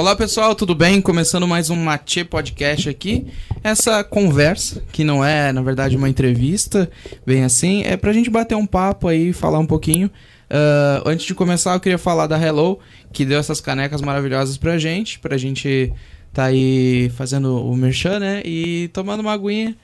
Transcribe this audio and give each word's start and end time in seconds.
Olá 0.00 0.16
pessoal, 0.16 0.54
tudo 0.54 0.74
bem? 0.74 0.98
Começando 0.98 1.46
mais 1.46 1.68
um 1.68 1.76
Matê 1.76 2.24
Podcast 2.24 2.88
aqui. 2.88 3.26
Essa 3.62 4.02
conversa, 4.02 4.82
que 4.90 5.04
não 5.04 5.22
é 5.22 5.52
na 5.52 5.60
verdade 5.60 5.94
uma 5.94 6.08
entrevista, 6.08 6.90
bem 7.26 7.44
assim, 7.44 7.82
é 7.82 7.98
pra 7.98 8.10
gente 8.10 8.30
bater 8.30 8.54
um 8.54 8.64
papo 8.64 9.08
aí, 9.08 9.34
falar 9.34 9.58
um 9.58 9.66
pouquinho. 9.66 10.06
Uh, 10.06 11.06
antes 11.06 11.26
de 11.26 11.34
começar, 11.34 11.74
eu 11.74 11.80
queria 11.80 11.98
falar 11.98 12.26
da 12.26 12.42
Hello, 12.42 12.78
que 13.12 13.26
deu 13.26 13.38
essas 13.38 13.60
canecas 13.60 14.00
maravilhosas 14.00 14.56
pra 14.56 14.78
gente, 14.78 15.18
pra 15.18 15.36
gente 15.36 15.92
tá 16.32 16.44
aí 16.44 17.12
fazendo 17.14 17.62
o 17.62 17.76
merchan, 17.76 18.20
né? 18.20 18.40
E 18.42 18.88
tomando 18.94 19.20
uma 19.20 19.34
aguinha. 19.34 19.76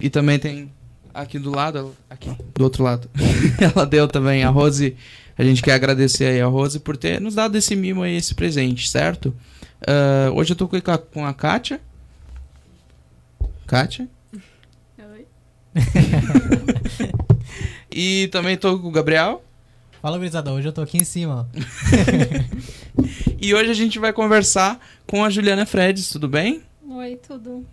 E 0.00 0.08
também 0.08 0.38
tem 0.38 0.72
aqui 1.12 1.38
do 1.38 1.50
lado, 1.50 1.94
aqui, 2.08 2.30
do 2.54 2.64
outro 2.64 2.82
lado. 2.82 3.10
Ela 3.60 3.84
deu 3.84 4.08
também 4.08 4.42
a 4.42 4.48
Rose 4.48 4.96
a 5.40 5.44
gente 5.44 5.62
quer 5.62 5.72
agradecer 5.72 6.26
aí 6.26 6.40
a 6.42 6.46
Rose 6.46 6.78
por 6.78 6.98
ter 6.98 7.18
nos 7.18 7.34
dado 7.34 7.56
esse 7.56 7.74
mimo 7.74 8.02
aí, 8.02 8.14
esse 8.14 8.34
presente, 8.34 8.90
certo? 8.90 9.34
Uh, 9.80 10.30
hoje 10.34 10.52
eu 10.52 10.56
tô 10.56 10.68
com 10.68 10.76
a, 10.76 10.98
com 10.98 11.24
a 11.24 11.32
Kátia. 11.32 11.80
Kátia? 13.66 14.06
Oi. 14.98 15.26
e 17.90 18.28
também 18.28 18.58
tô 18.58 18.78
com 18.78 18.88
o 18.88 18.90
Gabriel. 18.90 19.42
Fala, 20.02 20.18
gurizada. 20.18 20.52
Hoje 20.52 20.68
eu 20.68 20.74
tô 20.74 20.82
aqui 20.82 20.98
em 20.98 21.04
cima. 21.04 21.48
e 23.40 23.54
hoje 23.54 23.70
a 23.70 23.74
gente 23.74 23.98
vai 23.98 24.12
conversar 24.12 24.78
com 25.06 25.24
a 25.24 25.30
Juliana 25.30 25.64
Fredes, 25.64 26.10
tudo 26.10 26.28
bem? 26.28 26.62
Oi, 26.86 27.16
tudo. 27.16 27.66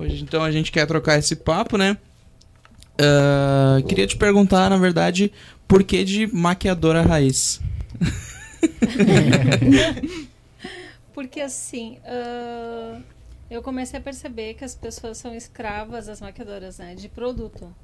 Hoje, 0.00 0.24
então, 0.24 0.42
a 0.42 0.50
gente 0.50 0.72
quer 0.72 0.84
trocar 0.84 1.16
esse 1.16 1.36
papo, 1.36 1.78
né? 1.78 1.96
Uh, 2.94 3.82
queria 3.86 4.06
te 4.06 4.16
perguntar, 4.16 4.70
na 4.70 4.76
verdade, 4.76 5.32
por 5.66 5.84
que 5.84 6.04
de 6.04 6.26
maquiadora 6.26 7.02
raiz? 7.02 7.60
Porque 11.12 11.40
assim, 11.40 11.98
uh, 12.00 13.02
eu 13.50 13.62
comecei 13.62 13.98
a 13.98 14.02
perceber 14.02 14.54
que 14.54 14.64
as 14.64 14.74
pessoas 14.74 15.18
são 15.18 15.34
escravas 15.34 16.06
das 16.06 16.20
maquiadoras, 16.20 16.78
né? 16.78 16.94
De 16.94 17.08
produto. 17.08 17.74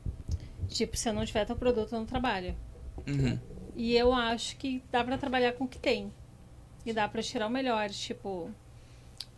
Tipo, 0.68 0.96
se 0.96 1.08
eu 1.08 1.12
não 1.12 1.24
tiver 1.24 1.44
teu 1.44 1.56
produto, 1.56 1.92
eu 1.92 2.00
não 2.00 2.06
trabalho. 2.06 2.54
Uhum. 3.06 3.38
E 3.76 3.96
eu 3.96 4.12
acho 4.12 4.56
que 4.56 4.82
dá 4.90 5.04
para 5.04 5.16
trabalhar 5.16 5.52
com 5.52 5.64
o 5.64 5.68
que 5.68 5.78
tem. 5.78 6.12
E 6.84 6.92
dá 6.92 7.08
para 7.08 7.22
tirar 7.22 7.46
o 7.46 7.50
melhor. 7.50 7.88
Tipo, 7.90 8.50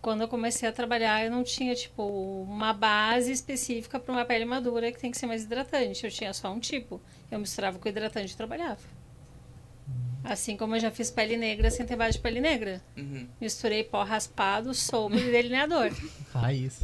quando 0.00 0.22
eu 0.22 0.28
comecei 0.28 0.68
a 0.68 0.72
trabalhar, 0.72 1.24
eu 1.24 1.30
não 1.30 1.44
tinha, 1.44 1.74
tipo, 1.74 2.02
uma 2.42 2.72
base 2.72 3.30
específica 3.30 4.00
para 4.00 4.12
uma 4.12 4.24
pele 4.24 4.44
madura 4.44 4.90
que 4.90 4.98
tem 4.98 5.10
que 5.10 5.18
ser 5.18 5.26
mais 5.26 5.44
hidratante. 5.44 6.04
Eu 6.04 6.10
tinha 6.10 6.32
só 6.32 6.52
um 6.52 6.60
tipo. 6.60 7.00
Eu 7.32 7.38
misturava 7.38 7.78
com 7.78 7.88
hidratante 7.88 8.34
e 8.34 8.36
trabalhava. 8.36 8.82
Assim 10.22 10.54
como 10.54 10.76
eu 10.76 10.80
já 10.80 10.90
fiz 10.90 11.10
pele 11.10 11.38
negra 11.38 11.70
sem 11.70 11.86
ter 11.86 11.96
base 11.96 12.18
de 12.18 12.22
pele 12.22 12.42
negra. 12.42 12.82
Uhum. 12.94 13.26
Misturei 13.40 13.82
pó 13.82 14.04
raspado, 14.04 14.74
sombra 14.74 15.18
e 15.18 15.32
delineador. 15.32 15.90
Raiz. 16.30 16.82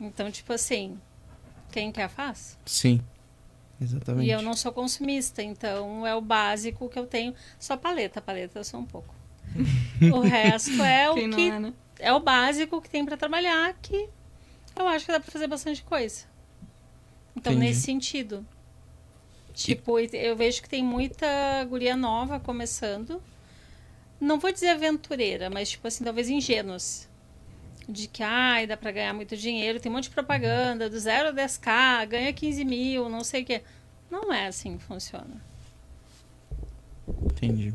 Então, 0.00 0.30
tipo 0.30 0.50
assim, 0.54 0.98
quem 1.70 1.92
quer 1.92 2.08
faz? 2.08 2.58
Sim. 2.64 3.02
Exatamente. 3.78 4.26
E 4.26 4.30
eu 4.30 4.40
não 4.40 4.54
sou 4.54 4.72
consumista, 4.72 5.42
então 5.42 6.06
é 6.06 6.14
o 6.14 6.22
básico 6.22 6.88
que 6.88 6.98
eu 6.98 7.06
tenho. 7.06 7.34
Só 7.58 7.76
paleta, 7.76 8.22
paleta 8.22 8.58
eu 8.58 8.64
sou 8.64 8.80
um 8.80 8.86
pouco. 8.86 9.14
o 10.10 10.20
resto 10.20 10.82
é 10.82 11.10
o 11.10 11.14
quem 11.14 11.30
que 11.30 11.50
é, 11.50 11.58
né? 11.60 11.74
é 11.98 12.12
o 12.14 12.20
básico 12.20 12.80
que 12.80 12.88
tem 12.88 13.04
para 13.04 13.16
trabalhar, 13.18 13.74
que 13.82 14.08
eu 14.74 14.88
acho 14.88 15.04
que 15.04 15.12
dá 15.12 15.20
para 15.20 15.30
fazer 15.30 15.46
bastante 15.46 15.82
coisa. 15.84 16.24
Então, 17.36 17.52
Entendi. 17.52 17.68
nesse 17.68 17.82
sentido. 17.82 18.46
Tipo, 19.58 19.98
eu 19.98 20.36
vejo 20.36 20.62
que 20.62 20.68
tem 20.68 20.84
muita 20.84 21.26
guria 21.68 21.96
nova 21.96 22.38
começando. 22.38 23.20
Não 24.20 24.38
vou 24.38 24.52
dizer 24.52 24.68
aventureira, 24.68 25.50
mas, 25.50 25.70
tipo 25.70 25.88
assim, 25.88 26.04
talvez 26.04 26.28
ingênuos. 26.28 27.08
De 27.88 28.06
que, 28.06 28.22
ai, 28.22 28.68
dá 28.68 28.76
pra 28.76 28.92
ganhar 28.92 29.12
muito 29.12 29.36
dinheiro. 29.36 29.80
Tem 29.80 29.90
um 29.90 29.96
monte 29.96 30.04
de 30.04 30.10
propaganda, 30.10 30.88
do 30.88 30.96
0 30.96 31.30
a 31.30 31.32
10k, 31.32 32.06
ganha 32.06 32.32
15 32.32 32.64
mil, 32.64 33.08
não 33.08 33.24
sei 33.24 33.42
o 33.42 33.44
quê. 33.44 33.62
Não 34.08 34.32
é 34.32 34.46
assim 34.46 34.78
que 34.78 34.84
funciona. 34.84 35.42
Entendi. 37.24 37.74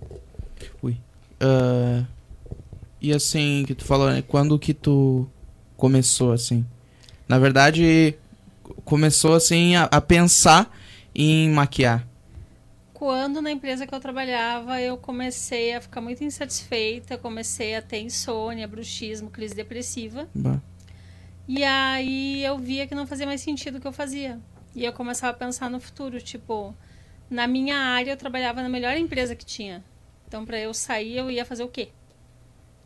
Ui. 0.82 0.94
Uh, 1.34 2.08
e 3.02 3.12
assim, 3.12 3.66
que 3.68 3.76
tu 3.76 3.84
falou, 3.84 4.10
né? 4.10 4.22
Quando 4.26 4.58
que 4.58 4.74
tu 4.74 5.28
começou 5.76 6.32
assim? 6.32 6.66
Na 7.28 7.38
verdade, 7.38 8.18
começou 8.86 9.34
assim 9.34 9.76
a, 9.76 9.84
a 9.84 10.00
pensar 10.00 10.72
em 11.16 11.50
maquiar? 11.50 12.08
Quando 12.94 13.42
na 13.42 13.52
empresa 13.52 13.86
que 13.86 13.94
eu 13.94 14.00
trabalhava, 14.00 14.80
eu 14.80 14.98
comecei 14.98 15.74
a 15.74 15.82
ficar 15.82 16.00
muito 16.00 16.24
insatisfeita, 16.24 17.18
comecei 17.18 17.76
a 17.76 17.82
ter 17.82 18.00
insônia, 18.00 18.68
bruxismo, 18.68 19.30
crise 19.30 19.56
depressiva. 19.56 20.30
Bah. 20.34 20.62
E 21.48 21.64
aí 21.64 22.44
eu 22.44 22.58
via 22.58 22.88
que 22.88 22.96
não 22.96 23.06
fazia 23.06 23.26
mais 23.26 23.42
sentido 23.42 23.78
o 23.78 23.82
que 23.82 23.88
eu 23.88 23.92
fazia. 23.92 24.40
E 24.76 24.86
eu 24.86 24.94
começava 24.94 25.32
a 25.32 25.38
pensar 25.38 25.70
no 25.70 25.80
futuro, 25.80 26.22
tipo, 26.22 26.74
na 27.30 27.48
minha 27.48 27.78
área 27.78 28.12
eu 28.12 28.18
trabalhava 28.18 28.62
na 28.62 28.70
melhor 28.70 28.96
empresa 28.96 29.36
que 29.36 29.46
tinha. 29.46 29.84
Então, 30.28 30.46
para 30.46 30.58
eu 30.58 30.74
sair, 30.74 31.18
eu 31.18 31.30
ia 31.30 31.46
fazer 31.46 31.64
o 31.64 31.68
quê? 31.68 31.90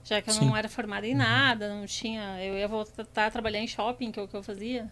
Já 0.04 0.22
que 0.22 0.30
eu 0.30 0.34
Sim. 0.34 0.46
não 0.46 0.58
era 0.58 0.68
formada 0.68 1.06
em 1.06 1.14
nada, 1.14 1.74
não 1.74 1.86
tinha. 1.86 2.44
Eu 2.44 2.58
ia 2.58 2.68
voltar 2.68 3.28
a 3.28 3.32
trabalhar 3.32 3.60
em 3.60 3.68
shopping, 3.68 4.12
que 4.12 4.20
é 4.20 4.24
o 4.24 4.28
que 4.28 4.36
eu 4.36 4.44
fazia. 4.44 4.92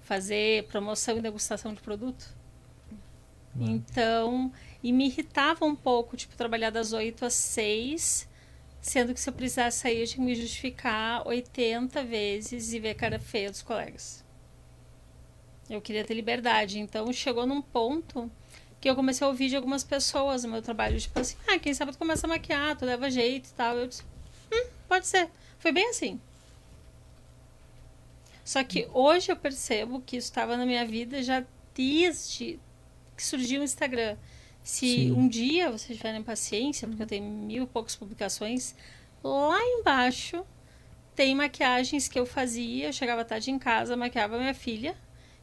Fazer 0.00 0.66
promoção 0.68 1.16
e 1.16 1.20
degustação 1.20 1.72
de 1.72 1.80
produto. 1.80 2.34
Uhum. 3.56 3.66
Então, 3.70 4.52
e 4.82 4.92
me 4.92 5.06
irritava 5.06 5.64
um 5.64 5.74
pouco, 5.76 6.16
tipo, 6.16 6.36
trabalhar 6.36 6.70
das 6.70 6.92
8 6.92 7.24
às 7.24 7.34
6, 7.34 8.28
sendo 8.80 9.14
que 9.14 9.20
se 9.20 9.28
eu 9.28 9.32
precisasse 9.32 9.78
sair, 9.78 10.00
eu 10.00 10.06
tinha 10.06 10.16
que 10.16 10.22
me 10.22 10.34
justificar 10.34 11.26
80 11.26 12.02
vezes 12.04 12.72
e 12.72 12.78
ver 12.78 12.90
a 12.90 12.94
cara 12.94 13.18
feia 13.18 13.50
dos 13.50 13.62
colegas. 13.62 14.24
Eu 15.70 15.80
queria 15.80 16.04
ter 16.04 16.14
liberdade. 16.14 16.78
Então, 16.78 17.10
chegou 17.12 17.46
num 17.46 17.62
ponto 17.62 18.30
que 18.80 18.90
eu 18.90 18.94
comecei 18.94 19.24
a 19.24 19.30
ouvir 19.30 19.48
de 19.48 19.56
algumas 19.56 19.82
pessoas 19.82 20.44
no 20.44 20.50
meu 20.50 20.60
trabalho, 20.60 21.00
tipo 21.00 21.18
assim, 21.18 21.36
ah, 21.46 21.58
quem 21.58 21.72
sabe 21.72 21.92
tu 21.92 21.98
começa 21.98 22.26
a 22.26 22.28
maquiar, 22.28 22.76
tu 22.76 22.84
leva 22.84 23.10
jeito 23.10 23.48
e 23.48 23.54
tal. 23.54 23.78
Eu 23.78 23.86
disse, 23.86 24.02
Hum, 24.52 24.66
pode 24.88 25.06
ser. 25.06 25.30
Foi 25.58 25.72
bem 25.72 25.88
assim. 25.88 26.20
Só 28.44 28.62
que 28.62 28.86
hoje 28.92 29.32
eu 29.32 29.36
percebo 29.36 30.00
que 30.00 30.16
isso 30.16 30.28
estava 30.28 30.56
na 30.56 30.66
minha 30.66 30.84
vida 30.86 31.22
já 31.22 31.42
desde 31.74 32.60
que 33.16 33.24
surgiu 33.24 33.60
o 33.60 33.64
Instagram. 33.64 34.16
Se 34.62 34.86
Sim. 34.86 35.12
um 35.12 35.28
dia 35.28 35.70
vocês 35.70 35.96
tiverem 35.96 36.22
paciência, 36.22 36.88
porque 36.88 37.02
eu 37.02 37.06
tenho 37.06 37.24
mil 37.24 37.64
e 37.64 37.66
poucas 37.66 37.94
publicações, 37.94 38.74
lá 39.22 39.58
embaixo 39.60 40.44
tem 41.14 41.34
maquiagens 41.34 42.08
que 42.08 42.18
eu 42.18 42.26
fazia. 42.26 42.86
Eu 42.86 42.92
chegava 42.92 43.24
tarde 43.24 43.50
em 43.50 43.58
casa, 43.58 43.96
maquiava 43.96 44.38
minha 44.38 44.54
filha 44.54 44.96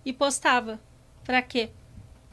e 0.04 0.12
postava. 0.12 0.80
Pra 1.24 1.42
quê? 1.42 1.70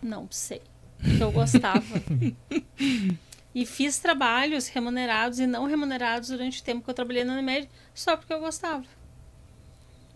Não 0.03 0.29
sei. 0.31 0.63
Porque 0.99 1.23
eu 1.23 1.31
gostava. 1.31 1.83
E 3.55 3.67
fiz 3.67 3.99
trabalhos 3.99 4.69
remunerados 4.69 5.41
e 5.41 5.47
não 5.47 5.65
remunerados 5.65 6.29
durante 6.29 6.61
o 6.61 6.65
tempo 6.65 6.85
que 6.85 6.91
eu 6.91 6.95
trabalhei 6.95 7.25
na 7.25 7.33
Unimed, 7.33 7.69
só 7.93 8.17
porque 8.17 8.33
eu 8.33 8.39
gostava. 8.39 8.85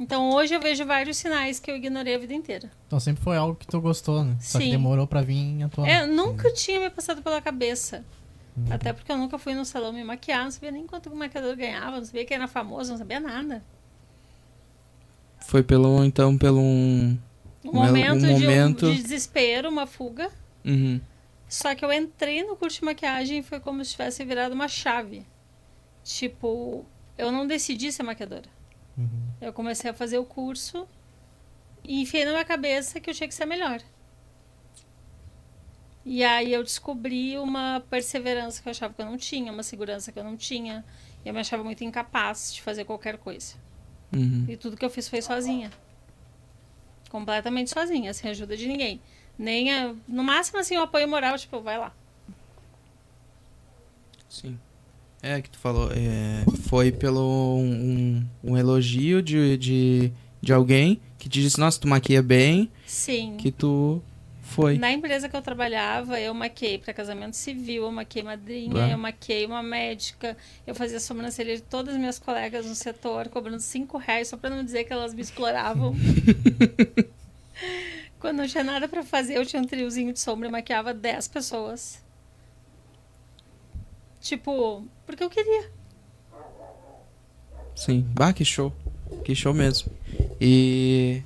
Então 0.03 0.31
hoje 0.31 0.53
eu 0.53 0.61
vejo 0.61 0.85
vários 0.85 1.17
sinais 1.17 1.61
que 1.61 1.71
eu 1.71 1.77
ignorei 1.77 2.17
a 2.17 2.19
vida 2.19 2.35
inteira. 2.35 2.69
Então 2.89 2.99
sempre 2.99 3.23
foi 3.23 3.37
algo 3.37 3.55
que 3.55 3.67
tu 3.67 3.81
gostou, 3.81 4.25
né? 4.25 4.37
Só 4.41 4.59
Sim. 4.59 4.65
que 4.65 4.71
demorou 4.73 5.07
pra 5.07 5.23
vir 5.23 5.63
atuar. 5.63 5.89
É, 5.89 6.05
nunca 6.05 6.49
Sim. 6.49 6.55
tinha 6.57 6.81
me 6.81 6.91
passado 6.91 7.23
pela 7.23 7.41
cabeça. 7.41 8.05
Uhum. 8.57 8.67
Até 8.69 8.93
porque 8.93 9.13
eu 9.13 9.17
nunca 9.17 9.39
fui 9.39 9.55
no 9.55 9.65
salão 9.65 9.93
me 9.93 10.03
maquiar, 10.03 10.43
não 10.43 10.51
sabia 10.51 10.73
nem 10.73 10.89
quanto 10.89 11.09
o 11.09 11.15
maquiador 11.17 11.57
ganhava, 11.57 11.99
não 11.99 12.05
sabia 12.05 12.25
que 12.25 12.35
era 12.35 12.49
famoso, 12.49 12.91
não 12.91 12.99
sabia 12.99 13.21
nada. 13.21 13.65
Foi 15.47 15.63
pelo, 15.63 16.05
então, 16.05 16.37
pelo 16.37 16.61
um... 16.61 17.17
Um 17.65 17.73
momento, 17.73 18.25
um 18.27 18.41
momento... 18.41 18.87
De, 18.87 18.93
um, 18.93 18.95
de 18.97 19.03
desespero, 19.03 19.69
uma 19.69 19.87
fuga. 19.87 20.31
Uhum. 20.65 21.01
Só 21.49 21.77
que 21.77 21.85
eu 21.85 21.93
entrei 21.93 22.43
no 22.43 22.57
curso 22.57 22.81
de 22.81 22.85
maquiagem 22.85 23.39
e 23.39 23.43
foi 23.43 23.61
como 23.61 23.85
se 23.85 23.93
tivesse 23.93 24.25
virado 24.25 24.53
uma 24.53 24.67
chave. 24.67 25.25
Tipo, 26.03 26.85
eu 27.17 27.31
não 27.31 27.47
decidi 27.47 27.93
ser 27.93 28.03
maquiadora. 28.03 28.51
Uhum. 28.97 29.29
Eu 29.41 29.53
comecei 29.53 29.91
a 29.91 29.95
fazer 29.95 30.19
o 30.19 30.25
curso 30.25 30.87
e 31.85 32.01
enfiei 32.03 32.25
na 32.25 32.33
minha 32.33 32.45
cabeça 32.45 33.01
que 33.01 33.11
eu 33.11 33.15
tinha 33.15 33.29
que 33.29 33.35
ser 33.35 33.47
melhor. 33.47 33.81
E 36.05 36.25
aí 36.25 36.53
eu 36.53 36.63
descobri 36.63 37.39
uma 37.39 37.83
perseverança 37.89 38.61
que 38.61 38.69
eu 38.69 38.71
achava 38.71 38.93
que 38.93 39.01
eu 39.01 39.07
não 39.07 39.17
tinha, 39.17 39.53
uma 39.53 39.63
segurança 39.63 40.11
que 40.11 40.19
eu 40.19 40.25
não 40.25 40.37
tinha. 40.37 40.85
E 41.25 41.29
eu 41.29 41.35
me 41.35 41.41
achava 41.41 41.63
muito 41.63 41.85
incapaz 41.85 42.53
de 42.53 42.61
fazer 42.61 42.85
qualquer 42.85 43.19
coisa. 43.19 43.55
Uhum. 44.13 44.47
E 44.49 44.57
tudo 44.57 44.77
que 44.77 44.85
eu 44.85 44.91
fiz 44.91 45.09
foi 45.09 45.23
sozinha. 45.23 45.71
Completamente 47.09 47.71
sozinha, 47.71 48.13
sem 48.13 48.31
ajuda 48.31 48.57
de 48.57 48.67
ninguém. 48.67 49.01
Nem 49.39 49.73
a, 49.73 49.95
no 50.09 50.25
máximo 50.25 50.59
assim 50.59 50.77
o 50.77 50.83
apoio 50.83 51.09
moral, 51.09 51.39
tipo, 51.39 51.61
vai 51.61 51.79
lá. 51.79 51.95
Sim. 54.29 54.59
É 55.23 55.41
que 55.41 55.49
tu 55.49 55.59
falou, 55.59 55.89
é, 55.93 56.45
foi 56.63 56.91
pelo 56.91 57.57
um, 57.57 58.27
um 58.43 58.59
elogio 58.59 59.23
de, 59.23 59.57
de, 59.57 60.13
de 60.41 60.53
alguém 60.53 61.01
que 61.17 61.29
te 61.29 61.41
disse, 61.41 61.61
nossa, 61.61 61.81
tu 61.81 61.87
maquia 61.87 62.21
bem. 62.21 62.69
Sim. 62.85 63.37
Que 63.39 63.53
tu 63.53 64.03
Foi. 64.43 64.77
Na 64.77 64.91
empresa 64.91 65.29
que 65.29 65.37
eu 65.37 65.41
trabalhava, 65.41 66.19
eu 66.19 66.35
maquei 66.35 66.77
para 66.77 66.93
casamento 66.93 67.37
civil, 67.37 67.85
eu 67.85 67.93
maquei 67.93 68.25
madrinha, 68.25 68.89
eu 68.91 68.99
maquei 68.99 69.47
uma 69.47 69.63
médica, 69.63 70.37
eu 70.67 70.75
fazia 70.75 70.99
sobrancelha 70.99 71.55
de 71.55 71.63
todas 71.63 71.95
as 71.95 72.01
minhas 72.01 72.19
colegas 72.19 72.67
no 72.67 72.75
setor, 72.75 73.29
cobrando 73.29 73.61
cinco 73.61 73.99
reais 73.99 74.27
só 74.27 74.37
para 74.37 74.51
não 74.51 74.65
dizer 74.65 74.83
que 74.83 74.93
elas 74.93 75.15
me 75.15 75.23
exploravam. 75.23 75.95
Quando 78.19 78.39
não 78.39 78.47
tinha 78.47 78.65
nada 78.65 78.89
para 78.89 79.05
fazer, 79.05 79.37
eu 79.37 79.47
tinha 79.47 79.63
um 79.63 79.67
triozinho 79.67 80.13
de 80.13 80.19
sombra 80.19 80.49
e 80.49 80.51
maquiava 80.51 80.93
10 80.93 81.29
pessoas. 81.29 82.03
Tipo, 84.23 84.87
porque 85.05 85.23
eu 85.23 85.29
queria. 85.29 85.69
Sim, 87.75 88.07
bah, 88.15 88.33
que 88.33 88.45
show. 88.45 88.73
Que 89.25 89.35
show 89.35 89.53
mesmo. 89.53 89.91
E 90.41 91.23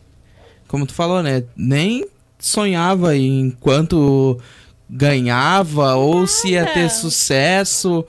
como 0.67 0.87
tu 0.87 0.95
falou, 0.95 1.23
né? 1.23 1.45
Nem 1.55 2.09
sonhava 2.39 3.15
em 3.15 3.51
quanto 3.51 4.41
ganhava 4.89 5.95
ou 5.97 6.15
Nada. 6.15 6.27
se 6.27 6.49
ia 6.49 6.65
ter 6.65 6.89
sucesso. 6.91 8.05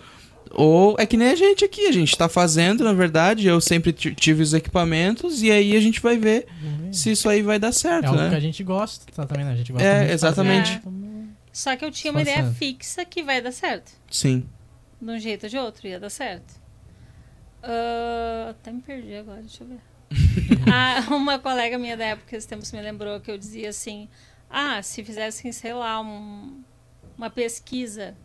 Ou 0.52 0.96
é 0.98 1.06
que 1.06 1.18
nem 1.18 1.30
a 1.30 1.36
gente 1.36 1.66
aqui, 1.66 1.86
a 1.86 1.92
gente 1.92 2.18
tá 2.18 2.30
fazendo, 2.30 2.84
na 2.84 2.94
verdade, 2.94 3.46
eu 3.46 3.60
sempre 3.60 3.92
tive 3.92 4.42
os 4.42 4.54
equipamentos 4.54 5.44
e 5.44 5.52
aí 5.52 5.76
a 5.76 5.82
gente 5.82 6.00
vai 6.00 6.18
ver 6.18 6.48
uhum. 6.64 6.92
se 6.92 7.12
isso 7.12 7.30
aí 7.30 7.44
vai 7.44 7.60
dar 7.60 7.72
certo, 7.72 8.06
é 8.06 8.08
algo 8.08 8.22
né? 8.22 8.30
que 8.30 8.36
a 8.36 8.40
gente 8.40 8.64
gosta, 8.64 9.06
tá, 9.14 9.26
também, 9.26 9.46
né? 9.46 9.52
A 9.52 9.56
gente 9.56 9.72
gosta 9.72 9.86
É, 9.86 10.12
exatamente. 10.12 10.72
É. 10.72 10.82
Só 11.52 11.76
que 11.76 11.86
eu 11.86 11.92
tinha 11.92 12.12
uma 12.12 12.22
ideia 12.22 12.46
fixa 12.58 13.04
que 13.06 13.22
vai 13.22 13.42
dar 13.42 13.52
certo. 13.52 13.92
Sim. 14.10 14.46
De 15.00 15.12
um 15.12 15.20
jeito 15.20 15.44
ou 15.44 15.50
de 15.50 15.58
outro, 15.58 15.88
ia 15.88 16.00
dar 16.00 16.10
certo. 16.10 16.52
Uh, 17.64 18.52
até 18.52 18.72
me 18.72 18.82
perdi 18.82 19.16
agora, 19.16 19.42
deixa 19.42 19.64
eu 19.64 19.68
ver. 19.68 19.80
ah, 20.72 21.14
uma 21.14 21.38
colega 21.38 21.78
minha 21.78 21.98
da 21.98 22.06
época, 22.06 22.36
esse 22.36 22.48
tempo 22.48 22.64
me 22.72 22.82
lembrou 22.82 23.20
que 23.20 23.30
eu 23.30 23.38
dizia 23.38 23.70
assim: 23.70 24.08
ah, 24.50 24.82
se 24.82 25.04
fizessem, 25.04 25.52
sei 25.52 25.74
lá, 25.74 26.00
um, 26.00 26.64
uma 27.18 27.30
pesquisa 27.30 28.16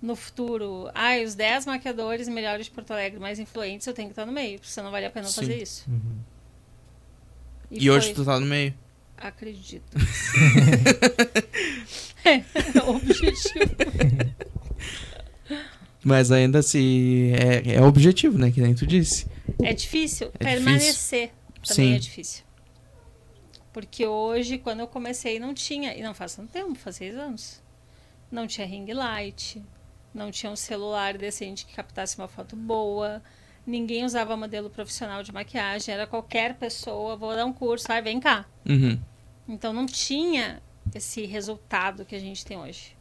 no 0.00 0.14
futuro, 0.14 0.88
ah, 0.94 1.18
os 1.24 1.34
10 1.34 1.66
maquiadores 1.66 2.28
melhores 2.28 2.66
de 2.66 2.72
Porto 2.72 2.92
Alegre 2.92 3.18
mais 3.18 3.38
influentes, 3.38 3.86
eu 3.86 3.92
tenho 3.92 4.08
que 4.08 4.12
estar 4.12 4.24
no 4.24 4.32
meio, 4.32 4.58
porque 4.58 4.72
senão 4.72 4.90
vale 4.90 5.06
a 5.06 5.10
pena 5.10 5.26
Sim. 5.26 5.40
fazer 5.40 5.62
isso. 5.62 5.90
Uhum. 5.90 6.18
E, 7.70 7.84
e 7.84 7.90
hoje 7.90 8.14
tu 8.14 8.24
tá 8.24 8.40
no 8.40 8.46
meio? 8.46 8.72
Acredito. 9.16 9.84
é, 12.24 12.42
objetivo. 12.86 13.74
Mas 16.04 16.30
ainda 16.30 16.60
assim, 16.60 17.32
é, 17.32 17.74
é 17.74 17.82
objetivo, 17.82 18.38
né? 18.38 18.50
Que 18.50 18.60
nem 18.60 18.74
tu 18.74 18.86
disse. 18.86 19.26
É 19.62 19.72
difícil. 19.72 20.30
É 20.38 20.44
Permanecer 20.44 21.30
difícil. 21.30 21.30
também 21.66 21.90
Sim. 21.90 21.94
é 21.94 21.98
difícil. 21.98 22.44
Porque 23.72 24.06
hoje, 24.06 24.58
quando 24.58 24.80
eu 24.80 24.86
comecei, 24.86 25.38
não 25.38 25.52
tinha. 25.52 25.96
E 25.96 26.02
não 26.02 26.14
faz 26.14 26.34
tanto 26.34 26.50
tempo, 26.50 26.74
faz 26.76 26.96
seis 26.96 27.16
anos. 27.16 27.62
Não 28.30 28.46
tinha 28.46 28.66
ring 28.66 28.90
light. 28.92 29.62
Não 30.14 30.30
tinha 30.30 30.50
um 30.50 30.56
celular 30.56 31.16
decente 31.18 31.66
que 31.66 31.74
captasse 31.74 32.16
uma 32.16 32.28
foto 32.28 32.56
boa. 32.56 33.22
Ninguém 33.66 34.04
usava 34.04 34.36
modelo 34.36 34.70
profissional 34.70 35.22
de 35.22 35.32
maquiagem. 35.32 35.92
Era 35.92 36.06
qualquer 36.06 36.54
pessoa. 36.54 37.16
Vou 37.16 37.34
dar 37.34 37.44
um 37.44 37.52
curso, 37.52 37.86
vai, 37.88 38.00
vem 38.00 38.18
cá. 38.20 38.46
Uhum. 38.66 38.98
Então 39.48 39.72
não 39.72 39.86
tinha 39.86 40.62
esse 40.94 41.26
resultado 41.26 42.04
que 42.04 42.14
a 42.14 42.18
gente 42.18 42.44
tem 42.44 42.56
hoje. 42.56 42.96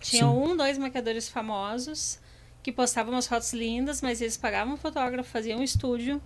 Tinha 0.00 0.22
Sim. 0.22 0.28
um, 0.28 0.56
dois 0.56 0.78
maquiadores 0.78 1.28
famosos 1.28 2.18
que 2.64 2.72
postavam 2.72 3.12
umas 3.12 3.26
fotos 3.26 3.52
lindas, 3.52 4.00
mas 4.00 4.22
eles 4.22 4.38
pagavam 4.38 4.72
um 4.72 4.76
fotógrafo, 4.78 5.28
faziam 5.28 5.60
um 5.60 5.62
estúdio 5.62 6.20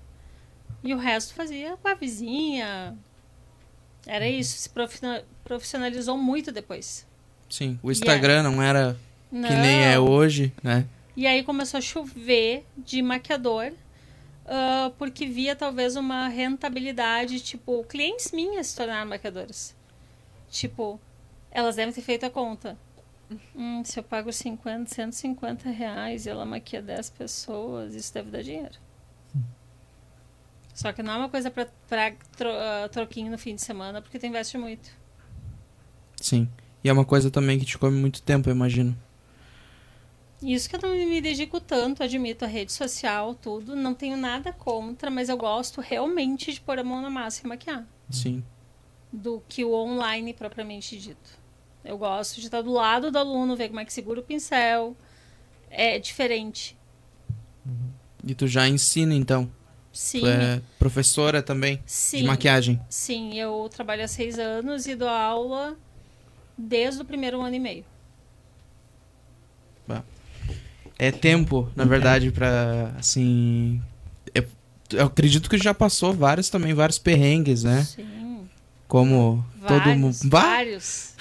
e 0.85 0.95
o 0.95 0.97
resto 0.97 1.35
fazia 1.35 1.77
com 1.77 1.89
a 1.89 1.95
vizinha. 1.95 2.97
Era 4.07 4.29
isso, 4.29 4.57
se 4.57 4.71
profissionalizou 5.45 6.17
muito 6.17 6.53
depois. 6.53 7.05
Sim, 7.51 7.77
o 7.83 7.91
Instagram 7.91 8.45
não 8.45 8.63
era 8.63 8.97
não. 9.33 9.49
que 9.49 9.55
nem 9.57 9.85
é 9.85 9.99
hoje, 9.99 10.53
né? 10.63 10.87
E 11.17 11.27
aí 11.27 11.43
começou 11.43 11.79
a 11.79 11.81
chover 11.81 12.65
de 12.77 13.03
maquiador, 13.03 13.73
uh, 13.73 14.91
porque 14.97 15.27
via 15.27 15.57
talvez 15.57 15.97
uma 15.97 16.29
rentabilidade, 16.29 17.41
tipo, 17.41 17.83
clientes 17.83 18.31
minhas 18.31 18.69
se 18.69 18.77
tornaram 18.77 19.11
maquiadoras. 19.11 19.75
Tipo, 20.49 21.01
elas 21.51 21.75
devem 21.75 21.93
ter 21.93 22.03
feito 22.03 22.25
a 22.25 22.31
conta. 22.31 22.79
Hum, 23.55 23.85
se 23.85 23.99
eu 23.99 24.03
pago 24.03 24.33
50, 24.33 24.95
150 24.95 25.69
reais 25.69 26.27
e 26.27 26.31
ela 26.31 26.47
maquia 26.47 26.81
10 26.81 27.11
pessoas, 27.11 27.95
isso 27.95 28.13
deve 28.15 28.31
dar 28.31 28.43
dinheiro. 28.43 28.79
Só 30.79 30.93
que 30.93 31.03
não 31.03 31.13
é 31.13 31.17
uma 31.17 31.29
coisa 31.29 31.51
pra, 31.51 31.67
pra 31.89 32.13
tro, 32.37 32.49
uh, 32.49 32.89
troquinho 32.89 33.33
no 33.33 33.37
fim 33.37 33.57
de 33.57 33.63
semana, 33.63 34.01
porque 34.01 34.17
tu 34.17 34.27
investe 34.27 34.57
muito. 34.57 34.89
Sim. 36.17 36.49
E 36.85 36.89
é 36.89 36.93
uma 36.93 37.05
coisa 37.05 37.33
também 37.33 37.59
que 37.59 37.65
te 37.65 37.77
come 37.77 37.99
muito 37.99 38.23
tempo, 38.23 38.49
eu 38.49 38.55
imagino. 38.55 38.97
Isso 40.41 40.71
que 40.71 40.77
eu 40.77 40.81
não 40.81 40.95
me 40.95 41.21
dedico 41.21 41.61
tanto, 41.61 42.05
admito, 42.05 42.45
a 42.45 42.49
rede 42.49 42.73
social, 42.73 43.35
tudo. 43.35 43.75
Não 43.75 43.93
tenho 43.93 44.17
nada 44.17 44.53
contra, 44.53 45.11
mas 45.11 45.29
eu 45.29 45.37
gosto 45.37 45.81
realmente 45.81 46.53
de 46.53 46.61
pôr 46.61 46.79
a 46.79 46.85
mão 46.85 47.03
na 47.03 47.11
massa 47.11 47.45
e 47.45 47.49
maquiar. 47.49 47.85
Sim. 48.09 48.45
Do 49.13 49.43
que 49.49 49.65
o 49.65 49.73
online 49.73 50.33
propriamente 50.33 50.97
dito. 50.97 51.38
Eu 51.85 51.97
gosto 51.97 52.41
de 52.41 52.47
estar 52.47 52.63
do 52.63 52.73
lado 52.73 53.11
do 53.11 53.19
aluno, 53.19 53.57
ver 53.57 53.69
como 53.69 53.81
é 53.81 53.85
que 53.85 53.93
segura 53.93 54.21
o 54.21 54.23
pincel. 54.23 54.97
É 55.71 55.99
diferente. 55.99 56.77
Uhum. 57.65 57.91
E 58.27 58.35
tu 58.35 58.47
já 58.47 58.69
ensina, 58.69 59.15
então? 59.15 59.51
Sim. 59.93 60.21
Tu 60.21 60.27
é 60.27 60.63
professora 60.79 61.43
também 61.43 61.83
Sim. 61.87 62.19
de 62.19 62.25
maquiagem? 62.25 62.81
Sim, 62.89 63.35
eu 63.39 63.69
trabalho 63.73 64.05
há 64.05 64.09
seis 64.09 64.39
anos 64.39 64.87
e 64.87 64.95
dou 64.95 65.09
aula 65.09 65.77
desde 66.57 67.03
o 67.03 67.05
primeiro 67.05 67.41
ano 67.41 67.55
e 67.55 67.61
meio. 67.61 67.85
É 70.99 71.13
tempo, 71.13 71.71
na 71.77 71.85
verdade, 71.85 72.33
para 72.33 72.93
assim. 72.99 73.81
Eu, 74.35 74.45
eu 74.93 75.07
acredito 75.07 75.49
que 75.49 75.57
já 75.57 75.73
passou 75.73 76.13
vários 76.13 76.51
também, 76.51 76.75
vários 76.75 76.99
perrengues, 76.99 77.63
né? 77.63 77.85
Sim 77.85 78.18
como 78.89 79.45
vários, 79.57 79.85
todo 79.85 79.99
mundo. 79.99 80.17
Vários. 80.25 81.15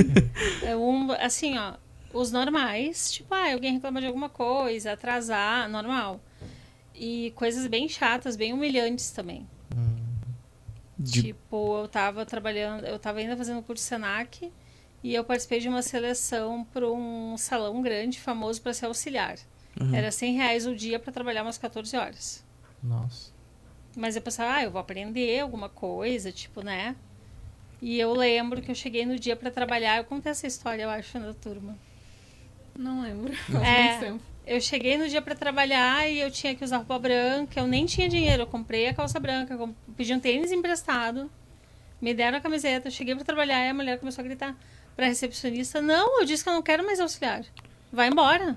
é 0.64 0.74
um, 0.74 1.12
assim, 1.12 1.56
ó, 1.58 1.74
os 2.12 2.32
normais, 2.32 3.12
tipo, 3.12 3.32
ah, 3.34 3.52
alguém 3.52 3.74
reclama 3.74 4.00
de 4.00 4.06
alguma 4.06 4.28
coisa, 4.28 4.92
atrasar, 4.92 5.68
normal. 5.68 6.20
E 6.94 7.32
coisas 7.36 7.66
bem 7.66 7.88
chatas, 7.88 8.34
bem 8.34 8.52
humilhantes 8.52 9.10
também. 9.10 9.46
De... 10.98 11.22
Tipo, 11.22 11.80
eu 11.80 11.88
tava 11.88 12.24
trabalhando, 12.24 12.84
eu 12.84 12.98
tava 12.98 13.18
ainda 13.18 13.36
fazendo 13.36 13.62
curso 13.62 13.82
Senac 13.82 14.52
e 15.02 15.14
eu 15.14 15.24
participei 15.24 15.58
de 15.58 15.68
uma 15.68 15.82
seleção 15.82 16.64
para 16.72 16.88
um 16.90 17.36
salão 17.36 17.82
grande, 17.82 18.20
famoso 18.20 18.62
para 18.62 18.72
ser 18.72 18.86
auxiliar. 18.86 19.36
Uhum. 19.80 19.94
Era 19.94 20.12
100 20.12 20.34
reais 20.34 20.66
o 20.66 20.76
dia 20.76 20.98
para 20.98 21.12
trabalhar 21.12 21.42
umas 21.42 21.58
14 21.58 21.96
horas. 21.96 22.44
Nossa. 22.82 23.32
Mas 23.96 24.16
eu 24.16 24.22
pensava, 24.22 24.54
ah, 24.54 24.62
eu 24.62 24.70
vou 24.70 24.80
aprender 24.80 25.40
alguma 25.40 25.68
coisa, 25.68 26.32
tipo, 26.32 26.62
né? 26.62 26.96
E 27.80 27.98
eu 27.98 28.12
lembro 28.12 28.62
que 28.62 28.70
eu 28.70 28.74
cheguei 28.74 29.04
no 29.04 29.18
dia 29.18 29.36
para 29.36 29.50
trabalhar, 29.50 29.98
eu 29.98 30.04
contei 30.04 30.30
essa 30.32 30.46
história, 30.46 30.84
eu 30.84 30.90
acho, 30.90 31.18
na 31.18 31.34
turma. 31.34 31.76
Não 32.78 33.02
lembro. 33.02 33.32
É, 33.64 34.14
eu 34.46 34.60
cheguei 34.60 34.96
no 34.96 35.08
dia 35.08 35.20
para 35.20 35.34
trabalhar 35.34 36.08
e 36.08 36.20
eu 36.20 36.30
tinha 36.30 36.54
que 36.54 36.64
usar 36.64 36.78
roupa 36.78 36.98
branca, 36.98 37.60
eu 37.60 37.66
nem 37.66 37.86
tinha 37.86 38.08
dinheiro, 38.08 38.42
eu 38.42 38.46
comprei 38.46 38.88
a 38.88 38.94
calça 38.94 39.20
branca, 39.20 39.58
pedi 39.96 40.14
um 40.14 40.20
tênis 40.20 40.50
emprestado, 40.50 41.30
me 42.00 42.14
deram 42.14 42.38
a 42.38 42.40
camiseta, 42.40 42.88
eu 42.88 42.92
cheguei 42.92 43.14
para 43.14 43.24
trabalhar 43.24 43.64
e 43.64 43.68
a 43.68 43.74
mulher 43.74 43.98
começou 43.98 44.22
a 44.22 44.24
gritar 44.24 44.56
para 44.96 45.06
recepcionista: 45.06 45.80
"Não, 45.80 46.20
eu 46.20 46.26
disse 46.26 46.42
que 46.42 46.48
eu 46.48 46.54
não 46.54 46.62
quero 46.62 46.84
mais 46.84 46.98
auxiliar. 46.98 47.44
Vai 47.92 48.08
embora". 48.08 48.56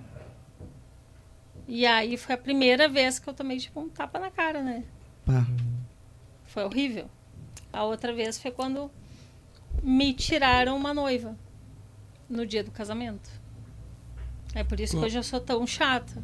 E 1.68 1.86
aí 1.86 2.16
foi 2.18 2.36
a 2.36 2.38
primeira 2.38 2.88
vez 2.88 3.20
que 3.20 3.28
eu 3.28 3.34
tomei 3.34 3.58
tipo 3.58 3.80
um 3.80 3.90
tapa 3.90 4.20
na 4.20 4.32
cara, 4.32 4.62
né? 4.62 4.84
Foi 6.46 6.64
horrível. 6.64 7.10
A 7.74 7.84
outra 7.84 8.14
vez 8.14 8.38
foi 8.38 8.52
quando 8.52 8.90
me 9.84 10.14
tiraram 10.14 10.78
uma 10.78 10.94
noiva 10.94 11.38
no 12.30 12.46
dia 12.46 12.64
do 12.64 12.72
casamento. 12.72 13.30
É 14.54 14.64
por 14.64 14.80
isso 14.80 14.98
que 14.98 15.06
hoje 15.06 15.18
eu 15.18 15.24
sou 15.24 15.40
tão 15.40 15.68
chata. 15.68 16.24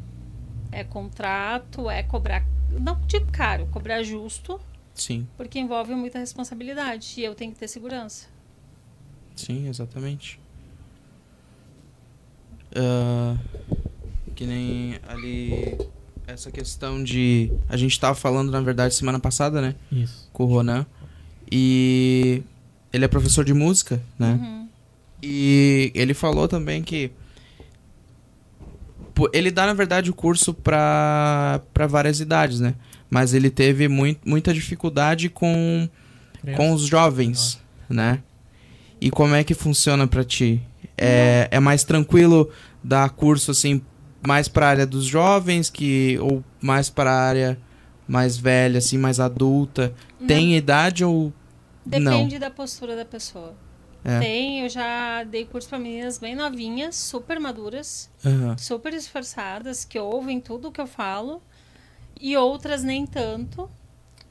É 0.70 0.82
contrato, 0.82 1.90
é 1.90 2.02
cobrar. 2.02 2.44
Não 2.70 2.98
digo 3.06 3.30
caro, 3.30 3.66
cobrar 3.66 4.02
justo. 4.02 4.58
Sim. 4.94 5.28
Porque 5.36 5.58
envolve 5.58 5.94
muita 5.94 6.18
responsabilidade. 6.18 7.20
E 7.20 7.24
eu 7.24 7.34
tenho 7.34 7.52
que 7.52 7.58
ter 7.58 7.68
segurança. 7.68 8.26
Sim, 9.36 9.68
exatamente. 9.68 10.40
Uh, 12.70 13.38
que 14.34 14.46
nem 14.46 14.98
ali 15.06 15.76
essa 16.32 16.50
questão 16.50 17.02
de. 17.02 17.52
A 17.68 17.76
gente 17.76 17.92
estava 17.92 18.14
falando, 18.14 18.50
na 18.50 18.60
verdade, 18.60 18.94
semana 18.94 19.18
passada, 19.18 19.60
né? 19.60 19.74
Isso. 19.90 20.28
Com 20.32 20.44
o 20.44 20.46
Ronan. 20.46 20.86
E 21.50 22.42
ele 22.92 23.04
é 23.04 23.08
professor 23.08 23.44
de 23.44 23.52
música, 23.52 24.02
né? 24.18 24.38
Uhum. 24.40 24.68
E 25.22 25.92
ele 25.94 26.14
falou 26.14 26.48
também 26.48 26.82
que. 26.82 27.10
Ele 29.32 29.50
dá, 29.50 29.66
na 29.66 29.74
verdade, 29.74 30.10
o 30.10 30.14
curso 30.14 30.54
para 30.54 31.60
várias 31.88 32.18
idades, 32.18 32.60
né? 32.60 32.74
Mas 33.10 33.34
ele 33.34 33.50
teve 33.50 33.86
muito, 33.86 34.26
muita 34.26 34.54
dificuldade 34.54 35.28
com, 35.28 35.86
com 36.56 36.72
os 36.72 36.82
jovens, 36.82 37.60
né? 37.90 38.20
E 38.98 39.10
como 39.10 39.34
é 39.34 39.44
que 39.44 39.52
funciona 39.52 40.06
para 40.06 40.24
ti? 40.24 40.62
É, 40.96 41.46
é 41.50 41.60
mais 41.60 41.84
tranquilo 41.84 42.50
dar 42.82 43.10
curso 43.10 43.50
assim 43.50 43.82
mais 44.26 44.48
para 44.48 44.66
a 44.66 44.70
área 44.70 44.86
dos 44.86 45.04
jovens 45.04 45.68
que 45.68 46.18
ou 46.20 46.44
mais 46.60 46.88
para 46.88 47.10
a 47.10 47.20
área 47.20 47.58
mais 48.06 48.36
velha, 48.36 48.78
assim, 48.78 48.98
mais 48.98 49.18
adulta? 49.18 49.94
Não. 50.20 50.26
Tem 50.26 50.56
idade 50.56 51.04
ou 51.04 51.32
Depende 51.84 52.34
não? 52.34 52.40
da 52.40 52.50
postura 52.50 52.94
da 52.94 53.04
pessoa. 53.04 53.54
É. 54.04 54.18
Tem, 54.18 54.60
eu 54.60 54.68
já 54.68 55.22
dei 55.24 55.44
curso 55.44 55.68
para 55.68 55.78
meninas 55.78 56.18
bem 56.18 56.34
novinhas, 56.34 56.96
super 56.96 57.38
maduras, 57.38 58.10
uhum. 58.24 58.58
super 58.58 58.92
esforçadas, 58.94 59.84
que 59.84 59.98
ouvem 59.98 60.40
tudo 60.40 60.68
o 60.68 60.72
que 60.72 60.80
eu 60.80 60.86
falo, 60.86 61.40
e 62.20 62.36
outras 62.36 62.82
nem 62.82 63.06
tanto, 63.06 63.70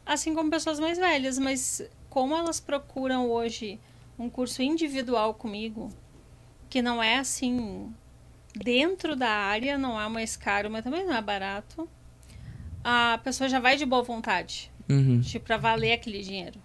assim 0.05 0.35
como 0.35 0.49
pessoas 0.49 0.79
mais 0.79 0.97
velhas, 0.97 1.37
mas 1.37 1.81
como 2.09 2.35
elas 2.35 2.59
procuram 2.59 3.29
hoje 3.29 3.79
um 4.19 4.29
curso 4.29 4.61
individual 4.61 5.33
comigo, 5.33 5.89
que 6.69 6.81
não 6.81 7.01
é 7.01 7.17
assim 7.17 7.93
dentro 8.55 9.15
da 9.15 9.29
área, 9.29 9.77
não 9.77 9.99
é 9.99 10.07
mais 10.09 10.35
caro, 10.35 10.69
mas 10.69 10.83
também 10.83 11.05
não 11.05 11.15
é 11.15 11.21
barato, 11.21 11.87
a 12.83 13.19
pessoa 13.23 13.49
já 13.49 13.59
vai 13.59 13.77
de 13.77 13.85
boa 13.85 14.03
vontade, 14.03 14.71
uhum. 14.89 15.21
tipo, 15.21 15.45
para 15.45 15.57
valer 15.57 15.93
aquele 15.93 16.21
dinheiro. 16.21 16.59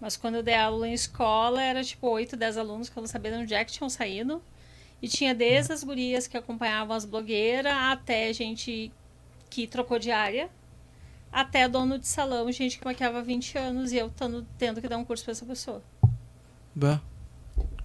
Mas 0.00 0.16
quando 0.16 0.34
eu 0.34 0.42
dei 0.42 0.56
aula 0.56 0.88
em 0.88 0.92
escola, 0.92 1.62
era 1.62 1.84
tipo 1.84 2.08
8, 2.08 2.36
10 2.36 2.58
alunos 2.58 2.88
que 2.88 2.96
eu 2.96 3.00
não 3.00 3.08
sabia 3.08 3.30
de 3.30 3.36
onde 3.38 3.54
é 3.54 3.64
que 3.64 3.70
tinham 3.70 3.88
saído. 3.88 4.42
E 5.00 5.06
tinha 5.06 5.32
desde 5.32 5.72
as 5.72 5.84
gurias 5.84 6.26
que 6.26 6.36
acompanhavam 6.36 6.96
as 6.96 7.04
blogueiras, 7.04 7.72
até 7.72 8.32
gente 8.32 8.92
que 9.48 9.66
trocou 9.66 10.00
de 10.00 10.10
área, 10.10 10.50
até 11.30 11.68
dono 11.68 11.98
de 11.98 12.08
salão, 12.08 12.50
gente 12.50 12.78
que 12.78 12.84
maquiava 12.84 13.22
20 13.22 13.58
anos 13.58 13.92
e 13.92 13.96
eu 13.96 14.10
tando, 14.10 14.46
tendo 14.58 14.80
que 14.80 14.88
dar 14.88 14.98
um 14.98 15.04
curso 15.04 15.22
para 15.22 15.32
essa 15.32 15.46
pessoa. 15.46 15.82
Bah. 16.74 17.00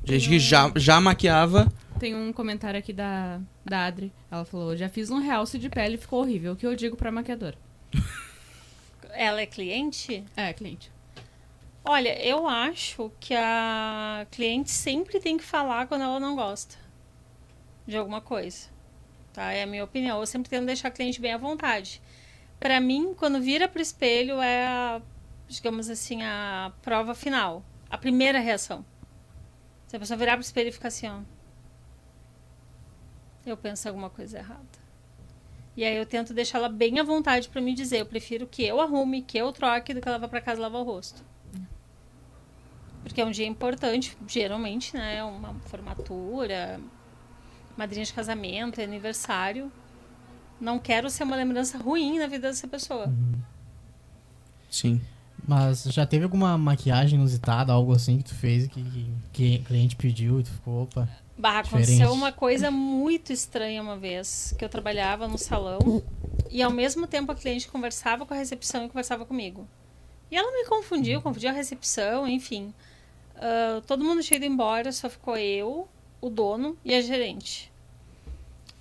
Gente 0.03 0.29
que 0.29 0.39
já, 0.39 0.71
já 0.75 0.99
maquiava. 0.99 1.71
Tem 1.99 2.15
um 2.15 2.31
comentário 2.31 2.79
aqui 2.79 2.93
da, 2.93 3.41
da 3.65 3.85
Adri. 3.85 4.13
Ela 4.29 4.45
falou: 4.45 4.75
já 4.77 4.87
fiz 4.87 5.09
um 5.09 5.19
realce 5.19 5.57
de 5.57 5.69
pele 5.69 5.95
e 5.95 5.97
ficou 5.97 6.21
horrível. 6.21 6.53
O 6.53 6.55
que 6.55 6.65
eu 6.65 6.75
digo 6.75 6.95
pra 6.95 7.11
maquiadora? 7.11 7.57
Ela 9.13 9.41
é 9.41 9.45
cliente? 9.45 10.23
É, 10.35 10.53
cliente. 10.53 10.91
Olha, 11.83 12.21
eu 12.21 12.47
acho 12.47 13.11
que 13.19 13.33
a 13.33 14.27
cliente 14.29 14.69
sempre 14.69 15.19
tem 15.19 15.37
que 15.37 15.43
falar 15.43 15.87
quando 15.87 16.01
ela 16.01 16.19
não 16.19 16.35
gosta 16.35 16.75
de 17.87 17.95
alguma 17.95 18.19
coisa. 18.19 18.67
Tá? 19.31 19.53
É 19.53 19.63
a 19.63 19.67
minha 19.67 19.83
opinião. 19.83 20.19
Eu 20.19 20.25
sempre 20.27 20.49
tento 20.49 20.65
deixar 20.65 20.89
a 20.89 20.91
cliente 20.91 21.21
bem 21.21 21.33
à 21.33 21.37
vontade. 21.37 22.01
Para 22.59 22.81
mim, 22.81 23.13
quando 23.15 23.39
vira 23.39 23.67
pro 23.67 23.81
espelho 23.81 24.41
é 24.41 24.67
a, 24.67 25.01
digamos 25.47 25.89
assim, 25.89 26.23
a 26.23 26.73
prova 26.81 27.15
final, 27.15 27.63
a 27.89 27.97
primeira 27.97 28.39
reação. 28.39 28.85
Se 29.87 29.95
a 29.95 29.99
pessoa 29.99 30.17
virar 30.17 30.33
pro 30.33 30.41
espelho 30.41 30.67
e 30.69 30.73
ficar 30.73 30.89
assim, 30.89 31.07
ó, 31.07 31.21
eu 33.49 33.57
penso 33.57 33.87
alguma 33.87 34.09
coisa 34.09 34.39
errada. 34.39 34.87
E 35.75 35.83
aí 35.83 35.95
eu 35.95 36.05
tento 36.05 36.33
deixar 36.33 36.57
ela 36.57 36.69
bem 36.69 36.99
à 36.99 37.03
vontade 37.03 37.47
para 37.49 37.61
me 37.61 37.73
dizer. 37.73 37.99
Eu 37.99 38.05
prefiro 38.05 38.47
que 38.47 38.63
eu 38.63 38.81
arrume, 38.81 39.21
que 39.21 39.37
eu 39.37 39.51
troque, 39.51 39.93
do 39.93 40.01
que 40.01 40.07
ela 40.07 40.17
vá 40.17 40.27
para 40.27 40.41
casa 40.41 40.59
e 40.59 40.63
lavar 40.63 40.81
o 40.81 40.83
rosto. 40.83 41.23
Porque 43.03 43.21
é 43.21 43.25
um 43.25 43.31
dia 43.31 43.45
importante, 43.45 44.17
geralmente, 44.27 44.95
né? 44.95 45.23
Uma 45.23 45.53
formatura, 45.67 46.79
madrinha 47.77 48.03
de 48.03 48.11
casamento, 48.11 48.81
aniversário. 48.81 49.71
Não 50.59 50.79
quero 50.79 51.09
ser 51.09 51.23
uma 51.23 51.35
lembrança 51.35 51.77
ruim 51.77 52.17
na 52.17 52.27
vida 52.27 52.47
dessa 52.47 52.67
pessoa. 52.67 53.13
Sim. 54.69 54.99
Mas 55.47 55.83
já 55.83 56.05
teve 56.05 56.25
alguma 56.25 56.57
maquiagem 56.57 57.19
inusitada, 57.19 57.71
algo 57.71 57.93
assim 57.93 58.17
que 58.17 58.25
tu 58.25 58.35
fez 58.35 58.67
que, 58.67 59.13
que, 59.31 59.59
cliente 59.59 59.95
pediu 59.95 60.39
e 60.39 60.43
tu 60.43 60.49
ficou, 60.49 60.83
opa. 60.83 61.07
Bah, 61.37 61.59
aconteceu 61.59 62.11
uma 62.11 62.31
coisa 62.31 62.71
muito 62.71 63.31
estranha 63.31 63.81
uma 63.81 63.95
vez, 63.95 64.55
que 64.57 64.65
eu 64.65 64.69
trabalhava 64.69 65.27
no 65.27 65.37
salão 65.37 66.03
e 66.49 66.63
ao 66.63 66.71
mesmo 66.71 67.05
tempo 67.05 67.31
a 67.31 67.35
cliente 67.35 67.67
conversava 67.67 68.25
com 68.25 68.33
a 68.33 68.37
recepção 68.37 68.85
e 68.85 68.87
conversava 68.87 69.23
comigo. 69.23 69.67
E 70.31 70.35
ela 70.35 70.51
me 70.51 70.65
confundiu, 70.65 71.21
confundiu 71.21 71.51
a 71.51 71.53
recepção, 71.53 72.27
enfim. 72.27 72.73
Uh, 73.35 73.81
todo 73.81 74.03
mundo 74.03 74.23
tinha 74.23 74.37
ido 74.37 74.45
embora, 74.45 74.91
só 74.91 75.09
ficou 75.09 75.37
eu, 75.37 75.87
o 76.19 76.29
dono 76.29 76.75
e 76.83 76.95
a 76.95 77.01
gerente. 77.01 77.71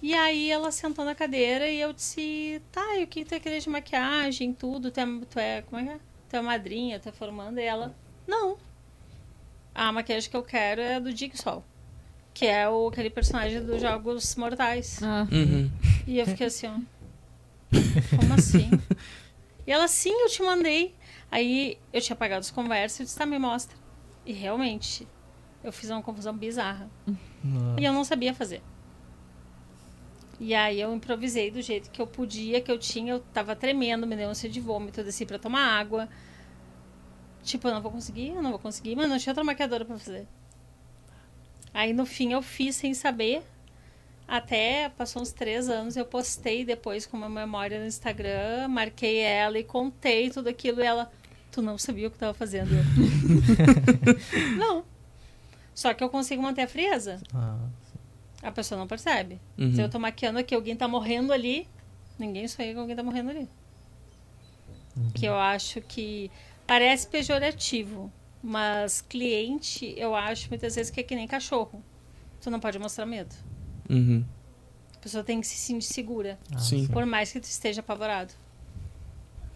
E 0.03 0.15
aí 0.15 0.51
ela 0.51 0.71
sentou 0.71 1.05
na 1.05 1.15
cadeira 1.15 1.69
e 1.69 1.79
eu 1.79 1.93
disse, 1.93 2.63
tá, 2.73 2.97
e 2.97 3.05
o 3.05 3.07
que 3.07 3.25
tu 3.25 3.35
é 3.35 3.41
querer 3.41 3.61
de 3.61 3.69
maquiagem, 3.69 4.55
tudo, 4.55 4.91
tu 4.91 4.99
é, 4.99 5.07
tu 5.29 5.39
é, 5.39 5.63
como 5.63 5.81
é 5.81 5.85
que 5.85 5.91
é? 5.91 6.01
Tu 6.29 6.37
é 6.37 6.41
madrinha, 6.41 6.99
tu 6.99 7.09
é 7.09 7.13
formando? 7.13 7.59
E 7.59 7.65
ela, 7.65 7.95
não. 8.27 8.57
A 9.75 9.93
maquiagem 9.93 10.31
que 10.31 10.37
eu 10.37 10.43
quero 10.43 10.81
é 10.81 10.99
do 10.99 11.15
Jigsaw. 11.15 11.61
Que 11.61 11.76
é 12.45 12.69
o, 12.69 12.89
aquele 12.89 13.09
personagem 13.09 13.65
dos 13.65 13.81
Jogos 13.81 14.35
Mortais. 14.37 15.01
Ah. 15.03 15.27
Uhum. 15.31 15.71
E 16.07 16.19
eu 16.19 16.27
fiquei 16.27 16.49
assim, 16.49 16.67
ó. 16.67 16.79
Como 18.17 18.35
assim? 18.35 18.69
E 19.67 19.73
ela, 19.73 19.89
sim, 19.89 20.13
eu 20.13 20.29
te 20.29 20.43
mandei. 20.43 20.95
Aí 21.31 21.79
eu 21.93 22.01
tinha 22.01 22.15
apagado 22.15 22.41
as 22.41 22.51
conversas 22.51 23.01
e 23.01 23.05
disse, 23.05 23.17
tá, 23.17 23.25
me 23.25 23.39
mostra. 23.39 23.77
E 24.25 24.33
realmente, 24.33 25.07
eu 25.63 25.73
fiz 25.73 25.89
uma 25.91 26.03
confusão 26.03 26.37
bizarra. 26.37 26.89
Nossa. 27.43 27.81
E 27.81 27.85
eu 27.85 27.93
não 27.93 28.05
sabia 28.05 28.35
fazer. 28.35 28.63
E 30.39 30.55
aí 30.55 30.81
eu 30.81 30.95
improvisei 30.95 31.51
do 31.51 31.63
jeito 31.63 31.91
que 31.91 32.01
eu 32.01 32.07
podia, 32.07 32.61
que 32.61 32.71
eu 32.71 32.79
tinha. 32.79 33.15
Eu 33.15 33.21
tava 33.21 33.57
tremendo, 33.57 34.07
me 34.07 34.15
deu 34.15 34.29
um 34.29 34.33
de 34.33 34.61
vômito, 34.61 35.01
eu 35.01 35.05
desci 35.05 35.25
pra 35.25 35.39
tomar 35.39 35.63
água. 35.63 36.09
Tipo, 37.43 37.69
eu 37.69 37.75
não 37.75 37.81
vou 37.81 37.91
conseguir, 37.91 38.31
eu 38.31 38.43
não 38.43 38.51
vou 38.51 38.59
conseguir, 38.59 38.97
mas 38.97 39.09
não 39.09 39.19
tinha 39.19 39.31
outra 39.31 39.45
maquiadora 39.45 39.85
pra 39.85 39.97
fazer. 39.97 40.27
Aí 41.77 41.93
no 41.93 42.07
fim 42.07 42.33
eu 42.33 42.41
fiz 42.41 42.75
sem 42.75 42.95
saber. 42.95 43.43
Até 44.27 44.89
passou 44.89 45.21
uns 45.21 45.31
três 45.31 45.69
anos, 45.69 45.95
eu 45.95 46.07
postei 46.07 46.65
depois 46.65 47.05
com 47.05 47.19
uma 47.19 47.29
memória 47.29 47.79
no 47.79 47.85
Instagram, 47.85 48.67
marquei 48.67 49.19
ela 49.19 49.59
e 49.59 49.63
contei 49.63 50.31
tudo 50.31 50.49
aquilo. 50.49 50.81
E 50.81 50.87
ela, 50.87 51.13
tu 51.53 51.61
não 51.61 51.77
sabia 51.77 52.09
o 52.09 52.11
que 52.11 52.17
estava 52.17 52.33
fazendo. 52.33 52.71
não. 54.57 54.87
Só 55.75 55.93
que 55.93 56.03
eu 56.03 56.09
consigo 56.09 56.43
manter 56.43 56.63
a 56.63 56.67
frieza. 56.67 57.21
Ah, 57.35 57.69
a 58.43 58.51
pessoa 58.51 58.79
não 58.79 58.87
percebe. 58.87 59.39
Uhum. 59.59 59.75
Se 59.75 59.83
eu 59.83 59.91
tô 59.91 59.99
maquiando 59.99 60.39
aqui, 60.39 60.55
alguém 60.55 60.75
tá 60.75 60.89
morrendo 60.89 61.31
ali, 61.31 61.69
ninguém 62.19 62.49
sonha 62.49 62.73
que 62.73 62.81
alguém 62.81 62.97
tá 62.97 63.03
morrendo 63.03 63.29
ali. 63.29 63.47
Uhum. 64.97 65.11
Que 65.11 65.27
eu 65.27 65.35
acho 65.35 65.83
que 65.83 66.31
parece 66.67 67.07
pejorativo, 67.07 68.11
mas 68.47 69.01
cliente, 69.01 69.93
eu 69.97 70.15
acho 70.15 70.49
muitas 70.49 70.77
vezes 70.77 70.89
que 70.89 71.01
é 71.01 71.03
que 71.03 71.17
nem 71.17 71.27
cachorro. 71.27 71.83
Tu 72.41 72.49
não 72.49 72.61
pode 72.61 72.79
mostrar 72.79 73.05
medo. 73.05 73.35
Uhum. 73.91 74.25
A 74.95 74.99
pessoa 74.99 75.25
tem 75.25 75.41
que 75.41 75.47
se 75.49 75.57
sentir 75.57 75.87
segura. 75.87 76.39
Ah, 76.55 76.59
sim. 76.59 76.87
Por 76.87 77.05
mais 77.05 77.33
que 77.33 77.41
tu 77.41 77.45
esteja 77.45 77.81
apavorado. 77.81 78.33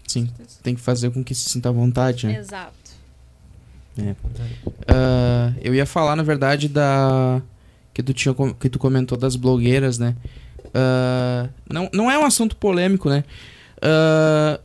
Sim, 0.09 0.29
tem 0.65 0.75
que 0.75 0.81
fazer 0.81 1.13
com 1.13 1.23
que 1.23 1.37
se 1.37 1.49
sinta 1.49 1.69
à 1.69 1.73
vontade, 1.73 2.27
né? 2.27 2.37
Exato. 2.37 2.91
É. 3.97 4.11
Uh, 4.11 5.55
eu 5.63 5.73
ia 5.73 5.87
falar, 5.87 6.17
na 6.17 6.25
verdade, 6.25 6.69
da. 6.69 7.41
Que 7.95 8.03
tu, 8.03 8.13
tinha, 8.13 8.35
que 8.59 8.69
tu 8.69 8.79
comentou 8.79 9.17
das 9.17 9.37
blogueiras, 9.37 9.99
né? 9.99 10.17
Uh, 10.67 11.49
não, 11.73 11.89
não 11.93 12.11
é 12.11 12.19
um 12.19 12.25
assunto 12.25 12.57
polêmico, 12.57 13.09
né? 13.09 13.23
Uh, 13.77 14.61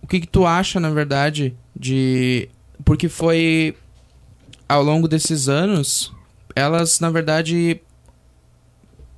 o 0.00 0.06
que, 0.06 0.20
que 0.20 0.28
tu 0.28 0.46
acha, 0.46 0.78
na 0.78 0.90
verdade, 0.90 1.56
de. 1.74 2.48
Porque 2.84 3.08
foi. 3.08 3.76
Ao 4.66 4.82
longo 4.82 5.06
desses 5.06 5.46
anos, 5.46 6.10
elas, 6.56 6.98
na 6.98 7.10
verdade, 7.10 7.80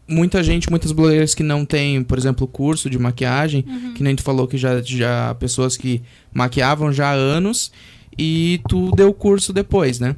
muita 0.09 0.43
gente, 0.43 0.71
muitas 0.71 0.93
blogueiras 0.93 1.35
que 1.35 1.43
não 1.43 1.65
têm, 1.65 2.03
por 2.03 2.19
exemplo, 2.19 2.47
curso 2.47 2.89
de 2.89 2.99
maquiagem, 2.99 3.65
uhum. 3.67 3.95
que 3.95 4.03
nem 4.03 4.15
tu 4.15 4.23
falou 4.23 4.47
que 4.47 4.57
já, 4.57 4.81
já 4.83 5.35
pessoas 5.35 5.77
que 5.77 6.03
maquiavam 6.33 6.93
já 6.93 7.11
há 7.11 7.13
anos 7.13 7.73
e 8.17 8.61
tu 8.69 8.91
deu 8.93 9.13
curso 9.13 9.53
depois, 9.53 9.99
né? 9.99 10.17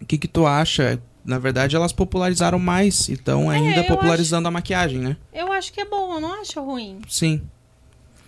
O 0.00 0.06
que 0.06 0.18
que 0.18 0.28
tu 0.28 0.46
acha? 0.46 1.00
Na 1.24 1.38
verdade, 1.38 1.76
elas 1.76 1.92
popularizaram 1.92 2.58
mais 2.58 3.08
e 3.08 3.12
estão 3.12 3.52
é, 3.52 3.56
ainda 3.56 3.84
popularizando 3.84 4.48
acho, 4.48 4.48
a 4.48 4.50
maquiagem, 4.50 4.98
né? 4.98 5.16
Eu 5.32 5.52
acho 5.52 5.72
que 5.72 5.80
é 5.80 5.84
bom, 5.84 6.14
eu 6.14 6.20
não 6.20 6.40
acho 6.40 6.60
ruim. 6.62 7.00
Sim. 7.08 7.42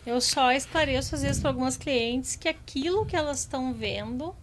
Eu 0.07 0.21
só 0.21 0.53
esclareço 0.53 1.15
às 1.15 1.23
vezes 1.23 1.41
para 1.41 1.51
algumas 1.51 1.77
clientes 1.77 2.37
que 2.37 2.49
aquilo 2.49 3.05
que 3.07 3.15
elas 3.15 3.41
estão 3.41 3.73
vendo 3.73 4.35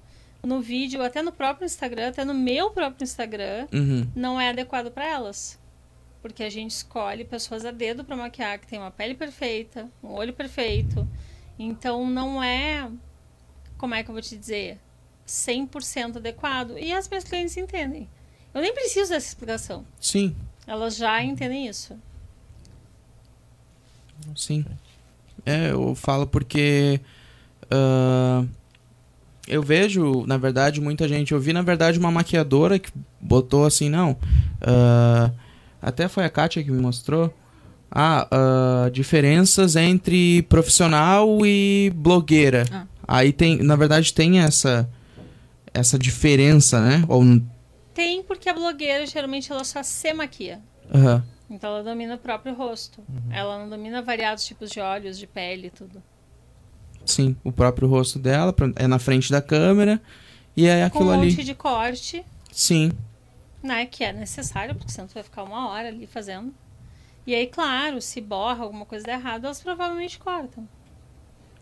no 0.44 0.62
vídeo, 0.62 1.04
até 1.04 1.22
no 1.22 1.32
próprio 1.32 1.66
Instagram, 1.66 2.10
até 2.10 2.24
no 2.24 2.34
meu 2.34 2.72
próprio 2.72 3.04
Instagram, 3.04 3.68
uhum. 3.74 4.08
não 4.16 4.40
é 4.40 4.50
adequado 4.50 4.92
para 4.92 5.06
elas 5.06 5.60
porque 6.28 6.44
a 6.44 6.50
gente 6.50 6.72
escolhe 6.72 7.24
pessoas 7.24 7.66
a 7.66 7.72
dedo 7.72 8.04
para 8.04 8.16
maquiar 8.16 8.60
que 8.60 8.68
tem 8.68 8.80
uma 8.80 8.92
pele 8.92 9.16
perfeita, 9.16 9.90
um 10.04 10.10
olho 10.10 10.34
perfeito. 10.34 11.08
Então 11.58 12.06
não 12.10 12.44
é, 12.44 12.92
como 13.78 13.96
é 13.96 14.04
que 14.04 14.10
eu 14.10 14.14
vou 14.14 14.22
te 14.22 14.36
dizer, 14.36 14.78
100% 15.26 16.18
adequado. 16.18 16.78
E 16.78 16.92
as 16.92 17.08
minhas 17.08 17.24
clientes 17.24 17.56
entendem. 17.56 18.10
Eu 18.54 18.62
nem 18.62 18.74
preciso 18.74 19.12
dessa 19.12 19.28
explicação. 19.28 19.86
Sim. 20.00 20.36
Elas 20.66 20.98
já 20.98 21.24
entendem 21.24 21.68
isso. 21.68 21.98
Sim. 24.36 24.66
É, 25.48 25.72
eu 25.72 25.96
falo 25.96 26.28
porque 26.28 27.00
uh, 27.72 28.46
eu 29.48 29.64
vejo, 29.64 30.26
na 30.28 30.38
verdade, 30.38 30.82
muita 30.82 31.08
gente. 31.08 31.32
Eu 31.32 31.40
vi, 31.40 31.54
na 31.54 31.62
verdade, 31.62 31.98
uma 31.98 32.12
maquiadora 32.12 32.78
que 32.78 32.92
botou 33.22 33.66
assim, 33.66 33.90
não. 33.90 34.12
Uh, 34.12 35.34
até 35.82 36.10
foi 36.10 36.26
a 36.26 36.30
Kátia 36.30 36.62
que 36.62 36.70
me 36.70 36.82
mostrou. 36.82 37.34
Ah, 37.90 38.28
uh, 38.30 38.92
diferenças 38.92 39.78
entre 39.78 40.42
profissional 40.44 41.46
e 41.46 41.94
blogueira. 41.96 42.66
Ah. 42.70 42.86
Aí 43.08 43.32
tem, 43.32 43.64
na 43.64 43.78
verdade, 43.78 44.14
tem 44.14 44.42
essa 44.42 44.90
essa 45.74 45.98
diferença, 45.98 46.82
né? 46.82 47.06
Ou 47.08 47.24
tem 47.94 48.22
porque 48.22 48.50
a 48.50 48.54
blogueira 48.54 49.06
geralmente 49.06 49.50
ela 49.50 49.64
só 49.64 49.82
se 49.82 50.14
maquia. 50.14 50.60
Uhum. 50.94 51.22
Então 51.50 51.70
ela 51.70 51.84
domina 51.84 52.16
o 52.16 52.18
próprio 52.18 52.54
rosto. 52.54 53.02
Uhum. 53.08 53.32
Ela 53.32 53.60
não 53.60 53.70
domina 53.70 54.02
variados 54.02 54.46
tipos 54.46 54.70
de 54.70 54.80
olhos, 54.80 55.18
de 55.18 55.26
pele 55.26 55.68
e 55.68 55.70
tudo. 55.72 56.04
Sim, 57.06 57.38
o 57.44 57.52
próprio 57.52 57.88
rosto 57.88 58.20
dela 58.20 58.54
é 58.76 58.86
na 58.86 59.00
frente 59.00 59.32
da 59.32 59.42
câmera 59.42 60.02
e 60.56 60.68
é 60.68 60.84
aquilo 60.84 61.06
Com 61.06 61.10
um 61.10 61.14
ali. 61.14 61.30
monte 61.32 61.44
de 61.44 61.56
corte. 61.56 62.26
Sim. 62.52 62.92
Né, 63.64 63.86
que 63.86 64.04
é 64.04 64.12
necessário, 64.12 64.76
porque 64.76 64.92
senão 64.92 65.08
tu 65.08 65.14
vai 65.14 65.24
ficar 65.24 65.44
uma 65.44 65.70
hora 65.70 65.88
ali 65.88 66.06
fazendo. 66.06 66.54
E 67.26 67.34
aí, 67.34 67.48
claro, 67.48 68.02
se 68.02 68.22
borra 68.22 68.64
alguma 68.64 68.86
coisa 68.86 69.04
de 69.04 69.12
errado, 69.12 69.46
elas 69.46 69.62
provavelmente 69.62 70.18
cortam. 70.20 70.68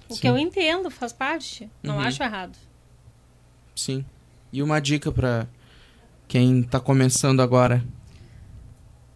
O 0.08 0.14
Sim. 0.14 0.22
que 0.22 0.28
eu 0.28 0.38
entendo, 0.38 0.90
faz 0.92 1.12
parte. 1.12 1.70
Não 1.82 1.96
uhum. 1.96 2.02
acho 2.02 2.22
errado. 2.22 2.58
Sim. 3.76 4.06
E 4.54 4.62
uma 4.62 4.80
dica 4.80 5.12
para 5.12 5.48
quem 6.28 6.64
tá 6.64 6.80
começando 6.80 7.42
agora? 7.42 7.84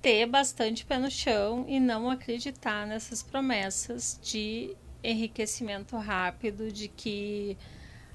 Ter 0.01 0.25
bastante 0.25 0.85
pé 0.85 0.97
no 0.97 1.11
chão 1.11 1.65
e 1.67 1.79
não 1.79 2.09
acreditar 2.09 2.87
nessas 2.87 3.21
promessas 3.21 4.19
de 4.23 4.75
enriquecimento 5.03 5.97
rápido, 5.97 6.71
de 6.71 6.87
que 6.87 7.57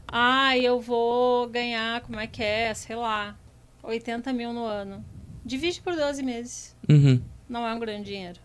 ah, 0.09 0.57
eu 0.57 0.81
vou 0.81 1.49
ganhar, 1.49 2.01
como 2.03 2.21
é 2.21 2.27
que 2.27 2.43
é, 2.43 2.73
sei 2.75 2.97
lá, 2.97 3.37
80 3.83 4.33
mil 4.33 4.53
no 4.53 4.65
ano. 4.65 5.05
Divide 5.45 5.81
por 5.83 5.95
12 5.95 6.23
meses. 6.23 6.77
Uhum 6.89 7.21
não 7.49 7.67
é 7.67 7.75
um 7.75 7.79
grande 7.79 8.11
dinheiro. 8.11 8.41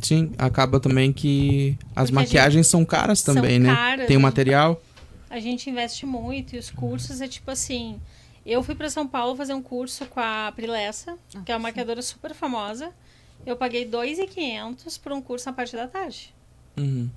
Sim, 0.00 0.32
acaba 0.36 0.80
também 0.80 1.12
que 1.12 1.78
as 1.94 2.10
Porque 2.10 2.14
maquiagens 2.14 2.66
são 2.66 2.84
caras 2.84 3.22
também, 3.22 3.56
são 3.56 3.70
né? 3.70 3.74
Caras, 3.74 4.06
Tem 4.06 4.16
o 4.16 4.20
material. 4.20 4.82
A 5.30 5.38
gente 5.38 5.70
investe 5.70 6.04
muito 6.04 6.54
e 6.54 6.58
os 6.58 6.70
cursos 6.70 7.20
é 7.20 7.28
tipo 7.28 7.50
assim. 7.50 8.00
Eu 8.44 8.62
fui 8.62 8.74
para 8.74 8.90
São 8.90 9.06
Paulo 9.06 9.36
fazer 9.36 9.54
um 9.54 9.62
curso 9.62 10.06
com 10.06 10.20
a 10.20 10.52
Prilessa, 10.54 11.16
ah, 11.34 11.42
que 11.42 11.52
é 11.52 11.56
uma 11.56 11.62
maquiadora 11.68 12.02
super 12.02 12.34
famosa. 12.34 12.92
Eu 13.46 13.56
paguei 13.56 13.88
2.500 13.88 15.00
por 15.00 15.12
um 15.12 15.22
curso 15.22 15.46
na 15.46 15.52
parte 15.52 15.74
da 15.76 15.86
tarde. 15.86 16.34
Uhum. 16.76 17.10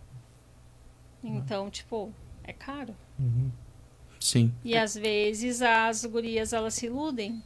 Então, 1.24 1.70
tipo, 1.70 2.13
é 2.44 2.53
caro. 2.53 2.96
Uhum. 3.20 3.51
Sim. 4.20 4.53
E 4.63 4.77
às 4.77 4.96
vezes 4.96 5.62
as 5.62 6.05
gurias 6.05 6.53
elas 6.53 6.75
se 6.75 6.86
iludem. 6.86 7.41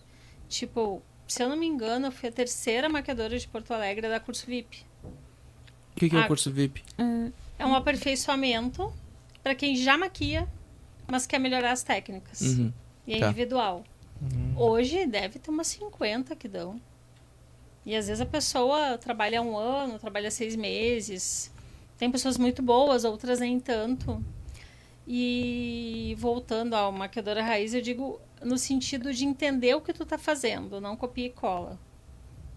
Tipo, 0.47 1.01
se 1.27 1.43
eu 1.43 1.49
não 1.49 1.55
me 1.55 1.65
engano, 1.65 2.07
eu 2.07 2.11
fui 2.11 2.29
a 2.29 2.31
terceira 2.31 2.89
maquiadora 2.89 3.37
de 3.37 3.47
Porto 3.47 3.73
Alegre 3.73 4.07
da 4.07 4.19
curso 4.19 4.45
VIP. 4.45 4.85
O 5.03 5.99
que, 5.99 6.09
que 6.09 6.15
é 6.15 6.19
o 6.19 6.27
curso 6.27 6.51
VIP? 6.51 6.83
É 7.57 7.65
um 7.65 7.75
aperfeiçoamento 7.75 8.93
para 9.43 9.53
quem 9.55 9.75
já 9.75 9.97
maquia, 9.97 10.47
mas 11.07 11.25
quer 11.25 11.39
melhorar 11.39 11.71
as 11.71 11.83
técnicas. 11.83 12.41
Uhum. 12.41 12.73
E 13.05 13.15
é 13.15 13.19
tá. 13.19 13.27
individual. 13.27 13.83
Uhum. 14.21 14.53
Hoje 14.57 15.05
deve 15.05 15.39
ter 15.39 15.49
umas 15.49 15.67
50 15.67 16.35
que 16.35 16.47
dão. 16.47 16.79
E 17.85 17.95
às 17.95 18.07
vezes 18.07 18.21
a 18.21 18.25
pessoa 18.25 18.97
trabalha 18.97 19.41
um 19.41 19.57
ano, 19.57 19.97
trabalha 19.97 20.29
seis 20.29 20.55
meses. 20.55 21.51
Tem 21.97 22.11
pessoas 22.11 22.37
muito 22.37 22.61
boas, 22.61 23.03
outras 23.03 23.39
nem 23.39 23.59
tanto. 23.59 24.23
E 25.07 26.15
voltando 26.19 26.75
ao 26.75 26.91
maquiadora 26.91 27.41
raiz, 27.41 27.73
eu 27.73 27.81
digo 27.81 28.21
no 28.43 28.57
sentido 28.57 29.13
de 29.13 29.25
entender 29.25 29.75
o 29.75 29.81
que 29.81 29.91
tu 29.91 30.05
tá 30.05 30.17
fazendo, 30.17 30.79
não 30.79 30.95
copia 30.95 31.25
e 31.25 31.29
cola. 31.29 31.79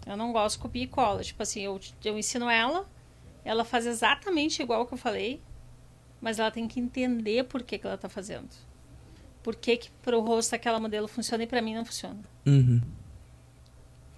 Eu 0.06 0.16
não 0.16 0.32
gosto 0.32 0.56
de 0.56 0.62
copia 0.62 0.82
e 0.82 0.86
cola. 0.86 1.22
Tipo 1.22 1.42
assim, 1.42 1.62
eu, 1.62 1.80
eu 2.04 2.18
ensino 2.18 2.50
ela, 2.50 2.88
ela 3.44 3.64
faz 3.64 3.86
exatamente 3.86 4.62
igual 4.62 4.86
que 4.86 4.94
eu 4.94 4.98
falei, 4.98 5.40
mas 6.20 6.38
ela 6.38 6.50
tem 6.50 6.68
que 6.68 6.78
entender 6.78 7.44
por 7.44 7.62
que, 7.62 7.78
que 7.78 7.86
ela 7.86 7.96
tá 7.96 8.08
fazendo. 8.08 8.50
Por 9.42 9.56
que, 9.56 9.76
que 9.76 9.90
pro 10.02 10.20
rosto 10.20 10.54
aquela 10.54 10.78
modelo 10.78 11.08
funciona 11.08 11.42
e 11.44 11.46
para 11.46 11.60
mim 11.60 11.74
não 11.74 11.84
funciona. 11.84 12.18
Uhum. 12.46 12.80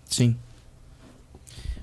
Sim. 0.04 0.36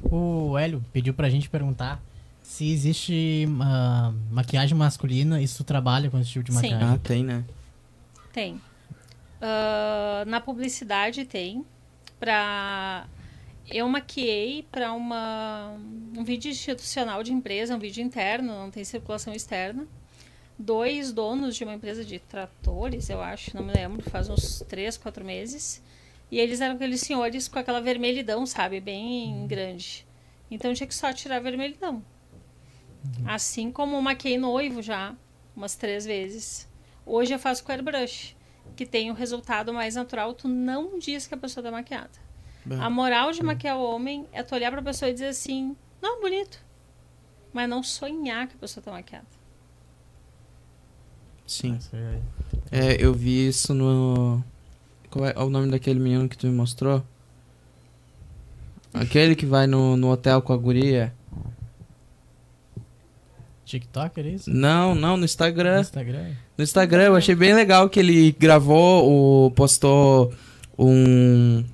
O 0.04 0.58
Hélio 0.58 0.84
pediu 0.92 1.14
pra 1.14 1.30
gente 1.30 1.50
perguntar 1.50 2.02
se 2.42 2.70
existe 2.70 3.48
uh, 3.48 4.14
maquiagem 4.30 4.78
masculina 4.78 5.42
e 5.42 5.48
se 5.48 5.58
tu 5.58 5.64
trabalha 5.64 6.10
com 6.10 6.20
esse 6.20 6.30
tipo 6.30 6.46
de 6.46 6.52
maquiagem. 6.52 6.80
Sim. 6.80 6.94
Ah, 6.94 6.98
tem, 6.98 7.24
né? 7.24 7.46
Tem. 8.34 8.56
Uh, 8.56 10.28
na 10.28 10.42
publicidade 10.42 11.26
tem. 11.26 11.66
Pra... 12.20 13.08
Eu 13.70 13.88
maquiei 13.88 14.64
para 14.70 14.92
uma 14.92 15.78
um 16.18 16.24
vídeo 16.24 16.52
institucional 16.52 17.24
de 17.24 17.32
empresa, 17.32 17.76
um 17.76 17.80
vídeo 17.80 18.04
interno, 18.04 18.54
não 18.54 18.70
tem 18.70 18.84
circulação 18.84 19.34
externa. 19.34 19.88
Dois 20.64 21.12
donos 21.12 21.56
de 21.56 21.64
uma 21.64 21.74
empresa 21.74 22.06
de 22.06 22.20
tratores, 22.20 23.10
eu 23.10 23.20
acho, 23.20 23.56
não 23.56 23.64
me 23.64 23.74
lembro, 23.74 24.08
faz 24.10 24.30
uns 24.30 24.64
três, 24.68 24.96
quatro 24.96 25.26
meses. 25.26 25.82
E 26.30 26.40
eles 26.40 26.62
eram 26.62 26.76
aqueles 26.76 27.02
senhores 27.02 27.48
com 27.48 27.58
aquela 27.58 27.82
vermelhidão, 27.82 28.46
sabe? 28.46 28.80
Bem 28.80 29.34
uhum. 29.34 29.48
grande. 29.48 30.06
Então 30.52 30.72
tinha 30.74 30.86
que 30.86 30.94
só 30.94 31.12
tirar 31.12 31.38
a 31.38 31.40
vermelhidão. 31.40 31.96
Uhum. 33.04 33.28
Assim 33.28 33.72
como 33.72 34.00
maquiei 34.02 34.38
noivo 34.38 34.84
já, 34.84 35.16
umas 35.56 35.76
três 35.76 36.06
vezes. 36.06 36.70
Hoje 37.06 37.34
eu 37.34 37.40
faço 37.40 37.64
com 37.64 37.72
airbrush 37.72 38.36
que 38.76 38.86
tem 38.86 39.10
o 39.10 39.16
resultado 39.16 39.74
mais 39.74 39.96
natural, 39.96 40.34
tu 40.34 40.48
não 40.48 41.00
diz 41.00 41.26
que 41.26 41.34
a 41.34 41.38
pessoa 41.38 41.64
tá 41.64 41.72
maquiada. 41.72 42.12
Bem, 42.64 42.80
a 42.80 42.88
moral 42.90 43.32
de 43.32 43.42
maquiar 43.42 43.78
o 43.78 43.84
homem 43.84 44.28
é 44.32 44.44
tu 44.44 44.54
olhar 44.54 44.72
pra 44.72 44.82
pessoa 44.82 45.10
e 45.10 45.14
dizer 45.14 45.30
assim, 45.30 45.76
não, 46.00 46.22
bonito. 46.22 46.64
Mas 47.52 47.68
não 47.68 47.82
sonhar 47.82 48.48
que 48.48 48.56
a 48.56 48.60
pessoa 48.60 48.84
tá 48.84 48.92
maquiada. 48.92 49.28
Sim. 51.52 51.78
É, 52.72 52.96
eu 52.98 53.14
vi 53.14 53.50
isso 53.50 53.74
no. 53.74 54.42
Qual 55.10 55.26
é 55.26 55.38
o 55.38 55.50
nome 55.50 55.70
daquele 55.70 56.00
menino 56.00 56.30
que 56.30 56.38
tu 56.38 56.48
me 56.48 56.54
mostrou? 56.54 57.04
Aquele 58.94 59.36
que 59.36 59.46
vai 59.46 59.68
no, 59.68 59.98
no 59.98 60.10
hotel 60.10 60.42
com 60.42 60.54
a 60.54 60.58
guria. 60.58 61.14
TikTok, 63.66 64.22
é 64.22 64.28
isso? 64.30 64.50
Não, 64.50 64.96
não, 64.96 65.18
no 65.18 65.26
Instagram. 65.26 65.76
No 65.76 65.82
Instagram? 65.82 66.32
No 66.58 66.64
Instagram, 66.64 67.04
eu 67.04 67.16
achei 67.18 67.36
bem 67.36 67.54
legal 67.54 67.90
que 67.90 68.00
ele 68.00 68.32
gravou, 68.32 69.48
o, 69.48 69.52
postou 69.52 70.34
um... 70.80 71.66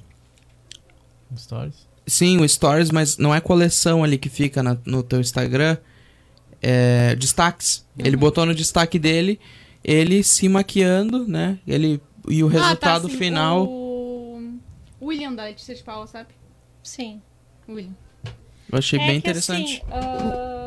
Stories? 1.37 1.87
Sim, 2.07 2.39
o 2.41 2.49
Stories, 2.49 2.89
mas 2.89 3.17
não 3.17 3.33
é 3.33 3.39
coleção 3.39 4.03
ali 4.03 4.17
que 4.17 4.29
fica 4.29 4.63
na, 4.63 4.75
no 4.85 5.03
teu 5.03 5.19
Instagram. 5.19 5.77
É 6.61 7.15
destaques. 7.15 7.85
Uhum. 7.95 8.05
Ele 8.07 8.17
botou 8.17 8.43
no 8.43 8.55
destaque 8.55 8.97
dele, 8.97 9.39
ele 9.87 10.21
se 10.23 10.47
maquiando, 10.49 11.27
né? 11.27 11.57
Ele, 11.65 11.99
e 12.27 12.43
o 12.43 12.47
resultado 12.47 13.07
ah, 13.07 13.09
tá, 13.09 13.17
final... 13.17 13.65
O 13.65 14.59
William 15.01 15.33
da 15.33 15.45
Letícia 15.45 15.73
de 15.73 15.81
Paula, 15.81 16.05
sabe? 16.05 16.29
Sim. 16.83 17.21
William. 17.67 17.95
Eu 18.69 18.77
achei 18.77 18.99
é 18.99 19.07
bem 19.07 19.17
interessante. 19.17 19.83
Assim, 19.89 20.07
uh 20.07 20.57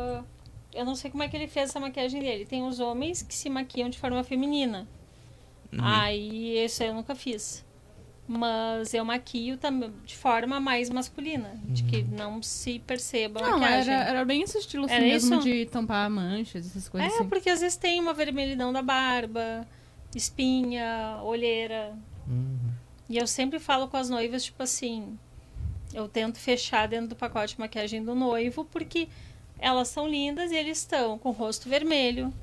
eu 0.73 0.85
não 0.85 0.95
sei 0.95 1.11
como 1.11 1.23
é 1.23 1.27
que 1.27 1.35
ele 1.35 1.47
fez 1.47 1.69
essa 1.69 1.79
maquiagem 1.79 2.21
dele. 2.21 2.45
Tem 2.45 2.63
os 2.63 2.79
homens 2.79 3.21
que 3.21 3.33
se 3.33 3.49
maquiam 3.49 3.89
de 3.89 3.99
forma 3.99 4.23
feminina. 4.23 4.87
Uhum. 5.71 5.79
Aí, 5.81 6.63
isso 6.63 6.83
eu 6.83 6.93
nunca 6.93 7.15
fiz. 7.15 7.65
Mas 8.27 8.93
eu 8.93 9.03
maquio 9.03 9.57
também 9.57 9.91
de 10.05 10.15
forma 10.15 10.59
mais 10.59 10.89
masculina. 10.89 11.49
Uhum. 11.49 11.73
De 11.73 11.83
que 11.83 11.97
uhum. 11.97 12.07
não 12.11 12.43
se 12.43 12.79
perceba 12.79 13.39
a 13.41 13.51
não, 13.51 13.59
maquiagem. 13.59 13.93
Era, 13.93 14.03
era 14.03 14.25
bem 14.25 14.41
esse 14.41 14.57
estilo 14.57 14.85
assim 14.85 14.93
era 14.93 15.03
mesmo 15.03 15.35
isso? 15.35 15.43
de 15.43 15.65
tampar 15.65 16.09
manchas, 16.09 16.65
essas 16.67 16.87
coisas 16.87 17.11
É, 17.11 17.15
assim. 17.15 17.27
porque 17.27 17.49
às 17.49 17.59
vezes 17.59 17.77
tem 17.77 17.99
uma 17.99 18.13
vermelhidão 18.13 18.71
da 18.71 18.81
barba, 18.81 19.67
espinha, 20.15 21.19
olheira. 21.23 21.93
Uhum. 22.27 22.71
E 23.09 23.17
eu 23.17 23.27
sempre 23.27 23.59
falo 23.59 23.87
com 23.87 23.97
as 23.97 24.09
noivas, 24.09 24.43
tipo 24.45 24.63
assim... 24.63 25.17
Eu 25.93 26.07
tento 26.07 26.39
fechar 26.39 26.87
dentro 26.87 27.09
do 27.09 27.15
pacote 27.17 27.55
de 27.55 27.59
maquiagem 27.59 28.01
do 28.01 28.15
noivo, 28.15 28.63
porque 28.63 29.09
elas 29.59 29.89
são 29.89 30.07
lindas 30.07 30.49
e 30.51 30.55
eles 30.55 30.77
estão 30.77 31.17
com 31.17 31.29
o 31.29 31.33
rosto 31.33 31.67
vermelho, 31.67 32.33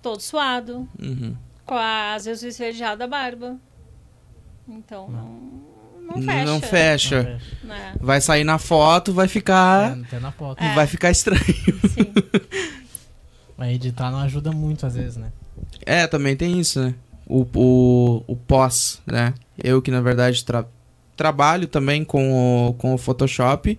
todo 0.00 0.20
suado, 0.20 0.88
uhum. 0.96 1.36
com 1.66 1.74
a, 1.74 2.14
às 2.14 2.24
vezes 2.24 2.44
esverdeado 2.44 3.00
da 3.00 3.08
barba. 3.08 3.58
Então 4.68 5.08
não, 5.08 5.62
não 6.00 6.22
fecha. 6.22 6.44
Não 6.44 6.60
fecha. 6.60 7.22
Não 7.22 7.38
fecha. 7.38 7.40
Né? 7.64 7.94
Vai 8.00 8.20
sair 8.20 8.44
na 8.44 8.58
foto, 8.58 9.12
vai 9.12 9.28
ficar. 9.28 9.96
É, 10.12 10.18
na 10.18 10.32
foto. 10.32 10.62
É. 10.62 10.74
Vai 10.74 10.86
ficar 10.86 11.10
estranho. 11.10 11.42
Sim. 11.42 12.12
Mas 13.56 13.74
editar 13.74 14.10
não 14.10 14.18
ajuda 14.18 14.50
muito 14.50 14.86
às 14.86 14.94
vezes, 14.94 15.16
né? 15.16 15.32
É, 15.84 16.06
também 16.06 16.36
tem 16.36 16.58
isso, 16.58 16.80
né? 16.80 16.94
O, 17.26 17.46
o, 17.54 18.24
o 18.26 18.36
pós, 18.36 19.00
né? 19.06 19.34
Eu 19.62 19.80
que 19.80 19.90
na 19.90 20.00
verdade 20.00 20.44
tra 20.44 20.64
trabalho 21.16 21.66
também 21.68 22.04
com 22.04 22.68
o, 22.68 22.74
com 22.74 22.94
o 22.94 22.98
Photoshop. 22.98 23.78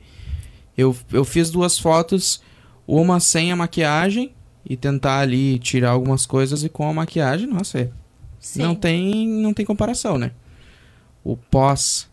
Eu, 0.78 0.96
eu 1.12 1.26
fiz 1.26 1.50
duas 1.50 1.78
fotos, 1.78 2.41
uma 2.88 3.19
sem 3.19 3.52
a 3.52 3.56
maquiagem 3.56 4.34
e 4.67 4.78
tentar 4.78 5.19
ali 5.19 5.60
tirar 5.60 5.91
algumas 5.91 6.26
coisas 6.26 6.63
e 6.63 6.69
com 6.69 6.88
a 6.88 6.93
maquiagem, 6.93 7.48
nossa, 7.48 7.80
é 7.80 7.89
Sim. 8.43 8.62
Não 8.62 8.76
tem, 8.76 9.28
não 9.28 9.54
tem 9.54 9.65
comparação, 9.65 10.17
né? 10.17 10.32
O 11.23 11.38
pós. 11.38 12.09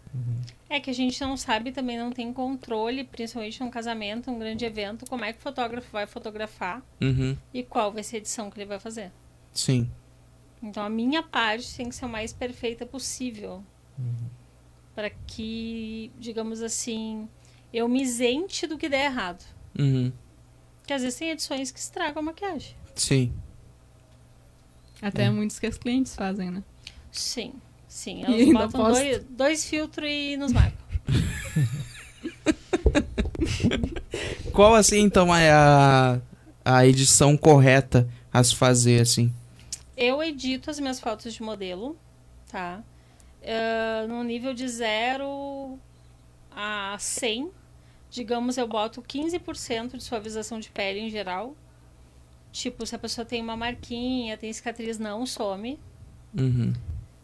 É 0.69 0.79
que 0.79 0.91
a 0.91 0.95
gente 0.95 1.21
não 1.21 1.37
sabe, 1.37 1.73
também 1.73 1.99
não 1.99 2.13
tem 2.13 2.33
controle, 2.33 3.03
principalmente 3.05 3.61
num 3.61 3.71
casamento, 3.71 4.31
um 4.31 4.39
grande 4.39 4.65
evento, 4.65 5.05
como 5.09 5.25
é 5.25 5.33
que 5.33 5.39
o 5.41 5.43
fotógrafo 5.43 5.91
vai 5.91 6.07
fotografar 6.07 6.81
Uhum. 7.01 7.37
e 7.53 7.63
qual 7.65 7.93
vai 7.93 8.03
ser 8.05 8.17
a 8.17 8.19
edição 8.19 8.49
que 8.51 8.59
ele 8.59 8.67
vai 8.67 8.79
fazer. 8.79 9.11
Sim. 9.53 9.91
Então 10.63 10.85
a 10.85 10.89
minha 10.91 11.23
parte 11.23 11.75
tem 11.75 11.89
que 11.89 11.95
ser 11.95 12.05
o 12.05 12.09
mais 12.09 12.33
perfeita 12.33 12.87
possível. 12.87 13.65
Para 14.95 15.11
que, 15.11 16.13
digamos 16.19 16.63
assim, 16.63 17.29
eu 17.73 17.89
me 17.89 18.03
isente 18.03 18.67
do 18.67 18.79
que 18.79 18.89
der 18.89 19.07
errado. 19.07 19.45
Uhum. 19.79 20.13
Porque 20.81 20.93
às 20.93 21.03
vezes 21.03 21.19
tem 21.19 21.31
edições 21.31 21.71
que 21.71 21.79
estragam 21.79 22.21
a 22.21 22.27
maquiagem. 22.27 22.77
Sim. 22.95 23.33
Até 25.03 25.31
muitos 25.31 25.59
que 25.59 25.67
os 25.67 25.79
clientes 25.79 26.15
fazem, 26.15 26.51
né? 26.51 26.63
Sim, 27.11 27.55
sim. 27.91 28.21
E 28.21 28.25
Elas 28.25 28.41
ainda 28.41 28.69
botam 28.69 28.93
dois, 28.93 29.25
dois 29.29 29.65
filtros 29.65 30.09
e 30.09 30.37
nos 30.37 30.53
marcam. 30.53 30.79
Qual, 34.55 34.75
assim, 34.75 35.01
então, 35.01 35.35
é 35.35 35.51
a, 35.51 36.21
a 36.65 36.87
edição 36.87 37.37
correta 37.37 38.09
a 38.33 38.43
se 38.43 38.55
fazer, 38.55 39.03
assim? 39.03 39.33
Eu 39.97 40.23
edito 40.23 40.71
as 40.71 40.79
minhas 40.79 41.01
fotos 41.01 41.35
de 41.35 41.43
modelo, 41.43 41.97
tá? 42.51 42.83
Ah, 43.45 44.07
no 44.09 44.23
nível 44.23 44.55
de 44.55 44.69
0 44.69 45.79
a 46.51 46.97
100, 46.99 47.51
digamos, 48.11 48.57
eu 48.57 48.67
boto 48.67 49.03
15% 49.03 49.97
de 49.97 50.03
suavização 50.03 50.61
de 50.61 50.71
pele 50.71 51.01
em 51.01 51.11
geral. 51.11 51.55
Tipo, 52.53 52.85
se 52.85 52.95
a 52.95 52.99
pessoa 52.99 53.25
tem 53.25 53.41
uma 53.41 53.57
marquinha, 53.57 54.37
tem 54.37 54.53
cicatriz, 54.53 54.99
não 54.99 55.25
some. 55.25 55.79
Uhum. 56.37 56.73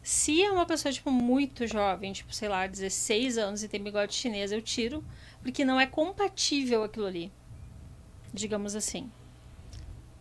Se 0.06 0.40
é 0.40 0.52
uma 0.52 0.64
pessoa, 0.64 0.92
tipo, 0.92 1.10
muito 1.10 1.66
jovem, 1.66 2.12
tipo, 2.12 2.32
sei 2.32 2.48
lá, 2.48 2.64
16 2.68 3.38
anos 3.38 3.64
e 3.64 3.68
tem 3.68 3.82
bigode 3.82 4.14
chinês, 4.14 4.52
eu 4.52 4.62
tiro, 4.62 5.04
porque 5.42 5.64
não 5.64 5.80
é 5.80 5.84
compatível 5.84 6.84
aquilo 6.84 7.06
ali. 7.06 7.32
Digamos 8.32 8.76
assim. 8.76 9.10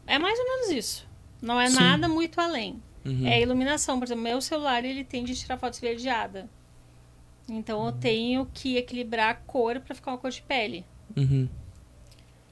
É 0.08 0.17
mais 0.17 0.39
ou 0.39 0.45
menos 0.45 0.69
isso. 0.71 1.08
Não 1.39 1.62
é 1.62 1.69
Sim. 1.69 1.76
nada 1.76 2.08
muito 2.08 2.41
além. 2.41 2.82
Uhum. 3.06 3.28
É 3.28 3.39
iluminação. 3.39 4.00
Por 4.00 4.06
exemplo, 4.06 4.24
meu 4.24 4.41
celular, 4.41 4.84
ele 4.84 5.04
tende 5.04 5.34
a 5.34 5.36
tirar 5.36 5.60
fotos 5.60 5.78
esverdeada. 5.78 6.50
Então, 7.48 7.86
eu 7.86 7.91
tenho 7.91 8.50
que 8.52 8.78
equilibrar 8.78 9.30
a 9.30 9.36
cor 9.36 9.80
para 9.82 9.93
ficar 9.93 10.13
uma 10.13 10.17
cor 10.17 10.32
de 10.32 10.41
pele. 10.41 10.84
Uhum. 11.15 11.48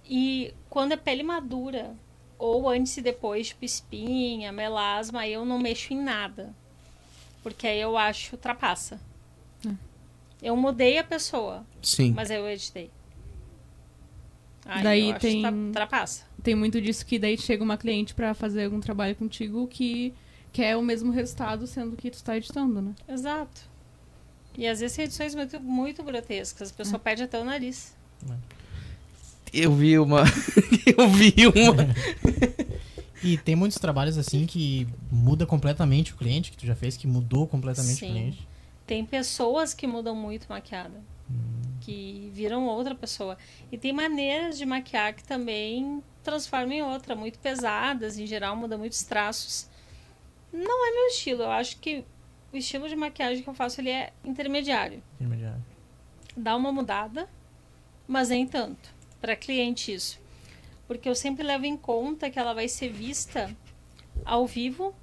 E 0.06 0.54
quando 0.69 0.91
é 0.91 0.98
pele 0.98 1.24
madura, 1.24 1.96
ou 2.38 2.69
antes 2.69 2.96
e 2.96 3.02
depois, 3.02 3.48
tipo 3.48 3.65
espinha, 3.65 4.52
melasma, 4.52 5.28
eu 5.28 5.43
não 5.43 5.58
mexo 5.58 5.96
em 5.96 6.00
nada. 6.00 6.54
Porque 7.44 7.68
aí 7.68 7.80
eu 7.82 7.98
acho 7.98 8.36
ultrapassa. 8.36 9.00
Eu 10.42 10.58
mudei 10.58 10.98
a 10.98 11.04
pessoa, 11.04 11.66
Sim. 11.82 12.12
mas 12.16 12.30
aí 12.32 12.38
eu 12.38 12.50
editei. 12.50 12.90
Aí 14.66 14.84
Daí 14.84 15.04
eu 15.10 15.12
acho 15.12 15.20
tem- 15.20 15.36
que 15.36 15.42
tra- 15.42 15.52
ultrapassa. 15.52 16.24
Tem 16.42 16.56
muito 16.56 16.82
disso 16.82 17.06
que 17.06 17.18
daí 17.20 17.38
chega 17.38 17.64
uma 17.64 17.78
cliente 17.78 18.14
pra 18.14 18.34
fazer 18.34 18.66
algum 18.66 18.80
trabalho 18.82 19.16
contigo 19.16 19.68
que 19.68 20.14
quer 20.52 20.76
o 20.76 20.82
mesmo 20.82 21.12
resultado, 21.12 21.66
sendo 21.68 21.96
que 21.96 22.10
tu 22.12 22.22
tá 22.24 22.36
editando, 22.38 22.82
né? 22.82 22.94
Exato. 23.08 23.62
E 24.58 24.68
às 24.68 24.80
vezes 24.82 24.96
tem 24.96 25.06
edições 25.06 25.34
muito, 25.34 25.60
muito 25.62 26.04
grotescas. 26.04 26.72
A 26.72 26.74
pessoa 26.74 27.00
perde 27.00 27.24
até 27.24 27.40
o 27.40 27.46
nariz. 27.46 27.96
Eu 29.54 29.74
vi 29.74 29.98
uma. 29.98 30.24
eu 30.98 31.08
vi 31.10 31.34
uma. 31.48 31.88
E 33.24 33.38
tem 33.38 33.56
muitos 33.56 33.78
trabalhos 33.78 34.18
assim 34.18 34.46
que 34.46 34.88
muda 35.12 35.46
completamente 35.46 36.14
o 36.14 36.18
cliente, 36.18 36.52
que 36.52 36.58
tu 36.58 36.66
já 36.66 36.76
fez, 36.76 36.98
que 36.98 37.08
mudou 37.08 37.48
completamente 37.48 37.96
Sim. 37.96 38.06
o 38.06 38.12
cliente. 38.12 38.48
Tem 38.86 39.06
pessoas 39.06 39.74
que 39.74 39.88
mudam 39.88 40.16
muito 40.16 40.46
maquiada. 40.50 41.02
Que 41.80 42.30
viram 42.34 42.66
outra 42.66 42.94
pessoa. 42.94 43.38
E 43.72 43.78
tem 43.78 43.94
maneiras 43.94 44.58
de 44.58 44.66
maquiar 44.66 45.14
que 45.14 45.24
também 45.24 46.04
transformam 46.22 46.72
em 46.74 46.82
outra. 46.82 47.16
Muito 47.16 47.40
pesadas, 47.40 48.18
em 48.18 48.28
geral, 48.28 48.56
muda 48.56 48.78
muitos 48.78 49.04
traços. 49.04 49.70
Não 50.52 50.88
é 50.88 50.92
meu 50.92 51.08
estilo. 51.08 51.44
Eu 51.44 51.52
acho 51.52 51.78
que 51.78 52.04
o 52.52 52.58
estilo 52.58 52.88
de 52.88 52.96
maquiagem 52.96 53.42
que 53.42 53.50
eu 53.50 53.54
faço 53.54 53.82
ele 53.82 53.90
é 53.90 54.12
intermediário. 54.24 55.02
Intermediário. 55.16 55.64
Dá 56.36 56.56
uma 56.56 56.72
mudada, 56.72 57.30
mas 58.08 58.30
nem 58.30 58.46
tanto. 58.46 58.94
Para 59.20 59.36
cliente 59.36 59.94
isso. 59.94 60.20
Porque 60.88 61.08
eu 61.08 61.15
sempre 61.15 61.43
levo 61.43 61.65
em 61.65 61.78
conta 61.78 62.30
que 62.30 62.38
ela 62.38 62.54
vai 62.54 62.67
ser 62.67 62.89
vista 62.89 63.56
ao 64.26 64.46
vivo 64.46 64.93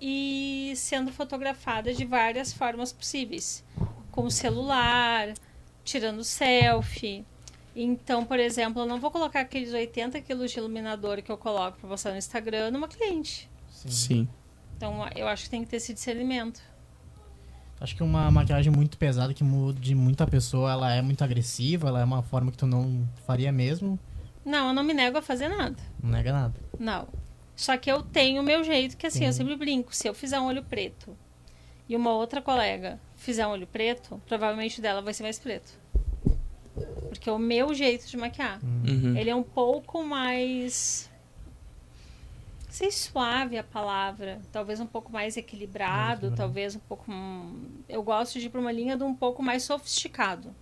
e 0.00 0.72
sendo 0.76 1.12
fotografada 1.12 1.92
de 1.92 2.04
várias 2.04 2.52
formas 2.52 2.92
possíveis. 2.92 3.64
Com 4.10 4.24
o 4.24 4.30
celular, 4.30 5.32
tirando 5.84 6.24
selfie. 6.24 7.24
Então, 7.74 8.24
por 8.24 8.38
exemplo, 8.38 8.82
eu 8.82 8.86
não 8.86 9.00
vou 9.00 9.10
colocar 9.10 9.40
aqueles 9.40 9.72
80 9.72 10.20
quilos 10.20 10.50
de 10.50 10.58
iluminador 10.58 11.22
que 11.22 11.32
eu 11.32 11.38
coloco 11.38 11.78
para 11.78 11.88
postar 11.88 12.10
no 12.10 12.18
Instagram 12.18 12.70
numa 12.70 12.88
cliente. 12.88 13.48
Sim. 13.70 14.28
Então, 14.76 15.06
eu 15.14 15.28
acho 15.28 15.44
que 15.44 15.50
tem 15.50 15.62
que 15.62 15.70
ter 15.70 15.76
esse 15.76 15.94
discernimento. 15.94 16.60
Acho 17.80 17.96
que 17.96 18.02
uma 18.02 18.30
maquiagem 18.30 18.72
muito 18.72 18.96
pesada 18.98 19.32
que 19.34 19.42
muda 19.42 19.80
de 19.80 19.94
muita 19.94 20.26
pessoa, 20.26 20.70
ela 20.70 20.94
é 20.94 21.02
muito 21.02 21.24
agressiva, 21.24 21.88
ela 21.88 22.00
é 22.00 22.04
uma 22.04 22.22
forma 22.22 22.50
que 22.50 22.56
tu 22.56 22.66
não 22.66 23.08
faria 23.26 23.50
mesmo, 23.50 23.98
Não, 24.44 24.68
eu 24.68 24.74
não 24.74 24.82
me 24.82 24.92
nego 24.94 25.18
a 25.18 25.22
fazer 25.22 25.48
nada. 25.48 25.76
não 26.02 26.10
nega 26.10 26.32
nada. 26.32 26.54
Não. 26.78 27.08
Só 27.54 27.76
que 27.76 27.90
eu 27.90 28.02
tenho 28.02 28.40
o 28.42 28.44
meu 28.44 28.64
jeito, 28.64 28.96
que 28.96 29.06
assim, 29.06 29.24
eu 29.26 29.32
Sim. 29.32 29.38
sempre 29.38 29.56
brinco. 29.56 29.94
Se 29.94 30.08
eu 30.08 30.14
fizer 30.14 30.40
um 30.40 30.46
olho 30.46 30.62
preto 30.64 31.16
e 31.88 31.94
uma 31.94 32.10
outra 32.12 32.40
colega 32.42 32.98
fizer 33.16 33.46
um 33.46 33.50
olho 33.50 33.66
preto, 33.66 34.20
provavelmente 34.26 34.78
o 34.78 34.82
dela 34.82 35.00
vai 35.02 35.14
ser 35.14 35.22
mais 35.22 35.38
preto. 35.38 35.78
Porque 37.08 37.28
é 37.28 37.32
o 37.32 37.38
meu 37.38 37.72
jeito 37.74 38.06
de 38.08 38.16
maquiar. 38.16 38.58
Uhum. 38.62 39.16
Ele 39.16 39.30
é 39.30 39.34
um 39.36 39.42
pouco 39.42 40.02
mais. 40.02 41.08
Não 42.66 42.72
sei 42.72 42.90
se 42.90 43.10
suave 43.10 43.58
a 43.58 43.62
palavra. 43.62 44.40
Talvez 44.50 44.80
um 44.80 44.86
pouco 44.86 45.12
mais 45.12 45.36
equilibrado. 45.36 45.92
Mais 45.92 46.12
equilibrado. 46.16 46.36
Talvez 46.36 46.74
um 46.74 46.80
pouco. 46.80 47.12
hum, 47.12 47.66
Eu 47.88 48.02
gosto 48.02 48.40
de 48.40 48.46
ir 48.46 48.48
pra 48.48 48.60
uma 48.60 48.72
linha 48.72 48.96
de 48.96 49.04
um 49.04 49.14
pouco 49.14 49.42
mais 49.42 49.62
sofisticado. 49.62 50.54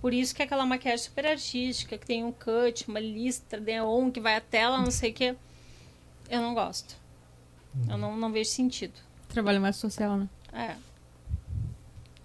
Por 0.00 0.12
isso 0.12 0.34
que 0.34 0.42
é 0.42 0.44
aquela 0.44 0.66
maquiagem 0.66 1.04
super 1.04 1.26
artística, 1.26 1.96
que 1.98 2.06
tem 2.06 2.22
um 2.22 2.32
cut, 2.32 2.88
uma 2.88 3.00
lista, 3.00 3.58
neon, 3.58 4.10
que 4.10 4.20
vai 4.20 4.36
até 4.36 4.68
lá, 4.68 4.78
não 4.78 4.90
sei 4.90 5.10
o 5.10 5.14
que. 5.14 5.34
Eu 6.30 6.40
não 6.40 6.54
gosto. 6.54 6.96
Eu 7.88 7.98
não, 7.98 8.16
não 8.16 8.32
vejo 8.32 8.50
sentido. 8.50 8.94
Trabalho 9.28 9.60
mais 9.60 9.76
social, 9.76 10.16
né? 10.16 10.28
É. 10.52 10.76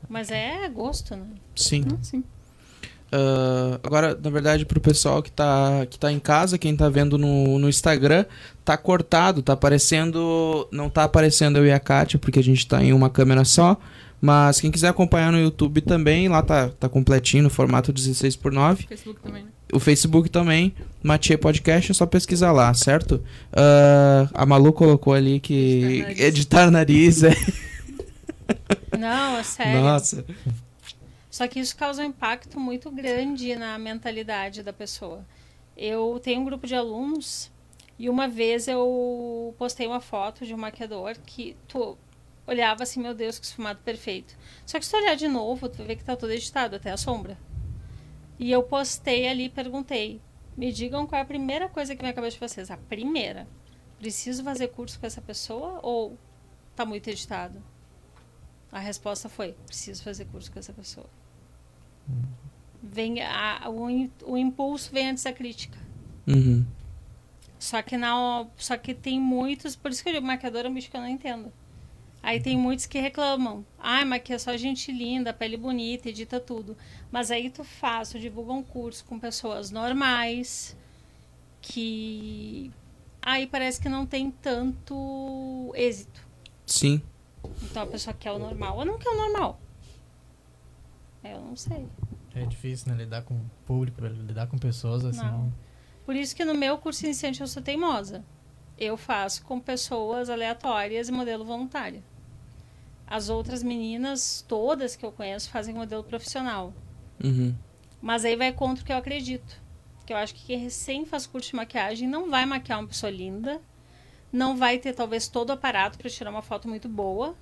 Mas 0.08 0.30
é 0.30 0.68
gosto, 0.70 1.16
né? 1.16 1.26
Sim. 1.56 1.86
Hum, 1.92 2.04
sim. 2.04 2.24
Ah, 3.12 3.80
agora, 3.84 4.18
na 4.22 4.30
verdade, 4.30 4.66
pro 4.66 4.80
pessoal 4.80 5.22
que 5.22 5.32
tá, 5.32 5.86
que 5.90 6.00
tá 6.00 6.12
em 6.12 6.20
casa, 6.20 6.58
quem 6.58 6.76
tá 6.76 6.88
vendo 6.88 7.18
no, 7.18 7.60
no 7.60 7.68
Instagram, 7.68 8.26
tá 8.64 8.78
cortado, 8.78 9.42
tá 9.42 9.54
aparecendo. 9.54 10.68
Não 10.72 10.90
tá 10.90 11.04
aparecendo 11.04 11.58
eu 11.58 11.66
e 11.66 11.72
a 11.72 11.80
Kátia, 11.80 12.18
porque 12.18 12.40
a 12.40 12.44
gente 12.44 12.66
tá 12.66 12.82
em 12.84 12.94
uma 12.94 13.10
câmera 13.10 13.44
só. 13.44 13.78
Mas 14.22 14.62
quem 14.62 14.70
quiser 14.70 14.90
acompanhar 14.90 15.32
no 15.32 15.40
YouTube 15.40 15.82
também, 15.82 16.30
lá 16.30 16.44
tá, 16.44 16.70
tá 16.70 16.88
completinho 16.88 17.44
no 17.44 17.50
formato 17.50 17.92
16 17.92 18.36
por 18.36 18.52
9 18.52 18.86
Facebook 18.88 19.20
também, 19.20 19.44
né? 19.44 19.50
O 19.74 19.80
Facebook 19.80 20.30
também, 20.30 20.76
Mathieu 21.02 21.40
Podcast, 21.40 21.92
é 21.92 21.94
só 21.96 22.06
pesquisar 22.06 22.52
lá, 22.52 22.72
certo? 22.74 23.24
Ah, 23.52 24.30
a 24.34 24.46
Malu 24.46 24.72
colocou 24.74 25.14
ali 25.14 25.40
que 25.40 26.06
Editar 26.18 26.70
nariz. 26.70 27.24
editar 27.24 27.32
nariz 27.32 28.94
é. 28.94 28.98
Não, 29.00 29.38
é 29.38 29.44
sério. 29.44 29.82
Nossa. 29.82 30.26
Só 31.30 31.48
que 31.48 31.60
isso 31.60 31.76
causa 31.76 32.04
um 32.04 32.06
impacto 32.06 32.60
muito 32.60 32.92
grande 32.92 33.56
na 33.56 33.80
mentalidade 33.80 34.62
da 34.62 34.74
pessoa. 34.74 35.26
Eu 35.76 36.20
tenho 36.22 36.42
um 36.42 36.46
grupo 36.46 36.68
de 36.68 36.76
alunos 36.76 37.50
e 37.98 38.10
uma 38.10 38.28
vez 38.28 38.68
eu 38.68 39.56
postei 39.58 39.88
uma 39.88 40.02
foto 40.02 40.46
de 40.46 40.54
um 40.54 40.58
maquiador 40.58 41.16
que 41.26 41.56
tu 41.68 41.98
olhava 42.52 42.84
assim, 42.84 43.02
meu 43.02 43.14
Deus, 43.14 43.40
que 43.40 43.46
esfumado 43.46 43.80
perfeito. 43.84 44.38
Só 44.66 44.78
que 44.78 44.86
se 44.86 44.92
tu 44.92 44.98
olhar 44.98 45.16
de 45.16 45.28
novo, 45.28 45.70
tu 45.70 45.78
vai 45.78 45.88
ver 45.88 45.96
que 45.96 46.04
tá 46.04 46.16
todo 46.16 46.32
editado, 46.32 46.76
até 46.76 46.92
a 46.92 46.98
sombra. 46.98 47.38
E 48.38 48.52
eu 48.52 48.64
postei 48.64 49.28
ali 49.28 49.46
e 49.46 49.50
perguntei, 49.50 50.22
me 50.58 50.72
digam 50.72 51.08
qual 51.08 51.20
é 51.20 51.22
a 51.22 51.26
primeira 51.26 51.70
coisa 51.70 51.96
que 51.96 52.06
à 52.06 52.14
cabeça 52.14 52.36
de 52.36 52.40
vocês. 52.40 52.70
A 52.70 52.78
primeira. 52.78 53.48
Preciso 54.00 54.44
fazer 54.44 54.70
curso 54.70 55.00
com 55.00 55.06
essa 55.06 55.22
pessoa 55.22 55.80
ou 55.84 56.18
tá 56.76 56.86
muito 56.86 57.08
editado? 57.08 57.62
A 58.72 58.80
resposta 58.80 59.30
foi: 59.30 59.54
preciso 59.66 60.04
fazer 60.04 60.26
curso 60.26 60.52
com 60.52 60.60
essa 60.60 60.74
pessoa. 60.74 61.08
Vem 62.82 63.22
a, 63.22 63.70
o, 63.70 64.32
o 64.32 64.38
impulso 64.38 64.92
vem 64.92 65.10
antes 65.10 65.24
da 65.24 65.32
crítica. 65.32 65.78
Uhum. 66.28 66.66
Só 67.60 67.82
que 67.84 67.96
na, 67.96 68.48
só 68.58 68.76
que 68.76 68.96
tem 68.96 69.20
muitos, 69.20 69.76
por 69.76 69.92
isso 69.92 70.02
que 70.02 70.10
eu 70.10 70.14
digo 70.14 70.26
maquiador 70.26 70.66
é 70.66 70.70
um 70.70 70.74
bicho 70.74 70.90
que 70.90 70.98
eu 70.98 71.02
não 71.02 71.08
entendo. 71.08 71.54
Aí 72.24 72.40
tem 72.40 72.56
muitos 72.58 72.86
que 72.86 73.00
reclamam. 73.00 73.66
Ai, 73.80 74.06
maquia 74.06 74.38
só 74.38 74.56
gente 74.56 74.92
linda, 74.92 75.34
pele 75.34 75.58
bonita, 75.58 76.10
edita 76.10 76.40
tudo. 76.40 76.78
Mas 77.12 77.32
aí 77.32 77.50
tu 77.50 77.64
faz, 77.64 78.10
tu 78.12 78.20
divulga 78.20 78.54
um 78.54 78.62
curso 78.62 79.04
com 79.06 79.20
pessoas 79.20 79.72
normais 79.72 80.78
que 81.62 82.72
aí 83.22 83.46
parece 83.48 83.80
que 83.80 83.90
não 83.90 84.06
tem 84.06 84.32
tanto 84.32 85.72
êxito. 85.76 86.28
Sim. 86.66 87.02
Então 87.64 87.84
a 87.84 87.88
pessoa 87.88 88.14
quer 88.14 88.32
o 88.32 88.40
normal 88.40 88.78
ou 88.78 88.86
não 88.86 88.98
quer 88.98 89.10
o 89.10 89.18
normal? 89.18 89.60
Eu 91.24 91.42
não 91.42 91.56
sei. 91.56 91.88
É 92.34 92.46
difícil, 92.46 92.92
né? 92.92 93.04
Lidar 93.04 93.24
com 93.24 93.36
o 93.36 93.52
público, 93.66 94.02
lidar 94.06 94.48
com 94.48 94.58
pessoas 94.58 95.06
assim. 95.06 95.24
Não. 95.24 95.52
Por 96.06 96.16
isso 96.16 96.36
que 96.36 96.46
no 96.46 96.54
meu 96.54 96.78
curso 96.78 97.06
iniciante 97.06 97.42
eu 97.42 97.48
sou 97.48 97.62
teimosa. 97.62 98.24
Eu 98.78 98.98
faço 98.98 99.44
com 99.44 99.60
pessoas 99.60 100.30
aleatórias 100.30 101.10
e 101.10 101.12
modelo 101.12 101.46
voluntário. 101.46 102.04
As 103.12 103.28
outras 103.28 103.62
meninas, 103.62 104.42
todas 104.48 104.96
que 104.96 105.06
eu 105.06 105.12
conheço, 105.12 105.50
fazem 105.50 105.76
modelo 105.76 106.02
profissional. 106.02 106.74
Uhum. 107.22 107.54
Mas 108.02 108.24
aí 108.24 108.38
vai 108.38 108.54
contra 108.54 108.82
o 108.82 108.86
que 108.86 108.94
eu 108.94 108.96
acredito. 108.96 109.62
Que 110.06 110.14
eu 110.14 110.18
acho 110.18 110.34
que 110.34 110.46
quem 110.46 110.58
recém 110.58 111.06
faz 111.06 111.28
curso 111.28 111.50
de 111.50 111.58
maquiagem 111.58 112.08
não 112.08 112.30
vai 112.30 112.46
maquiar 112.46 112.80
uma 112.80 112.88
pessoa 112.88 113.12
linda, 113.12 113.60
não 114.32 114.56
vai 114.56 114.78
ter 114.78 114.94
talvez 114.94 115.28
todo 115.28 115.50
o 115.50 115.52
aparato 115.52 115.98
para 115.98 116.10
tirar 116.10 116.32
uma 116.32 116.42
foto 116.42 116.70
muito 116.70 116.88
boa. 116.88 117.36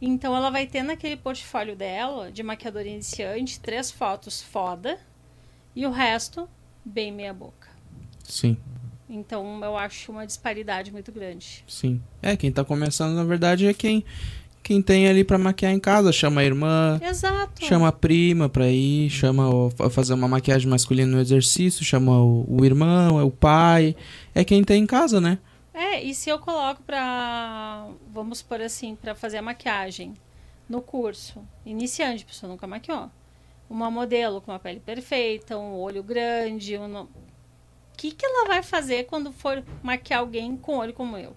Então 0.00 0.34
ela 0.34 0.48
vai 0.48 0.66
ter 0.66 0.82
naquele 0.82 1.18
portfólio 1.18 1.76
dela, 1.76 2.32
de 2.32 2.42
maquiadora 2.42 2.88
iniciante, 2.88 3.60
três 3.60 3.90
fotos 3.90 4.40
foda 4.40 4.98
e 5.76 5.86
o 5.86 5.90
resto 5.90 6.48
bem 6.82 7.12
meia 7.12 7.34
boca. 7.34 7.68
Sim. 8.24 8.56
Então 9.10 9.62
eu 9.62 9.76
acho 9.76 10.10
uma 10.10 10.26
disparidade 10.26 10.90
muito 10.90 11.12
grande. 11.12 11.62
Sim. 11.68 12.02
É, 12.22 12.34
quem 12.34 12.50
tá 12.50 12.64
começando, 12.64 13.14
na 13.14 13.24
verdade, 13.24 13.66
é 13.66 13.74
quem 13.74 14.02
quem 14.62 14.80
tem 14.80 15.08
ali 15.08 15.24
para 15.24 15.36
maquiar 15.38 15.72
em 15.72 15.80
casa, 15.80 16.12
chama 16.12 16.40
a 16.40 16.44
irmã, 16.44 17.00
Exato. 17.02 17.64
chama 17.64 17.88
a 17.88 17.92
prima 17.92 18.48
pra 18.48 18.68
ir, 18.68 19.10
chama 19.10 19.48
o, 19.48 19.70
fazer 19.90 20.14
uma 20.14 20.28
maquiagem 20.28 20.68
masculina 20.68 21.10
no 21.10 21.20
exercício, 21.20 21.84
chama 21.84 22.22
o, 22.22 22.46
o 22.48 22.64
irmão, 22.64 23.18
é 23.18 23.24
o 23.24 23.30
pai, 23.30 23.96
é 24.34 24.44
quem 24.44 24.62
tem 24.62 24.82
em 24.82 24.86
casa, 24.86 25.20
né? 25.20 25.38
É, 25.74 26.02
e 26.02 26.14
se 26.14 26.30
eu 26.30 26.38
coloco 26.38 26.82
pra, 26.82 27.88
vamos 28.12 28.40
por 28.42 28.60
assim, 28.60 28.94
para 28.94 29.14
fazer 29.14 29.38
a 29.38 29.42
maquiagem 29.42 30.14
no 30.68 30.80
curso, 30.80 31.42
iniciante, 31.66 32.22
a 32.22 32.26
pessoa 32.26 32.50
nunca 32.50 32.66
maquiou, 32.66 33.10
uma 33.68 33.90
modelo 33.90 34.40
com 34.40 34.52
uma 34.52 34.58
pele 34.58 34.80
perfeita, 34.80 35.58
um 35.58 35.74
olho 35.74 36.02
grande, 36.02 36.78
um... 36.78 37.02
o 37.02 37.08
que 37.96 38.12
que 38.12 38.24
ela 38.24 38.46
vai 38.46 38.62
fazer 38.62 39.04
quando 39.04 39.32
for 39.32 39.64
maquiar 39.82 40.20
alguém 40.20 40.56
com 40.56 40.76
olho 40.76 40.92
como 40.92 41.16
eu? 41.16 41.34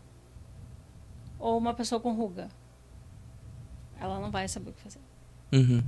Ou 1.40 1.58
uma 1.58 1.74
pessoa 1.74 2.00
com 2.00 2.14
ruga? 2.14 2.50
Ela 4.00 4.20
não 4.20 4.32
vai 4.32 4.48
saber 4.48 4.70
o 4.70 4.74
que 4.74 4.82
fazer. 4.82 5.00
Uhum. 5.54 5.82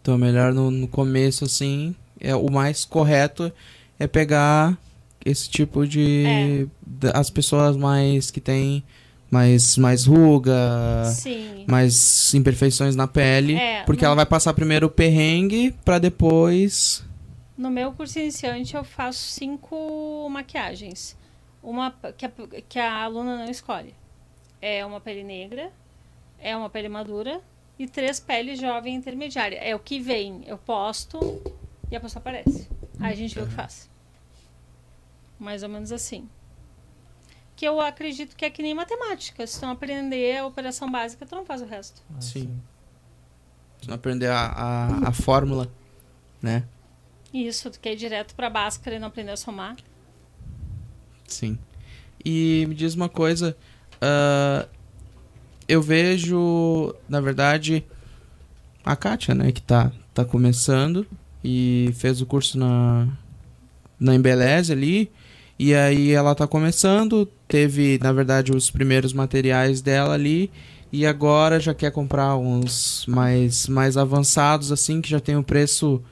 Então, 0.00 0.18
melhor 0.18 0.52
no, 0.52 0.70
no 0.70 0.86
começo, 0.88 1.44
assim, 1.44 1.94
é 2.20 2.34
o 2.34 2.50
mais 2.50 2.84
correto 2.84 3.50
é 3.98 4.06
pegar 4.06 4.76
esse 5.24 5.48
tipo 5.48 5.86
de, 5.86 6.24
É. 6.26 6.66
as 7.14 7.30
pessoas 7.30 7.76
mais 7.76 8.30
que 8.30 8.40
têm 8.40 8.84
mais 9.30 9.76
mais 9.78 10.04
ruga, 10.04 10.52
Sim. 11.06 11.64
mais 11.66 12.32
imperfeições 12.34 12.94
na 12.94 13.08
pele, 13.08 13.54
É, 13.54 13.82
porque 13.84 14.02
não- 14.02 14.08
ela 14.08 14.16
vai 14.16 14.26
passar 14.26 14.52
primeiro 14.52 14.86
o 14.86 14.90
perrengue 14.90 15.74
pra 15.84 15.98
depois 15.98 17.02
No 17.56 17.70
meu 17.70 17.90
curso 17.92 18.18
iniciante 18.18 18.74
eu 18.76 18.84
faço 18.84 19.18
cinco 19.30 20.28
maquiagens. 20.28 21.16
Uma 21.62 21.94
que 22.18 22.26
a, 22.26 22.30
que 22.68 22.78
a 22.78 23.02
aluna 23.04 23.38
não 23.38 23.50
escolhe. 23.50 23.94
É 24.60 24.84
uma 24.84 25.00
pele 25.00 25.22
negra, 25.24 25.70
é 26.44 26.54
uma 26.54 26.68
pele 26.68 26.88
madura 26.90 27.40
e 27.78 27.88
três 27.88 28.20
peles 28.20 28.60
jovem 28.60 28.94
intermediária. 28.94 29.56
É 29.56 29.74
o 29.74 29.78
que 29.78 29.98
vem, 29.98 30.44
eu 30.46 30.58
posto 30.58 31.42
e 31.90 31.96
a 31.96 32.00
pessoa 32.00 32.20
aparece. 32.20 32.68
Aí 33.00 33.12
a 33.14 33.16
gente 33.16 33.34
vê 33.34 33.40
o 33.40 33.46
que 33.46 33.54
faz. 33.54 33.90
Mais 35.38 35.62
ou 35.62 35.68
menos 35.70 35.90
assim. 35.90 36.28
Que 37.56 37.66
eu 37.66 37.80
acredito 37.80 38.36
que 38.36 38.44
é 38.44 38.50
que 38.50 38.62
nem 38.62 38.74
matemática. 38.74 39.46
Se 39.46 39.58
tu 39.58 39.64
não 39.66 39.72
aprender 39.72 40.36
a 40.36 40.46
operação 40.46 40.90
básica, 40.90 41.24
tu 41.24 41.34
não 41.34 41.46
faz 41.46 41.62
o 41.62 41.66
resto. 41.66 42.02
Ah, 42.14 42.20
Sim. 42.20 42.60
se 43.80 43.88
não 43.88 43.94
aprender 43.94 44.28
a, 44.28 44.46
a, 44.46 45.08
a 45.08 45.12
fórmula, 45.12 45.72
né? 46.42 46.64
Isso, 47.32 47.70
tu 47.70 47.80
quer 47.80 47.92
ir 47.92 47.96
direto 47.96 48.34
pra 48.34 48.50
báscara 48.50 48.96
e 48.96 48.98
não 48.98 49.08
aprender 49.08 49.32
a 49.32 49.36
somar. 49.36 49.76
Sim. 51.26 51.58
E 52.24 52.66
me 52.68 52.74
diz 52.74 52.94
uma 52.94 53.08
coisa. 53.08 53.56
ah, 54.00 54.68
eu 55.68 55.80
vejo, 55.82 56.94
na 57.08 57.20
verdade, 57.20 57.84
a 58.84 58.94
Kátia, 58.94 59.34
né, 59.34 59.52
que 59.52 59.62
tá, 59.62 59.90
tá 60.12 60.24
começando 60.24 61.06
e 61.42 61.92
fez 61.96 62.20
o 62.20 62.26
curso 62.26 62.58
na, 62.58 63.08
na 63.98 64.14
Embeleze 64.14 64.72
ali. 64.72 65.10
E 65.58 65.74
aí 65.74 66.10
ela 66.10 66.34
tá 66.34 66.46
começando, 66.46 67.26
teve, 67.46 67.98
na 68.02 68.12
verdade, 68.12 68.52
os 68.52 68.70
primeiros 68.70 69.12
materiais 69.12 69.80
dela 69.80 70.14
ali. 70.14 70.50
E 70.92 71.06
agora 71.06 71.58
já 71.58 71.74
quer 71.74 71.90
comprar 71.90 72.36
uns 72.36 73.04
mais, 73.08 73.66
mais 73.66 73.96
avançados, 73.96 74.70
assim, 74.70 75.00
que 75.00 75.10
já 75.10 75.20
tem 75.20 75.36
o 75.36 75.42
preço 75.42 76.02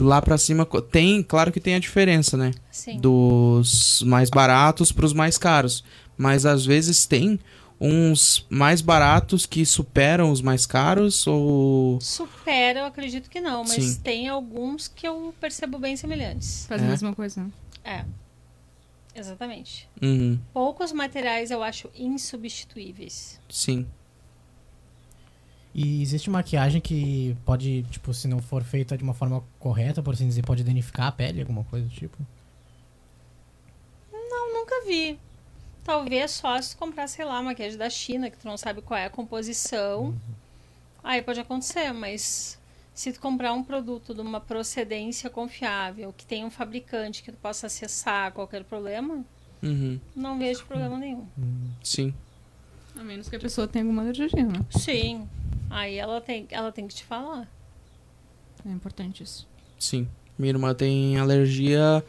lá 0.00 0.20
pra 0.22 0.38
cima. 0.38 0.66
Tem, 0.90 1.22
claro 1.22 1.52
que 1.52 1.60
tem 1.60 1.74
a 1.74 1.78
diferença, 1.78 2.36
né? 2.36 2.52
Sim. 2.70 2.98
dos 2.98 4.02
mais 4.06 4.30
baratos 4.30 4.90
para 4.90 5.06
os 5.06 5.12
mais 5.12 5.38
caros. 5.38 5.84
Mas 6.16 6.46
às 6.46 6.64
vezes 6.64 7.06
tem 7.06 7.38
uns 7.80 8.46
mais 8.48 8.80
baratos 8.80 9.44
que 9.46 9.66
superam 9.66 10.30
os 10.30 10.40
mais 10.40 10.64
caros 10.64 11.26
ou 11.26 12.00
Supera, 12.00 12.80
eu 12.80 12.84
acredito 12.86 13.28
que 13.28 13.40
não, 13.40 13.62
mas 13.64 13.72
Sim. 13.84 14.00
tem 14.00 14.28
alguns 14.28 14.88
que 14.88 15.06
eu 15.06 15.34
percebo 15.40 15.78
bem 15.78 15.96
semelhantes. 15.96 16.66
Faz 16.66 16.80
É. 16.80 16.84
a 16.86 16.88
mesma 16.88 17.14
coisa, 17.14 17.42
né? 17.42 17.50
É. 17.84 18.04
Exatamente. 19.16 19.88
Uhum, 20.02 20.38
Poucos 20.52 20.90
materiais 20.92 21.50
eu 21.50 21.62
acho 21.62 21.88
insubstituíveis. 21.94 23.40
sim. 23.48 23.86
E 25.76 26.00
existe 26.00 26.30
maquiagem 26.30 26.80
que 26.80 27.36
pode, 27.44 27.82
tipo, 27.90 28.14
se 28.14 28.28
não 28.28 28.40
for 28.40 28.62
feita 28.62 28.96
de 28.96 29.02
uma 29.02 29.12
forma 29.12 29.42
correta, 29.58 30.00
por 30.00 30.14
assim 30.14 30.28
dizer, 30.28 30.42
pode 30.42 30.62
danificar 30.62 31.08
a 31.08 31.12
pele, 31.12 31.40
alguma 31.40 31.64
coisa 31.64 31.84
do 31.84 31.92
tipo? 31.92 32.16
Eu 34.12 34.52
nunca 34.54 34.84
vi. 34.86 35.18
Talvez 35.84 36.30
só 36.30 36.60
se 36.60 36.74
tu 36.74 36.78
comprar, 36.78 37.06
sei 37.08 37.24
lá, 37.24 37.42
maquiagem 37.42 37.78
da 37.78 37.90
China, 37.90 38.30
que 38.30 38.38
tu 38.38 38.46
não 38.48 38.56
sabe 38.56 38.80
qual 38.80 38.98
é 38.98 39.04
a 39.04 39.10
composição. 39.10 40.14
Aí 41.02 41.20
pode 41.20 41.38
acontecer, 41.38 41.92
mas 41.92 42.58
se 42.94 43.12
tu 43.12 43.20
comprar 43.20 43.52
um 43.52 43.62
produto 43.62 44.14
de 44.14 44.20
uma 44.22 44.40
procedência 44.40 45.28
confiável, 45.28 46.12
que 46.16 46.24
tem 46.24 46.44
um 46.44 46.50
fabricante 46.50 47.22
que 47.22 47.30
tu 47.30 47.36
possa 47.38 47.66
acessar 47.66 48.32
qualquer 48.32 48.64
problema, 48.64 49.24
Uhum, 49.62 49.98
não 50.14 50.38
vejo 50.38 50.64
problema 50.66 50.98
nenhum. 50.98 51.26
sim. 51.82 52.12
A 52.96 53.02
menos 53.02 53.28
que 53.28 53.36
a 53.36 53.40
pessoa 53.40 53.66
tenha 53.66 53.84
alguma 53.84 54.02
alergia, 54.02 54.28
né? 54.44 54.60
Sim. 54.70 55.28
Aí 55.68 55.96
ela 55.96 56.20
tem, 56.20 56.46
ela 56.50 56.70
tem 56.70 56.86
que 56.86 56.94
te 56.94 57.04
falar. 57.04 57.48
É 58.64 58.70
importante 58.70 59.22
isso. 59.22 59.48
Sim. 59.78 60.06
Minha 60.38 60.50
irmã 60.50 60.74
tem 60.74 61.18
alergia, 61.18 62.04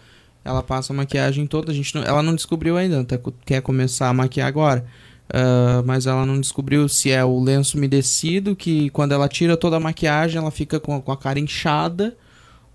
ela 0.45 0.63
passa 0.63 0.93
a 0.93 0.95
maquiagem 0.95 1.45
toda. 1.47 1.71
A 1.71 1.75
gente 1.75 1.93
não- 1.95 2.03
ela 2.03 2.21
não 2.23 2.36
descobriu 2.36 2.77
ainda, 2.77 3.01
até 3.01 3.17
co- 3.17 3.34
quer 3.45 3.62
começar 3.62 4.08
a 4.08 4.13
maquiar 4.13 4.47
agora. 4.47 4.86
Ah, 5.34 5.81
mas 5.86 6.05
ela 6.05 6.25
não 6.25 6.39
descobriu 6.39 6.88
se 6.88 7.12
é 7.12 7.25
o 7.25 7.39
lenço 7.41 7.75
umedecido, 7.77 8.55
que 8.55 8.89
quando 8.91 9.12
ela 9.12 9.27
tira 9.27 9.58
toda 9.58 9.77
a 9.77 9.79
maquiagem 9.79 10.38
ela 10.39 10.51
fica 10.51 10.79
com, 10.79 11.01
com 11.01 11.12
a 11.12 11.17
cara 11.17 11.39
inchada, 11.39 12.15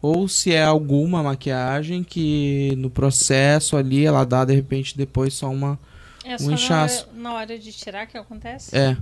ou 0.03 0.27
se 0.27 0.53
é 0.53 0.65
alguma 0.65 1.23
maquiagem 1.23 2.03
que 2.03 2.75
no 2.77 2.91
processo 2.91 3.77
ali 3.77 4.05
ela 4.05 4.25
dá 4.25 4.45
de 4.45 4.55
repente 4.55 4.97
depois 4.99 5.33
só 5.35 5.49
uma. 5.49 5.79
É 6.25 6.35
Um 6.35 6.39
só 6.39 6.47
na 6.47 6.53
inchaço. 6.55 7.07
hora, 7.09 7.19
na 7.23 7.35
hora 7.35 7.59
de 7.59 7.73
tirar 7.73 8.07
que 8.07 8.19
acontece? 8.19 8.77
É, 8.77 8.97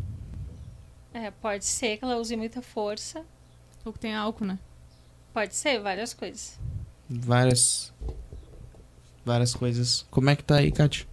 É, 1.15 1.31
pode 1.31 1.65
ser 1.65 1.97
que 1.97 2.05
ela 2.05 2.17
use 2.19 2.37
muita 2.37 2.61
força. 2.61 3.23
Ou 3.85 3.93
que 3.93 3.99
tem 3.99 4.15
álcool, 4.15 4.45
né? 4.45 4.59
Pode 5.33 5.55
ser, 5.57 5.81
várias 5.81 6.13
coisas. 6.13 6.59
várias. 7.09 7.93
Várias 9.25 9.55
coisas. 9.55 10.07
Como 10.11 10.31
é 10.31 10.37
que 10.37 10.45
tá 10.45 10.57
aí, 10.57 10.71
Kátia? 10.71 11.07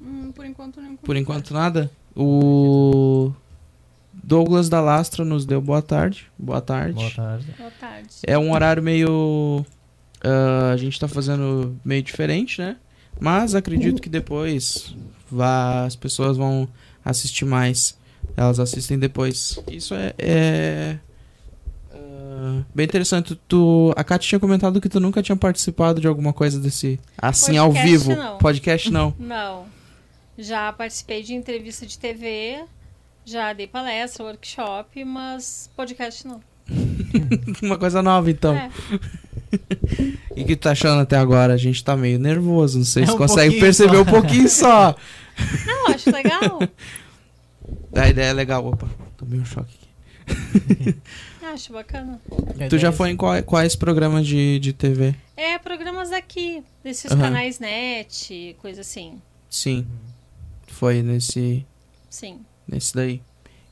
Hum, 0.00 0.32
por 0.32 0.44
enquanto, 0.44 0.80
nem 0.80 0.96
Por 0.96 1.16
enquanto 1.16 1.52
nada. 1.52 1.90
O 2.14 3.32
Douglas 4.12 4.68
da 4.68 4.80
Lastra 4.80 5.24
nos 5.24 5.44
deu 5.44 5.60
boa 5.60 5.82
tarde. 5.82 6.30
Boa 6.38 6.60
tarde. 6.60 6.94
Boa 6.94 7.10
tarde. 7.10 7.54
Boa 7.58 7.70
tarde. 7.72 8.08
É 8.26 8.38
um 8.38 8.52
horário 8.52 8.82
meio. 8.82 9.64
ah, 10.22 10.70
a 10.72 10.76
gente 10.76 10.98
tá 10.98 11.08
fazendo 11.08 11.76
meio 11.84 12.02
diferente, 12.02 12.60
né? 12.60 12.76
Mas 13.20 13.54
acredito 13.54 14.00
que 14.00 14.08
depois 14.08 14.94
vá, 15.30 15.84
as 15.84 15.96
pessoas 15.96 16.36
vão 16.36 16.68
assistir 17.04 17.44
mais. 17.44 17.98
Elas 18.36 18.60
assistem 18.60 18.98
depois. 18.98 19.58
Isso 19.70 19.94
é. 19.94 20.14
é, 20.18 20.98
ah, 22.44 22.62
bem 22.74 22.84
interessante. 22.84 23.38
Tu, 23.46 23.92
a 23.96 24.02
Kátia 24.02 24.28
tinha 24.30 24.40
comentado 24.40 24.80
que 24.80 24.88
tu 24.88 24.98
nunca 24.98 25.22
tinha 25.22 25.36
participado 25.36 26.00
de 26.00 26.06
alguma 26.08 26.32
coisa 26.32 26.58
desse. 26.58 26.98
Assim, 27.16 27.56
ao 27.56 27.68
Podcast, 27.72 27.88
vivo. 27.90 28.16
não. 28.16 28.38
Podcast 28.38 28.90
não. 28.90 29.14
Não. 29.20 29.64
Já 30.38 30.72
participei 30.72 31.22
de 31.22 31.34
entrevista 31.34 31.86
de 31.86 31.98
TV, 31.98 32.64
já 33.24 33.52
dei 33.52 33.66
palestra, 33.66 34.24
workshop, 34.24 35.04
mas 35.04 35.70
podcast 35.76 36.26
não. 36.26 36.40
Uma 37.62 37.76
coisa 37.78 38.02
nova, 38.02 38.30
então. 38.30 38.54
É. 38.54 38.70
E 40.34 40.42
o 40.44 40.46
que 40.46 40.56
tu 40.56 40.60
tá 40.62 40.70
achando 40.70 41.02
até 41.02 41.14
agora? 41.18 41.52
A 41.52 41.56
gente 41.58 41.84
tá 41.84 41.94
meio 41.94 42.18
nervoso, 42.18 42.78
não 42.78 42.86
sei 42.86 43.02
É 43.02 43.06
se 43.06 43.12
um 43.12 43.18
consegue 43.18 43.60
perceber 43.60 43.96
só. 43.96 44.00
um 44.02 44.04
pouquinho 44.06 44.48
só. 44.48 44.96
Não, 45.66 45.88
acho 45.88 46.10
legal. 46.10 46.58
A 47.94 48.08
ideia 48.08 48.28
é 48.28 48.32
legal. 48.32 48.66
Opa, 48.66 48.88
tomei 49.18 49.38
um 49.38 49.44
choque 49.44 49.74
aqui. 50.26 50.96
Acho 51.52 51.72
bacana. 51.72 52.20
Tu 52.68 52.78
já 52.78 52.90
foi 52.92 53.10
em 53.10 53.16
qual- 53.16 53.42
quais 53.42 53.74
programas 53.76 54.26
de, 54.26 54.58
de 54.58 54.72
TV? 54.72 55.14
É, 55.36 55.58
programas 55.58 56.10
daqui, 56.10 56.62
desses 56.82 57.10
Aham. 57.12 57.20
canais 57.20 57.58
net, 57.58 58.56
coisa 58.60 58.80
assim. 58.80 59.20
Sim. 59.48 59.86
Foi 60.66 61.02
nesse, 61.02 61.64
Sim. 62.08 62.40
nesse 62.66 62.94
daí. 62.94 63.20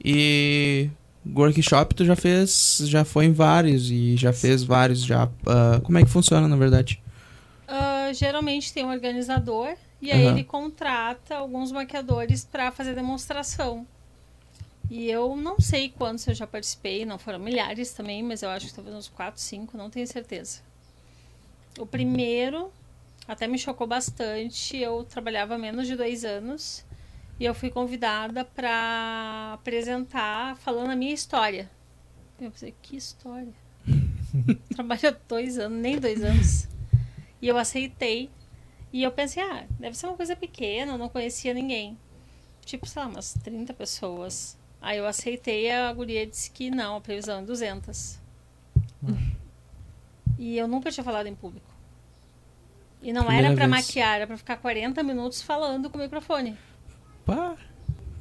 E 0.05 0.89
workshop 1.35 1.95
tu 1.95 2.05
já 2.05 2.17
fez, 2.17 2.79
já 2.85 3.05
foi 3.05 3.27
em 3.27 3.33
vários 3.33 3.91
e 3.91 4.17
já 4.17 4.33
fez 4.33 4.63
vários 4.63 5.05
já. 5.05 5.29
ah, 5.47 5.81
como 5.83 5.99
é 5.99 6.03
que 6.03 6.09
funciona, 6.11 6.47
na 6.49 6.57
verdade? 6.57 7.03
Ah, 7.69 8.11
geralmente 8.13 8.73
tem 8.73 8.85
um 8.85 8.91
organizador 8.91 9.75
e 10.03 10.11
aí 10.11 10.27
ele 10.27 10.43
contrata 10.45 11.37
alguns 11.37 11.71
maquiadores 11.71 12.45
para 12.45 12.73
fazer 12.73 12.95
demonstração. 12.95 13.87
E 14.91 15.09
eu 15.09 15.37
não 15.37 15.61
sei 15.61 15.89
quantos 15.89 16.27
eu 16.27 16.35
já 16.35 16.49
participei, 16.49 17.07
não 17.07 17.17
foram 17.17 17.39
milhares 17.39 17.93
também, 17.93 18.25
mas 18.25 18.43
eu 18.43 18.51
acho 18.51 18.67
que 18.67 18.75
talvez 18.75 18.97
uns 18.97 19.09
4, 19.09 19.41
5, 19.41 19.77
não 19.77 19.89
tenho 19.89 20.07
certeza. 20.07 20.61
O 21.79 21.87
primeiro 21.87 22.73
até 23.29 23.47
me 23.47 23.57
chocou 23.57 23.87
bastante. 23.87 24.77
Eu 24.77 25.05
trabalhava 25.05 25.55
há 25.55 25.59
menos 25.59 25.87
de 25.87 25.95
dois 25.95 26.25
anos 26.25 26.85
e 27.39 27.45
eu 27.45 27.55
fui 27.55 27.71
convidada 27.71 28.45
para 28.45 29.53
apresentar 29.55 30.57
falando 30.57 30.91
a 30.91 30.97
minha 30.97 31.15
história. 31.15 31.71
Eu 32.41 32.51
pensei, 32.51 32.75
que 32.83 32.97
história? 32.97 33.53
Trabalho 34.75 35.09
há 35.09 35.17
dois 35.29 35.57
anos, 35.57 35.79
nem 35.81 36.01
dois 36.01 36.25
anos. 36.25 36.67
E 37.41 37.47
eu 37.47 37.57
aceitei. 37.57 38.29
E 38.93 39.05
eu 39.05 39.13
pensei, 39.13 39.41
ah, 39.41 39.65
deve 39.79 39.97
ser 39.97 40.07
uma 40.07 40.17
coisa 40.17 40.35
pequena, 40.35 40.93
eu 40.93 40.99
não 40.99 41.09
conhecia 41.09 41.55
ninguém. 41.55 41.97
Tipo, 42.65 42.87
sei 42.87 43.03
lá, 43.03 43.09
umas 43.09 43.35
30 43.35 43.73
pessoas. 43.73 44.59
Aí 44.81 44.99
eu 44.99 45.07
aceitei, 45.07 45.71
a 45.71 45.93
guria 45.93 46.27
disse 46.27 46.51
que 46.51 46.71
não, 46.71 46.97
a 46.97 47.01
previsão 47.01 47.41
é 47.41 47.43
200. 47.43 48.19
E 50.39 50.57
eu 50.57 50.67
nunca 50.67 50.91
tinha 50.91 51.05
falado 51.05 51.27
em 51.27 51.35
público. 51.35 51.67
E 53.03 53.13
não 53.13 53.23
Primeira 53.25 53.49
era 53.49 53.57
pra 53.57 53.67
vez. 53.67 53.87
maquiar, 53.87 54.17
era 54.17 54.27
pra 54.27 54.37
ficar 54.37 54.57
40 54.57 55.03
minutos 55.03 55.43
falando 55.43 55.89
com 55.91 55.99
o 55.99 56.01
microfone. 56.01 56.57
Pá. 57.25 57.57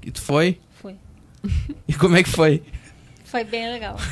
E 0.02 0.12
tu 0.12 0.22
foi? 0.22 0.60
Fui. 0.82 0.96
E 1.88 1.94
como 1.94 2.16
é 2.18 2.24
que 2.24 2.30
foi? 2.30 2.64
Foi 3.26 3.44
bem 3.44 3.70
legal. 3.72 3.96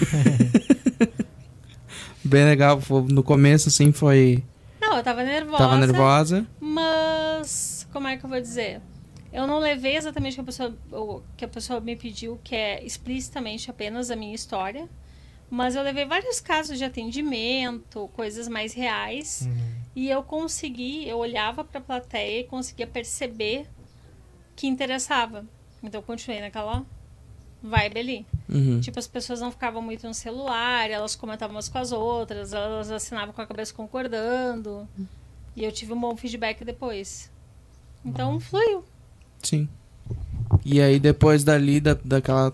Bem 2.23 2.43
legal. 2.45 2.81
No 3.10 3.23
começo, 3.23 3.69
assim, 3.69 3.91
foi. 3.93 4.43
Não, 4.81 4.97
eu 4.97 5.03
tava 5.03 5.23
nervosa. 5.23 5.57
Tava 5.57 5.77
nervosa. 5.77 6.45
Mas, 6.60 7.88
como 7.93 8.07
é 8.07 8.17
que 8.17 8.25
eu 8.25 8.29
vou 8.29 8.39
dizer? 8.41 8.81
Eu 9.38 9.45
não 9.45 9.60
levei 9.60 9.95
exatamente 9.95 10.34
o 10.34 10.36
que 10.38 10.41
a 10.41 10.43
pessoa, 10.45 10.76
o 10.91 11.21
que 11.38 11.45
a 11.45 11.47
pessoa 11.47 11.80
me 11.80 11.95
pediu, 11.95 12.39
que 12.43 12.56
é 12.56 12.84
explicitamente 12.84 13.69
apenas 13.69 14.10
a 14.10 14.15
minha 14.15 14.34
história. 14.34 14.89
Mas 15.47 15.76
eu 15.76 15.84
levei 15.84 16.06
vários 16.06 16.41
casos 16.41 16.80
de 16.80 16.84
atendimento, 16.84 18.10
coisas 18.15 18.47
mais 18.47 18.73
reais. 18.73 19.47
E 19.95 20.10
eu 20.10 20.23
consegui, 20.23 21.08
eu 21.08 21.19
olhava 21.19 21.63
pra 21.63 21.80
plateia 21.80 22.39
e 22.39 22.43
conseguia 22.45 22.88
perceber 22.88 23.67
que 24.56 24.65
interessava. 24.65 25.45
Então 25.84 26.00
eu 26.02 26.04
continuei 26.04 26.41
naquela 26.41 26.84
vibe 27.62 28.00
ali. 28.00 28.26
Uhum. 28.50 28.82
Tipo, 28.82 28.97
as 28.97 29.06
pessoas 29.06 29.39
não 29.39 29.52
ficavam 29.52 29.84
muito 29.84 30.08
no 30.08 30.15
celular, 30.15 30.89
elas 30.89 31.15
comentavam 31.15 31.56
umas 31.56 31.69
com 31.69 31.78
as 31.78 31.91
outras, 31.91 32.54
elas 32.54 32.89
assinavam 32.89 33.36
com 33.36 33.41
a 33.43 33.45
cabeça 33.45 33.71
concordando. 33.71 34.89
E 35.56 35.63
eu 35.63 35.71
tive 35.71 35.93
um 35.93 36.02
bom 36.02 36.17
feedback 36.17 36.65
depois. 36.65 37.32
Então, 38.04 38.39
fluiu. 38.39 38.84
Sim. 39.41 39.67
E 40.65 40.82
aí, 40.82 41.00
depois 41.00 41.43
dali, 41.43 41.80
da, 41.80 41.97
daquela 42.04 42.54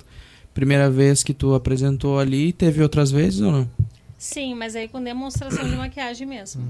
primeira 0.53 0.89
vez 0.89 1.23
que 1.23 1.33
tu 1.33 1.53
apresentou 1.53 2.19
ali, 2.19 2.53
teve 2.53 2.81
outras 2.81 3.11
vezes 3.11 3.41
ou 3.41 3.51
não? 3.51 3.69
Sim, 4.17 4.55
mas 4.55 4.75
aí 4.75 4.87
com 4.87 5.03
demonstração 5.03 5.69
de 5.69 5.75
maquiagem 5.75 6.25
mesmo. 6.25 6.63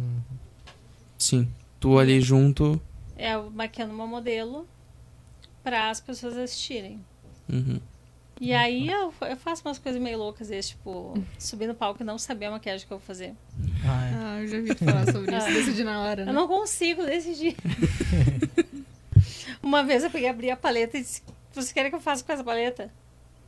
Sim. 1.18 1.48
Tu 1.80 2.00
ali 2.00 2.20
junto. 2.20 2.82
É, 3.16 3.36
eu 3.36 3.52
maquiando 3.52 3.94
uma 3.94 4.08
modelo 4.08 4.68
para 5.64 5.90
as 5.90 6.02
pessoas 6.02 6.36
assistirem. 6.36 7.00
Uhum. 7.48 7.80
E 8.42 8.52
aí 8.52 8.90
eu, 8.90 9.14
eu 9.22 9.38
faço 9.38 9.62
umas 9.64 9.78
coisas 9.78 10.02
meio 10.02 10.18
loucas, 10.18 10.50
esse, 10.50 10.70
tipo, 10.70 11.14
subir 11.38 11.68
no 11.68 11.76
palco 11.76 12.02
e 12.02 12.06
não 12.06 12.18
saber 12.18 12.48
a 12.48 12.52
maquiagem 12.52 12.88
que 12.88 12.92
eu 12.92 12.98
vou 12.98 13.06
fazer. 13.06 13.34
Ah, 13.86 14.06
é. 14.06 14.14
Ah, 14.16 14.42
eu 14.42 14.48
já 14.48 14.60
vi 14.60 14.76
tu 14.76 14.84
falar 14.84 15.06
sobre 15.12 15.36
isso. 15.36 15.46
Ah. 15.48 15.52
Decidi 15.52 15.84
na 15.84 16.02
hora, 16.02 16.26
né? 16.26 16.32
Eu 16.32 16.36
não 16.36 16.48
consigo 16.48 17.06
decidir. 17.06 17.56
Uma 19.64 19.82
vez 19.82 20.04
eu 20.04 20.12
peguei, 20.12 20.28
abri 20.28 20.52
a 20.52 20.58
paleta 20.58 20.98
e 20.98 21.02
disse: 21.02 21.24
Você 21.54 21.74
quer 21.74 21.90
que 21.90 21.96
eu 21.96 22.02
faça 22.02 22.22
com 22.22 22.34
essa 22.34 22.44
paleta? 22.44 22.92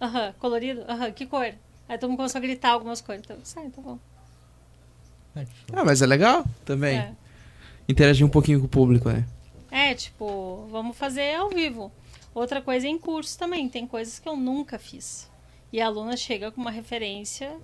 Aham, 0.02 0.34
colorido? 0.40 0.86
Aham, 0.88 1.12
que 1.12 1.26
cor? 1.26 1.54
Aí 1.88 1.98
todo 1.98 2.10
mundo 2.10 2.18
começou 2.18 2.40
a 2.40 2.42
gritar 2.42 2.72
algumas 2.72 3.02
cores. 3.02 3.22
Então, 3.24 3.38
sai, 3.44 3.70
tá 3.70 3.82
bom. 3.82 4.00
Ah, 5.74 5.84
mas 5.84 6.02
é 6.02 6.06
legal 6.06 6.46
também. 6.64 6.98
É. 6.98 7.14
Interagir 7.88 8.26
um 8.26 8.30
pouquinho 8.30 8.62
com 8.62 8.66
o 8.66 8.70
público, 8.70 9.10
né? 9.10 9.28
É, 9.70 9.94
tipo, 9.94 10.68
vamos 10.72 10.98
fazer 10.98 11.36
ao 11.36 11.50
vivo. 11.50 11.92
Outra 12.34 12.62
coisa 12.62 12.88
é 12.88 12.90
em 12.90 12.98
curso 12.98 13.38
também. 13.38 13.68
Tem 13.68 13.86
coisas 13.86 14.18
que 14.18 14.28
eu 14.28 14.38
nunca 14.38 14.80
fiz. 14.80 15.30
E 15.72 15.82
a 15.82 15.88
aluna 15.88 16.16
chega 16.16 16.50
com 16.52 16.62
uma 16.62 16.72
referência, 16.72 17.58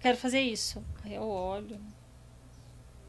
quero 0.00 0.18
fazer 0.18 0.40
isso. 0.40 0.82
Aí 1.04 1.14
eu 1.14 1.22
olho. 1.22 1.78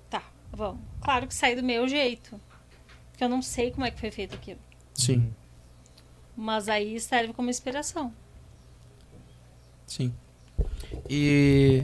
Tá, 0.09 0.23
vamos. 0.51 0.81
Claro 1.01 1.27
que 1.27 1.33
sai 1.33 1.55
do 1.55 1.63
meu 1.63 1.87
jeito. 1.87 2.39
Porque 3.11 3.23
eu 3.23 3.29
não 3.29 3.41
sei 3.41 3.71
como 3.71 3.85
é 3.85 3.91
que 3.91 3.99
foi 3.99 4.11
feito 4.11 4.35
aquilo. 4.35 4.59
Sim, 4.93 5.33
Mas 6.35 6.67
aí 6.69 6.99
serve 6.99 7.33
como 7.33 7.49
inspiração. 7.49 8.13
sim. 9.85 10.13
E 11.09 11.83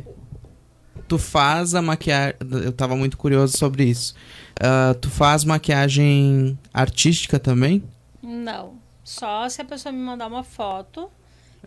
tu 1.07 1.17
faz 1.17 1.73
a 1.75 1.81
maquiagem. 1.81 2.35
Eu 2.63 2.71
tava 2.71 2.95
muito 2.95 3.17
curioso 3.17 3.57
sobre 3.57 3.83
isso. 3.85 4.13
Ah, 4.59 4.95
tu 4.99 5.09
faz 5.09 5.43
maquiagem 5.43 6.57
artística 6.73 7.39
também? 7.39 7.83
Não. 8.21 8.79
Só 9.03 9.47
se 9.49 9.61
a 9.61 9.65
pessoa 9.65 9.91
me 9.91 9.99
mandar 9.99 10.27
uma 10.27 10.43
foto, 10.43 11.09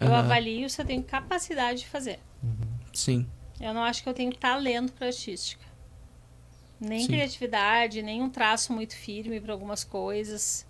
eu 0.00 0.14
Aham. 0.14 0.18
avalio 0.20 0.68
se 0.70 0.80
eu 0.80 0.86
tenho 0.86 1.02
capacidade 1.02 1.80
de 1.80 1.86
fazer. 1.88 2.20
Sim. 2.92 3.26
Eu 3.60 3.72
não 3.74 3.82
acho 3.82 4.02
que 4.02 4.08
eu 4.08 4.14
tenho 4.14 4.34
talento 4.34 4.92
para 4.92 5.08
artística. 5.08 5.64
Nem 6.80 7.06
Sim. 7.06 7.06
criatividade, 7.06 8.02
nem 8.02 8.22
um 8.22 8.28
traço 8.30 8.72
muito 8.72 8.94
firme 8.96 9.40
para 9.40 9.52
algumas 9.52 9.84
coisas. 9.84 10.66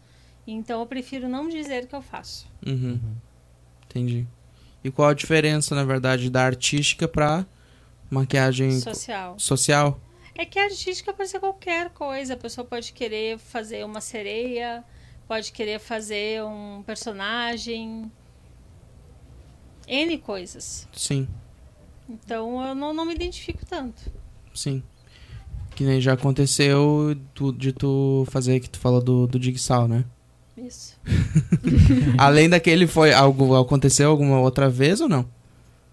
Então 0.46 0.80
eu 0.80 0.86
prefiro 0.86 1.28
não 1.28 1.48
dizer 1.48 1.86
que 1.86 1.94
eu 1.94 2.02
faço. 2.02 2.46
Uhum. 2.66 2.98
Entendi. 3.86 4.26
E 4.82 4.90
qual 4.90 5.08
a 5.10 5.14
diferença, 5.14 5.74
na 5.74 5.84
verdade, 5.84 6.28
da 6.28 6.42
artística 6.44 7.06
pra 7.06 7.46
maquiagem 8.10 8.80
Social. 8.80 9.38
social? 9.38 10.00
É 10.34 10.44
que 10.44 10.58
a 10.58 10.64
artística 10.64 11.12
pode 11.12 11.28
ser 11.28 11.38
qualquer 11.40 11.90
coisa. 11.90 12.34
A 12.34 12.36
pessoa 12.36 12.64
pode 12.64 12.92
querer 12.92 13.38
fazer 13.38 13.84
uma 13.84 14.00
sereia, 14.00 14.82
pode 15.28 15.52
querer 15.52 15.78
fazer 15.78 16.42
um 16.42 16.82
personagem. 16.84 18.10
N 19.86 20.18
coisas. 20.18 20.88
Sim, 20.92 21.28
Então 22.08 22.64
eu 22.66 22.74
não, 22.74 22.92
não 22.94 23.04
me 23.04 23.14
identifico 23.14 23.64
tanto. 23.66 24.10
sim. 24.54 24.82
Que 25.74 25.84
nem 25.84 26.00
já 26.02 26.12
aconteceu 26.12 27.14
de 27.56 27.72
tu 27.72 28.26
fazer 28.30 28.60
que 28.60 28.68
tu 28.68 28.78
falou 28.78 29.00
do, 29.02 29.26
do 29.26 29.42
Jigsaw, 29.42 29.88
né? 29.88 30.04
Isso. 30.56 30.98
Além 32.18 32.48
daquele, 32.48 32.86
foi 32.86 33.12
algo 33.12 33.56
aconteceu 33.56 34.10
alguma 34.10 34.40
outra 34.40 34.68
vez 34.68 35.00
ou 35.00 35.08
não? 35.08 35.28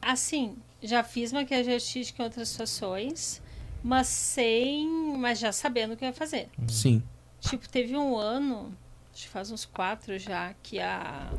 Assim, 0.02 0.56
já 0.82 1.04
fiz 1.04 1.32
maquiagem 1.32 1.74
artística 1.74 2.22
em 2.22 2.26
outras 2.26 2.50
situações, 2.50 3.42
mas 3.84 4.08
sem. 4.08 4.88
Mas 5.18 5.40
já 5.40 5.52
sabendo 5.52 5.94
o 5.94 5.98
que 5.98 6.04
eu 6.04 6.10
ia 6.10 6.14
fazer. 6.14 6.50
Sim. 6.68 7.02
Tipo, 7.40 7.70
teve 7.70 7.96
um 7.96 8.18
ano, 8.18 8.74
acho 9.14 9.24
que 9.24 9.30
faz 9.30 9.50
uns 9.52 9.66
quatro 9.66 10.18
já, 10.20 10.54
que 10.62 10.80
a 10.80 11.32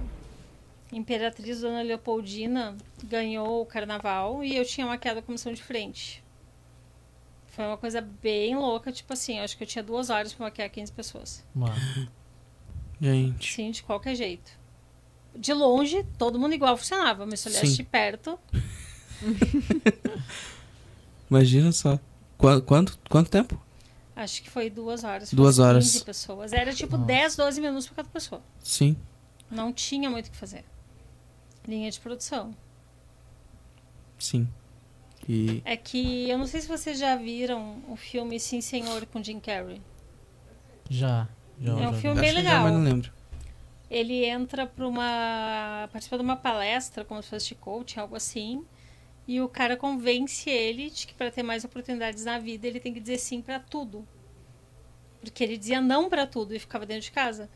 Imperatriz 0.92 1.60
Dona 1.60 1.82
Leopoldina 1.82 2.76
ganhou 3.04 3.60
o 3.60 3.66
carnaval 3.66 4.42
e 4.42 4.56
eu 4.56 4.64
tinha 4.64 4.86
maquiado 4.86 5.18
a 5.18 5.22
comissão 5.22 5.52
de 5.52 5.62
frente. 5.62 6.22
Foi 7.48 7.66
uma 7.66 7.76
coisa 7.76 8.00
bem 8.00 8.56
louca, 8.56 8.90
tipo 8.90 9.12
assim, 9.12 9.38
acho 9.40 9.56
que 9.56 9.64
eu 9.64 9.66
tinha 9.66 9.82
duas 9.82 10.08
horas 10.08 10.32
pra 10.32 10.46
maquiar 10.46 10.70
15 10.70 10.92
pessoas. 10.92 11.44
Mano. 11.54 11.74
Gente. 13.00 13.52
Sim, 13.54 13.70
de 13.70 13.82
qualquer 13.82 14.14
jeito. 14.14 14.50
De 15.34 15.52
longe, 15.54 16.04
todo 16.18 16.38
mundo 16.38 16.54
igual 16.54 16.76
funcionava, 16.76 17.24
mas 17.24 17.40
se 17.40 17.48
olhasse 17.48 17.68
Sim. 17.68 17.76
de 17.76 17.82
perto, 17.84 18.38
Imagina 21.30 21.70
só. 21.72 21.98
Qua- 22.36 22.60
Quanto, 22.60 22.98
quanto 23.08 23.30
tempo? 23.30 23.60
Acho 24.16 24.42
que 24.42 24.50
foi 24.50 24.68
duas 24.68 25.04
horas. 25.04 25.32
Duas 25.32 25.58
horas. 25.58 25.84
15 25.92 26.04
pessoas. 26.04 26.52
Era 26.52 26.72
tipo 26.74 26.96
Nossa. 26.96 27.06
10, 27.06 27.36
12 27.36 27.60
minutos 27.60 27.86
pra 27.86 27.96
cada 27.96 28.08
pessoa. 28.08 28.42
Sim. 28.62 28.96
Não 29.50 29.72
tinha 29.72 30.10
muito 30.10 30.26
o 30.26 30.30
que 30.30 30.36
fazer. 30.36 30.64
Linha 31.66 31.90
de 31.90 31.98
produção. 32.00 32.54
Sim. 34.18 34.48
Que... 35.20 35.62
É 35.64 35.76
que 35.76 36.28
eu 36.28 36.36
não 36.38 36.46
sei 36.46 36.60
se 36.60 36.68
vocês 36.68 36.98
já 36.98 37.14
viram 37.16 37.82
o 37.88 37.96
filme 37.96 38.38
Sim 38.40 38.60
Senhor 38.60 39.06
com 39.06 39.22
Jim 39.22 39.38
Carrey. 39.40 39.80
Já. 40.88 41.28
Já 41.60 41.70
É 41.72 41.74
um 41.88 41.92
já 41.92 41.92
filme 41.94 42.20
bem 42.20 42.34
que 42.34 42.42
já, 42.42 42.48
legal. 42.50 42.62
mas 42.64 42.72
não 42.72 42.82
lembro. 42.82 43.12
Ele 43.90 44.24
entra 44.24 44.66
para 44.66 44.86
uma. 44.86 45.88
participa 45.92 46.16
de 46.16 46.22
uma 46.22 46.36
palestra, 46.36 47.04
como 47.04 47.22
se 47.22 47.28
fosse 47.30 47.48
de 47.48 47.54
coaching, 47.56 48.00
algo 48.00 48.14
assim. 48.16 48.64
E 49.26 49.40
o 49.40 49.48
cara 49.48 49.76
convence 49.76 50.48
ele 50.48 50.90
de 50.90 51.06
que 51.06 51.14
para 51.14 51.30
ter 51.30 51.42
mais 51.42 51.64
oportunidades 51.64 52.24
na 52.24 52.38
vida 52.38 52.66
ele 52.66 52.80
tem 52.80 52.92
que 52.94 53.00
dizer 53.00 53.18
sim 53.18 53.40
para 53.42 53.60
tudo. 53.60 54.06
Porque 55.20 55.44
ele 55.44 55.56
dizia 55.58 55.80
não 55.80 56.08
para 56.08 56.26
tudo 56.26 56.54
e 56.54 56.58
ficava 56.58 56.86
dentro 56.86 57.02
de 57.02 57.12
casa. 57.12 57.48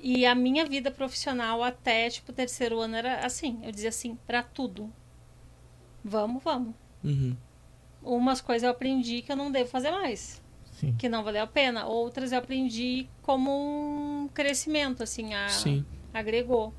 E 0.00 0.24
a 0.26 0.34
minha 0.34 0.64
vida 0.64 0.90
profissional 0.90 1.62
até 1.64 2.08
tipo 2.10 2.30
o 2.30 2.34
terceiro 2.34 2.78
ano 2.78 2.96
era 2.96 3.24
assim, 3.26 3.58
eu 3.64 3.72
dizia 3.72 3.90
sim 3.90 4.16
para 4.26 4.42
tudo. 4.42 4.92
Vamos, 6.04 6.42
vamos. 6.42 6.74
Uhum. 7.02 7.36
Umas 8.02 8.40
coisas 8.40 8.62
eu 8.64 8.70
aprendi 8.70 9.22
que 9.22 9.32
eu 9.32 9.36
não 9.36 9.50
devo 9.50 9.68
fazer 9.70 9.90
mais, 9.90 10.40
Sim. 10.78 10.94
que 10.96 11.08
não 11.08 11.24
valeu 11.24 11.42
a 11.42 11.46
pena. 11.46 11.86
Outras 11.86 12.30
eu 12.30 12.38
aprendi 12.38 13.08
como 13.22 13.50
um 13.50 14.28
crescimento, 14.32 15.02
assim, 15.02 15.34
a, 15.34 15.48
Sim. 15.48 15.84
agregou. 16.14 16.72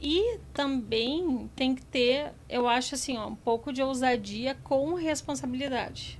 E 0.00 0.38
também 0.54 1.50
tem 1.54 1.74
que 1.74 1.84
ter, 1.84 2.32
eu 2.48 2.66
acho 2.66 2.94
assim, 2.94 3.18
ó, 3.18 3.26
um 3.26 3.34
pouco 3.34 3.72
de 3.72 3.82
ousadia 3.82 4.54
com 4.64 4.94
responsabilidade. 4.94 6.18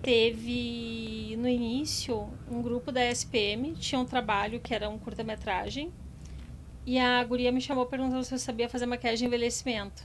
Teve 0.00 1.36
no 1.38 1.48
início 1.48 2.28
um 2.50 2.62
grupo 2.62 2.90
da 2.90 3.04
SPM, 3.04 3.74
tinha 3.74 4.00
um 4.00 4.06
trabalho 4.06 4.60
que 4.60 4.74
era 4.74 4.88
um 4.88 4.98
curta-metragem, 4.98 5.92
e 6.86 6.98
a 6.98 7.22
guria 7.24 7.52
me 7.52 7.60
chamou 7.60 7.84
perguntando 7.84 8.24
se 8.24 8.32
eu 8.32 8.38
sabia 8.38 8.68
fazer 8.68 8.86
maquiagem 8.86 9.18
de 9.18 9.24
envelhecimento. 9.26 10.02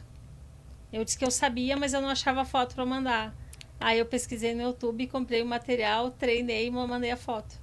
Eu 0.92 1.06
disse 1.06 1.18
que 1.18 1.24
eu 1.24 1.32
sabia, 1.32 1.78
mas 1.78 1.94
eu 1.94 2.02
não 2.02 2.10
achava 2.10 2.44
foto 2.44 2.76
para 2.76 2.86
mandar. 2.86 3.41
Aí 3.82 3.98
eu 4.00 4.06
pesquisei 4.06 4.54
no 4.54 4.62
YouTube, 4.62 5.08
comprei 5.08 5.42
o 5.42 5.46
material, 5.46 6.12
treinei 6.12 6.68
e 6.68 6.72
mandei 6.72 7.12
a 7.12 7.18
foto. 7.18 7.60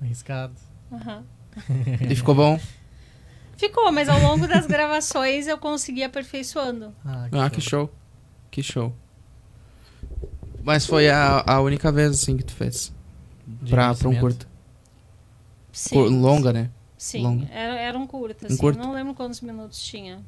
Arriscado. 0.00 0.54
Aham. 0.92 1.24
E 2.10 2.14
ficou 2.16 2.34
bom? 2.34 2.58
Ficou, 3.56 3.90
mas 3.92 4.08
ao 4.08 4.18
longo 4.20 4.48
das 4.48 4.66
gravações 4.66 5.46
eu 5.46 5.56
consegui 5.56 6.02
aperfeiçoando. 6.02 6.94
Ah, 7.04 7.28
Ah, 7.32 7.50
que 7.50 7.60
show. 7.60 7.92
Que 8.50 8.62
show. 8.62 8.92
Mas 10.62 10.86
foi 10.86 11.08
a, 11.08 11.44
a 11.46 11.60
única 11.60 11.92
vez 11.92 12.10
assim 12.10 12.36
que 12.36 12.42
tu 12.44 12.52
fez. 12.54 12.92
De 13.46 13.70
Pra, 13.70 13.94
pra 13.94 14.08
um 14.08 14.18
curto. 14.18 14.48
Sim. 15.72 15.94
Cur- 15.94 16.08
Longa, 16.10 16.52
né? 16.52 16.70
Sim, 16.96 17.22
longa. 17.22 17.46
era, 17.52 17.74
era 17.78 17.98
um 17.98 18.06
curto, 18.06 18.44
Um 18.44 18.46
assim. 18.46 18.56
curto? 18.56 18.78
Não 18.78 18.92
lembro 18.92 19.14
quantos 19.14 19.40
minutos 19.42 19.80
tinha. 19.82 20.22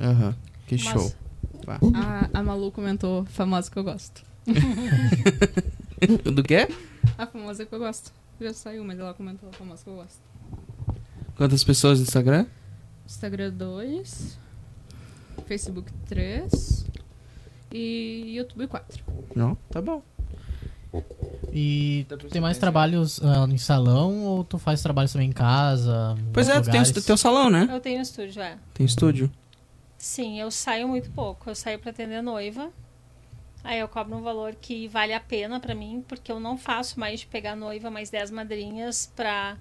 Aham. 0.00 0.34
Que 0.66 0.76
Mas- 0.76 0.82
show. 0.84 1.12
Vá. 1.64 1.78
A, 1.94 2.38
a 2.38 2.42
Malu 2.42 2.70
comentou, 2.70 3.24
famosa 3.26 3.70
que 3.70 3.78
eu 3.78 3.84
gosto. 3.84 4.22
Do 6.32 6.42
quê? 6.42 6.68
A 7.16 7.26
famosa 7.26 7.64
que 7.64 7.74
eu 7.74 7.78
gosto. 7.78 8.12
Já 8.40 8.52
saiu, 8.52 8.84
mas 8.84 8.98
ela 8.98 9.14
comentou 9.14 9.48
a 9.48 9.52
famosa 9.52 9.82
que 9.82 9.90
eu 9.90 9.96
gosto. 9.96 10.20
Quantas 11.36 11.64
pessoas 11.64 11.98
no 11.98 12.04
Instagram? 12.04 12.46
Instagram 13.06 13.52
2, 13.52 14.38
Facebook 15.46 15.92
3 16.06 16.86
e 17.72 18.34
YouTube 18.36 18.66
4. 18.66 19.04
Não? 19.34 19.56
Tá 19.70 19.80
bom. 19.80 20.02
E 21.52 22.06
tu 22.08 22.28
tem 22.28 22.40
mais 22.40 22.58
trabalhos 22.58 23.20
ah, 23.22 23.46
em 23.48 23.58
salão 23.58 24.24
ou 24.24 24.44
tu 24.44 24.58
faz 24.58 24.82
trabalhos 24.82 25.12
também 25.12 25.30
em 25.30 25.32
casa? 25.32 26.16
em 26.18 26.32
Pois 26.32 26.48
é, 26.48 26.60
tu 26.60 26.70
tem 26.70 26.82
o 26.82 27.02
teu 27.02 27.16
salão, 27.16 27.50
né? 27.50 27.68
Eu 27.70 27.80
tenho 27.80 28.00
estúdio, 28.00 28.42
é. 28.42 28.56
Tem 28.72 28.86
estúdio. 28.86 29.30
Sim, 30.04 30.38
eu 30.38 30.50
saio 30.50 30.86
muito 30.86 31.10
pouco. 31.12 31.48
Eu 31.48 31.54
saio 31.54 31.78
para 31.78 31.90
atender 31.90 32.22
noiva. 32.22 32.70
Aí 33.64 33.78
eu 33.78 33.88
cobro 33.88 34.14
um 34.14 34.20
valor 34.20 34.54
que 34.54 34.86
vale 34.86 35.14
a 35.14 35.18
pena 35.18 35.58
para 35.58 35.74
mim, 35.74 36.04
porque 36.06 36.30
eu 36.30 36.38
não 36.38 36.58
faço 36.58 37.00
mais 37.00 37.20
de 37.20 37.26
pegar 37.26 37.56
noiva 37.56 37.90
mais 37.90 38.10
10 38.10 38.30
madrinhas 38.30 39.10
pra 39.16 39.56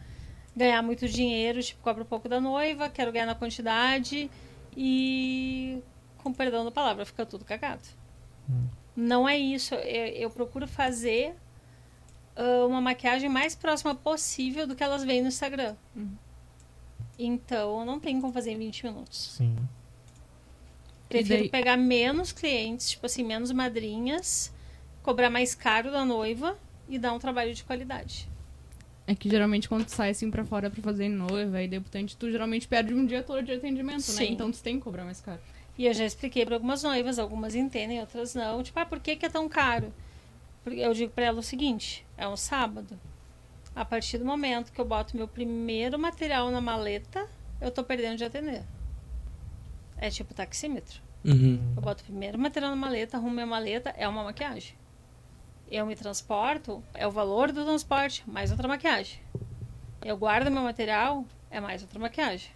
ganhar 0.54 0.82
muito 0.82 1.08
dinheiro. 1.08 1.64
Tipo, 1.64 1.82
cobro 1.82 2.04
pouco 2.04 2.28
da 2.28 2.42
noiva, 2.42 2.90
quero 2.90 3.10
ganhar 3.10 3.26
na 3.26 3.36
quantidade 3.36 4.30
e, 4.76 5.82
com 6.18 6.34
perdão 6.34 6.66
da 6.66 6.72
palavra, 6.72 7.06
fica 7.06 7.26
tudo 7.26 7.46
cagado. 7.46 7.88
Não 8.98 9.28
é 9.28 9.38
isso. 9.38 9.74
Eu, 9.76 10.08
eu 10.08 10.30
procuro 10.30 10.68
fazer 10.68 11.38
ah, 12.36 12.66
uma 12.68 12.82
maquiagem 12.82 13.30
mais 13.30 13.56
próxima 13.56 13.96
possível 13.96 14.68
do 14.68 14.76
que 14.76 14.84
elas 14.84 15.06
veem 15.06 15.22
no 15.22 15.30
Instagram. 15.30 15.78
Uhum. 15.96 16.18
Então, 17.18 17.80
eu 17.80 17.86
não 17.86 17.98
tenho 17.98 18.20
como 18.20 18.34
fazer 18.34 18.52
em 18.52 18.58
20 18.58 18.84
minutos. 18.84 19.36
Sim. 19.38 19.56
Prefiro 21.20 21.40
daí- 21.42 21.50
pegar 21.50 21.78
menos 21.78 22.32
clientes, 22.32 22.90
tipo 22.92 23.06
assim, 23.06 23.24
menos 23.24 23.52
madrinhas, 23.52 24.54
cobrar 25.02 25.30
mais 25.30 25.54
caro 25.56 25.92
da 25.92 26.04
noiva 26.06 26.58
e 26.88 26.98
dar 26.98 27.14
um 27.14 27.20
trabalho 27.20 27.54
de 27.54 27.64
qualidade. 27.64 28.28
É 29.06 29.14
que 29.14 29.30
geralmente 29.30 29.68
quando 29.68 29.86
tu 29.86 29.92
sai 29.92 30.12
assim 30.12 30.32
pra 30.32 30.46
fora 30.46 30.70
pra 30.70 30.82
fazer 30.82 31.10
noiva 31.10 31.62
e 31.62 31.68
debutante, 31.68 32.16
tu 32.16 32.32
geralmente 32.32 32.68
perde 32.68 32.94
um 32.94 33.06
dia 33.06 33.22
todo 33.22 33.44
de 33.44 33.52
atendimento, 33.52 33.98
né? 33.98 34.02
Sim. 34.02 34.32
Então 34.32 34.50
tu 34.52 34.62
tem 34.64 34.78
que 34.78 34.84
cobrar 34.84 35.04
mais 35.04 35.20
caro. 35.20 35.42
E 35.78 35.86
eu 35.86 35.94
já 35.94 36.06
expliquei 36.06 36.46
para 36.46 36.56
algumas 36.56 36.84
noivas, 36.84 37.20
algumas 37.20 37.54
entendem, 37.56 38.00
outras 38.00 38.34
não. 38.36 38.62
Tipo, 38.64 38.80
ah, 38.80 38.86
por 38.86 39.00
que, 39.00 39.16
que 39.16 39.26
é 39.26 39.30
tão 39.30 39.50
caro? 39.50 39.92
Porque 40.64 40.80
eu 40.80 40.94
digo 40.94 41.12
para 41.12 41.26
ela 41.26 41.40
o 41.40 41.44
seguinte: 41.44 42.06
é 42.18 42.28
um 42.28 42.38
sábado. 42.38 42.98
A 43.76 43.84
partir 43.84 44.20
do 44.20 44.24
momento 44.26 44.72
que 44.72 44.80
eu 44.80 44.86
boto 44.86 45.18
meu 45.18 45.28
primeiro 45.28 45.98
material 46.00 46.50
na 46.52 46.62
maleta, 46.62 47.28
eu 47.60 47.72
tô 47.72 47.84
perdendo 47.84 48.18
de 48.18 48.24
atender. 48.24 48.64
É 49.98 50.10
tipo 50.10 50.34
taxímetro. 50.34 51.02
Uhum. 51.24 51.74
Eu 51.76 51.82
boto 51.82 52.04
o 52.04 52.06
primeiro 52.06 52.38
material 52.38 52.72
na 52.72 52.76
maleta, 52.76 53.18
arrumo 53.18 53.34
minha 53.34 53.46
maleta, 53.46 53.94
é 53.98 54.08
uma 54.08 54.24
maquiagem. 54.24 54.76
Eu 55.72 55.86
me 55.86 55.96
transporto, 55.96 56.84
é 56.94 57.08
o 57.08 57.12
valor 57.12 57.52
do 57.52 57.64
transporte, 57.64 58.30
mais 58.30 58.52
outra 58.52 58.68
maquiagem. 58.68 59.20
Eu 60.04 60.18
guardo 60.18 60.52
meu 60.52 60.62
material, 60.62 61.26
é 61.50 61.60
mais 61.60 61.82
outra 61.82 61.98
maquiagem. 61.98 62.52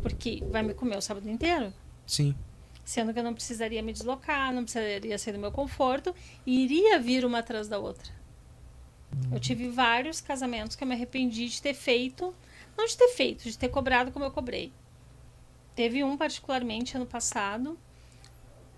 Porque 0.00 0.42
vai 0.48 0.62
me 0.62 0.74
comer 0.74 0.96
o 0.96 1.02
sábado 1.02 1.28
inteiro. 1.28 1.72
Sim. 2.06 2.34
Sendo 2.84 3.12
que 3.12 3.18
eu 3.18 3.24
não 3.24 3.34
precisaria 3.34 3.82
me 3.82 3.92
deslocar, 3.92 4.52
não 4.52 4.62
precisaria 4.62 5.18
sair 5.18 5.34
do 5.34 5.40
meu 5.40 5.52
conforto, 5.52 6.14
e 6.46 6.64
iria 6.64 6.98
vir 6.98 7.24
uma 7.24 7.40
atrás 7.40 7.68
da 7.68 7.78
outra. 7.78 8.12
Eu 9.30 9.38
tive 9.38 9.68
vários 9.68 10.20
casamentos 10.20 10.74
que 10.74 10.84
eu 10.84 10.88
me 10.88 10.94
arrependi 10.94 11.48
de 11.48 11.60
ter 11.60 11.74
feito, 11.74 12.34
não 12.76 12.86
de 12.86 12.96
ter 12.96 13.08
feito, 13.08 13.44
de 13.44 13.58
ter 13.58 13.68
cobrado 13.68 14.10
como 14.10 14.24
eu 14.24 14.30
cobrei. 14.30 14.72
Teve 15.74 16.04
um 16.04 16.16
particularmente 16.16 16.96
ano 16.96 17.06
passado 17.06 17.78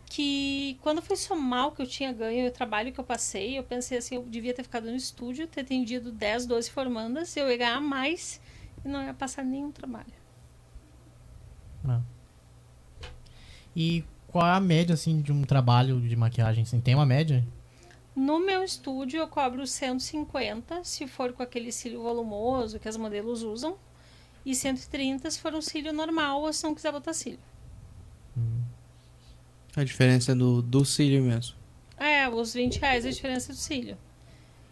que 0.06 0.78
quando 0.80 1.02
foi 1.02 1.16
somar 1.16 1.68
o 1.68 1.72
que 1.72 1.82
eu 1.82 1.86
tinha 1.86 2.12
ganho 2.12 2.44
e 2.44 2.48
o 2.48 2.52
trabalho 2.52 2.92
que 2.92 3.00
eu 3.00 3.04
passei, 3.04 3.58
eu 3.58 3.64
pensei 3.64 3.98
assim, 3.98 4.14
eu 4.14 4.22
devia 4.22 4.54
ter 4.54 4.62
ficado 4.62 4.84
no 4.84 4.94
estúdio, 4.94 5.48
ter 5.48 5.62
atendido 5.62 6.12
10, 6.12 6.46
12 6.46 6.70
formandas, 6.70 7.36
eu 7.36 7.50
ia 7.50 7.56
ganhar 7.56 7.80
mais 7.80 8.40
e 8.84 8.88
não 8.88 9.02
ia 9.02 9.12
passar 9.12 9.44
nenhum 9.44 9.72
trabalho. 9.72 10.12
E 13.74 14.04
qual 14.28 14.46
é 14.46 14.52
a 14.52 14.60
média, 14.60 14.94
assim, 14.94 15.20
de 15.20 15.32
um 15.32 15.42
trabalho 15.42 16.00
de 16.00 16.14
maquiagem? 16.14 16.62
Assim? 16.62 16.80
Tem 16.80 16.94
uma 16.94 17.06
média? 17.06 17.44
No 18.14 18.38
meu 18.38 18.62
estúdio 18.62 19.18
eu 19.18 19.26
cobro 19.26 19.66
150 19.66 20.84
se 20.84 21.06
for 21.06 21.32
com 21.32 21.42
aquele 21.42 21.72
cílio 21.72 22.02
volumoso 22.02 22.78
que 22.78 22.88
as 22.88 22.96
modelos 22.96 23.42
usam. 23.42 23.76
E 24.44 24.54
130 24.54 25.30
se 25.30 25.40
for 25.40 25.54
um 25.54 25.60
cílio 25.60 25.92
normal 25.92 26.42
ou 26.42 26.52
se 26.52 26.64
não 26.64 26.74
quiser 26.74 26.92
botar 26.92 27.12
cílio. 27.12 27.40
A 29.76 29.82
diferença 29.82 30.32
é 30.32 30.34
do, 30.34 30.62
do 30.62 30.84
cílio 30.84 31.22
mesmo. 31.22 31.56
É, 31.96 32.28
os 32.28 32.54
20 32.54 32.78
reais 32.78 33.04
é 33.04 33.08
a 33.08 33.12
diferença 33.12 33.52
do 33.52 33.58
cílio. 33.58 33.98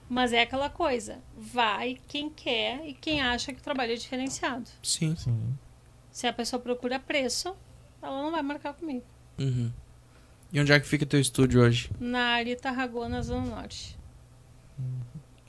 Mas 0.09 0.33
é 0.33 0.43
aquela 0.43 0.69
coisa, 0.69 1.19
vai 1.37 1.99
quem 2.07 2.29
quer 2.29 2.87
e 2.87 2.93
quem 2.93 3.23
acha 3.23 3.53
que 3.53 3.61
o 3.61 3.63
trabalho 3.63 3.93
é 3.93 3.97
diferenciado. 3.97 4.69
Sim. 4.83 5.17
Sim. 5.17 5.59
Se 6.11 6.27
a 6.27 6.33
pessoa 6.33 6.61
procura 6.61 7.01
preço, 7.01 7.57
ela 8.03 8.23
não 8.23 8.31
vai 8.31 8.43
marcar 8.43 8.75
comigo. 8.75 9.05
Uhum. 9.39 9.73
E 10.53 10.61
onde 10.61 10.71
é 10.71 10.79
que 10.79 10.87
fica 10.87 11.07
teu 11.07 11.19
estúdio 11.19 11.63
hoje? 11.63 11.91
Na 11.99 12.35
área 12.35 12.55
Tarragona, 12.55 13.17
na 13.17 13.23
Zona 13.23 13.47
Norte. 13.47 13.99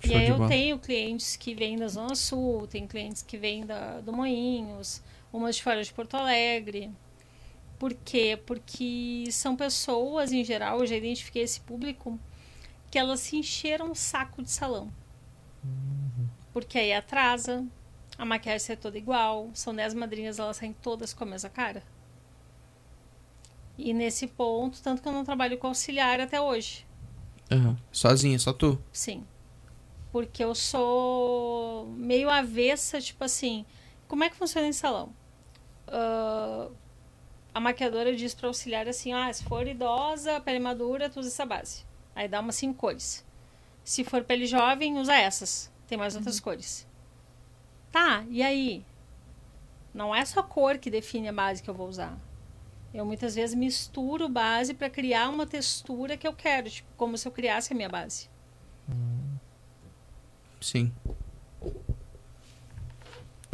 Show 0.03 0.11
e 0.11 0.15
aí 0.15 0.27
eu 0.27 0.37
bola. 0.37 0.49
tenho 0.49 0.77
clientes 0.79 1.35
que 1.35 1.55
vêm 1.55 1.77
da 1.77 1.87
Zona 1.87 2.15
Sul, 2.15 2.67
tem 2.67 2.85
clientes 2.85 3.21
que 3.21 3.37
vêm 3.37 3.65
da, 3.65 4.01
do 4.01 4.11
Moinhos, 4.11 5.01
umas 5.31 5.55
de 5.55 5.63
fora 5.63 5.83
de 5.83 5.93
Porto 5.93 6.15
Alegre. 6.15 6.91
Por 7.79 7.93
quê? 7.93 8.39
Porque 8.45 9.25
são 9.31 9.55
pessoas, 9.55 10.31
em 10.31 10.43
geral, 10.43 10.79
eu 10.79 10.85
já 10.85 10.95
identifiquei 10.95 11.43
esse 11.43 11.59
público, 11.61 12.19
que 12.91 12.99
elas 12.99 13.21
se 13.21 13.37
encheram 13.37 13.91
um 13.91 13.95
saco 13.95 14.43
de 14.43 14.51
salão. 14.51 14.91
Porque 16.51 16.77
aí 16.77 16.93
atrasa, 16.93 17.65
a 18.17 18.25
maquiagem 18.25 18.59
sai 18.59 18.77
toda 18.77 18.97
igual, 18.97 19.49
são 19.53 19.73
10 19.73 19.93
madrinhas, 19.93 20.37
elas 20.37 20.57
saem 20.57 20.73
todas 20.73 21.13
com 21.13 21.23
a 21.23 21.27
mesma 21.27 21.49
cara. 21.49 21.81
E 23.77 23.93
nesse 23.93 24.27
ponto, 24.27 24.81
tanto 24.81 25.01
que 25.01 25.07
eu 25.07 25.11
não 25.13 25.23
trabalho 25.25 25.57
com 25.57 25.67
auxiliar 25.67 26.19
até 26.19 26.39
hoje. 26.39 26.85
Aham. 27.51 27.77
Sozinha, 27.91 28.37
só 28.37 28.53
tu. 28.53 28.79
Sim. 28.91 29.25
Porque 30.13 30.41
eu 30.41 30.55
sou 30.55 31.87
meio 31.87 32.29
avessa, 32.29 33.01
tipo 33.01 33.25
assim, 33.25 33.65
como 34.07 34.23
é 34.23 34.29
que 34.29 34.37
funciona 34.37 34.67
em 34.67 34.73
salão? 34.73 35.13
uh, 35.87 36.73
a 37.53 37.59
maquiadora 37.59 38.15
diz 38.15 38.33
para 38.33 38.47
auxiliar 38.47 38.87
assim: 38.87 39.13
ah, 39.13 39.31
se 39.31 39.43
for 39.43 39.67
idosa, 39.67 40.39
pele 40.41 40.59
madura, 40.59 41.09
tu 41.09 41.19
usa 41.19 41.29
essa 41.29 41.45
base. 41.45 41.85
Aí 42.15 42.27
dá 42.27 42.39
umas 42.39 42.55
cinco 42.55 42.75
cores. 42.75 43.25
Se 43.83 44.03
for 44.03 44.23
pele 44.23 44.45
jovem, 44.45 44.97
usa 44.97 45.13
essas. 45.15 45.71
Tem 45.87 45.97
mais 45.97 46.15
outras 46.15 46.37
uhum. 46.37 46.43
cores. 46.43 46.87
Tá, 47.91 48.23
e 48.29 48.41
aí? 48.41 48.85
Não 49.93 50.15
é 50.15 50.25
só 50.25 50.41
cor 50.41 50.77
que 50.77 50.89
define 50.89 51.27
a 51.27 51.33
base 51.33 51.61
que 51.61 51.69
eu 51.69 51.73
vou 51.73 51.87
usar. 51.87 52.17
Eu 52.91 53.05
muitas 53.05 53.35
vezes 53.35 53.55
misturo 53.55 54.29
base 54.29 54.73
para 54.73 54.89
criar 54.89 55.29
uma 55.29 55.45
textura 55.45 56.17
que 56.17 56.27
eu 56.27 56.33
quero, 56.33 56.69
tipo, 56.69 56.89
como 56.95 57.17
se 57.17 57.27
eu 57.27 57.31
criasse 57.31 57.73
a 57.73 57.75
minha 57.75 57.89
base. 57.89 58.29
Sim. 60.63 60.93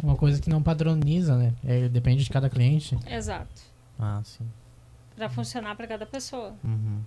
Uma 0.00 0.16
coisa 0.16 0.40
que 0.40 0.48
não 0.48 0.62
padroniza, 0.62 1.36
né? 1.36 1.52
É, 1.64 1.88
depende 1.88 2.22
de 2.22 2.30
cada 2.30 2.48
cliente. 2.48 2.96
Exato. 3.04 3.62
Ah, 3.98 4.22
sim. 4.24 4.48
Para 5.16 5.28
funcionar 5.28 5.76
para 5.76 5.88
cada 5.88 6.06
pessoa. 6.06 6.54
Uhum. 6.62 7.02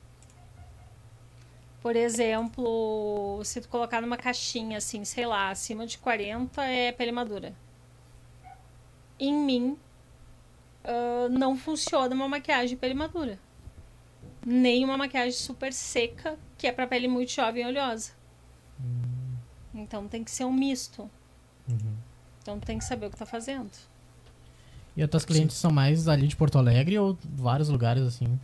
Por 1.81 1.95
exemplo, 1.95 3.41
se 3.45 3.61
tu 3.61 3.69
colocar 3.69 4.01
numa 4.01 4.17
caixinha 4.17 4.77
assim, 4.77 5.05
sei 5.05 5.25
lá, 5.25 5.49
acima 5.49 5.87
de 5.87 5.97
40 5.97 6.61
é 6.63 6.91
pele 6.91 7.11
madura. 7.13 7.53
Em 9.17 9.33
mim, 9.33 9.77
uh, 10.83 11.29
não 11.29 11.57
funciona 11.57 12.13
uma 12.13 12.27
maquiagem 12.27 12.77
pele 12.77 12.93
madura. 12.93 13.39
Nem 14.45 14.83
uma 14.83 14.97
maquiagem 14.97 15.31
super 15.31 15.71
seca, 15.71 16.37
que 16.57 16.67
é 16.67 16.73
para 16.73 16.87
pele 16.87 17.07
muito 17.07 17.31
jovem 17.31 17.63
e 17.63 17.67
oleosa. 17.67 18.11
Então 19.73 20.07
tem 20.07 20.23
que 20.23 20.31
ser 20.31 20.45
um 20.45 20.53
misto. 20.53 21.09
Uhum. 21.67 21.95
Então 22.41 22.59
tem 22.59 22.77
que 22.77 22.83
saber 22.83 23.07
o 23.07 23.09
que 23.09 23.17
tá 23.17 23.25
fazendo. 23.25 23.71
E 24.95 25.01
as 25.01 25.09
tuas 25.09 25.25
clientes 25.25 25.55
Sim. 25.55 25.61
são 25.61 25.71
mais 25.71 26.07
ali 26.07 26.27
de 26.27 26.35
Porto 26.35 26.57
Alegre 26.57 26.99
ou 26.99 27.17
vários 27.23 27.69
lugares 27.69 28.03
assim? 28.03 28.39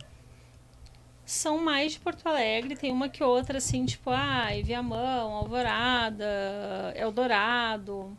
São 1.24 1.62
mais 1.62 1.92
de 1.92 2.00
Porto 2.00 2.26
Alegre, 2.26 2.74
tem 2.74 2.90
uma 2.90 3.08
que 3.08 3.22
outra 3.22 3.58
assim, 3.58 3.84
tipo, 3.84 4.10
ah, 4.10 4.48
Viamão, 4.64 5.32
Alvorada, 5.32 6.24
Eldorado. 6.96 8.16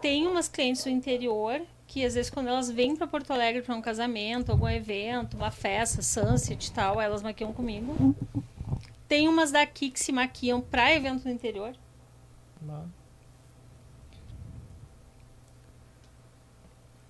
Tem 0.00 0.26
umas 0.26 0.46
clientes 0.46 0.84
do 0.84 0.90
interior 0.90 1.60
que 1.86 2.04
às 2.04 2.14
vezes 2.14 2.30
quando 2.30 2.48
elas 2.48 2.70
vêm 2.70 2.94
para 2.94 3.06
Porto 3.06 3.32
Alegre 3.32 3.62
para 3.62 3.74
um 3.74 3.82
casamento, 3.82 4.52
algum 4.52 4.68
evento, 4.68 5.36
uma 5.36 5.50
festa, 5.50 6.00
sunset 6.02 6.68
e 6.68 6.72
tal, 6.72 7.00
elas 7.00 7.22
maquiam 7.22 7.52
comigo. 7.52 8.14
Tem 9.08 9.28
umas 9.28 9.50
daqui 9.50 9.90
que 9.90 9.98
se 9.98 10.12
maquiam 10.12 10.60
para 10.60 10.92
evento 10.92 11.24
no 11.24 11.30
interior. 11.30 11.74
Não. 12.66 12.90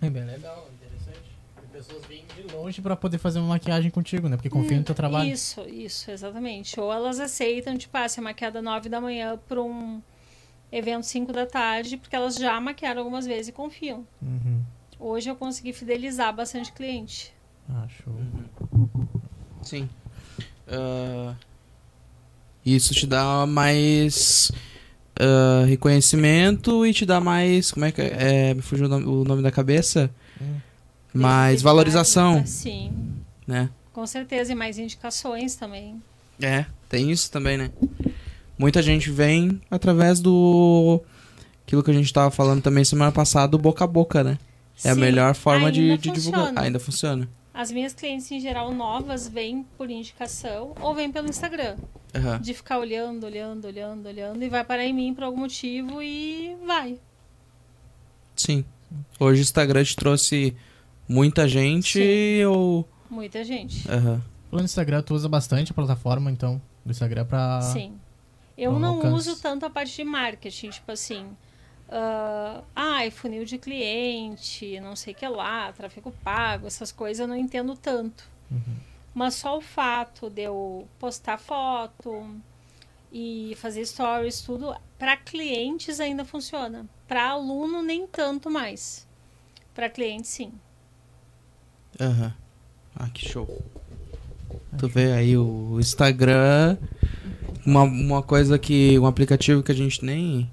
É 0.02 0.10
bem 0.10 0.24
legal, 0.24 0.68
interessante. 0.74 1.30
E 1.62 1.66
pessoas 1.68 2.04
vêm 2.06 2.24
de 2.36 2.42
longe 2.54 2.82
para 2.82 2.96
poder 2.96 3.18
fazer 3.18 3.38
uma 3.38 3.48
maquiagem 3.48 3.90
contigo, 3.90 4.28
né? 4.28 4.36
Porque 4.36 4.50
confiam 4.50 4.76
hum, 4.76 4.80
no 4.80 4.84
teu 4.84 4.94
trabalho. 4.94 5.30
Isso, 5.30 5.62
isso, 5.62 6.10
exatamente. 6.10 6.78
Ou 6.78 6.92
elas 6.92 7.18
aceitam, 7.18 7.76
tipo, 7.78 7.96
ah, 7.96 8.08
ser 8.08 8.20
maquiada 8.20 8.60
9 8.60 8.88
da 8.88 9.00
manhã 9.00 9.38
para 9.48 9.62
um 9.62 10.02
evento 10.70 11.06
5 11.06 11.32
da 11.32 11.46
tarde, 11.46 11.96
porque 11.96 12.14
elas 12.14 12.34
já 12.34 12.60
maquiaram 12.60 13.00
algumas 13.00 13.26
vezes 13.26 13.48
e 13.48 13.52
confiam. 13.52 14.06
Uhum. 14.20 14.62
Hoje 14.98 15.30
eu 15.30 15.36
consegui 15.36 15.72
fidelizar 15.72 16.34
bastante 16.34 16.72
cliente. 16.72 17.32
Ah, 17.68 17.86
show. 17.88 18.12
Uhum. 18.12 19.06
Sim. 19.62 19.88
Uh, 20.66 21.34
isso 22.64 22.92
te 22.94 23.06
dá 23.06 23.46
mais 23.46 24.50
uh, 25.20 25.64
reconhecimento 25.66 26.86
e 26.86 26.92
te 26.92 27.06
dá 27.06 27.20
mais. 27.20 27.70
Como 27.70 27.84
é 27.84 27.92
que 27.92 28.00
é? 28.00 28.50
é 28.50 28.54
me 28.54 28.62
fugiu 28.62 28.86
o 28.86 29.24
nome 29.24 29.42
da 29.42 29.50
cabeça? 29.50 30.10
Hum. 30.40 30.56
Mais 31.12 31.62
valorização. 31.62 32.44
Sim. 32.46 32.92
Né? 33.46 33.70
Com 33.92 34.06
certeza, 34.06 34.52
e 34.52 34.54
mais 34.54 34.78
indicações 34.78 35.54
também. 35.54 36.02
É, 36.40 36.66
tem 36.88 37.10
isso 37.10 37.30
também, 37.30 37.56
né? 37.56 37.70
Muita 38.58 38.82
gente 38.82 39.10
vem 39.10 39.60
através 39.70 40.20
do. 40.20 41.00
Aquilo 41.66 41.82
que 41.82 41.90
a 41.90 41.94
gente 41.94 42.06
estava 42.06 42.30
falando 42.30 42.62
também 42.62 42.84
semana 42.84 43.12
passada, 43.12 43.56
boca 43.56 43.84
a 43.84 43.86
boca, 43.86 44.22
né? 44.22 44.38
É 44.78 44.80
Sim, 44.82 44.88
a 44.90 44.94
melhor 44.96 45.34
forma 45.34 45.70
de, 45.70 45.96
de 45.96 46.10
divulgar. 46.10 46.52
Ainda 46.56 46.78
funciona. 46.78 47.28
As 47.54 47.70
minhas 47.70 47.94
clientes, 47.94 48.28
em 48.32 48.40
geral, 48.40 48.74
novas, 48.74 49.28
vêm 49.28 49.64
por 49.78 49.88
indicação 49.88 50.74
ou 50.80 50.92
vêm 50.92 51.12
pelo 51.12 51.28
Instagram. 51.28 51.76
Uhum. 52.12 52.40
De 52.40 52.52
ficar 52.52 52.78
olhando, 52.78 53.24
olhando, 53.24 53.64
olhando, 53.66 54.06
olhando 54.06 54.42
e 54.42 54.48
vai 54.48 54.64
parar 54.64 54.84
em 54.84 54.92
mim 54.92 55.14
por 55.14 55.22
algum 55.22 55.38
motivo 55.38 56.02
e 56.02 56.56
vai. 56.66 56.98
Sim. 58.34 58.64
Hoje 59.20 59.40
o 59.40 59.42
Instagram 59.42 59.84
te 59.84 59.94
trouxe 59.94 60.56
muita 61.08 61.48
gente 61.48 62.00
Sim. 62.00 62.44
ou. 62.44 62.88
Muita 63.08 63.44
gente. 63.44 63.88
Uhum. 63.88 64.20
No 64.50 64.62
Instagram, 64.62 65.02
tu 65.02 65.14
usa 65.14 65.28
bastante 65.28 65.70
a 65.70 65.74
plataforma, 65.74 66.30
então, 66.30 66.60
do 66.84 66.90
Instagram 66.90 67.24
pra. 67.24 67.60
Sim. 67.62 67.94
Eu 68.56 68.78
não 68.78 68.96
alcance. 68.96 69.30
uso 69.30 69.40
tanto 69.40 69.66
a 69.66 69.70
parte 69.70 69.94
de 69.96 70.04
marketing, 70.04 70.70
tipo 70.70 70.90
assim. 70.90 71.26
Uh, 71.88 72.64
ai, 72.74 73.10
funil 73.10 73.44
de 73.44 73.58
cliente, 73.58 74.80
não 74.80 74.96
sei 74.96 75.12
o 75.12 75.16
que 75.16 75.28
lá, 75.28 75.72
tráfego 75.72 76.12
pago, 76.24 76.66
essas 76.66 76.90
coisas 76.90 77.20
eu 77.20 77.28
não 77.28 77.36
entendo 77.36 77.76
tanto. 77.76 78.28
Uhum. 78.50 78.76
Mas 79.14 79.34
só 79.34 79.58
o 79.58 79.60
fato 79.60 80.28
de 80.28 80.42
eu 80.42 80.88
postar 80.98 81.38
foto 81.38 82.34
e 83.12 83.54
fazer 83.60 83.84
stories, 83.86 84.40
tudo, 84.40 84.74
para 84.98 85.16
clientes 85.16 86.00
ainda 86.00 86.24
funciona. 86.24 86.86
Para 87.06 87.28
aluno, 87.28 87.82
nem 87.82 88.06
tanto 88.06 88.50
mais. 88.50 89.06
Para 89.74 89.88
cliente, 89.88 90.26
sim. 90.26 90.52
Aham. 92.00 92.26
Uhum. 92.26 92.32
Ah, 92.96 93.10
que 93.10 93.28
show. 93.28 93.62
Tu 94.78 94.88
vê 94.88 95.12
aí 95.12 95.36
o 95.36 95.78
Instagram, 95.80 96.76
uma, 97.66 97.82
uma 97.82 98.22
coisa 98.22 98.58
que. 98.58 98.98
um 98.98 99.06
aplicativo 99.06 99.62
que 99.62 99.72
a 99.72 99.74
gente 99.74 100.04
nem 100.04 100.50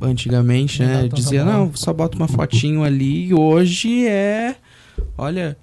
antigamente, 0.00 0.82
né? 0.82 1.08
Dizia, 1.08 1.44
não, 1.44 1.74
só 1.74 1.92
bota 1.92 2.16
uma 2.16 2.28
fotinho 2.28 2.84
ali. 2.84 3.26
E 3.28 3.34
hoje 3.34 4.06
é. 4.06 4.56
Olha. 5.16 5.56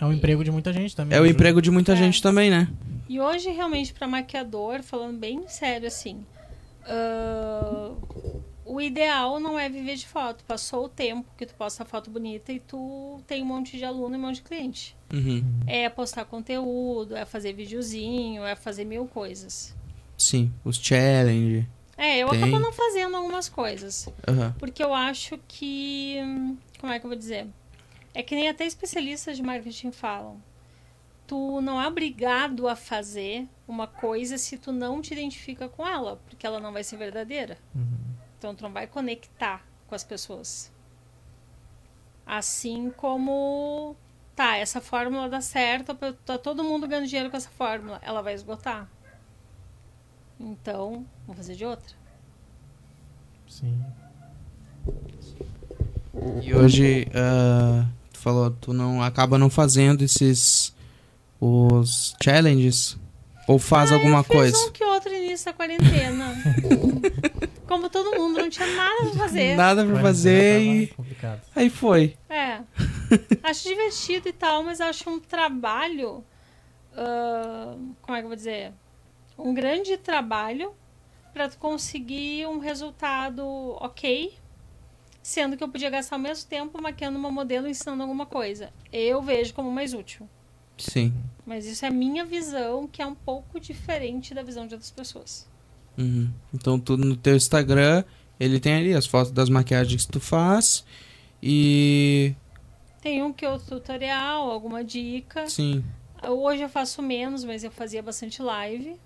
É 0.00 0.04
um 0.04 0.12
emprego 0.12 0.42
de 0.42 0.50
muita 0.50 0.72
gente 0.72 0.96
também. 0.96 1.16
É 1.16 1.20
o 1.20 1.24
né? 1.24 1.30
emprego 1.30 1.60
de 1.60 1.70
muita 1.70 1.92
é. 1.92 1.96
gente 1.96 2.22
também, 2.22 2.50
né? 2.50 2.68
E 3.08 3.20
hoje, 3.20 3.50
realmente, 3.50 3.92
para 3.92 4.06
maquiador, 4.06 4.82
falando 4.82 5.18
bem 5.18 5.46
sério 5.48 5.86
assim. 5.86 6.24
Uh, 6.86 8.40
o 8.64 8.80
ideal 8.80 9.40
não 9.40 9.58
é 9.58 9.68
viver 9.68 9.96
de 9.96 10.06
foto. 10.06 10.44
Passou 10.44 10.84
o 10.84 10.88
tempo 10.88 11.28
que 11.36 11.44
tu 11.44 11.54
posta 11.54 11.84
foto 11.84 12.08
bonita 12.08 12.52
e 12.52 12.60
tu 12.60 13.20
tem 13.26 13.42
um 13.42 13.46
monte 13.46 13.76
de 13.76 13.84
aluno 13.84 14.14
e 14.14 14.18
um 14.18 14.20
monte 14.20 14.36
de 14.36 14.42
cliente. 14.42 14.96
Uhum. 15.12 15.42
É 15.66 15.88
postar 15.88 16.24
conteúdo, 16.24 17.16
é 17.16 17.24
fazer 17.24 17.52
videozinho, 17.52 18.44
é 18.44 18.54
fazer 18.54 18.84
mil 18.84 19.06
coisas. 19.06 19.74
Sim, 20.16 20.52
os 20.64 20.76
challenge. 20.76 21.66
É, 22.00 22.16
eu 22.16 22.30
Tem. 22.30 22.38
acabo 22.38 22.58
não 22.58 22.72
fazendo 22.72 23.14
algumas 23.14 23.46
coisas. 23.46 24.06
Uhum. 24.26 24.50
Porque 24.58 24.82
eu 24.82 24.94
acho 24.94 25.38
que. 25.46 26.16
Como 26.78 26.90
é 26.90 26.98
que 26.98 27.04
eu 27.04 27.10
vou 27.10 27.18
dizer? 27.18 27.46
É 28.14 28.22
que 28.22 28.34
nem 28.34 28.48
até 28.48 28.64
especialistas 28.64 29.36
de 29.36 29.42
marketing 29.42 29.92
falam. 29.92 30.42
Tu 31.26 31.60
não 31.60 31.78
é 31.78 31.86
obrigado 31.86 32.66
a 32.66 32.74
fazer 32.74 33.46
uma 33.68 33.86
coisa 33.86 34.38
se 34.38 34.56
tu 34.56 34.72
não 34.72 35.02
te 35.02 35.12
identifica 35.12 35.68
com 35.68 35.86
ela, 35.86 36.18
porque 36.26 36.46
ela 36.46 36.58
não 36.58 36.72
vai 36.72 36.82
ser 36.82 36.96
verdadeira. 36.96 37.58
Uhum. 37.74 37.98
Então 38.38 38.54
tu 38.54 38.62
não 38.62 38.72
vai 38.72 38.86
conectar 38.86 39.62
com 39.86 39.94
as 39.94 40.02
pessoas. 40.02 40.72
Assim 42.24 42.90
como 42.96 43.94
tá, 44.34 44.56
essa 44.56 44.80
fórmula 44.80 45.28
dá 45.28 45.42
certo, 45.42 45.94
tá 46.24 46.38
todo 46.38 46.64
mundo 46.64 46.88
ganhando 46.88 47.06
dinheiro 47.06 47.30
com 47.30 47.36
essa 47.36 47.50
fórmula, 47.50 48.00
ela 48.02 48.22
vai 48.22 48.32
esgotar. 48.32 48.88
Então, 50.40 51.04
vamos 51.26 51.36
fazer 51.36 51.54
de 51.54 51.64
outra. 51.66 51.94
Sim. 53.46 53.78
E 56.42 56.54
hoje, 56.54 57.06
uh, 57.08 57.86
tu 58.12 58.18
falou, 58.18 58.50
tu 58.50 58.72
não 58.72 59.02
acaba 59.02 59.36
não 59.36 59.50
fazendo 59.50 60.02
esses 60.02 60.74
os 61.40 62.14
challenges 62.22 62.98
ou 63.46 63.58
faz 63.58 63.90
ah, 63.90 63.94
alguma 63.94 64.18
eu 64.18 64.24
fiz 64.24 64.32
coisa? 64.32 64.58
um 64.66 64.72
que 64.72 64.84
outro 64.84 65.12
início 65.12 65.46
da 65.46 65.52
quarentena. 65.52 66.34
Como 67.66 67.88
todo 67.88 68.16
mundo, 68.16 68.40
não 68.40 68.50
tinha 68.50 68.66
nada 68.74 69.10
pra 69.10 69.12
fazer. 69.12 69.56
Nada 69.56 69.84
pra 69.84 70.00
fazer 70.00 70.62
e 70.62 70.94
aí 71.54 71.70
foi. 71.70 72.16
É. 72.28 72.60
Acho 73.42 73.68
divertido 73.68 74.28
e 74.28 74.32
tal, 74.32 74.62
mas 74.62 74.80
acho 74.80 75.08
um 75.08 75.18
trabalho 75.20 76.24
uh, 76.92 77.94
como 78.02 78.16
é 78.16 78.20
que 78.20 78.24
eu 78.24 78.28
vou 78.28 78.36
dizer? 78.36 78.72
Um 79.42 79.54
grande 79.54 79.96
trabalho 79.96 80.72
para 81.32 81.48
conseguir 81.50 82.46
um 82.46 82.58
resultado 82.58 83.44
ok, 83.80 84.34
sendo 85.22 85.56
que 85.56 85.62
eu 85.62 85.68
podia 85.68 85.90
gastar 85.90 86.16
o 86.16 86.18
mesmo 86.18 86.48
tempo 86.48 86.80
maquiando 86.80 87.18
uma 87.18 87.30
modelo 87.30 87.68
ensinando 87.68 88.02
alguma 88.02 88.26
coisa. 88.26 88.72
Eu 88.92 89.22
vejo 89.22 89.54
como 89.54 89.70
mais 89.70 89.94
útil. 89.94 90.28
Sim. 90.76 91.12
Mas 91.44 91.66
isso 91.66 91.84
é 91.84 91.88
a 91.88 91.92
minha 91.92 92.24
visão, 92.24 92.86
que 92.86 93.02
é 93.02 93.06
um 93.06 93.14
pouco 93.14 93.60
diferente 93.60 94.34
da 94.34 94.42
visão 94.42 94.66
de 94.66 94.74
outras 94.74 94.90
pessoas. 94.90 95.48
Uhum. 95.98 96.30
Então, 96.54 96.80
tudo 96.80 97.04
no 97.04 97.16
teu 97.16 97.36
Instagram, 97.36 98.02
ele 98.38 98.58
tem 98.58 98.74
ali 98.74 98.94
as 98.94 99.06
fotos 99.06 99.30
das 99.30 99.50
maquiagens 99.50 100.06
que 100.06 100.12
tu 100.12 100.20
faz 100.20 100.84
e 101.42 102.34
Tem 103.00 103.22
um 103.22 103.32
que 103.32 103.46
outro 103.46 103.78
tutorial, 103.78 104.50
alguma 104.50 104.82
dica. 104.82 105.48
Sim. 105.48 105.84
Hoje 106.22 106.62
eu 106.62 106.68
faço 106.68 107.02
menos, 107.02 107.44
mas 107.44 107.64
eu 107.64 107.70
fazia 107.70 108.02
bastante 108.02 108.42
live. 108.42 108.96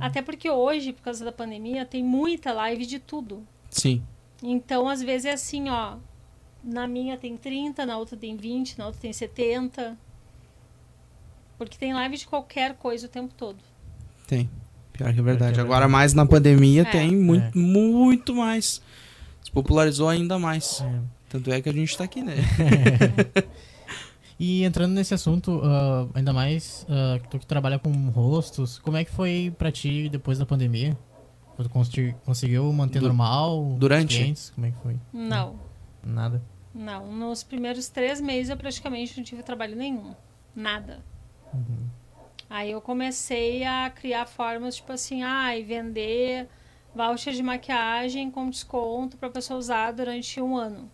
Até 0.00 0.22
porque 0.22 0.48
hoje, 0.50 0.92
por 0.92 1.02
causa 1.02 1.24
da 1.24 1.32
pandemia, 1.32 1.84
tem 1.84 2.02
muita 2.04 2.52
live 2.52 2.84
de 2.86 2.98
tudo. 2.98 3.42
Sim. 3.70 4.02
Então, 4.42 4.88
às 4.88 5.02
vezes 5.02 5.24
é 5.26 5.32
assim, 5.32 5.68
ó. 5.68 5.96
Na 6.62 6.86
minha 6.88 7.16
tem 7.16 7.36
30, 7.36 7.86
na 7.86 7.96
outra 7.96 8.16
tem 8.16 8.36
20, 8.36 8.78
na 8.78 8.86
outra 8.86 9.00
tem 9.00 9.12
70. 9.12 9.96
Porque 11.58 11.78
tem 11.78 11.94
live 11.94 12.16
de 12.16 12.26
qualquer 12.26 12.74
coisa 12.74 13.06
o 13.06 13.08
tempo 13.08 13.32
todo. 13.34 13.58
Tem. 14.26 14.50
Pior 14.92 15.12
que 15.12 15.20
é 15.20 15.22
verdade. 15.22 15.58
É 15.58 15.62
Agora, 15.62 15.86
mais 15.88 16.12
na 16.12 16.26
pandemia, 16.26 16.82
É. 16.82 16.84
tem 16.84 17.14
muito, 17.16 17.56
É. 17.56 17.60
muito 17.60 18.34
mais. 18.34 18.82
Se 19.42 19.50
popularizou 19.52 20.08
ainda 20.08 20.38
mais. 20.38 20.80
É. 20.80 21.00
Tanto 21.28 21.50
é 21.52 21.60
que 21.60 21.68
a 21.68 21.72
gente 21.72 21.96
tá 21.96 22.04
aqui, 22.04 22.22
né? 22.22 22.34
E 24.38 24.64
entrando 24.64 24.92
nesse 24.92 25.14
assunto, 25.14 25.60
ah, 25.64 26.06
ainda 26.14 26.32
mais 26.32 26.86
ah, 26.90 27.18
tu 27.30 27.38
que 27.38 27.46
trabalha 27.46 27.78
com 27.78 27.90
rostos, 28.10 28.78
como 28.78 28.96
é 28.96 29.04
que 29.04 29.10
foi 29.10 29.54
pra 29.56 29.72
ti 29.72 30.08
depois 30.08 30.38
da 30.38 30.44
pandemia? 30.46 30.96
Tu 31.56 31.70
conseguiu 32.24 32.70
manter 32.72 32.98
Du- 33.00 33.06
normal? 33.06 33.76
durante? 33.78 34.16
clientes? 34.18 34.50
Como 34.54 34.66
é 34.66 34.70
que 34.72 34.76
foi? 34.82 34.96
Não, 35.10 35.58
Nada. 36.04 36.42
não. 36.74 37.10
Nos 37.10 37.42
primeiros 37.42 37.88
três 37.88 38.20
meses 38.20 38.50
eu 38.50 38.56
praticamente 38.58 39.16
não 39.16 39.24
tive 39.24 39.42
trabalho 39.42 39.74
nenhum. 39.74 40.14
Nada. 40.54 41.02
Uhum. 41.54 41.86
Aí 42.50 42.70
eu 42.72 42.80
comecei 42.82 43.64
a 43.64 43.88
criar 43.90 44.26
formas, 44.26 44.76
tipo 44.76 44.92
assim, 44.92 45.22
ai, 45.22 45.62
vender 45.62 46.46
voucher 46.94 47.32
de 47.32 47.42
maquiagem 47.42 48.30
com 48.30 48.48
desconto 48.50 49.16
pra 49.16 49.28
pessoa 49.30 49.58
usar 49.58 49.92
durante 49.92 50.40
um 50.40 50.56
ano. 50.56 50.90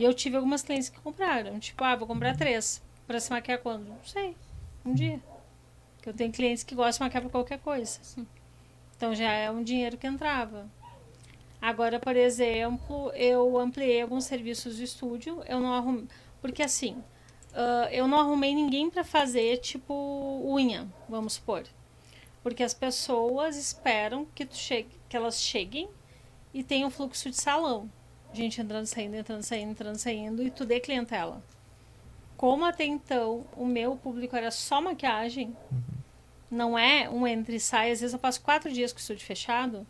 E 0.00 0.04
eu 0.04 0.14
tive 0.14 0.34
algumas 0.34 0.62
clientes 0.62 0.88
que 0.88 0.98
compraram. 0.98 1.58
Tipo, 1.58 1.84
ah, 1.84 1.94
vou 1.94 2.08
comprar 2.08 2.34
três. 2.34 2.82
Pra 3.06 3.20
se 3.20 3.30
maquiar 3.30 3.58
quando? 3.58 3.86
Não 3.86 4.02
sei. 4.02 4.34
Um 4.82 4.94
dia. 4.94 5.20
Porque 5.96 6.08
eu 6.08 6.14
tenho 6.14 6.32
clientes 6.32 6.64
que 6.64 6.74
gostam 6.74 7.06
de 7.06 7.08
maquiar 7.10 7.22
pra 7.22 7.30
qualquer 7.30 7.58
coisa. 7.58 8.00
Então 8.96 9.14
já 9.14 9.30
é 9.30 9.50
um 9.50 9.62
dinheiro 9.62 9.98
que 9.98 10.06
entrava. 10.06 10.70
Agora, 11.60 12.00
por 12.00 12.16
exemplo, 12.16 13.12
eu 13.12 13.58
ampliei 13.58 14.00
alguns 14.00 14.24
serviços 14.24 14.78
do 14.78 14.82
estúdio. 14.82 15.42
Eu 15.46 15.60
não 15.60 15.74
arrumei. 15.74 16.08
Porque 16.40 16.62
assim, 16.62 17.04
ah, 17.52 17.86
eu 17.92 18.08
não 18.08 18.20
arrumei 18.20 18.54
ninguém 18.54 18.88
pra 18.88 19.04
fazer, 19.04 19.58
tipo, 19.58 19.92
unha, 20.46 20.88
vamos 21.10 21.34
supor. 21.34 21.66
Porque 22.42 22.62
as 22.62 22.72
pessoas 22.72 23.54
esperam 23.54 24.26
que, 24.34 24.46
tu 24.46 24.56
chegue, 24.56 24.98
que 25.10 25.14
elas 25.14 25.42
cheguem 25.42 25.90
e 26.54 26.64
tenham 26.64 26.88
um 26.88 26.90
fluxo 26.90 27.28
de 27.28 27.36
salão. 27.36 27.90
Gente 28.32 28.60
entrando, 28.60 28.86
saindo, 28.86 29.16
entrando, 29.16 29.42
saindo, 29.42 29.70
entrando, 29.72 29.96
saindo, 29.96 30.42
e 30.42 30.50
tudo 30.50 30.72
é 30.72 30.80
clientela. 30.80 31.42
Como 32.36 32.64
até 32.64 32.84
então 32.84 33.44
o 33.56 33.66
meu 33.66 33.96
público 33.96 34.36
era 34.36 34.50
só 34.50 34.80
maquiagem, 34.80 35.54
não 36.50 36.78
é 36.78 37.08
um 37.08 37.26
entre 37.26 37.56
e 37.56 37.60
sai, 37.60 37.92
às 37.92 38.00
vezes 38.00 38.14
eu 38.14 38.18
passo 38.18 38.40
quatro 38.40 38.72
dias 38.72 38.92
com 38.92 38.98
o 38.98 39.00
estúdio 39.00 39.26
fechado, 39.26 39.86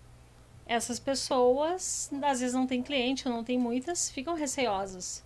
essas 0.67 0.99
pessoas, 0.99 2.11
às 2.23 2.41
vezes 2.41 2.55
não 2.55 2.67
tem 2.67 2.83
cliente, 2.83 3.29
ou 3.29 3.35
não 3.35 3.45
tem 3.45 3.59
muitas, 3.59 4.11
ficam 4.11 4.35
receosas. 4.35 5.25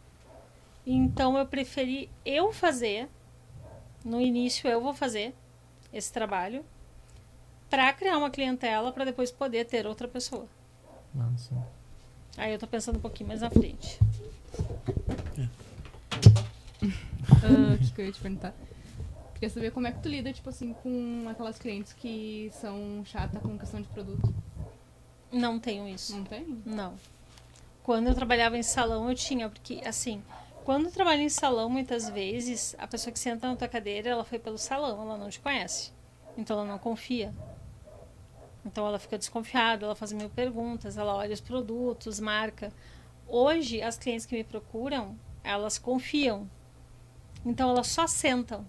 Então 0.86 1.36
eu 1.38 1.46
preferi 1.46 2.10
eu 2.24 2.52
fazer, 2.52 3.08
no 4.04 4.20
início 4.20 4.68
eu 4.68 4.80
vou 4.80 4.92
fazer 4.92 5.34
esse 5.92 6.12
trabalho, 6.12 6.64
para 7.70 7.92
criar 7.92 8.18
uma 8.18 8.30
clientela, 8.30 8.92
para 8.92 9.04
depois 9.04 9.30
poder 9.30 9.64
ter 9.64 9.86
outra 9.86 10.06
pessoa. 10.06 10.46
Nossa. 11.14 11.54
Aí 12.36 12.52
eu 12.52 12.58
tô 12.58 12.66
pensando 12.66 12.96
um 12.96 13.00
pouquinho 13.00 13.28
mais 13.28 13.40
na 13.40 13.50
frente. 13.50 13.98
Ah, 17.42 17.74
O 17.74 17.78
que 17.78 17.92
que 17.92 18.00
eu 18.00 18.06
ia 18.06 18.12
te 18.12 18.20
perguntar? 18.20 18.54
Queria 19.34 19.50
saber 19.50 19.70
como 19.72 19.86
é 19.86 19.92
que 19.92 20.00
tu 20.00 20.08
lida, 20.08 20.32
tipo 20.32 20.48
assim, 20.48 20.72
com 20.74 21.26
aquelas 21.28 21.58
clientes 21.58 21.92
que 21.92 22.50
são 22.52 23.02
chata 23.04 23.38
com 23.40 23.58
questão 23.58 23.80
de 23.80 23.88
produto. 23.88 24.34
Não 25.32 25.58
tenho 25.58 25.88
isso. 25.88 26.16
Não 26.16 26.24
tem? 26.24 26.62
Não. 26.64 26.94
Quando 27.82 28.06
eu 28.06 28.14
trabalhava 28.14 28.56
em 28.56 28.62
salão, 28.62 29.10
eu 29.10 29.14
tinha, 29.14 29.48
porque 29.48 29.82
assim, 29.84 30.22
quando 30.64 30.86
eu 30.86 30.92
trabalho 30.92 31.20
em 31.20 31.28
salão, 31.28 31.68
muitas 31.68 32.08
vezes, 32.08 32.74
a 32.78 32.86
pessoa 32.86 33.12
que 33.12 33.18
senta 33.18 33.46
na 33.46 33.56
tua 33.56 33.68
cadeira, 33.68 34.08
ela 34.08 34.24
foi 34.24 34.38
pelo 34.38 34.56
salão, 34.56 35.02
ela 35.02 35.18
não 35.18 35.28
te 35.28 35.40
conhece. 35.40 35.92
Então 36.38 36.58
ela 36.58 36.66
não 36.66 36.78
confia. 36.78 37.34
Então 38.64 38.86
ela 38.86 38.98
fica 38.98 39.18
desconfiada, 39.18 39.84
ela 39.84 39.94
faz 39.94 40.12
mil 40.12 40.30
perguntas, 40.30 40.96
ela 40.96 41.14
olha 41.14 41.34
os 41.34 41.40
produtos, 41.40 42.18
marca. 42.18 42.72
Hoje, 43.28 43.82
as 43.82 43.98
clientes 43.98 44.24
que 44.26 44.34
me 44.34 44.44
procuram, 44.44 45.18
elas 45.42 45.78
confiam. 45.78 46.48
Então 47.44 47.70
elas 47.70 47.88
só 47.88 48.06
sentam. 48.06 48.66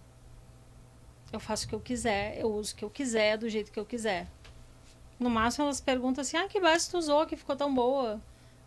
Eu 1.32 1.40
faço 1.40 1.66
o 1.66 1.70
que 1.70 1.76
eu 1.76 1.80
quiser, 1.80 2.40
eu 2.40 2.54
uso 2.54 2.74
o 2.74 2.76
que 2.76 2.86
eu 2.86 2.90
quiser, 2.90 3.38
do 3.38 3.50
jeito 3.50 3.72
que 3.72 3.80
eu 3.80 3.86
quiser. 3.86 4.28
No 5.20 5.30
máximo 5.30 5.66
elas 5.66 5.80
perguntam 5.80 6.22
assim: 6.22 6.38
ah, 6.38 6.48
que 6.48 6.60
base 6.60 6.90
tu 6.90 6.98
usou 6.98 7.26
que 7.26 7.38
ficou 7.38 7.56
tão 7.56 7.74
boa? 7.74 8.22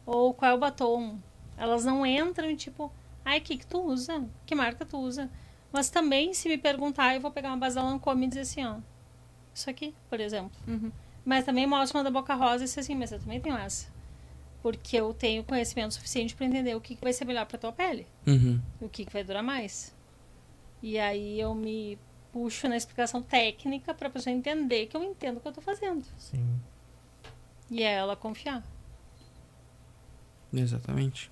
Ou 0.07 0.33
qual 0.33 0.51
é 0.51 0.55
o 0.55 0.59
batom? 0.59 1.18
Elas 1.57 1.85
não 1.85 2.07
entram 2.07 2.55
tipo, 2.57 2.91
ai, 3.24 3.41
que 3.41 3.59
que 3.59 3.66
tu 3.66 3.81
usa? 3.81 4.26
Que 4.47 4.55
marca 4.55 4.87
tu 4.87 4.99
usa? 4.99 5.31
Mas 5.70 5.91
também, 5.91 6.33
se 6.33 6.49
me 6.49 6.57
perguntar, 6.57 7.14
eu 7.14 7.20
vou 7.20 7.31
pegar 7.31 7.49
uma 7.49 7.59
base 7.59 7.74
da 7.74 7.83
Lancôme 7.83 8.24
e 8.24 8.29
dizer 8.29 8.41
assim, 8.41 8.64
ó, 8.64 8.76
isso 9.53 9.68
aqui, 9.68 9.95
por 10.09 10.18
exemplo. 10.18 10.59
Uhum. 10.66 10.91
Mas 11.24 11.44
também 11.44 11.66
mostro 11.66 11.98
uma 11.98 12.04
da 12.04 12.10
Boca 12.10 12.34
Rosa 12.34 12.64
e 12.64 12.66
dizer 12.66 12.80
assim, 12.80 12.94
mas 12.94 13.12
eu 13.12 13.18
também 13.18 13.40
tenho 13.40 13.56
essa. 13.56 13.88
Porque 14.62 14.96
eu 14.96 15.12
tenho 15.14 15.44
conhecimento 15.44 15.94
suficiente 15.94 16.34
para 16.34 16.46
entender 16.46 16.74
o 16.74 16.80
que, 16.80 16.94
que 16.94 17.02
vai 17.02 17.12
ser 17.12 17.24
melhor 17.24 17.46
para 17.46 17.58
tua 17.58 17.72
pele. 17.72 18.06
Uhum. 18.26 18.60
O 18.80 18.88
que, 18.88 19.04
que 19.04 19.12
vai 19.12 19.22
durar 19.22 19.42
mais. 19.42 19.94
E 20.82 20.98
aí 20.98 21.40
eu 21.40 21.54
me 21.54 21.98
puxo 22.32 22.68
na 22.68 22.76
explicação 22.76 23.22
técnica 23.22 23.94
para 23.94 24.08
a 24.08 24.10
pessoa 24.10 24.34
entender 24.34 24.86
que 24.86 24.96
eu 24.96 25.02
entendo 25.02 25.38
o 25.38 25.40
que 25.40 25.48
eu 25.48 25.52
tô 25.52 25.60
fazendo. 25.60 26.04
Sim. 26.16 26.60
E 27.70 27.82
é 27.82 27.92
ela 27.92 28.16
confiar. 28.16 28.64
Exatamente. 30.52 31.30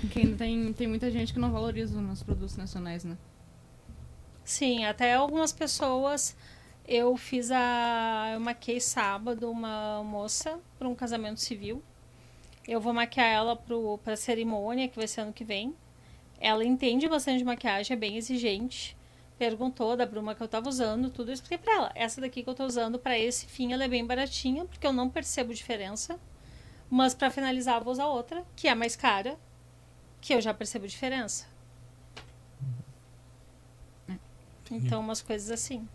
Porque 0.00 0.20
ainda 0.20 0.36
tem, 0.36 0.72
tem 0.72 0.86
muita 0.86 1.10
gente 1.10 1.32
que 1.32 1.38
não 1.38 1.52
valoriza 1.52 1.98
os 1.98 2.22
produtos 2.22 2.56
nacionais, 2.56 3.04
né? 3.04 3.16
Sim, 4.44 4.84
até 4.84 5.14
algumas 5.14 5.52
pessoas. 5.52 6.36
Eu 6.86 7.16
fiz 7.16 7.50
a. 7.50 8.30
Eu 8.34 8.40
maquiei 8.40 8.80
sábado 8.80 9.50
uma 9.50 10.02
moça 10.04 10.60
para 10.78 10.88
um 10.88 10.94
casamento 10.94 11.40
civil. 11.40 11.82
Eu 12.66 12.80
vou 12.80 12.92
maquiar 12.92 13.26
ela 13.28 13.56
para 13.56 14.12
a 14.12 14.16
cerimônia, 14.16 14.88
que 14.88 14.96
vai 14.96 15.08
ser 15.08 15.22
ano 15.22 15.32
que 15.32 15.44
vem. 15.44 15.74
Ela 16.40 16.64
entende 16.64 17.08
bastante 17.08 17.38
de 17.38 17.44
maquiagem, 17.44 17.94
é 17.94 17.98
bem 17.98 18.16
exigente. 18.16 18.96
Perguntou 19.38 19.96
da 19.96 20.06
bruma 20.06 20.34
que 20.34 20.42
eu 20.42 20.48
tava 20.48 20.68
usando, 20.68 21.10
tudo 21.10 21.30
eu 21.30 21.34
expliquei 21.34 21.58
pra 21.58 21.74
ela. 21.74 21.92
Essa 21.94 22.20
daqui 22.20 22.42
que 22.42 22.48
eu 22.48 22.54
tô 22.54 22.64
usando 22.64 22.98
para 22.98 23.18
esse 23.18 23.46
fim, 23.46 23.72
ela 23.72 23.84
é 23.84 23.88
bem 23.88 24.04
baratinha, 24.04 24.64
porque 24.64 24.86
eu 24.86 24.92
não 24.92 25.10
percebo 25.10 25.52
diferença. 25.52 26.18
Mas 26.88 27.14
para 27.14 27.30
finalizar, 27.30 27.78
eu 27.78 27.84
vou 27.84 27.92
usar 27.92 28.06
outra, 28.06 28.44
que 28.54 28.68
é 28.68 28.74
mais 28.74 28.96
cara, 28.96 29.38
que 30.20 30.32
eu 30.34 30.40
já 30.40 30.54
percebo 30.54 30.86
diferença. 30.86 31.46
Então, 34.70 35.00
umas 35.00 35.22
coisas 35.22 35.50
assim. 35.50 35.88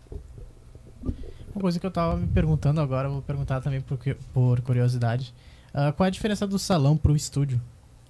Uma 1.54 1.60
coisa 1.60 1.78
que 1.78 1.86
eu 1.86 1.90
tava 1.90 2.16
me 2.16 2.26
perguntando 2.26 2.80
agora, 2.80 3.08
vou 3.08 3.22
perguntar 3.22 3.60
também 3.60 3.80
por, 3.80 3.98
por 4.32 4.60
curiosidade. 4.62 5.34
Ah, 5.72 5.92
qual 5.92 6.06
é 6.06 6.08
a 6.08 6.10
diferença 6.10 6.46
do 6.46 6.58
salão 6.58 6.96
pro 6.96 7.14
estúdio? 7.14 7.60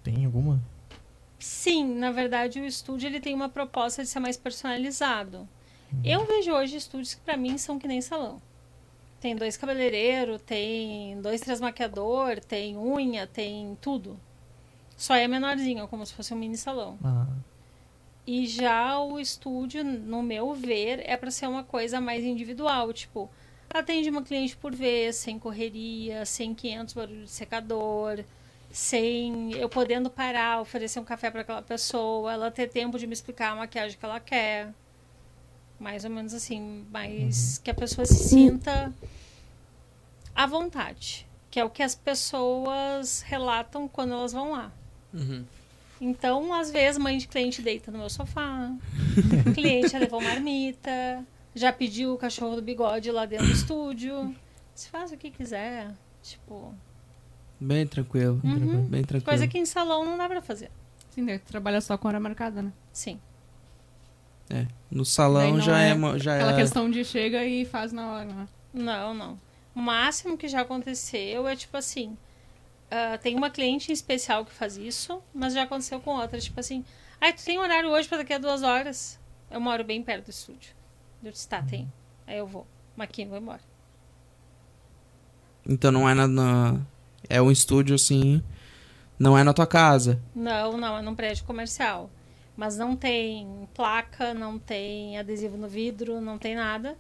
Tem 0.03 0.25
alguma? 0.25 0.61
Sim, 1.39 1.97
na 1.97 2.13
verdade 2.13 2.61
o 2.61 2.65
estúdio 2.65 3.09
ele 3.09 3.21
tem 3.21 3.35
uma 3.35 3.49
proposta 3.49 4.03
de 4.03 4.09
ser 4.09 4.21
mais 4.21 4.37
personalizado. 4.37 5.49
Eu 6.05 6.25
vejo 6.25 6.53
hoje 6.53 6.77
estúdios 6.77 7.15
que 7.15 7.21
pra 7.21 7.37
mim 7.37 7.59
são 7.59 7.79
que 7.79 7.87
nem 7.87 8.01
salão. 8.01 8.41
Tem 9.21 9.37
dois 9.37 9.57
cabeleireiros, 9.57 10.41
tem 10.43 11.21
dois, 11.21 11.41
três 11.41 11.61
maquiador, 11.61 12.41
tem 12.41 12.77
unha, 12.77 13.27
tem 13.27 13.77
tudo. 13.81 14.19
Só 14.97 15.15
é 15.15 15.29
menorzinho, 15.29 15.87
como 15.89 16.07
se 16.07 16.15
fosse 16.15 16.33
um 16.33 16.37
mini 16.37 16.57
salão. 16.57 16.99
Ah, 17.05 17.27
E 18.27 18.47
já 18.47 19.01
o 19.01 19.19
estúdio, 19.19 19.83
no 19.83 20.23
meu 20.23 20.55
ver, 20.55 21.03
é 21.05 21.17
para 21.17 21.31
ser 21.31 21.47
uma 21.49 21.65
coisa 21.65 22.01
mais 22.01 22.23
individual, 22.23 22.93
tipo, 22.93 23.29
atende 23.69 24.11
uma 24.11 24.23
cliente 24.23 24.57
por 24.57 24.75
vez, 24.75 25.17
sem 25.17 25.39
correria, 25.39 26.25
sem 26.25 26.55
500 26.55 26.95
barulhos 26.95 27.25
de 27.25 27.31
secador, 27.31 28.23
sem 28.71 29.53
eu 29.55 29.69
podendo 29.69 30.09
parar, 30.09 30.61
oferecer 30.61 31.01
um 31.01 31.05
café 31.05 31.31
para 31.31 31.41
aquela 31.41 31.63
pessoa, 31.63 32.33
ela 32.33 32.51
ter 32.51 32.69
tempo 32.69 32.99
de 32.99 33.07
me 33.07 33.13
explicar 33.13 33.53
a 33.53 33.57
maquiagem 33.57 33.99
que 33.99 34.05
ela 34.05 34.21
quer. 34.21 34.73
Mais 35.81 36.05
ou 36.05 36.11
menos 36.11 36.33
assim, 36.33 36.87
mas 36.93 37.59
que 37.59 37.71
a 37.71 37.75
pessoa 37.75 38.07
se 38.07 38.15
sinta 38.15 38.93
à 40.33 40.47
vontade, 40.47 41.27
que 41.51 41.59
é 41.59 41.65
o 41.65 41.71
que 41.71 41.83
as 41.83 41.97
pessoas 41.97 43.21
relatam 43.23 43.89
quando 43.89 44.13
elas 44.13 44.33
vão 44.33 44.53
lá. 44.53 44.73
Uhum. 45.13 45.45
Então, 46.05 46.53
às 46.53 46.69
vezes, 46.69 46.99
mãe 46.99 47.17
de 47.17 47.29
cliente 47.29 47.63
deita 47.63 47.93
no 47.93 47.99
meu 47.99 48.11
sofá. 48.11 48.75
cliente 49.55 49.91
já 49.91 50.01
levou 50.01 50.21
marmita. 50.21 51.25
Já 51.55 51.73
pediu 51.73 52.15
o 52.15 52.19
cachorro 52.19 52.57
do 52.57 52.63
bigode 52.63 53.09
lá 53.13 53.25
dentro 53.25 53.47
do 53.47 53.53
estúdio. 53.53 54.35
Se 54.75 54.89
faz 54.89 55.13
o 55.13 55.17
que 55.17 55.31
quiser. 55.31 55.93
Tipo, 56.21 56.75
Bem 57.61 57.87
tranquilo. 57.87 58.41
Uhum. 58.43 58.85
Bem 58.87 59.05
tranquilo. 59.05 59.25
coisa 59.25 59.47
que 59.47 59.57
em 59.57 59.65
salão 59.65 60.05
não 60.05 60.19
dá 60.19 60.29
pra 60.29 60.43
fazer. 60.43 60.73
Sim, 61.11 61.25
tu 61.39 61.47
trabalha 61.47 61.81
só 61.81 61.97
com 61.97 62.09
hora 62.09 62.19
marcada, 62.19 62.63
né? 62.63 62.73
Sim. 62.93 63.21
É. 64.51 64.67
No 64.91 65.05
salão 65.05 65.61
já 65.61 65.81
é 65.81 65.91
é, 65.91 66.19
já 66.19 66.35
Aquela 66.35 66.53
é 66.53 66.57
questão 66.57 66.91
de 66.91 67.05
chega 67.05 67.45
e 67.45 67.65
faz 67.65 67.93
na 67.93 68.13
hora, 68.13 68.25
né? 68.25 68.49
Não, 68.75 69.15
não. 69.15 69.39
O 69.73 69.81
máximo 69.81 70.37
que 70.37 70.49
já 70.49 70.63
aconteceu 70.63 71.47
é 71.47 71.55
tipo 71.55 71.77
assim. 71.77 72.17
Ah, 72.95 73.17
tem 73.19 73.35
uma 73.35 73.49
cliente 73.51 73.91
em 73.91 73.95
especial 73.95 74.45
que 74.45 74.53
faz 74.53 74.77
isso, 74.77 75.23
mas 75.35 75.55
já 75.55 75.63
aconteceu 75.63 75.99
com 75.99 76.11
outras. 76.11 76.45
Tipo 76.45 76.61
assim, 76.61 76.85
ai, 77.21 77.33
tu 77.33 77.43
tem 77.43 77.59
horário 77.59 77.89
hoje 77.91 78.07
pra 78.07 78.19
daqui 78.19 78.35
a 78.35 78.39
duas 78.39 78.63
horas? 78.63 79.19
Eu 79.51 79.61
moro 79.61 79.83
bem 79.83 80.03
perto 80.03 80.27
do 80.27 80.31
estúdio. 80.31 80.75
Eu 81.25 81.33
disse, 81.33 81.49
tá, 81.49 81.63
tem. 81.63 81.91
Aí 82.27 82.37
eu 82.37 82.47
vou. 82.47 82.67
Maquinho, 82.97 83.31
vou 83.31 83.39
embora. 83.39 83.61
Então 85.67 85.91
não 85.93 86.09
é 86.09 86.15
na, 86.15 86.27
na- 86.27 86.81
é 87.29 87.41
um 87.41 87.51
estúdio 87.51 87.95
assim, 87.95 88.43
não 89.19 89.39
é 89.39 89.45
na 89.45 89.53
tua 89.55 89.67
casa. 89.67 90.21
Não, 90.35 90.77
não, 90.77 90.99
é 90.99 91.03
num 91.03 91.15
prédio 91.15 91.45
comercial. 91.45 92.11
Mas 92.57 92.77
não 92.77 92.95
tem 92.95 93.67
placa, 93.75 94.35
não 94.35 94.59
tem 94.59 95.19
adesivo 95.19 95.57
no 95.57 95.69
vidro, 95.69 96.21
não 96.21 96.37
tem 96.37 96.55
nada. 96.55 96.99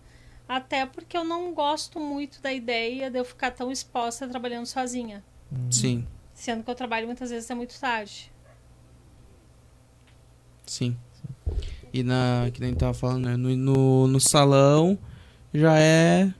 Até 0.49 0.86
porque 0.86 1.16
eu 1.16 1.24
não 1.24 1.53
gosto 1.53 2.01
muito 2.01 2.40
da 2.40 2.53
ideia 2.53 3.11
de 3.11 3.18
eu 3.18 3.24
ficar 3.24 3.51
tão 3.51 3.70
exposta 3.70 4.26
trabalhando 4.28 4.66
sozinha. 4.66 5.22
Sim, 5.71 6.05
Sendo 6.35 6.63
que 6.65 6.71
eu 6.71 6.75
trabalho 6.75 7.07
muitas 7.07 7.31
vezes 7.31 7.45
até 7.45 7.55
muito 7.55 7.79
tarde. 7.79 8.31
sim. 10.67 10.97
E 11.93 12.03
na 12.03 12.49
que 12.53 12.61
nem 12.61 12.75
tava 12.75 12.95
falando, 12.95 13.27
né? 13.27 13.37
no, 13.37 13.55
no, 13.57 14.07
no 14.07 14.21
salão 14.21 14.99
já 15.53 15.79
é 15.79 16.33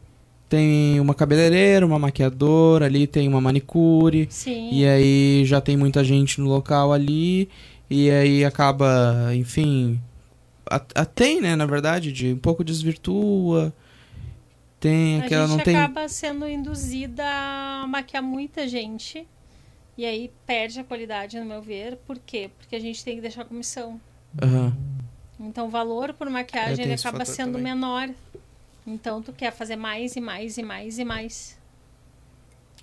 tem 0.49 0.99
uma 1.01 1.15
cabeleireira, 1.15 1.85
uma 1.87 1.99
maquiadora, 1.99 2.87
ali 2.87 3.07
tem 3.07 3.27
uma 3.29 3.41
manicure. 3.41 4.27
Sim. 4.31 4.69
E 4.73 4.87
aí 4.87 5.45
já 5.47 5.61
tem 5.63 5.77
muita 5.77 6.05
gente 6.05 6.41
no 6.41 6.47
local 6.49 6.93
ali. 6.93 7.49
E 7.89 8.11
aí 8.11 8.45
acaba, 8.45 9.35
enfim. 9.35 9.99
a- 10.71 10.83
a- 10.95 11.05
tem, 11.07 11.41
né, 11.41 11.55
na 11.57 11.67
verdade, 11.67 12.13
de 12.13 12.33
um 12.33 12.39
pouco 12.39 12.63
desvirtua. 12.65 13.73
Tem 14.83 15.21
a 15.21 15.29
gente 15.29 15.49
não 15.49 15.59
tem. 15.61 15.77
acaba 15.77 16.09
sendo 16.09 16.49
induzida 16.49 17.25
a 17.25 17.87
maquiar 17.87 18.21
muita 18.21 18.67
gente. 18.67 19.25
E 19.97 20.05
aí 20.05 20.33
perde 20.45 20.81
a 20.81 20.85
qualidade, 20.85 21.39
no 21.39 21.47
meu 21.47 21.63
ver. 21.63 21.97
Por 21.99 22.19
quê? 22.19 22.51
Porque 22.59 22.75
a 22.75 22.81
gente 22.81 23.05
tem 23.05 23.15
que 23.15 23.21
deixar 23.21 23.45
comissão. 23.45 24.01
Aham. 24.43 24.77
Então 25.39 25.69
o 25.69 25.71
valor 25.71 26.13
por 26.15 26.29
maquiagem 26.29 26.85
ele 26.85 26.95
acaba 26.95 27.25
sendo 27.25 27.53
também. 27.53 27.75
menor. 27.75 28.11
Então 28.85 29.23
tu 29.23 29.33
quer 29.33 29.53
fazer 29.53 29.77
mais 29.77 30.17
e 30.17 30.21
mais 30.21 30.59
e 30.59 30.63
mais 30.65 30.99
e 30.99 31.05
mais. 31.05 31.59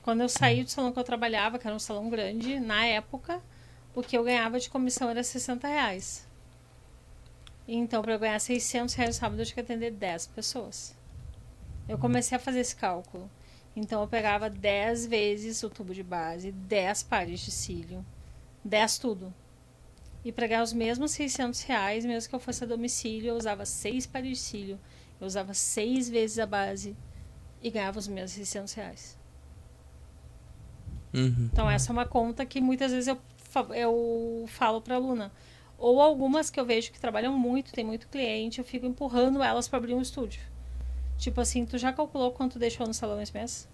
Quando 0.02 0.22
eu 0.22 0.30
saí 0.30 0.64
do 0.64 0.70
salão 0.70 0.94
que 0.94 1.00
eu 1.00 1.04
trabalhava, 1.04 1.60
que 1.60 1.68
era 1.68 1.76
um 1.76 1.80
salão 1.80 2.10
grande, 2.10 2.62
na 2.62 2.86
época, 2.86 3.42
o 3.94 4.02
que 4.02 4.18
eu 4.18 4.24
ganhava 4.24 4.58
de 4.58 4.70
comissão 4.70 5.10
era 5.10 5.22
60 5.22 5.68
reais. 5.68 6.26
Então, 7.68 8.02
para 8.02 8.14
eu 8.14 8.20
ganhar 8.20 8.40
600 8.40 8.96
reais 8.96 9.16
no 9.16 9.20
sábado, 9.20 9.42
eu 9.42 9.46
tinha 9.46 9.56
que 9.56 9.62
atender 9.62 9.92
10 9.92 10.28
pessoas. 10.28 10.98
Eu 11.90 11.98
comecei 11.98 12.36
a 12.38 12.40
fazer 12.40 12.60
esse 12.60 12.76
cálculo. 12.76 13.30
Então, 13.76 14.02
eu 14.02 14.08
pegava 14.08 14.50
10 14.50 15.08
vezes 15.08 15.64
o 15.64 15.70
tubo 15.70 15.94
de 15.94 16.04
base, 16.04 16.52
10 16.52 17.04
pares 17.04 17.40
de 17.40 17.50
cílio, 17.50 18.06
10 18.64 19.00
tudo. 19.00 19.34
E 20.24 20.32
para 20.32 20.48
ganhar 20.48 20.64
os 20.64 20.74
mesmos 20.74 21.12
600 21.12 21.62
reais, 21.64 22.06
mesmo 22.06 22.30
que 22.30 22.36
eu 22.36 22.40
fosse 22.40 22.64
a 22.64 22.68
domicílio, 22.68 23.30
eu 23.30 23.36
usava 23.36 23.66
6 23.66 24.06
pares 24.06 24.30
de 24.30 24.36
cílio, 24.36 24.80
eu 25.20 25.26
usava 25.26 25.54
6 25.54 26.10
vezes 26.10 26.38
a 26.38 26.46
base 26.46 26.96
e 27.62 27.72
ganhava 27.72 27.98
os 27.98 28.08
mesmos 28.08 28.32
600 28.32 28.74
reais. 28.74 29.18
Uhum. 31.14 31.50
Então, 31.52 31.70
essa 31.70 31.92
é 31.92 31.94
uma 31.94 32.06
conta 32.06 32.46
que 32.46 32.62
muitas 32.62 32.92
vezes 32.92 33.08
eu, 33.08 33.18
eu 33.74 34.46
falo 34.48 34.82
para 34.82 34.96
aluna. 34.96 35.32
Ou 35.78 36.02
algumas 36.02 36.50
que 36.50 36.60
eu 36.60 36.66
vejo 36.66 36.92
que 36.92 37.00
trabalham 37.00 37.38
muito, 37.38 37.72
tem 37.72 37.86
muito 37.86 38.10
cliente, 38.10 38.60
eu 38.60 38.66
fico 38.66 38.86
empurrando 38.86 39.42
elas 39.42 39.68
para 39.68 39.78
abrir 39.78 39.94
um 39.94 40.02
estúdio. 40.02 40.42
Tipo 41.20 41.42
assim, 41.42 41.66
tu 41.66 41.78
já 41.78 41.94
calculou 41.94 42.32
quanto 42.32 42.58
deixou 42.58 42.88
no 42.88 42.94
salão 42.94 43.22
esse 43.22 43.34
mês? 43.34 43.68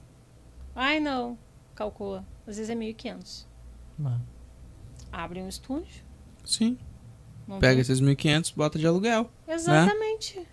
Ai, 0.76 1.00
não. 1.00 1.38
Calcula. 1.76 2.26
Às 2.46 2.58
vezes 2.58 2.70
é 2.70 2.76
1.500. 2.76 3.46
Ah, 4.04 4.20
Abre 5.12 5.42
um 5.42 5.48
estúdio. 5.48 6.04
Sim. 6.44 6.78
não 7.48 7.60
Pega 7.60 7.76
tem- 7.76 7.82
esses 7.82 8.02
1.500, 8.02 8.52
bota 8.54 8.78
de 8.78 8.86
aluguel. 8.88 9.30
Exatamente. 9.48 10.46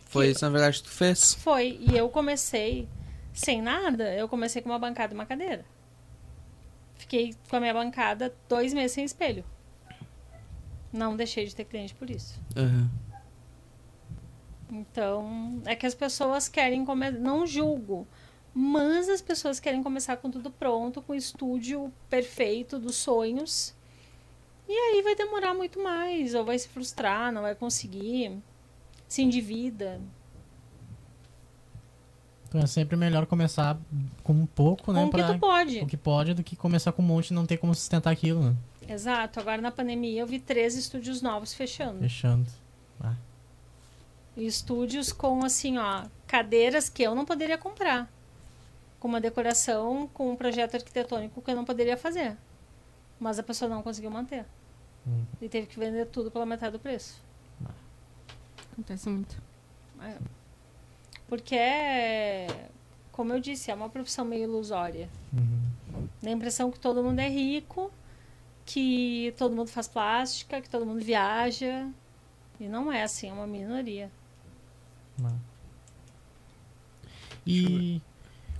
Foi 0.00 0.26
Que- 0.26 0.32
isso, 0.32 0.44
na 0.44 0.50
verdade, 0.50 0.78
que 0.78 0.84
tu 0.84 0.90
fez. 0.90 1.34
Foi. 1.34 1.78
E 1.80 1.96
eu 1.96 2.08
comecei 2.08 2.88
sem 3.32 3.62
nada. 3.62 4.12
Eu 4.14 4.28
comecei 4.28 4.60
com 4.60 4.68
uma 4.70 4.78
bancada 4.78 5.12
e 5.12 5.16
uma 5.16 5.24
cadeira. 5.26 5.64
Fiquei 6.96 7.34
com 7.48 7.56
a 7.56 7.60
minha 7.60 7.72
bancada 7.72 8.34
dois 8.48 8.74
meses 8.74 8.92
sem 8.92 9.04
espelho. 9.04 9.44
Não 10.92 11.16
deixei 11.16 11.46
de 11.46 11.54
ter 11.54 11.64
cliente 11.64 11.94
por 11.94 12.10
isso. 12.10 12.40
Aham. 12.56 12.90
Então, 14.70 15.62
é 15.64 15.74
que 15.74 15.86
as 15.86 15.94
pessoas 15.94 16.48
querem 16.48 16.84
começar. 16.84 17.18
Não 17.18 17.46
julgo. 17.46 18.06
Mas 18.54 19.08
as 19.08 19.22
pessoas 19.22 19.60
querem 19.60 19.82
começar 19.82 20.16
com 20.16 20.30
tudo 20.30 20.50
pronto, 20.50 21.00
com 21.00 21.12
o 21.12 21.16
estúdio 21.16 21.92
perfeito 22.08 22.78
dos 22.78 22.96
sonhos. 22.96 23.74
E 24.68 24.72
aí 24.72 25.02
vai 25.02 25.14
demorar 25.14 25.54
muito 25.54 25.82
mais, 25.82 26.34
ou 26.34 26.44
vai 26.44 26.58
se 26.58 26.68
frustrar, 26.68 27.32
não 27.32 27.42
vai 27.42 27.54
conseguir, 27.54 28.36
se 29.06 29.22
endivida. 29.22 30.00
Então 32.48 32.60
é 32.60 32.66
sempre 32.66 32.96
melhor 32.96 33.26
começar 33.26 33.78
com 34.22 34.32
um 34.32 34.46
pouco, 34.46 34.92
né? 34.92 35.02
Com 35.02 35.08
o 35.08 35.10
que 35.10 35.32
tu 35.32 35.38
pode. 35.38 35.78
o 35.80 35.86
que 35.86 35.96
pode, 35.96 36.34
do 36.34 36.42
que 36.42 36.56
começar 36.56 36.92
com 36.92 37.02
um 37.02 37.06
monte 37.06 37.28
e 37.28 37.34
não 37.34 37.46
ter 37.46 37.58
como 37.58 37.74
sustentar 37.74 38.10
aquilo, 38.10 38.42
né? 38.42 38.56
Exato. 38.88 39.38
Agora 39.38 39.60
na 39.60 39.70
pandemia 39.70 40.22
eu 40.22 40.26
vi 40.26 40.38
três 40.40 40.74
estúdios 40.74 41.22
novos 41.22 41.52
fechando. 41.52 42.00
Fechando. 42.00 42.46
Estúdios 44.46 45.12
com 45.12 45.44
assim, 45.44 45.78
ó, 45.78 46.04
cadeiras 46.26 46.88
que 46.88 47.02
eu 47.02 47.14
não 47.14 47.24
poderia 47.24 47.58
comprar. 47.58 48.10
Com 49.00 49.08
uma 49.08 49.20
decoração, 49.20 50.08
com 50.12 50.32
um 50.32 50.36
projeto 50.36 50.74
arquitetônico 50.74 51.40
que 51.40 51.50
eu 51.50 51.56
não 51.56 51.64
poderia 51.64 51.96
fazer. 51.96 52.36
Mas 53.18 53.38
a 53.38 53.42
pessoa 53.42 53.68
não 53.68 53.82
conseguiu 53.82 54.10
manter. 54.10 54.44
Hum. 55.06 55.24
E 55.40 55.48
teve 55.48 55.66
que 55.66 55.78
vender 55.78 56.06
tudo 56.06 56.30
pela 56.30 56.46
metade 56.46 56.72
do 56.72 56.78
preço. 56.78 57.20
Acontece 58.72 59.08
muito. 59.08 59.40
É. 60.00 60.16
Porque 61.28 61.54
é, 61.54 62.68
como 63.10 63.32
eu 63.32 63.40
disse, 63.40 63.70
é 63.70 63.74
uma 63.74 63.88
profissão 63.88 64.24
meio 64.24 64.44
ilusória. 64.44 65.10
Uhum. 65.32 66.08
Dá 66.22 66.30
a 66.30 66.32
impressão 66.32 66.70
que 66.70 66.78
todo 66.78 67.02
mundo 67.02 67.18
é 67.18 67.28
rico, 67.28 67.90
que 68.64 69.34
todo 69.36 69.56
mundo 69.56 69.68
faz 69.68 69.88
plástica, 69.88 70.60
que 70.60 70.70
todo 70.70 70.86
mundo 70.86 71.02
viaja. 71.04 71.88
E 72.60 72.68
não 72.68 72.92
é 72.92 73.02
assim, 73.02 73.28
é 73.28 73.32
uma 73.32 73.46
minoria. 73.46 74.10
Ah. 75.24 75.34
E 77.46 78.00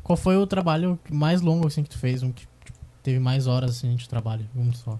qual 0.02 0.16
foi 0.16 0.36
o 0.36 0.46
trabalho 0.46 0.98
mais 1.10 1.40
longo 1.40 1.66
assim 1.66 1.82
que 1.82 1.90
tu 1.90 1.98
fez? 1.98 2.22
Um 2.22 2.32
que 2.32 2.46
tipo, 2.64 2.78
teve 3.02 3.18
mais 3.18 3.46
horas 3.46 3.70
assim, 3.76 3.94
de 3.94 4.08
trabalho? 4.08 4.48
Um 4.56 4.72
só. 4.72 4.98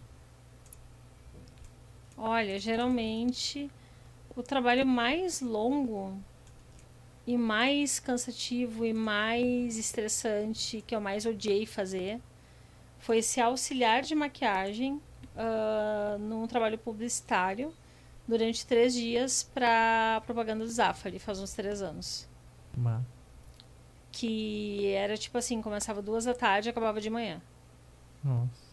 Olha, 2.16 2.58
geralmente 2.58 3.70
o 4.36 4.42
trabalho 4.42 4.86
mais 4.86 5.40
longo 5.40 6.16
e 7.26 7.36
mais 7.36 7.98
cansativo 7.98 8.84
e 8.84 8.92
mais 8.92 9.76
estressante 9.76 10.82
que 10.86 10.94
eu 10.94 11.00
mais 11.00 11.26
odiei 11.26 11.66
fazer 11.66 12.20
foi 12.98 13.22
ser 13.22 13.42
auxiliar 13.42 14.02
de 14.02 14.14
maquiagem 14.14 15.00
ah, 15.36 16.16
num 16.18 16.46
trabalho 16.46 16.76
publicitário 16.76 17.72
durante 18.28 18.66
três 18.66 18.92
dias 18.92 19.42
para 19.54 20.22
propaganda 20.26 20.62
do 20.64 20.70
Zafari, 20.70 21.18
faz 21.18 21.40
uns 21.40 21.54
três 21.54 21.80
anos. 21.80 22.28
Ah. 22.84 23.00
Que 24.12 24.92
era 24.92 25.16
tipo 25.16 25.38
assim, 25.38 25.62
começava 25.62 26.02
duas 26.02 26.26
da 26.26 26.34
tarde 26.34 26.68
e 26.68 26.70
acabava 26.70 27.00
de 27.00 27.08
manhã. 27.08 27.40
Nossa. 28.22 28.68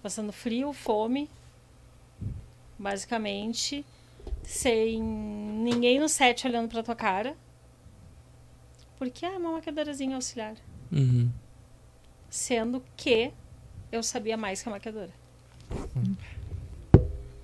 passando 0.00 0.32
frio, 0.32 0.72
fome, 0.72 1.28
basicamente, 2.78 3.84
sem 4.42 5.02
ninguém 5.02 5.98
no 5.98 6.08
set 6.08 6.46
olhando 6.46 6.68
pra 6.68 6.82
tua 6.82 6.94
cara. 6.94 7.36
Porque 8.98 9.26
ah, 9.26 9.32
é 9.32 9.36
uma 9.36 9.52
maquiadorazinha 9.52 10.14
auxiliar. 10.14 10.54
Uhum. 10.90 11.30
Sendo 12.30 12.82
que 12.96 13.32
eu 13.90 14.02
sabia 14.02 14.36
mais 14.36 14.62
que 14.62 14.68
a 14.68 14.72
maquiadora. 14.72 15.12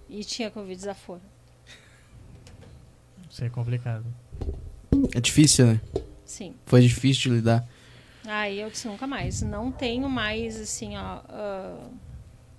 E 0.09 0.25
tinha 0.25 0.51
Covid 0.51 0.75
desaforo. 0.75 1.21
Isso 3.31 3.45
é 3.45 3.51
complicado. 3.51 4.05
É 5.15 5.21
difícil, 5.21 5.67
né? 5.67 5.81
Sim. 6.25 6.55
Foi 6.67 6.81
difícil 6.81 7.31
de 7.31 7.37
lidar. 7.37 7.69
Aí 8.27 8.61
eu 8.61 8.71
disse 8.71 8.89
nunca 8.89 9.07
mais. 9.07 9.43
Não 9.43 9.71
tenho 9.71 10.09
mais, 10.09 10.61
assim, 10.61 10.97
ó, 10.97 11.21
ah, 11.29 11.89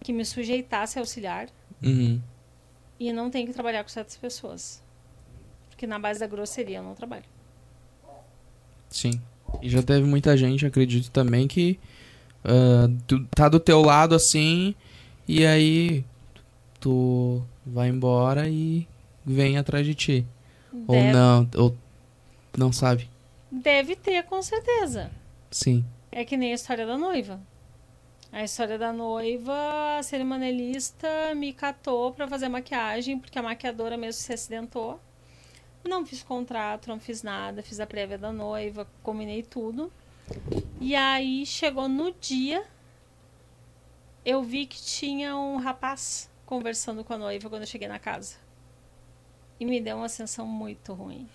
que 0.02 0.14
me 0.14 0.24
sujeitasse 0.26 0.98
a 0.98 1.02
auxiliar. 1.02 1.48
Uhum. 1.84 2.22
E 3.00 3.12
não 3.14 3.30
tenho 3.30 3.48
que 3.48 3.54
trabalhar 3.54 3.84
com 3.84 3.90
certas 3.90 4.18
pessoas. 4.18 4.82
Porque 5.70 5.88
na 5.88 5.98
base 6.00 6.20
da 6.20 6.28
grosseria 6.28 6.78
eu 6.78 6.84
não 6.84 6.94
trabalho. 6.96 7.26
Sim. 8.90 9.22
E 9.62 9.70
já 9.70 9.82
teve 9.82 10.06
muita 10.06 10.36
gente, 10.38 10.66
acredito 10.66 11.10
também, 11.12 11.48
que 11.48 11.80
ah, 12.44 12.88
tu- 13.08 13.26
tá 13.28 13.50
do 13.50 13.60
teu 13.60 13.82
lado 13.82 14.16
assim 14.16 14.76
E 15.28 15.46
aí 15.46 16.06
tu 16.80 17.42
vai 17.66 17.90
embora 17.90 18.48
e 18.50 18.88
vem 19.26 19.58
atrás 19.58 19.86
de 19.86 19.94
ti. 19.96 20.26
Ou 20.74 20.96
Deve- 20.96 21.12
não, 21.12 21.50
ou 21.58 21.76
não 22.58 22.72
sabe. 22.72 23.10
Deve 23.52 23.96
ter, 23.96 24.24
com 24.24 24.42
certeza. 24.42 25.10
Sim. 25.50 25.84
É 26.12 26.24
que 26.24 26.38
nem 26.38 26.52
a 26.52 26.56
história 26.56 26.86
da 26.86 26.98
noiva. 26.98 27.40
A 28.32 28.44
história 28.44 28.78
da 28.78 28.94
noiva, 28.94 29.54
a 29.98 30.04
cerimonialista 30.04 31.08
me 31.36 31.52
catou 31.52 32.12
pra 32.14 32.28
fazer 32.28 32.48
maquiagem, 32.48 33.18
porque 33.18 33.40
a 33.40 33.44
maquiadora 33.44 33.98
mesmo 33.98 34.22
se 34.22 34.32
acidentou. 34.32 35.00
Não 35.84 36.06
fiz 36.06 36.22
contrato, 36.22 36.88
não 36.88 37.00
fiz 37.00 37.24
nada, 37.24 37.64
fiz 37.64 37.80
a 37.80 37.88
prévia 37.88 38.18
da 38.18 38.32
noiva, 38.32 38.86
combinei 39.02 39.42
tudo. 39.42 39.92
E 40.80 40.96
aí 40.96 41.44
chegou 41.46 41.88
no 41.90 42.12
dia, 42.22 42.64
eu 44.26 44.44
vi 44.44 44.66
que 44.66 44.80
tinha 44.80 45.36
um 45.36 45.58
rapaz 45.58 46.30
conversando 46.50 47.04
com 47.04 47.14
a 47.14 47.18
noiva 47.20 47.48
quando 47.48 47.62
eu 47.62 47.68
cheguei 47.68 47.88
na 47.88 48.00
casa. 48.00 48.38
E 49.60 49.66
me 49.66 49.80
deu 49.80 49.98
uma 49.98 50.10
sensação 50.10 50.48
muito 50.48 50.94
ruim 50.94 51.30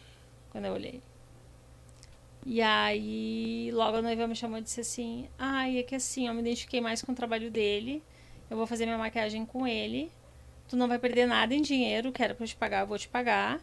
quando 0.51 0.65
eu 0.65 0.73
olhei. 0.73 1.01
E 2.45 2.61
aí, 2.61 3.71
logo 3.73 3.99
a 3.99 4.03
noiva 4.03 4.27
me 4.27 4.35
chamou 4.35 4.59
e 4.59 4.63
disse 4.63 4.81
assim: 4.81 5.29
Ai, 5.39 5.79
é 5.79 5.83
que 5.85 5.95
assim, 5.95 6.27
eu 6.27 6.35
me 6.35 6.41
identifiquei 6.41 6.81
mais 6.81 7.01
com 7.01 7.13
o 7.13 7.15
trabalho 7.15 7.49
dele. 7.49 8.03
Eu 8.51 8.57
vou 8.57 8.67
fazer 8.67 8.87
minha 8.87 8.99
maquiagem 8.99 9.47
com 9.47 9.65
ele. 9.65 10.11
Tu 10.69 10.77
não 10.77 10.89
vai 10.89 10.99
perder 10.99 11.27
nada 11.27 11.55
em 11.55 11.63
dinheiro, 11.63 12.11
que 12.11 12.35
pra 12.35 12.37
eu 12.45 12.49
te 12.49 12.57
pagar, 12.57 12.81
eu 12.81 12.87
vou 12.89 12.99
te 12.99 13.09
pagar. 13.09 13.61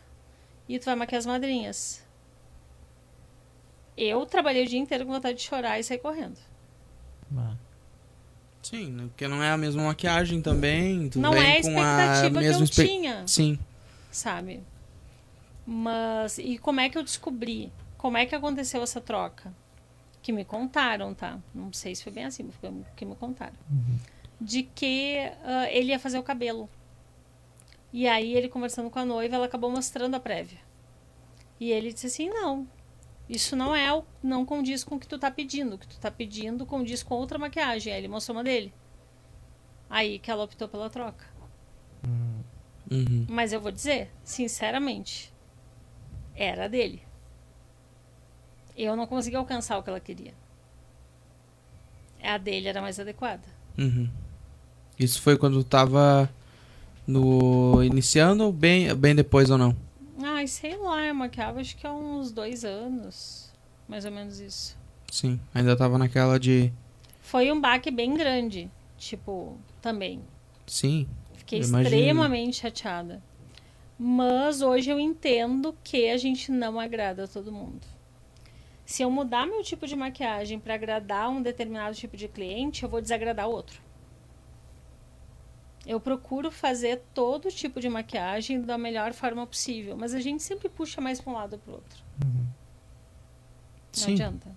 E 0.70 0.80
tu 0.80 0.86
vai 0.86 0.96
maquiar 0.96 1.20
as 1.20 1.26
madrinhas. 1.26 2.08
Eu 3.98 4.26
trabalhei 4.26 4.64
o 4.64 4.68
dia 4.68 4.80
inteiro 4.80 5.06
com 5.06 5.12
vontade 5.12 5.38
de 5.38 5.44
chorar 5.44 5.78
e 5.78 5.84
sair 5.84 6.00
correndo. 6.00 6.38
Bah. 7.30 7.58
Sim, 8.62 8.92
né, 8.92 9.04
porque 9.08 9.28
não 9.28 9.42
é 9.42 9.52
a 9.52 9.58
mesma 9.58 9.84
maquiagem 9.84 10.42
também. 10.42 11.10
Tu 11.10 11.20
não 11.20 11.34
é 11.34 11.58
a 11.58 11.62
com 11.62 11.70
expectativa 11.70 12.40
que 12.40 12.46
mesma 12.46 12.64
eu 12.64 12.68
tinha, 12.68 13.28
Sim. 13.28 13.58
sabe? 14.12 14.62
Mas, 15.66 16.38
e 16.38 16.58
como 16.58 16.80
é 16.80 16.90
que 16.90 16.98
eu 16.98 17.04
descobri? 17.04 17.72
Como 17.98 18.18
é 18.18 18.26
que 18.26 18.36
aconteceu 18.36 18.82
essa 18.82 19.00
troca? 19.00 19.54
Que 20.22 20.32
me 20.32 20.46
contaram, 20.46 21.14
tá? 21.14 21.40
Não 21.54 21.72
sei 21.74 21.96
se 21.96 22.04
foi 22.04 22.12
bem 22.12 22.26
assim, 22.26 22.44
mas 22.44 22.56
foi 22.56 22.70
o 22.70 22.86
que 22.96 23.06
me 23.06 23.16
contaram. 23.16 23.56
De 24.40 24.64
que 24.64 25.18
ah, 25.44 25.68
ele 25.72 25.90
ia 25.90 26.00
fazer 26.00 26.20
o 26.20 26.24
cabelo. 26.24 26.70
E 27.94 28.08
aí, 28.08 28.34
ele 28.34 28.48
conversando 28.48 28.90
com 28.90 29.00
a 29.00 29.06
noiva, 29.06 29.36
ela 29.36 29.46
acabou 29.46 29.70
mostrando 29.70 30.16
a 30.16 30.20
prévia. 30.20 30.60
E 31.60 31.72
ele 31.72 31.94
disse 31.94 32.08
assim: 32.08 32.30
não, 32.30 32.68
isso 33.32 33.56
não 33.56 33.74
é 33.74 33.94
o, 33.94 34.04
não 34.22 34.46
condiz 34.46 34.84
com 34.84 34.96
o 34.96 35.00
que 35.00 35.08
tu 35.08 35.18
tá 35.18 35.32
pedindo. 35.32 35.76
O 35.76 35.78
que 35.78 35.88
tu 35.88 35.98
tá 35.98 36.12
pedindo 36.12 36.66
condiz 36.66 37.02
com 37.02 37.16
outra 37.16 37.40
maquiagem. 37.40 37.94
Aí 37.94 38.00
ele 38.02 38.10
mostrou 38.10 38.36
uma 38.36 38.44
dele. 38.44 38.74
Aí 39.90 40.20
que 40.20 40.30
ela 40.30 40.44
optou 40.44 40.68
pela 40.68 40.90
troca. 40.90 41.26
Uhum. 42.92 43.26
Mas 43.30 43.54
eu 43.54 43.62
vou 43.62 43.72
dizer, 43.72 44.12
sinceramente, 44.22 45.34
era 46.36 46.68
dele. 46.68 47.04
Eu 48.76 48.98
não 48.98 49.08
consegui 49.08 49.38
alcançar 49.38 49.78
o 49.78 49.84
que 49.84 49.90
ela 49.90 50.02
queria. 50.02 50.34
A 52.22 52.38
dele 52.38 52.68
era 52.68 52.82
mais 52.82 53.00
adequada. 53.00 53.48
Uhum. 53.78 54.10
Isso 55.00 55.22
foi 55.22 55.38
quando 55.38 55.64
tu 55.64 55.70
tava 55.70 56.30
no 57.08 57.82
iniciando 57.82 58.44
ou 58.44 58.52
bem, 58.52 58.94
bem 58.94 59.16
depois 59.16 59.50
ou 59.50 59.58
não? 59.58 59.74
Ai, 60.24 60.48
sei 60.48 60.76
lá, 60.78 61.06
eu 61.06 61.16
maquiava 61.16 61.60
acho 61.60 61.76
que 61.78 61.86
há 61.86 61.94
uns 61.94 62.32
dois 62.32 62.64
anos. 62.64 63.52
Mais 63.88 64.06
ou 64.06 64.12
menos 64.12 64.40
isso. 64.40 64.78
Sim, 65.12 65.40
ainda 65.54 65.76
tava 65.76 65.98
naquela 65.98 66.40
de 66.40 66.72
Foi 67.22 67.52
um 67.52 67.60
baque 67.60 67.92
bem 67.92 68.14
grande. 68.14 68.70
Tipo, 68.98 69.58
também. 69.82 70.22
sim. 70.68 71.08
Fiquei 71.34 71.60
extremamente 71.60 72.58
chateada. 72.58 73.22
Mas 73.98 74.62
hoje 74.62 74.90
eu 74.90 75.00
entendo 75.00 75.76
que 75.84 76.10
a 76.10 76.18
gente 76.18 76.52
não 76.52 76.80
agrada 76.80 77.26
a 77.26 77.28
todo 77.28 77.52
mundo. 77.52 77.82
Se 78.86 79.04
eu 79.04 79.12
mudar 79.12 79.46
meu 79.46 79.64
tipo 79.64 79.88
de 79.88 79.96
maquiagem 79.96 80.60
para 80.60 80.76
agradar 80.76 81.30
um 81.30 81.42
determinado 81.42 81.96
tipo 81.96 82.16
de 82.16 82.28
cliente, 82.28 82.84
eu 82.84 82.90
vou 82.90 83.02
desagradar 83.02 83.48
outro. 83.48 83.82
Eu 85.86 86.00
procuro 86.00 86.52
fazer 86.52 87.02
todo 87.14 87.50
tipo 87.50 87.80
de 87.80 87.90
maquiagem 87.90 88.62
da 88.62 88.78
melhor 88.78 89.14
forma 89.14 89.46
possível, 89.48 89.98
mas 89.98 90.14
a 90.14 90.20
gente 90.20 90.44
sempre 90.44 90.70
puxa 90.70 91.02
mais 91.02 91.20
para 91.20 91.32
um 91.32 91.36
lado 91.36 91.54
ou 91.54 91.60
para 91.60 91.74
outro. 91.74 92.04
Não 92.20 92.44
Sim. 93.92 94.14
adianta. 94.14 94.56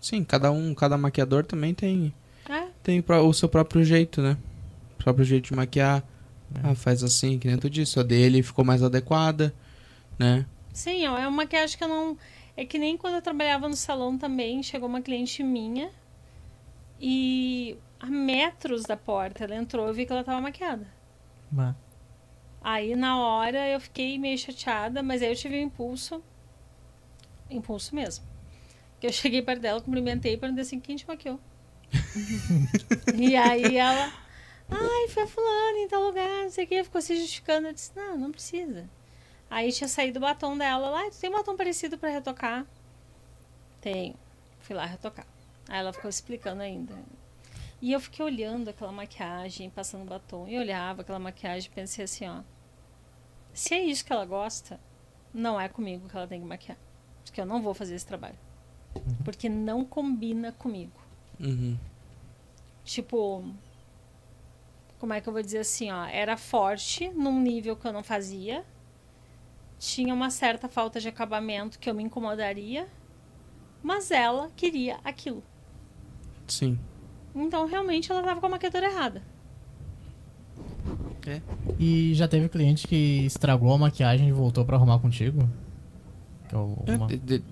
Sim, 0.00 0.24
cada 0.24 0.50
um, 0.50 0.74
cada 0.74 0.98
maquiador 0.98 1.46
também 1.46 1.72
tem 1.72 2.12
É, 2.48 2.66
tem 2.82 3.02
o 3.06 3.32
seu 3.32 3.48
próprio 3.48 3.84
jeito, 3.84 4.20
né? 4.20 4.36
O 4.98 5.02
próprio 5.02 5.24
jeito 5.24 5.46
de 5.46 5.54
maquiar. 5.54 6.02
Ah, 6.62 6.74
faz 6.74 7.02
assim, 7.02 7.38
que 7.38 7.46
nem 7.48 7.56
tu 7.56 7.70
disse, 7.70 7.98
a 7.98 8.02
dele 8.02 8.42
ficou 8.42 8.64
mais 8.64 8.82
adequada, 8.82 9.54
né? 10.18 10.44
Sim, 10.72 11.04
é 11.04 11.10
uma 11.10 11.30
maquiagem 11.30 11.78
que 11.78 11.84
eu 11.84 11.88
não. 11.88 12.18
É 12.56 12.64
que 12.64 12.78
nem 12.78 12.96
quando 12.96 13.14
eu 13.14 13.22
trabalhava 13.22 13.68
no 13.68 13.76
salão 13.76 14.18
também, 14.18 14.62
chegou 14.62 14.88
uma 14.88 15.00
cliente 15.00 15.42
minha 15.42 15.90
e 17.00 17.76
a 18.02 18.06
metros 18.06 18.82
da 18.82 18.96
porta 18.96 19.44
ela 19.44 19.54
entrou, 19.54 19.86
eu 19.86 19.94
vi 19.94 20.04
que 20.04 20.12
ela 20.12 20.24
tava 20.24 20.40
maquiada. 20.40 20.84
Bah. 21.48 21.76
Aí 22.60 22.96
na 22.96 23.20
hora 23.20 23.68
eu 23.68 23.80
fiquei 23.80 24.18
meio 24.18 24.36
chateada, 24.36 25.02
mas 25.04 25.22
aí 25.22 25.30
eu 25.30 25.36
tive 25.36 25.56
um 25.56 25.62
impulso. 25.62 26.22
Impulso 27.48 27.94
mesmo. 27.94 28.24
Que 28.98 29.06
eu 29.06 29.12
cheguei 29.12 29.40
perto 29.40 29.60
dela, 29.60 29.80
cumprimentei 29.80 30.34
e 30.34 30.36
perguntei 30.36 30.62
assim: 30.62 30.80
quem 30.80 30.96
te 30.96 31.06
maquiou? 31.06 31.38
e 33.14 33.36
aí 33.36 33.76
ela. 33.76 34.12
Ai, 34.68 35.08
foi 35.08 35.22
a 35.22 35.26
fulana 35.26 35.78
em 35.78 35.88
tal 35.88 36.02
lugar, 36.02 36.42
não 36.42 36.50
sei 36.50 36.64
o 36.64 36.68
que, 36.68 36.82
ficou 36.82 37.00
se 37.00 37.16
justificando. 37.16 37.68
Eu 37.68 37.72
disse: 37.72 37.92
não, 37.94 38.18
não 38.18 38.32
precisa. 38.32 38.88
Aí 39.48 39.70
tinha 39.70 39.86
saído 39.86 40.18
o 40.18 40.22
batom 40.22 40.58
dela 40.58 40.90
lá, 40.90 41.10
tu 41.10 41.20
tem 41.20 41.30
um 41.30 41.34
batom 41.34 41.56
parecido 41.56 41.98
pra 41.98 42.08
retocar? 42.08 42.66
Tenho. 43.80 44.16
Fui 44.60 44.74
lá 44.74 44.86
retocar. 44.86 45.26
Aí 45.68 45.78
ela 45.78 45.92
ficou 45.92 46.08
explicando 46.08 46.62
ainda. 46.62 46.94
E 47.82 47.90
eu 47.90 47.98
fiquei 47.98 48.24
olhando 48.24 48.68
aquela 48.68 48.92
maquiagem, 48.92 49.68
passando 49.68 50.08
batom. 50.08 50.46
E 50.46 50.56
olhava 50.56 51.02
aquela 51.02 51.18
maquiagem 51.18 51.68
e 51.68 51.74
pensei 51.74 52.04
assim, 52.04 52.28
ó. 52.28 52.42
Se 53.52 53.74
é 53.74 53.80
isso 53.82 54.04
que 54.04 54.12
ela 54.12 54.24
gosta, 54.24 54.78
não 55.34 55.60
é 55.60 55.68
comigo 55.68 56.08
que 56.08 56.16
ela 56.16 56.28
tem 56.28 56.40
que 56.40 56.46
maquiar. 56.46 56.78
Porque 57.24 57.40
eu 57.40 57.44
não 57.44 57.60
vou 57.60 57.74
fazer 57.74 57.96
esse 57.96 58.06
trabalho. 58.06 58.38
Porque 59.24 59.48
não 59.48 59.84
combina 59.84 60.52
comigo. 60.52 60.92
Uhum. 61.40 61.76
Tipo, 62.84 63.52
como 65.00 65.12
é 65.12 65.20
que 65.20 65.28
eu 65.28 65.32
vou 65.32 65.42
dizer 65.42 65.58
assim, 65.58 65.90
ó? 65.90 66.04
Era 66.04 66.36
forte 66.36 67.08
num 67.08 67.40
nível 67.40 67.74
que 67.74 67.84
eu 67.84 67.92
não 67.92 68.04
fazia. 68.04 68.64
Tinha 69.76 70.14
uma 70.14 70.30
certa 70.30 70.68
falta 70.68 71.00
de 71.00 71.08
acabamento 71.08 71.80
que 71.80 71.90
eu 71.90 71.94
me 71.94 72.04
incomodaria. 72.04 72.88
Mas 73.82 74.12
ela 74.12 74.52
queria 74.54 75.00
aquilo. 75.02 75.42
Sim. 76.46 76.78
Então, 77.34 77.66
realmente, 77.66 78.10
ela 78.12 78.22
tava 78.22 78.40
com 78.40 78.46
a 78.46 78.50
maquiadora 78.50 78.86
errada. 78.86 79.22
E 81.78 82.12
já 82.14 82.26
teve 82.26 82.48
cliente 82.48 82.86
que 82.88 83.24
estragou 83.26 83.72
a 83.72 83.78
maquiagem 83.78 84.28
e 84.28 84.32
voltou 84.32 84.64
pra 84.64 84.76
arrumar 84.76 84.98
contigo? 84.98 85.48
Que 86.48 86.54
é 86.54 86.58
É, 86.92 86.96
uma- 86.96 87.06
de- 87.06 87.16
de- 87.18 87.42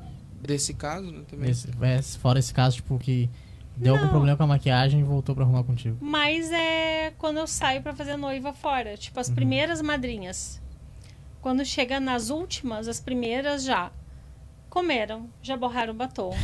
desse 0.42 0.74
caso, 0.74 1.10
né, 1.10 1.22
também. 1.28 1.50
esse- 1.50 1.68
é, 1.80 2.02
fora 2.02 2.38
esse 2.38 2.52
caso, 2.52 2.76
tipo, 2.76 2.98
que 2.98 3.30
deu 3.76 3.92
algum 3.94 4.04
Não. 4.06 4.10
problema 4.10 4.36
com 4.36 4.42
a 4.42 4.46
maquiagem 4.48 5.00
e 5.00 5.04
voltou 5.04 5.34
pra 5.34 5.44
arrumar 5.44 5.62
contigo. 5.62 5.96
Mas 6.00 6.50
é 6.50 7.12
quando 7.16 7.38
eu 7.38 7.46
saio 7.46 7.80
pra 7.82 7.94
fazer 7.94 8.16
noiva 8.16 8.52
fora. 8.52 8.96
Tipo, 8.96 9.20
as 9.20 9.30
primeiras 9.30 9.80
madrinhas. 9.80 10.60
Quando 11.40 11.64
chega 11.64 11.98
nas 12.00 12.28
últimas, 12.28 12.88
as 12.88 13.00
primeiras 13.00 13.64
já 13.64 13.90
comeram, 14.68 15.28
já 15.40 15.56
borraram 15.56 15.92
o 15.92 15.96
batom, 15.96 16.36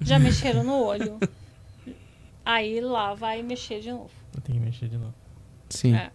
já 0.00 0.18
mexeram 0.62 0.62
no 0.64 0.80
olho. 0.82 1.18
Aí 2.48 2.80
lá 2.80 3.12
vai 3.12 3.42
mexer 3.42 3.80
de 3.80 3.92
novo. 3.92 4.08
Eu 4.34 4.40
tenho 4.40 4.58
que 4.58 4.64
mexer 4.64 4.88
de 4.88 4.96
novo. 4.96 5.12
Sim. 5.68 5.94
É. 5.94 6.10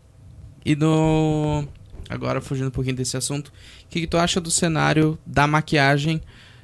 E 0.65 0.75
no. 0.75 1.63
Agora, 2.09 2.41
fugindo 2.41 2.69
um 2.69 2.71
pouquinho 2.71 2.95
desse 2.95 3.15
assunto, 3.15 3.49
o 3.49 3.87
que, 3.87 4.01
que 4.01 4.07
tu 4.07 4.17
acha 4.17 4.41
do 4.41 4.49
cenário 4.49 5.15
da 5.27 5.45
maquiagem? 5.45 6.23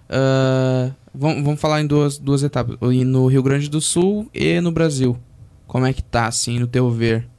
ah, 0.10 0.92
vamos, 1.14 1.44
vamos 1.44 1.62
falar 1.62 1.82
em 1.82 1.86
duas, 1.86 2.18
duas 2.18 2.42
etapas. 2.42 2.80
No 2.82 3.28
Rio 3.28 3.44
Grande 3.44 3.70
do 3.70 3.80
Sul 3.80 4.28
e 4.34 4.60
no 4.60 4.72
Brasil. 4.72 5.16
Como 5.68 5.86
é 5.86 5.94
que 5.94 6.02
tá, 6.02 6.26
assim, 6.26 6.58
no 6.58 6.66
teu 6.66 6.90
ver? 6.90 7.30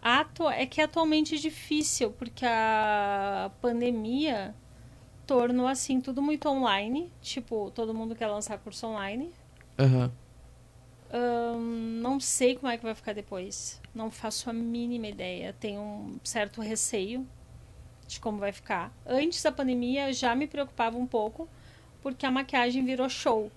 Atu 0.00 0.48
é 0.48 0.64
que 0.66 0.80
atualmente 0.80 1.34
é 1.34 1.38
difícil, 1.38 2.12
porque 2.12 2.46
a 2.46 3.50
pandemia 3.60 4.54
tornou 5.26 5.66
assim 5.66 6.00
tudo 6.00 6.22
muito 6.22 6.48
online. 6.48 7.10
Tipo, 7.20 7.72
todo 7.74 7.92
mundo 7.92 8.14
quer 8.14 8.28
lançar 8.28 8.56
curso 8.58 8.86
online. 8.86 9.32
Aham. 9.76 10.12
Ahn, 11.16 12.00
não 12.02 12.18
sei 12.18 12.56
como 12.56 12.72
é 12.72 12.76
que 12.76 12.82
vai 12.82 12.94
ficar 12.94 13.12
depois. 13.12 13.80
Não 13.94 14.10
faço 14.10 14.50
a 14.50 14.52
mínima 14.52 15.06
ideia. 15.06 15.54
Tenho 15.60 15.80
um 15.80 16.18
certo 16.24 16.60
receio 16.60 17.24
de 18.08 18.18
como 18.18 18.38
vai 18.38 18.50
ficar. 18.50 18.92
Antes 19.06 19.40
da 19.40 19.52
pandemia 19.52 20.08
eu 20.08 20.12
já 20.12 20.34
me 20.34 20.48
preocupava 20.48 20.98
um 20.98 21.06
pouco, 21.06 21.48
porque 22.02 22.26
a 22.26 22.32
maquiagem 22.32 22.84
virou 22.84 23.08
show. 23.08 23.48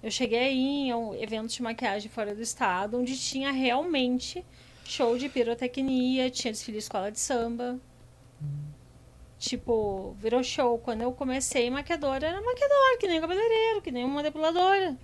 Eu 0.00 0.12
cheguei 0.12 0.52
em 0.52 0.90
eventos 1.20 1.56
de 1.56 1.62
maquiagem 1.62 2.08
fora 2.08 2.34
do 2.34 2.40
estado, 2.40 3.00
onde 3.00 3.18
tinha 3.18 3.50
realmente 3.50 4.44
show 4.84 5.18
de 5.18 5.28
pirotecnia, 5.28 6.30
tinha 6.30 6.52
desfile 6.52 6.78
de 6.78 6.84
escola 6.84 7.10
de 7.10 7.18
samba. 7.18 7.80
Hum. 8.40 8.74
Tipo, 9.38 10.14
virou 10.20 10.42
show. 10.44 10.78
Quando 10.78 11.02
eu 11.02 11.12
comecei, 11.12 11.68
maquiadora 11.68 12.28
era 12.28 12.40
maquiadora, 12.40 12.98
que 13.00 13.08
nem 13.08 13.20
cabeleireiro, 13.20 13.82
que 13.82 13.90
nem 13.90 14.04
uma 14.04 14.22
depiladora. 14.22 14.96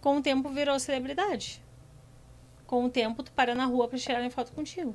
Com 0.00 0.18
o 0.18 0.22
tempo 0.22 0.48
virou 0.48 0.78
celebridade. 0.78 1.62
Com 2.66 2.84
o 2.84 2.90
tempo, 2.90 3.22
tu 3.22 3.32
para 3.32 3.54
na 3.54 3.66
rua 3.66 3.88
pra 3.88 3.98
tirarem 3.98 4.30
foto 4.30 4.52
contigo. 4.52 4.94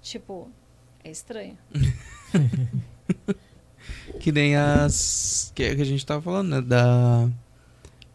Tipo, 0.00 0.50
é 1.02 1.10
estranho. 1.10 1.58
que 4.20 4.30
nem 4.30 4.56
as. 4.56 5.50
Que, 5.54 5.64
a 5.64 5.84
gente 5.84 6.04
tava 6.04 6.22
falando, 6.22 6.48
né? 6.48 6.60
Da, 6.60 7.28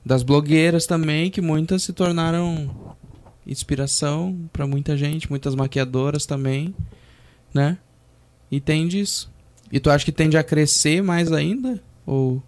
das 0.06 0.24
blogueiras 0.24 0.86
também, 0.86 1.32
que 1.32 1.42
muitas 1.42 1.84
se 1.84 1.92
tornaram 1.92 2.96
inspiração 3.46 4.50
para 4.54 4.68
muita 4.68 4.96
gente, 4.96 5.30
muitas 5.30 5.56
maquiadoras 5.56 6.26
também, 6.26 6.74
né? 7.54 7.78
E 8.52 8.60
tem 8.60 8.88
disso. 8.88 9.32
E 9.72 9.80
tu 9.80 9.90
acha 9.90 10.06
que 10.06 10.12
tende 10.12 10.38
a 10.38 10.44
crescer 10.44 11.02
mais 11.02 11.32
ainda? 11.32 11.82
Ou. 12.06 12.42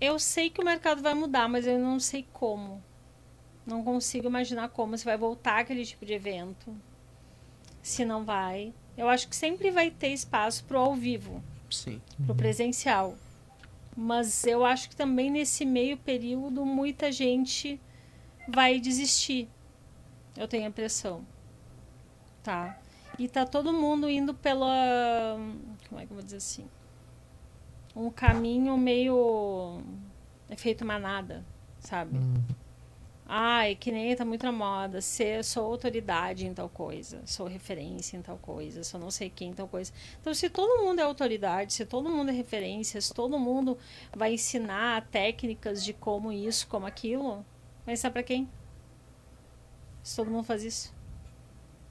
Eu 0.00 0.18
sei 0.18 0.50
que 0.50 0.60
o 0.60 0.64
mercado 0.64 1.02
vai 1.02 1.14
mudar, 1.14 1.48
mas 1.48 1.66
eu 1.66 1.78
não 1.78 1.98
sei 1.98 2.26
como. 2.32 2.82
Não 3.66 3.82
consigo 3.82 4.26
imaginar 4.26 4.68
como. 4.68 4.96
Se 4.96 5.04
vai 5.04 5.16
voltar 5.16 5.60
aquele 5.60 5.84
tipo 5.84 6.04
de 6.04 6.12
evento. 6.12 6.76
Se 7.82 8.04
não 8.04 8.24
vai. 8.24 8.72
Eu 8.96 9.08
acho 9.08 9.28
que 9.28 9.36
sempre 9.36 9.70
vai 9.70 9.90
ter 9.90 10.08
espaço 10.08 10.64
pro 10.64 10.78
ao 10.78 10.94
vivo. 10.94 11.42
Sim. 11.70 12.00
Pro 12.24 12.34
presencial. 12.34 13.16
Mas 13.96 14.44
eu 14.44 14.64
acho 14.64 14.90
que 14.90 14.96
também 14.96 15.30
nesse 15.30 15.64
meio 15.64 15.96
período 15.96 16.64
muita 16.64 17.10
gente 17.10 17.80
vai 18.48 18.78
desistir. 18.78 19.48
Eu 20.36 20.46
tenho 20.46 20.64
a 20.64 20.68
impressão. 20.68 21.26
Tá? 22.42 22.78
E 23.18 23.26
tá 23.26 23.46
todo 23.46 23.72
mundo 23.72 24.08
indo 24.08 24.34
pela. 24.34 25.36
Como 25.88 26.00
é 26.00 26.04
que 26.04 26.12
eu 26.12 26.16
vou 26.16 26.24
dizer 26.24 26.36
assim? 26.36 26.68
Um 27.96 28.10
caminho 28.10 28.76
meio. 28.76 29.80
Efeito 30.50 30.84
manada, 30.84 31.42
sabe? 31.80 32.18
Uhum. 32.18 32.44
Ai, 33.28 33.74
que 33.74 33.90
nem 33.90 34.14
tá 34.14 34.24
muito 34.24 34.44
na 34.44 34.52
moda. 34.52 35.00
Ser, 35.00 35.42
sou 35.42 35.64
autoridade 35.64 36.46
em 36.46 36.54
tal 36.54 36.68
coisa. 36.68 37.22
Sou 37.24 37.48
referência 37.48 38.16
em 38.16 38.22
tal 38.22 38.38
coisa. 38.38 38.84
Sou 38.84 39.00
não 39.00 39.10
sei 39.10 39.28
quem 39.28 39.50
em 39.50 39.54
tal 39.54 39.66
coisa. 39.66 39.92
Então, 40.20 40.32
se 40.32 40.48
todo 40.48 40.84
mundo 40.84 41.00
é 41.00 41.02
autoridade, 41.02 41.72
se 41.72 41.84
todo 41.84 42.08
mundo 42.08 42.28
é 42.30 42.32
referência, 42.32 43.00
se 43.00 43.12
todo 43.12 43.36
mundo 43.38 43.76
vai 44.14 44.34
ensinar 44.34 45.08
técnicas 45.08 45.82
de 45.84 45.92
como 45.92 46.30
isso, 46.30 46.68
como 46.68 46.86
aquilo, 46.86 47.44
vai 47.84 47.94
ensinar 47.94 48.12
pra 48.12 48.22
quem? 48.22 48.48
Se 50.04 50.14
todo 50.16 50.30
mundo 50.30 50.44
faz 50.44 50.62
isso. 50.62 50.94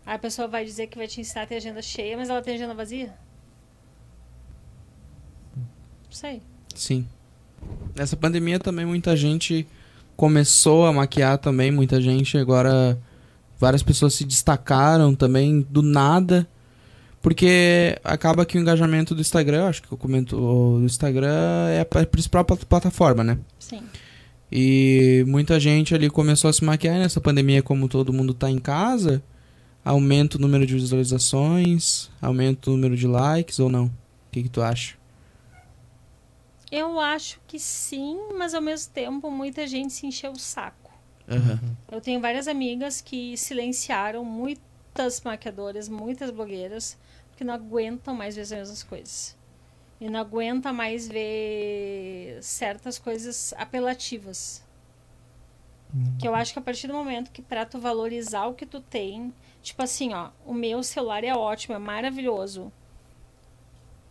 Aí 0.05 0.15
a 0.15 0.19
pessoa 0.19 0.47
vai 0.47 0.63
dizer 0.63 0.87
que 0.87 0.97
vai 0.97 1.07
te 1.07 1.19
ensinar 1.19 1.43
a 1.43 1.47
ter 1.47 1.55
agenda 1.55 1.81
cheia, 1.81 2.15
mas 2.15 2.29
ela 2.29 2.41
tem 2.41 2.55
agenda 2.55 2.73
vazia? 2.73 3.24
Sei. 6.15 6.41
Sim. 6.73 7.05
Nessa 7.93 8.15
pandemia 8.15 8.57
também 8.57 8.85
muita 8.85 9.17
gente 9.17 9.67
começou 10.15 10.85
a 10.85 10.93
maquiar 10.93 11.37
também, 11.37 11.71
muita 11.71 11.99
gente 11.99 12.37
agora 12.37 12.97
várias 13.59 13.83
pessoas 13.83 14.13
se 14.13 14.23
destacaram 14.23 15.13
também 15.13 15.59
do 15.69 15.81
nada, 15.81 16.47
porque 17.21 17.99
acaba 18.01 18.45
que 18.45 18.57
o 18.57 18.61
engajamento 18.61 19.13
do 19.13 19.19
Instagram, 19.19 19.67
acho 19.67 19.83
que 19.83 19.91
eu 19.91 19.97
comento, 19.97 20.37
do 20.37 20.85
Instagram 20.85 21.67
é 21.69 21.81
a 21.81 22.05
principal 22.05 22.45
plataforma, 22.45 23.21
né? 23.21 23.37
Sim. 23.59 23.81
E 24.49 25.25
muita 25.27 25.59
gente 25.59 25.93
ali 25.93 26.09
começou 26.09 26.49
a 26.49 26.53
se 26.53 26.63
maquiar 26.63 26.97
nessa 26.97 27.19
pandemia, 27.19 27.61
como 27.61 27.89
todo 27.89 28.13
mundo 28.13 28.33
tá 28.33 28.49
em 28.49 28.59
casa, 28.59 29.21
aumenta 29.83 30.37
o 30.37 30.41
número 30.41 30.65
de 30.65 30.75
visualizações, 30.75 32.09
aumenta 32.21 32.69
o 32.69 32.73
número 32.73 32.95
de 32.95 33.05
likes 33.05 33.59
ou 33.59 33.69
não? 33.69 33.87
O 33.87 33.91
que, 34.31 34.43
que 34.43 34.49
tu 34.49 34.61
acha? 34.61 34.95
Eu 36.71 36.99
acho 36.99 37.39
que 37.47 37.59
sim, 37.59 38.17
mas 38.37 38.53
ao 38.53 38.61
mesmo 38.61 38.91
tempo 38.91 39.29
muita 39.29 39.67
gente 39.67 39.93
se 39.93 40.05
encheu 40.05 40.31
o 40.31 40.39
saco. 40.39 40.91
Uhum. 41.27 41.75
Eu 41.91 42.01
tenho 42.01 42.19
várias 42.19 42.47
amigas 42.47 43.01
que 43.01 43.37
silenciaram 43.37 44.23
muitas 44.23 45.21
maquiadoras, 45.21 45.87
muitas 45.87 46.31
blogueiras, 46.31 46.97
porque 47.29 47.43
não 47.43 47.53
aguentam 47.53 48.13
mais 48.13 48.35
ver 48.35 48.41
as 48.41 48.51
mesmas 48.51 48.83
coisas. 48.83 49.37
E 49.99 50.09
não 50.09 50.19
aguenta 50.19 50.73
mais 50.73 51.07
ver 51.07 52.39
certas 52.41 52.99
coisas 52.99 53.53
apelativas. 53.57 54.63
Uhum. 55.93 56.17
Que 56.19 56.27
eu 56.27 56.35
acho 56.35 56.51
que 56.53 56.59
a 56.59 56.61
partir 56.61 56.87
do 56.87 56.93
momento 56.93 57.31
que 57.31 57.41
pra 57.41 57.65
tu 57.65 57.79
valorizar 57.79 58.45
o 58.47 58.53
que 58.53 58.65
tu 58.65 58.81
tem, 58.81 59.33
Tipo 59.65 59.81
assim, 59.81 60.13
ó, 60.13 60.29
o 60.45 60.53
meu 60.53 60.83
celular 60.83 61.23
é 61.23 61.33
ótimo, 61.33 61.73
é 61.73 61.79
maravilhoso. 61.79 62.71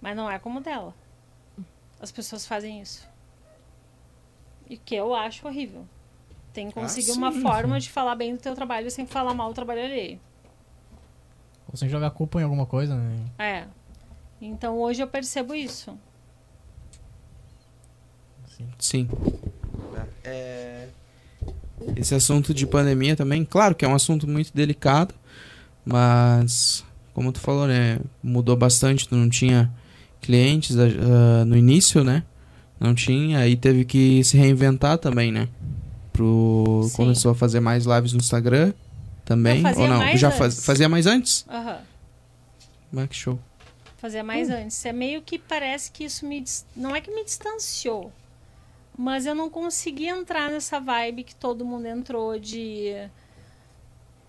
Mas 0.01 0.17
não 0.17 0.29
é 0.29 0.37
como 0.37 0.59
o 0.59 0.61
dela. 0.61 0.93
As 2.05 2.13
pessoas 2.13 2.47
fazem 2.47 2.83
isso. 2.83 3.09
E 4.69 4.77
que 4.77 4.95
eu 4.95 5.15
acho 5.15 5.49
horrível. 5.49 5.87
Tem 6.53 6.69
que 6.69 6.75
conseguir 6.75 7.13
ah, 7.13 7.15
sim, 7.15 7.19
uma 7.19 7.33
forma 7.33 7.81
sim. 7.81 7.87
de 7.87 7.93
falar 7.93 8.15
bem 8.15 8.35
do 8.35 8.43
teu 8.43 8.55
trabalho 8.55 8.91
sem 8.91 9.07
falar 9.07 9.33
mal 9.33 9.49
do 9.49 9.55
trabalho 9.55 9.83
alheio. 9.83 10.21
Ou 11.67 11.79
sem 11.79 11.89
jogar 11.89 12.11
culpa 12.11 12.39
em 12.39 12.45
alguma 12.45 12.67
coisa, 12.67 12.95
né? 12.95 13.25
É. 13.39 13.65
Então 14.39 14.79
hoje 14.79 15.03
eu 15.03 15.07
percebo 15.07 15.55
isso. 15.55 15.99
Sim. 18.49 18.69
Sim. 18.79 19.09
É... 20.23 20.89
Esse 21.97 22.15
assunto 22.15 22.53
de 22.53 22.67
pandemia 22.67 23.17
também, 23.17 23.47
claro 23.47 23.75
que 23.75 23.83
é 23.83 23.89
um 23.89 23.95
assunto 23.95 24.29
muito 24.29 24.53
delicado, 24.53 25.15
mas, 25.87 26.85
como 27.15 27.33
tu 27.33 27.41
falou, 27.41 27.67
né? 27.67 27.99
Mudou 28.23 28.57
bastante, 28.57 29.09
tu 29.09 29.17
não 29.17 29.31
tinha 29.31 29.73
clientes 30.25 30.75
uh, 30.77 31.45
no 31.47 31.57
início, 31.57 32.03
né? 32.03 32.23
Não 32.81 32.95
tinha, 32.95 33.39
aí 33.39 33.57
teve 33.57 33.85
que 33.85 34.23
se 34.25 34.37
reinventar 34.37 34.99
também, 34.99 35.31
né? 35.31 35.49
Pro... 36.13 36.83
Sim. 36.89 36.97
Começou 36.97 37.33
a 37.33 37.35
fazer 37.35 37.61
mais 37.61 37.87
lives 37.87 38.13
no 38.13 38.19
Instagram 38.19 38.73
também. 39.25 39.63
Não, 39.63 39.73
ou 39.79 39.89
não? 39.89 40.17
Já 40.17 40.31
faz... 40.31 40.65
fazia 40.65 40.89
mais 40.89 41.07
antes? 41.07 41.45
Aham. 41.49 41.79
Uhum. 42.93 43.07
que 43.07 43.17
show. 43.17 43.39
Fazia 43.97 44.23
mais 44.23 44.51
hum. 44.51 44.55
antes. 44.55 44.85
É 44.85 44.93
meio 44.93 45.23
que 45.23 45.39
parece 45.39 45.91
que 45.91 46.05
isso 46.05 46.27
me. 46.27 46.45
Não 46.77 46.95
é 46.95 47.01
que 47.01 47.11
me 47.11 47.25
distanciou. 47.25 48.13
Mas 48.97 49.27
eu 49.27 49.35
não 49.35 49.51
consegui 49.51 50.07
entrar 50.07 50.51
nessa 50.51 50.79
vibe 50.79 51.25
que 51.25 51.35
todo 51.35 51.65
mundo 51.65 51.87
entrou 51.87 52.39
de 52.39 52.95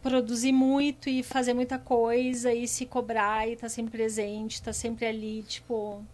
produzir 0.05 0.51
muito 0.51 1.09
e 1.09 1.23
fazer 1.23 1.55
muita 1.55 1.79
coisa 1.79 2.53
e 2.53 2.67
se 2.67 2.85
cobrar 2.85 3.47
e 3.47 3.53
estar 3.53 3.65
tá 3.65 3.69
sempre 3.69 3.97
presente, 3.97 4.53
estar 4.53 4.65
tá 4.65 4.73
sempre 4.73 5.03
ali, 5.07 5.41
tipo. 5.41 6.05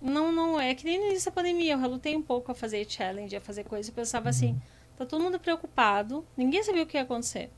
Não, 0.00 0.32
não, 0.32 0.58
é 0.58 0.74
que 0.74 0.86
nem 0.86 0.98
no 0.98 1.06
início 1.08 1.30
da 1.30 1.34
pandemia, 1.34 1.74
eu 1.74 1.78
relutei 1.78 2.16
um 2.16 2.22
pouco 2.22 2.50
a 2.50 2.54
fazer 2.54 2.90
challenge, 2.90 3.36
a 3.36 3.40
fazer 3.40 3.64
coisa, 3.64 3.90
eu 3.90 3.94
pensava 3.94 4.30
assim, 4.30 4.52
uhum. 4.52 4.60
tá 4.96 5.04
todo 5.04 5.22
mundo 5.22 5.38
preocupado, 5.38 6.24
ninguém 6.34 6.62
sabia 6.62 6.84
o 6.84 6.86
que 6.86 6.96
ia 6.96 7.02
acontecer. 7.02 7.50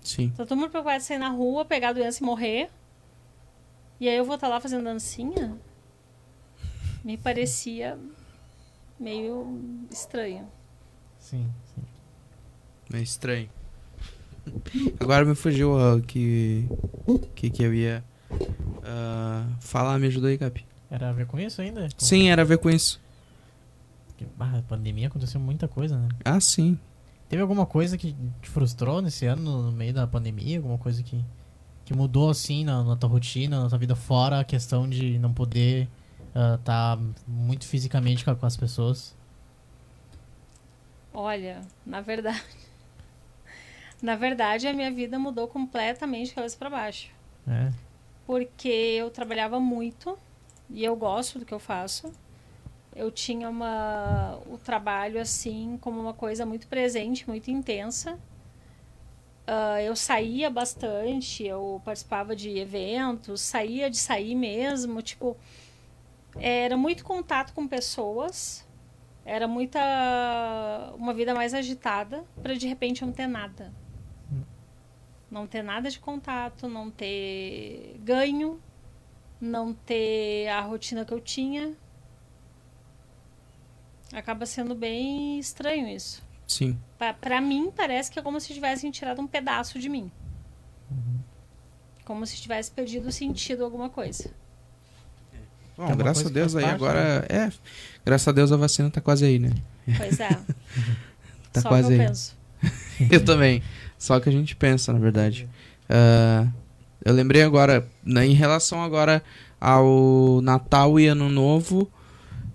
Sim. 0.00 0.30
Tá 0.30 0.46
todo 0.46 0.56
mundo 0.56 0.70
preocupado 0.70 1.00
de 1.00 1.04
sair 1.04 1.18
na 1.18 1.28
rua, 1.28 1.66
pegar 1.66 1.90
a 1.90 1.92
doença 1.92 2.22
e 2.22 2.26
morrer. 2.26 2.70
E 4.00 4.08
aí 4.08 4.16
eu 4.16 4.24
vou 4.24 4.36
estar 4.36 4.46
tá 4.46 4.54
lá 4.54 4.60
fazendo 4.60 4.84
dancinha? 4.84 5.58
Me 7.04 7.18
parecia 7.18 7.98
meio 8.98 9.86
estranho. 9.90 10.50
Sim, 11.18 11.46
sim. 11.74 11.84
É 12.96 13.02
estranho. 13.02 13.57
Agora 15.00 15.24
me 15.24 15.34
fugiu 15.34 15.72
o 15.72 16.00
que, 16.02 16.68
que, 17.34 17.50
que 17.50 17.62
eu 17.62 17.74
ia 17.74 18.04
uh, 18.48 19.54
falar. 19.60 19.98
Me 19.98 20.06
ajudou 20.06 20.28
aí, 20.28 20.38
Capi. 20.38 20.64
Era 20.90 21.10
a 21.10 21.12
ver 21.12 21.26
com 21.26 21.38
isso 21.38 21.60
ainda? 21.60 21.82
Com... 21.82 22.04
Sim, 22.04 22.28
era 22.28 22.42
a 22.42 22.44
ver 22.44 22.58
com 22.58 22.70
isso. 22.70 23.00
Ah, 24.38 24.58
a 24.58 24.62
pandemia 24.62 25.08
aconteceu 25.08 25.40
muita 25.40 25.68
coisa, 25.68 25.96
né? 25.96 26.08
Ah, 26.24 26.40
sim. 26.40 26.78
Teve 27.28 27.42
alguma 27.42 27.66
coisa 27.66 27.96
que 27.96 28.16
te 28.40 28.48
frustrou 28.48 29.02
nesse 29.02 29.26
ano, 29.26 29.62
no 29.62 29.72
meio 29.72 29.92
da 29.92 30.06
pandemia? 30.06 30.58
Alguma 30.58 30.78
coisa 30.78 31.02
que, 31.02 31.22
que 31.84 31.94
mudou, 31.94 32.30
assim, 32.30 32.64
na, 32.64 32.82
na 32.82 32.96
tua 32.96 33.08
rotina, 33.08 33.62
na 33.62 33.68
tua 33.68 33.78
vida 33.78 33.94
fora? 33.94 34.40
A 34.40 34.44
questão 34.44 34.88
de 34.88 35.18
não 35.18 35.32
poder 35.32 35.88
estar 36.28 36.54
uh, 36.54 36.58
tá 36.58 36.98
muito 37.26 37.66
fisicamente 37.66 38.24
com, 38.24 38.34
com 38.34 38.46
as 38.46 38.56
pessoas? 38.56 39.14
Olha, 41.12 41.60
na 41.84 42.00
verdade... 42.00 42.42
Na 44.02 44.14
verdade, 44.16 44.68
a 44.68 44.72
minha 44.72 44.90
vida 44.90 45.18
mudou 45.18 45.48
completamente 45.48 46.28
de 46.28 46.34
cabeça 46.34 46.56
para 46.56 46.70
baixo. 46.70 47.10
É. 47.48 47.72
Porque 48.26 48.68
eu 48.68 49.10
trabalhava 49.10 49.58
muito 49.58 50.18
e 50.70 50.84
eu 50.84 50.94
gosto 50.94 51.38
do 51.38 51.44
que 51.44 51.52
eu 51.52 51.58
faço. 51.58 52.12
Eu 52.94 53.10
tinha 53.10 53.48
uma, 53.48 54.38
o 54.46 54.58
trabalho 54.58 55.20
assim 55.20 55.78
como 55.80 56.00
uma 56.00 56.14
coisa 56.14 56.44
muito 56.46 56.66
presente, 56.68 57.28
muito 57.28 57.50
intensa. 57.50 58.18
Uh, 59.48 59.80
eu 59.80 59.96
saía 59.96 60.50
bastante, 60.50 61.44
eu 61.44 61.80
participava 61.84 62.36
de 62.36 62.58
eventos, 62.58 63.40
saía 63.40 63.88
de 63.88 63.96
sair 63.96 64.34
mesmo, 64.34 65.00
tipo, 65.00 65.36
era 66.36 66.76
muito 66.76 67.02
contato 67.04 67.54
com 67.54 67.66
pessoas, 67.66 68.66
Era 69.24 69.46
muita. 69.46 69.78
Uma 70.96 71.12
vida 71.12 71.34
mais 71.34 71.52
agitada 71.52 72.24
para 72.42 72.54
de 72.54 72.66
repente 72.66 73.04
não 73.04 73.12
ter 73.12 73.26
nada. 73.26 73.72
Não 75.30 75.46
ter 75.46 75.62
nada 75.62 75.90
de 75.90 75.98
contato, 75.98 76.68
não 76.68 76.90
ter 76.90 78.00
ganho, 78.02 78.60
não 79.40 79.72
ter 79.74 80.48
a 80.48 80.60
rotina 80.62 81.04
que 81.04 81.12
eu 81.12 81.20
tinha. 81.20 81.74
Acaba 84.12 84.46
sendo 84.46 84.74
bem 84.74 85.38
estranho 85.38 85.86
isso. 85.88 86.22
Sim. 86.46 86.78
Pa- 86.98 87.12
Pra 87.12 87.40
mim, 87.40 87.70
parece 87.74 88.10
que 88.10 88.18
é 88.18 88.22
como 88.22 88.40
se 88.40 88.54
tivessem 88.54 88.90
tirado 88.90 89.20
um 89.20 89.26
pedaço 89.26 89.78
de 89.78 89.88
mim. 89.88 90.10
Como 92.06 92.26
se 92.26 92.36
tivesse 92.38 92.70
perdido 92.70 93.08
o 93.08 93.12
sentido 93.12 93.62
alguma 93.64 93.90
coisa. 93.90 94.30
Bom, 95.76 95.84
uma 95.88 95.94
graças 95.96 96.26
a 96.26 96.30
Deus 96.30 96.56
aí 96.56 96.62
parte, 96.64 96.74
agora. 96.76 97.26
É. 97.28 97.52
Graças 98.04 98.26
a 98.26 98.32
Deus 98.32 98.50
a 98.50 98.56
vacina 98.56 98.90
tá 98.90 99.00
quase 99.02 99.26
aí, 99.26 99.38
né? 99.38 99.50
Pois 99.98 100.18
é. 100.20 100.28
Tá 101.52 101.62
Só 101.62 101.68
quase 101.70 101.88
que 101.88 101.94
eu 101.94 102.00
aí. 102.00 102.06
penso. 102.08 102.36
Eu 103.10 103.24
também. 103.24 103.62
Só 103.98 104.20
que 104.20 104.28
a 104.28 104.32
gente 104.32 104.54
pensa, 104.54 104.92
na 104.92 104.98
verdade. 104.98 105.48
Ah, 105.88 106.46
eu 107.04 107.12
lembrei 107.12 107.42
agora, 107.42 107.86
né, 108.04 108.26
em 108.26 108.34
relação 108.34 108.82
agora 108.82 109.22
ao 109.60 110.40
Natal 110.42 110.98
e 111.00 111.06
Ano 111.06 111.28
Novo, 111.28 111.90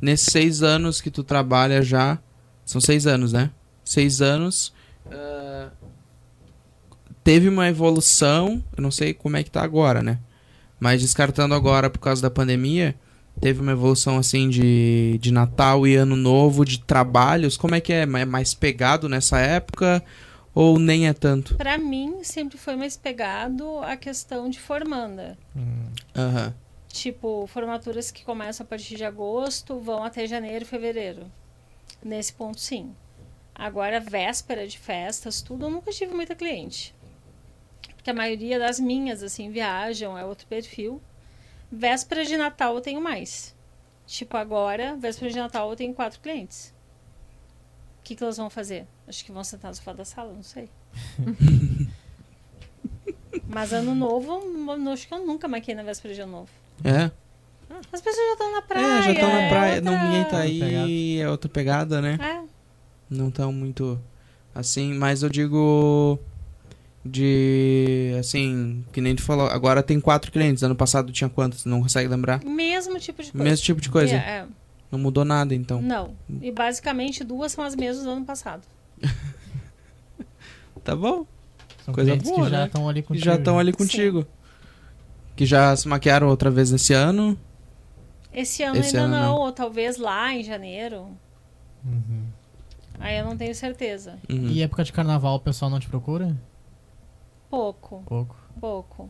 nesses 0.01 0.27
seis 0.31 0.63
anos 0.63 1.01
que 1.01 1.11
tu 1.11 1.23
trabalha 1.23 1.81
já, 1.81 2.17
são 2.65 2.79
seis 2.79 3.05
anos, 3.05 3.33
né? 3.33 3.49
Seis 3.83 4.21
anos, 4.21 4.73
ah, 5.11 5.69
teve 7.23 7.49
uma 7.49 7.67
evolução, 7.67 8.63
eu 8.75 8.81
não 8.81 8.91
sei 8.91 9.13
como 9.13 9.37
é 9.37 9.43
que 9.43 9.51
tá 9.51 9.63
agora, 9.63 10.01
né? 10.01 10.19
Mas 10.79 11.01
descartando 11.01 11.53
agora 11.53 11.89
por 11.89 11.99
causa 11.99 12.21
da 12.21 12.29
pandemia, 12.29 12.95
teve 13.39 13.61
uma 13.61 13.71
evolução 13.71 14.17
assim 14.17 14.49
de, 14.49 15.17
de 15.21 15.31
Natal 15.31 15.87
e 15.87 15.95
Ano 15.95 16.15
Novo, 16.15 16.65
de 16.65 16.79
trabalhos, 16.79 17.57
como 17.57 17.75
é 17.75 17.81
que 17.81 17.91
é? 17.91 18.01
É 18.01 18.25
mais 18.25 18.53
pegado 18.53 19.09
nessa 19.09 19.39
época 19.39 20.03
ou 20.53 20.77
nem 20.77 21.07
é 21.07 21.13
tanto? 21.13 21.55
Pra 21.55 21.77
mim, 21.77 22.23
sempre 22.23 22.57
foi 22.57 22.75
mais 22.75 22.95
pegado 22.95 23.79
a 23.79 23.97
questão 23.97 24.49
de 24.49 24.59
formanda. 24.59 25.37
Hum. 25.55 26.53
Tipo, 26.87 27.47
formaturas 27.47 28.11
que 28.11 28.23
começam 28.23 28.63
a 28.63 28.67
partir 28.67 28.95
de 28.95 29.03
agosto, 29.03 29.79
vão 29.79 30.03
até 30.03 30.27
janeiro 30.27 30.63
e 30.63 30.67
fevereiro. 30.67 31.31
Nesse 32.03 32.31
ponto, 32.33 32.59
sim. 32.59 32.93
Agora, 33.55 33.99
véspera 33.99 34.67
de 34.67 34.77
festas, 34.77 35.41
tudo, 35.41 35.65
eu 35.65 35.69
nunca 35.71 35.91
tive 35.91 36.13
muita 36.13 36.35
cliente. 36.35 36.93
Porque 37.95 38.09
a 38.09 38.13
maioria 38.13 38.59
das 38.59 38.79
minhas, 38.79 39.23
assim, 39.23 39.49
viajam, 39.49 40.17
é 40.17 40.23
outro 40.23 40.45
perfil. 40.45 41.01
Véspera 41.71 42.23
de 42.23 42.37
Natal 42.37 42.75
eu 42.75 42.81
tenho 42.81 43.01
mais. 43.01 43.55
Tipo, 44.05 44.37
agora, 44.37 44.95
véspera 44.95 45.31
de 45.31 45.37
Natal 45.37 45.69
eu 45.69 45.75
tenho 45.75 45.93
quatro 45.93 46.19
clientes. 46.19 46.73
O 47.99 48.03
que, 48.03 48.15
que 48.15 48.23
elas 48.23 48.37
vão 48.37 48.49
fazer? 48.49 48.85
Acho 49.07 49.25
que 49.25 49.31
vão 49.31 49.43
sentar 49.43 49.69
no 49.71 49.75
sofá 49.75 49.93
da 49.93 50.05
sala, 50.05 50.33
não 50.33 50.43
sei. 50.43 50.69
Mas 53.47 53.73
ano 53.73 53.93
novo, 53.93 54.31
eu 54.31 54.91
acho 54.91 55.07
que 55.07 55.13
eu 55.13 55.25
nunca 55.25 55.47
maquiei 55.47 55.75
na 55.75 55.83
véspera 55.83 56.13
de 56.13 56.21
ano 56.21 56.31
novo. 56.31 56.49
É. 56.83 57.11
As 57.91 58.01
pessoas 58.01 58.25
já 58.27 58.31
estão 58.33 58.51
na 58.53 58.61
praia. 58.61 58.85
é, 58.85 59.01
já 59.03 59.11
estão 59.11 59.29
na 59.29 59.41
é 59.41 59.49
praia, 59.49 59.75
outra- 59.75 59.91
não, 59.91 60.05
ninguém 60.05 60.23
tá 60.25 60.37
aí, 60.39 61.19
é 61.19 61.29
outra 61.29 61.49
pegada, 61.49 62.01
né? 62.01 62.17
É, 62.21 62.43
Não 63.09 63.29
tão 63.31 63.51
muito 63.51 63.99
assim, 64.53 64.93
mas 64.93 65.23
eu 65.23 65.29
digo 65.29 66.19
de 67.03 68.15
assim, 68.19 68.85
que 68.93 69.01
nem 69.01 69.15
tu 69.15 69.23
falou, 69.23 69.47
agora 69.47 69.83
tem 69.83 69.99
quatro 69.99 70.31
clientes, 70.31 70.63
ano 70.63 70.75
passado 70.75 71.11
tinha 71.11 71.29
quantos? 71.29 71.65
Não 71.65 71.81
consegue 71.81 72.07
lembrar? 72.07 72.43
mesmo 72.43 72.97
tipo 72.99 73.21
de 73.23 73.31
coisa. 73.31 73.43
Mesmo 73.43 73.65
tipo 73.65 73.81
de 73.81 73.89
coisa. 73.89 74.15
É, 74.15 74.17
é. 74.17 74.45
Não 74.91 74.99
mudou 74.99 75.25
nada, 75.25 75.55
então. 75.55 75.81
Não. 75.81 76.15
E 76.41 76.51
basicamente 76.51 77.23
duas 77.23 77.51
são 77.51 77.63
as 77.63 77.75
mesmas 77.75 78.05
do 78.05 78.11
ano 78.11 78.25
passado. 78.25 78.61
Tá 80.83 80.95
bom? 80.95 81.25
são 81.85 81.93
Coisa 81.93 82.15
boa, 82.17 82.43
que 82.45 82.49
já 82.49 82.57
né? 82.59 82.65
estão 82.65 82.89
ali 82.89 83.01
Que 83.01 83.07
contigo. 83.09 83.25
já 83.25 83.35
estão 83.35 83.59
ali 83.59 83.71
Sim. 83.71 83.77
contigo. 83.77 84.27
Que 85.35 85.45
já 85.45 85.75
se 85.75 85.87
maquiaram 85.87 86.27
outra 86.27 86.49
vez 86.51 86.71
nesse 86.71 86.93
ano. 86.93 87.39
Esse 88.33 88.63
ano 88.63 88.77
Esse 88.77 88.97
ainda 88.97 89.07
ano 89.15 89.15
não, 89.25 89.35
não. 89.35 89.41
ou 89.41 89.51
talvez 89.51 89.97
lá 89.97 90.33
em 90.33 90.43
janeiro. 90.43 91.07
Uhum. 91.85 92.25
Aí 92.99 93.17
eu 93.17 93.25
não 93.25 93.37
tenho 93.37 93.53
certeza. 93.55 94.17
Uhum. 94.29 94.47
E 94.47 94.61
época 94.61 94.83
de 94.83 94.91
carnaval 94.91 95.35
o 95.35 95.39
pessoal 95.39 95.71
não 95.71 95.79
te 95.79 95.87
procura? 95.87 96.35
Pouco, 97.49 98.03
Pouco. 98.05 98.35
pouco. 98.59 99.09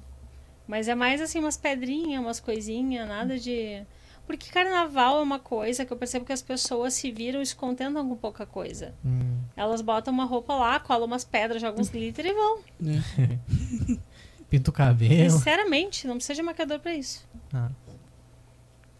Mas 0.68 0.88
é 0.88 0.96
mais 0.96 1.22
assim 1.22 1.40
umas 1.40 1.58
pedrinhas, 1.58 2.22
umas 2.22 2.40
coisinhas, 2.40 3.08
nada 3.08 3.38
de. 3.40 3.82
Porque 4.26 4.50
carnaval 4.50 5.20
é 5.20 5.22
uma 5.22 5.38
coisa 5.40 5.86
que 5.86 5.92
eu 5.92 5.98
percebo 5.98 6.26
que 6.26 6.32
as 6.32 6.42
pessoas 6.42 6.94
se 6.94 7.12
viram 7.12 7.42
e 7.42 7.46
se 7.46 7.56
contentam 7.56 8.08
com 8.08 8.16
pouca 8.16 8.46
coisa. 8.46 8.94
Hum. 9.06 9.38
Elas 9.56 9.82
botam 9.82 10.14
uma 10.14 10.24
roupa 10.26 10.56
lá, 10.56 10.80
colam 10.80 11.06
umas 11.06 11.26
pedras, 11.26 11.62
jogam 11.62 11.82
uns 11.82 11.90
glitter 11.90 12.26
e 12.26 12.34
vão. 12.34 12.60
É. 12.86 13.98
Pinta 14.50 14.70
o 14.70 14.74
cabelo. 14.74 15.30
Sinceramente, 15.32 16.08
não 16.08 16.16
precisa 16.16 16.36
de 16.36 16.42
maquiador 16.44 16.80
pra 16.80 16.94
isso. 16.96 17.28
Ah. 17.54 17.70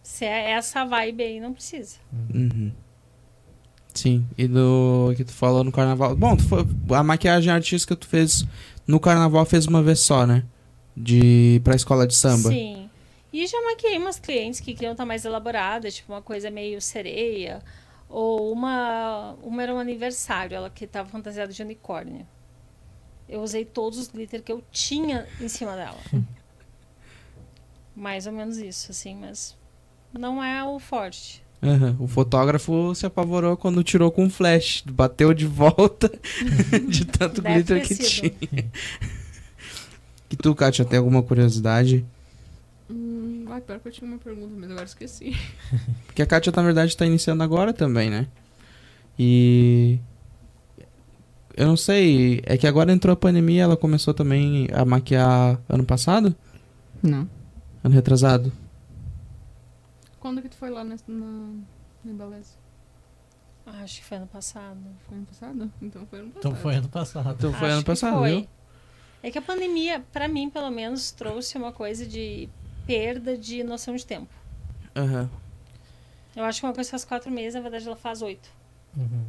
Se 0.02 0.24
é 0.26 0.50
essa 0.50 0.84
vibe 0.84 1.22
aí, 1.22 1.40
não 1.40 1.54
precisa. 1.54 1.96
Uhum. 2.34 2.70
Sim, 3.94 4.26
e 4.36 4.46
do 4.48 5.14
que 5.16 5.24
tu 5.24 5.32
falou 5.32 5.62
no 5.64 5.70
carnaval. 5.72 6.14
Bom, 6.16 6.36
tu 6.36 6.42
foi- 6.48 6.66
a 6.90 7.02
maquiagem 7.02 7.52
artística 7.52 7.94
que 7.94 8.00
tu 8.02 8.08
fez 8.08 8.44
no 8.86 8.98
carnaval 9.00 9.44
fez 9.46 9.66
uma 9.66 9.82
vez 9.82 10.00
só, 10.00 10.26
né? 10.26 10.44
De 10.96 11.60
pra 11.64 11.74
escola 11.76 12.06
de 12.06 12.14
samba. 12.14 12.50
Sim. 12.50 12.83
E 13.34 13.48
já 13.48 13.60
maquiei 13.62 13.98
umas 13.98 14.16
clientes 14.20 14.60
que 14.60 14.72
queriam 14.74 14.92
estar 14.92 15.04
mais 15.04 15.24
elaboradas, 15.24 15.96
tipo 15.96 16.12
uma 16.12 16.22
coisa 16.22 16.52
meio 16.52 16.80
sereia. 16.80 17.60
Ou 18.08 18.52
uma. 18.52 19.32
Uma 19.42 19.60
era 19.60 19.74
um 19.74 19.78
aniversário, 19.80 20.54
ela 20.54 20.70
que 20.70 20.84
estava 20.84 21.08
fantasiada 21.08 21.52
de 21.52 21.60
unicórnio. 21.60 22.24
Eu 23.28 23.40
usei 23.42 23.64
todos 23.64 23.98
os 23.98 24.06
glitter 24.06 24.40
que 24.40 24.52
eu 24.52 24.62
tinha 24.70 25.26
em 25.40 25.48
cima 25.48 25.74
dela. 25.74 25.98
Mais 27.96 28.24
ou 28.28 28.32
menos 28.32 28.56
isso, 28.58 28.92
assim, 28.92 29.16
mas 29.16 29.56
não 30.12 30.40
é 30.42 30.62
o 30.62 30.78
forte. 30.78 31.42
Aham. 31.60 31.96
O 31.98 32.06
fotógrafo 32.06 32.94
se 32.94 33.04
apavorou 33.04 33.56
quando 33.56 33.82
tirou 33.82 34.12
com 34.12 34.30
flash. 34.30 34.84
Bateu 34.86 35.34
de 35.34 35.46
volta 35.46 36.08
de 36.88 37.04
tanto 37.04 37.42
Deve 37.42 37.54
glitter 37.64 37.80
ter 37.82 37.88
que 37.88 37.94
sido. 37.96 38.30
tinha. 38.30 38.70
E 40.30 40.36
tu, 40.36 40.52
Kátia, 40.54 40.84
tem 40.84 40.98
alguma 40.98 41.22
curiosidade? 41.22 42.04
Hum, 42.94 43.46
ai, 43.48 43.60
pior 43.60 43.80
que 43.80 43.88
eu 43.88 43.92
tinha 43.92 44.08
uma 44.08 44.18
pergunta, 44.18 44.54
mas 44.56 44.70
agora 44.70 44.84
esqueci. 44.84 45.32
Porque 46.06 46.22
a 46.22 46.26
Kátia, 46.26 46.52
na 46.54 46.62
verdade, 46.62 46.96
tá 46.96 47.04
iniciando 47.04 47.42
agora 47.42 47.72
também, 47.72 48.08
né? 48.08 48.28
E. 49.18 49.98
Eu 51.56 51.66
não 51.66 51.76
sei, 51.76 52.40
é 52.44 52.56
que 52.56 52.66
agora 52.66 52.92
entrou 52.92 53.12
a 53.12 53.16
pandemia, 53.16 53.62
ela 53.62 53.76
começou 53.76 54.12
também 54.12 54.68
a 54.72 54.84
maquiar 54.84 55.60
ano 55.68 55.84
passado? 55.84 56.34
Não. 57.02 57.28
Ano 57.82 57.94
retrasado? 57.94 58.52
Quando 60.18 60.42
que 60.42 60.48
tu 60.48 60.56
foi 60.56 60.70
lá 60.70 60.82
na, 60.82 60.96
na, 61.06 61.52
na? 62.04 62.40
Ah, 63.66 63.82
Acho 63.82 64.00
que 64.00 64.04
foi 64.04 64.16
ano 64.16 64.26
passado. 64.26 64.80
Foi 65.06 65.16
ano 65.16 65.26
passado? 65.26 65.72
Então 65.80 66.06
foi 66.06 66.18
ano 66.18 66.30
passado. 66.30 66.38
Então 66.38 66.54
foi 66.56 66.74
ano 66.74 66.88
passado. 66.88 67.34
Então 67.38 67.52
foi 67.52 67.68
Acho 67.68 67.74
ano 67.74 67.82
que 67.82 67.86
passado, 67.86 68.18
foi. 68.18 68.30
viu? 68.30 68.48
É 69.22 69.30
que 69.30 69.38
a 69.38 69.42
pandemia, 69.42 70.04
pra 70.12 70.26
mim, 70.26 70.50
pelo 70.50 70.70
menos, 70.70 71.12
trouxe 71.12 71.56
uma 71.56 71.72
coisa 71.72 72.04
de 72.04 72.48
perda 72.86 73.36
de 73.36 73.62
noção 73.62 73.94
de 73.96 74.04
tempo. 74.04 74.32
Aham. 74.94 75.28
Eu 76.36 76.44
acho 76.44 76.60
que 76.60 76.66
uma 76.66 76.72
coisa 76.72 76.90
faz 76.90 77.04
quatro 77.04 77.30
meses, 77.30 77.54
na 77.54 77.60
verdade, 77.60 77.86
ela 77.86 77.96
faz 77.96 78.22
oito. 78.22 78.48
Uhum. 78.96 79.24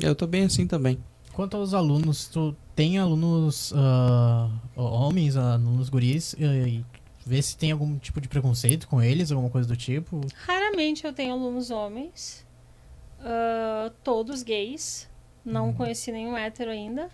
Eu 0.00 0.14
tô 0.14 0.26
bem 0.26 0.44
assim 0.44 0.66
também. 0.66 1.02
Quanto 1.32 1.56
aos 1.56 1.72
alunos, 1.72 2.26
tu 2.28 2.54
tem 2.74 2.98
alunos 2.98 3.72
ah, 3.74 4.50
homens, 4.76 5.36
alunos 5.36 5.88
guris, 5.88 6.34
e, 6.38 6.44
e 6.44 6.84
vê 7.24 7.40
se 7.40 7.56
tem 7.56 7.72
algum 7.72 7.98
tipo 7.98 8.20
de 8.20 8.28
preconceito 8.28 8.88
com 8.88 9.00
eles, 9.02 9.30
alguma 9.30 9.50
coisa 9.50 9.68
do 9.68 9.76
tipo? 9.76 10.20
Raramente 10.34 11.04
eu 11.04 11.12
tenho 11.12 11.32
alunos 11.32 11.70
homens, 11.70 12.46
ah, 13.20 13.90
todos 14.02 14.42
gays. 14.42 15.08
Não 15.44 15.72
conheci 15.72 16.12
nenhum 16.12 16.36
hétero 16.36 16.70
ainda. 16.70 17.08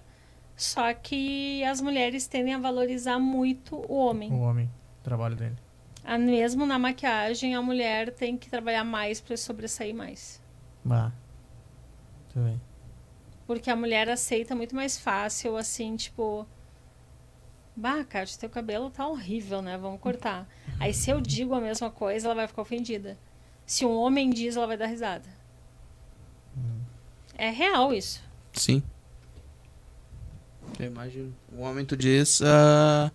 Só 0.56 0.92
que 0.94 1.64
as 1.64 1.80
mulheres 1.80 2.26
tendem 2.26 2.54
a 2.54 2.58
valorizar 2.58 3.18
muito 3.18 3.76
o 3.88 3.96
homem. 3.96 4.32
O 4.32 4.40
homem, 4.40 4.70
o 5.00 5.04
trabalho 5.04 5.34
dele. 5.34 5.56
Ah, 6.04 6.18
Mesmo 6.18 6.66
na 6.66 6.78
maquiagem, 6.78 7.54
a 7.54 7.62
mulher 7.62 8.12
tem 8.12 8.36
que 8.36 8.48
trabalhar 8.48 8.84
mais 8.84 9.20
para 9.20 9.36
sobressair 9.36 9.94
mais. 9.94 10.40
Bah. 10.84 11.12
Tudo 12.32 12.44
bem. 12.44 12.60
Porque 13.46 13.70
a 13.70 13.76
mulher 13.76 14.08
aceita 14.08 14.54
muito 14.54 14.74
mais 14.74 14.98
fácil, 14.98 15.56
assim, 15.56 15.96
tipo. 15.96 16.46
Bah, 17.76 18.04
Kátia, 18.04 18.38
teu 18.38 18.48
cabelo 18.48 18.90
tá 18.90 19.06
horrível, 19.06 19.60
né? 19.60 19.76
Vamos 19.76 20.00
cortar. 20.00 20.46
Aí 20.78 20.94
se 20.94 21.10
eu 21.10 21.20
digo 21.20 21.54
a 21.54 21.60
mesma 21.60 21.90
coisa, 21.90 22.28
ela 22.28 22.34
vai 22.34 22.46
ficar 22.46 22.62
ofendida. 22.62 23.18
Se 23.66 23.84
um 23.84 23.96
homem 23.96 24.30
diz, 24.30 24.56
ela 24.56 24.66
vai 24.66 24.76
dar 24.76 24.86
risada. 24.86 25.28
É 27.36 27.50
real 27.50 27.92
isso. 27.92 28.22
Sim. 28.52 28.82
Eu 30.78 30.86
imagino. 30.86 31.34
O 31.52 31.60
homem, 31.62 31.84
tu 31.84 31.96
diz. 31.96 32.40
ah, 32.44 33.10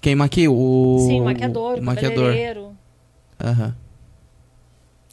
Quem 0.00 0.14
maquia? 0.14 0.50
O. 0.50 0.98
Sim, 1.06 1.20
o 1.20 1.24
maquiador, 1.24 1.76
o 1.78 1.80
o 1.80 1.82
maquiador. 1.84 2.16
cabeleireiro. 2.26 2.76
Aham. 3.42 3.76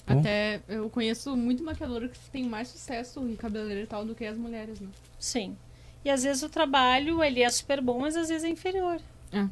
Bom. 0.07 0.19
Até 0.19 0.61
eu 0.69 0.89
conheço 0.89 1.35
muito 1.35 1.61
maquiadora 1.63 2.07
que 2.07 2.17
tem 2.31 2.45
mais 2.45 2.69
sucesso 2.69 3.27
e 3.29 3.35
cabeleireiro 3.35 3.83
e 3.83 3.87
tal 3.87 4.05
do 4.05 4.15
que 4.15 4.23
as 4.25 4.37
mulheres, 4.37 4.79
né? 4.79 4.87
Sim. 5.19 5.57
E 6.05 6.09
às 6.09 6.23
vezes 6.23 6.43
o 6.43 6.49
trabalho, 6.49 7.21
ele 7.21 7.41
é 7.43 7.49
super 7.49 7.81
bom, 7.81 7.99
mas 7.99 8.15
às 8.15 8.29
vezes 8.29 8.45
é 8.45 8.49
inferior. 8.49 9.01
É. 9.33 9.45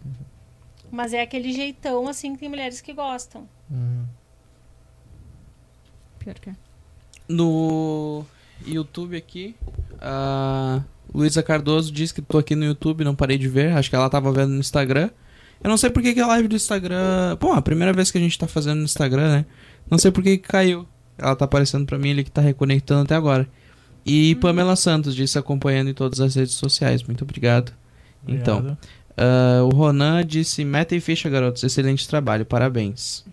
Mas 0.89 1.13
é 1.13 1.21
aquele 1.21 1.51
jeitão, 1.51 2.07
assim, 2.07 2.33
que 2.33 2.39
tem 2.39 2.47
mulheres 2.47 2.79
que 2.79 2.93
gostam. 2.93 3.49
Uhum. 3.69 4.05
Pior 6.19 6.35
que 6.39 6.51
é. 6.51 6.55
No 7.27 8.23
YouTube 8.65 9.17
aqui, 9.17 9.55
a 9.99 10.81
Luísa 11.15 11.41
Cardoso 11.41 11.91
diz 11.91 12.11
que 12.11 12.21
tô 12.21 12.37
aqui 12.37 12.55
no 12.55 12.65
YouTube, 12.65 13.03
não 13.03 13.15
parei 13.15 13.37
de 13.37 13.47
ver. 13.47 13.71
Acho 13.71 13.89
que 13.89 13.95
ela 13.95 14.09
tava 14.09 14.31
vendo 14.31 14.49
no 14.49 14.59
Instagram. 14.59 15.09
Eu 15.63 15.69
não 15.69 15.77
sei 15.77 15.89
por 15.89 16.03
que, 16.03 16.19
a 16.19 16.27
live 16.27 16.47
do 16.47 16.55
Instagram. 16.55 17.37
Bom, 17.39 17.53
a 17.53 17.61
primeira 17.61 17.93
vez 17.93 18.11
que 18.11 18.17
a 18.17 18.21
gente 18.21 18.37
tá 18.37 18.47
fazendo 18.47 18.79
no 18.79 18.83
Instagram, 18.83 19.37
né? 19.37 19.45
Não 19.89 19.97
sei 19.97 20.11
por 20.11 20.23
que, 20.23 20.37
caiu. 20.37 20.85
Ela 21.17 21.35
tá 21.35 21.45
aparecendo 21.45 21.85
pra 21.85 21.97
mim 21.97 22.11
ali 22.11 22.23
que 22.23 22.31
tá 22.31 22.41
reconectando 22.41 23.03
até 23.03 23.15
agora. 23.15 23.47
E 24.05 24.35
Pamela 24.35 24.75
Santos 24.75 25.15
disse 25.15 25.39
acompanhando 25.39 25.89
em 25.89 25.93
todas 25.93 26.19
as 26.19 26.35
redes 26.35 26.53
sociais. 26.53 27.01
Muito 27.03 27.23
obrigado. 27.23 27.71
Então, 28.27 28.57
Obrigado. 28.57 28.77
Ah, 29.17 29.63
o 29.63 29.69
Ronan 29.69 30.25
disse: 30.25 30.65
meta 30.65 30.95
e 30.95 30.99
ficha, 30.99 31.29
garotos. 31.29 31.63
Excelente 31.63 32.07
trabalho, 32.07 32.45
parabéns. 32.45 33.23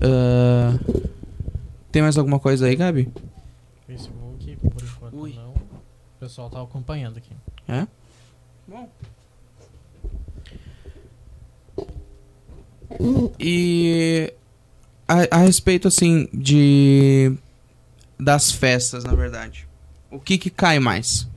Ah, 0.00 0.78
tem 1.90 2.02
mais 2.02 2.16
alguma 2.16 2.38
coisa 2.38 2.66
aí, 2.66 2.76
Gabi? 2.76 3.08
Facebook, 3.86 4.56
por 4.56 4.82
enquanto 4.82 5.16
Ui. 5.16 5.34
não. 5.34 5.54
O 6.18 6.20
pessoal 6.20 6.50
tá 6.50 6.60
acompanhando 6.60 7.18
aqui. 7.18 7.30
É? 7.68 7.86
Bom. 8.66 8.90
E 13.38 14.34
a, 15.06 15.36
a 15.36 15.38
respeito 15.38 15.86
assim 15.86 16.28
de 16.34 17.32
das 18.18 18.50
festas, 18.50 19.04
na 19.04 19.14
verdade. 19.14 19.68
O 20.10 20.18
que 20.18 20.36
que 20.38 20.50
cai 20.50 20.80
mais? 20.80 21.28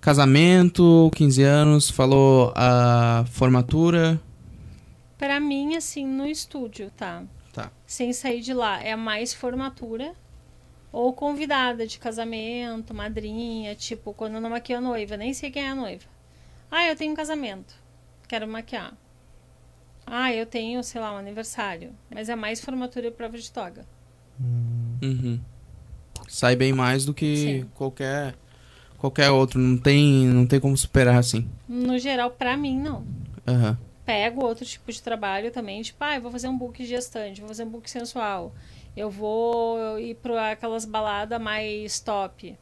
Casamento, 0.00 1.10
15 1.14 1.42
anos, 1.42 1.90
falou 1.90 2.54
a 2.56 3.26
formatura. 3.32 4.18
Pra 5.18 5.38
mim, 5.38 5.76
assim, 5.76 6.06
no 6.06 6.26
estúdio, 6.26 6.90
tá? 6.96 7.22
Tá. 7.52 7.70
Sem 7.86 8.14
sair 8.14 8.40
de 8.40 8.54
lá, 8.54 8.82
é 8.82 8.96
mais 8.96 9.34
formatura 9.34 10.14
ou 10.96 11.12
convidada 11.12 11.86
de 11.86 11.98
casamento, 11.98 12.94
madrinha, 12.94 13.74
tipo, 13.74 14.14
quando 14.14 14.36
eu 14.36 14.40
não 14.40 14.48
maquio 14.48 14.78
a 14.78 14.80
noiva, 14.80 15.14
nem 15.14 15.34
sei 15.34 15.50
quem 15.50 15.62
é 15.62 15.68
a 15.68 15.74
noiva. 15.74 16.04
Ah, 16.70 16.88
eu 16.88 16.96
tenho 16.96 17.12
um 17.12 17.14
casamento, 17.14 17.74
quero 18.26 18.48
maquiar. 18.48 18.94
Ah, 20.06 20.32
eu 20.32 20.46
tenho, 20.46 20.82
sei 20.82 20.98
lá, 20.98 21.12
um 21.12 21.18
aniversário. 21.18 21.92
Mas 22.08 22.30
é 22.30 22.34
mais 22.34 22.62
formatura 22.62 23.08
e 23.08 23.10
prova 23.10 23.36
de 23.36 23.52
toga. 23.52 23.84
Uhum. 25.02 25.38
Sai 26.28 26.56
bem 26.56 26.72
mais 26.72 27.04
do 27.04 27.12
que 27.12 27.36
Sim. 27.36 27.70
qualquer 27.74 28.34
qualquer 28.96 29.30
outro, 29.30 29.60
não 29.60 29.76
tem 29.76 30.26
não 30.26 30.46
tem 30.46 30.58
como 30.58 30.78
superar 30.78 31.18
assim. 31.18 31.46
No 31.68 31.98
geral, 31.98 32.30
pra 32.30 32.56
mim, 32.56 32.80
não. 32.80 33.04
Aham. 33.46 33.76
pego 34.06 34.42
outro 34.46 34.64
tipo 34.64 34.90
de 34.90 35.02
trabalho 35.02 35.50
também, 35.50 35.82
tipo, 35.82 36.02
ah, 36.02 36.16
eu 36.16 36.22
vou 36.22 36.30
fazer 36.30 36.48
um 36.48 36.56
book 36.56 36.82
gestante, 36.86 37.40
vou 37.40 37.48
fazer 37.48 37.64
um 37.64 37.68
book 37.68 37.90
sensual, 37.90 38.54
eu 38.96 39.10
vou 39.10 39.98
ir 39.98 40.14
para 40.16 40.52
aquelas 40.52 40.84
baladas 40.84 41.40
mais 41.40 42.00
top. 42.00 42.56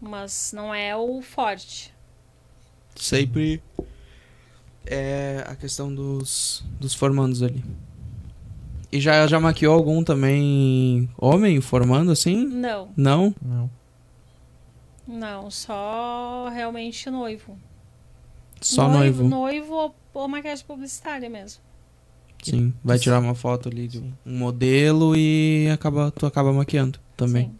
Mas 0.00 0.52
não 0.54 0.74
é 0.74 0.96
o 0.96 1.20
forte. 1.20 1.92
Sempre 2.96 3.62
é 4.86 5.44
a 5.46 5.54
questão 5.54 5.94
dos, 5.94 6.64
dos 6.80 6.94
formandos 6.94 7.42
ali. 7.42 7.62
E 8.90 8.98
já, 9.00 9.26
já 9.26 9.38
maquiou 9.38 9.74
algum 9.74 10.02
também 10.02 11.10
homem 11.18 11.60
formando 11.60 12.10
assim? 12.10 12.46
Não, 12.46 12.90
Não? 12.96 13.34
Não. 13.42 13.70
não, 15.06 15.50
só 15.50 16.48
realmente 16.48 17.10
noivo. 17.10 17.58
Só 18.62 18.88
noivo. 18.88 19.28
Noivo 19.28 19.74
ou, 19.74 19.94
ou 20.14 20.26
maquiagem 20.26 20.64
publicitária 20.64 21.28
mesmo. 21.28 21.67
Sim. 22.42 22.72
Vai 22.84 22.98
tirar 22.98 23.18
uma 23.20 23.34
foto 23.34 23.68
ali 23.68 23.88
de 23.88 23.98
Sim. 23.98 24.14
um 24.24 24.38
modelo 24.38 25.16
e 25.16 25.68
acaba, 25.72 26.10
tu 26.10 26.24
acaba 26.26 26.52
maquiando 26.52 26.98
também. 27.16 27.46
Sim. 27.46 27.58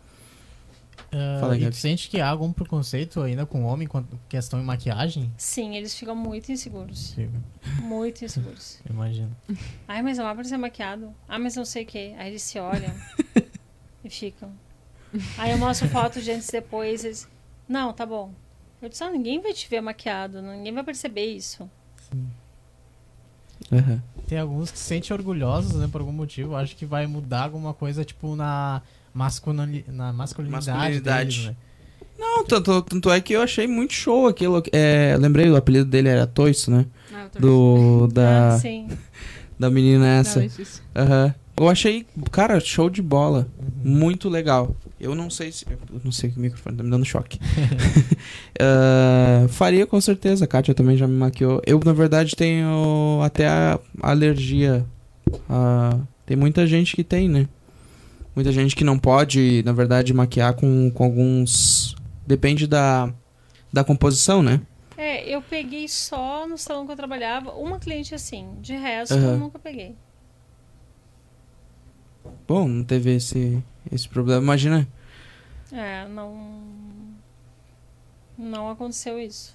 Ah, 1.10 1.38
Fala 1.40 1.56
e 1.56 1.60
Gabi. 1.60 1.72
tu 1.72 1.78
sente 1.78 2.10
que 2.10 2.20
há 2.20 2.28
algum 2.28 2.52
preconceito 2.52 3.22
ainda 3.22 3.46
com 3.46 3.64
homem 3.64 3.88
quanto 3.88 4.18
questão 4.28 4.60
em 4.60 4.62
maquiagem? 4.62 5.32
Sim, 5.38 5.74
eles 5.74 5.94
ficam 5.94 6.14
muito 6.14 6.52
inseguros. 6.52 7.14
Sim, 7.14 7.30
Muito 7.80 8.24
inseguros. 8.24 8.78
imagino. 8.88 9.34
Ai, 9.86 10.02
mas 10.02 10.18
não 10.18 10.26
vai 10.26 10.34
parecer 10.34 10.58
maquiado. 10.58 11.14
Ah, 11.26 11.38
mas 11.38 11.56
não 11.56 11.64
sei 11.64 11.84
o 11.84 11.86
que. 11.86 12.14
Aí 12.18 12.28
eles 12.28 12.42
se 12.42 12.58
olham 12.58 12.92
e 14.04 14.10
ficam. 14.10 14.52
Aí 15.38 15.50
eu 15.52 15.58
mostro 15.58 15.88
foto 15.88 16.20
de 16.20 16.30
antes 16.30 16.48
e 16.50 16.52
depois. 16.52 17.02
Eles... 17.04 17.26
Não, 17.66 17.92
tá 17.94 18.04
bom. 18.04 18.30
Eu 18.82 18.90
disse, 18.90 19.02
ah, 19.02 19.10
ninguém 19.10 19.40
vai 19.40 19.54
te 19.54 19.66
ver 19.68 19.80
maquiado. 19.80 20.42
Ninguém 20.42 20.74
vai 20.74 20.84
perceber 20.84 21.24
isso. 21.34 21.68
Aham. 23.72 24.02
Tem 24.26 24.38
alguns 24.38 24.70
que 24.70 24.78
se 24.78 24.84
sentem 24.84 25.16
orgulhosos, 25.16 25.74
né, 25.74 25.88
por 25.90 26.00
algum 26.00 26.12
motivo. 26.12 26.54
Acho 26.54 26.76
que 26.76 26.84
vai 26.84 27.06
mudar 27.06 27.44
alguma 27.44 27.72
coisa, 27.72 28.04
tipo, 28.04 28.36
na, 28.36 28.82
masculini 29.14 29.84
na 29.88 30.12
masculinidade, 30.12 30.70
Masculinidade. 30.70 31.36
deles, 31.40 31.46
né? 31.46 31.56
Não, 32.18 32.44
tanto, 32.44 32.82
tanto 32.82 33.10
é 33.10 33.20
que 33.20 33.32
eu 33.32 33.40
achei 33.42 33.66
muito 33.66 33.92
show 33.94 34.26
aquilo. 34.26 34.62
É, 34.72 35.16
lembrei, 35.18 35.48
o 35.48 35.56
apelido 35.56 35.84
dele 35.84 36.08
era 36.08 36.26
Toiço, 36.26 36.70
né? 36.70 36.84
Ah, 37.12 37.22
eu 37.24 37.30
tô 37.30 37.38
Do, 37.38 38.06
da, 38.08 38.54
Ah, 38.54 38.58
sim. 38.58 38.88
da 39.58 39.70
menina 39.70 40.06
essa. 40.06 40.40
Não, 40.40 40.46
isso, 40.46 40.62
isso. 40.62 40.82
Aham. 40.94 41.34
Eu 41.58 41.68
achei, 41.68 42.06
cara, 42.30 42.60
show 42.60 42.88
de 42.88 43.02
bola. 43.02 43.48
Uhum. 43.58 43.90
Muito 43.98 44.28
legal. 44.28 44.74
Eu 45.00 45.14
não 45.14 45.28
sei 45.30 45.50
se. 45.52 45.64
Eu 45.68 46.00
não 46.04 46.12
sei 46.12 46.30
que 46.30 46.38
microfone 46.38 46.76
tá 46.76 46.82
me 46.82 46.90
dando 46.90 47.04
choque. 47.04 47.38
Ah, 48.60 49.46
faria 49.48 49.86
com 49.86 50.00
certeza. 50.00 50.44
A 50.44 50.48
Kátia 50.48 50.74
também 50.74 50.96
já 50.96 51.06
me 51.06 51.14
maquiou. 51.14 51.62
Eu, 51.66 51.80
na 51.84 51.92
verdade, 51.92 52.34
tenho 52.34 53.20
até 53.22 53.46
a 53.48 53.78
alergia. 54.02 54.84
a- 55.48 55.98
tem 56.26 56.36
muita 56.36 56.66
gente 56.66 56.94
que 56.96 57.04
tem, 57.04 57.28
né? 57.28 57.48
Muita 58.34 58.52
gente 58.52 58.74
que 58.76 58.84
não 58.84 58.98
pode, 58.98 59.62
na 59.64 59.72
verdade, 59.72 60.12
maquiar 60.12 60.54
com, 60.54 60.90
com 60.90 61.04
alguns. 61.04 61.94
Depende 62.26 62.66
da, 62.66 63.12
da 63.72 63.82
composição, 63.84 64.42
né? 64.42 64.60
É, 64.96 65.28
eu 65.28 65.40
peguei 65.40 65.86
só 65.88 66.46
no 66.46 66.58
salão 66.58 66.84
que 66.86 66.92
eu 66.92 66.96
trabalhava 66.96 67.52
uma 67.52 67.78
cliente 67.78 68.14
assim. 68.14 68.48
De 68.60 68.74
resto, 68.74 69.14
Aham. 69.14 69.32
eu 69.32 69.38
nunca 69.38 69.58
peguei. 69.58 69.94
Bom, 72.48 72.66
não 72.66 72.82
teve 72.82 73.14
esse, 73.14 73.62
esse 73.92 74.08
problema. 74.08 74.42
Imagina. 74.42 74.88
É, 75.70 76.08
não. 76.08 76.56
Não 78.38 78.70
aconteceu 78.70 79.20
isso. 79.20 79.54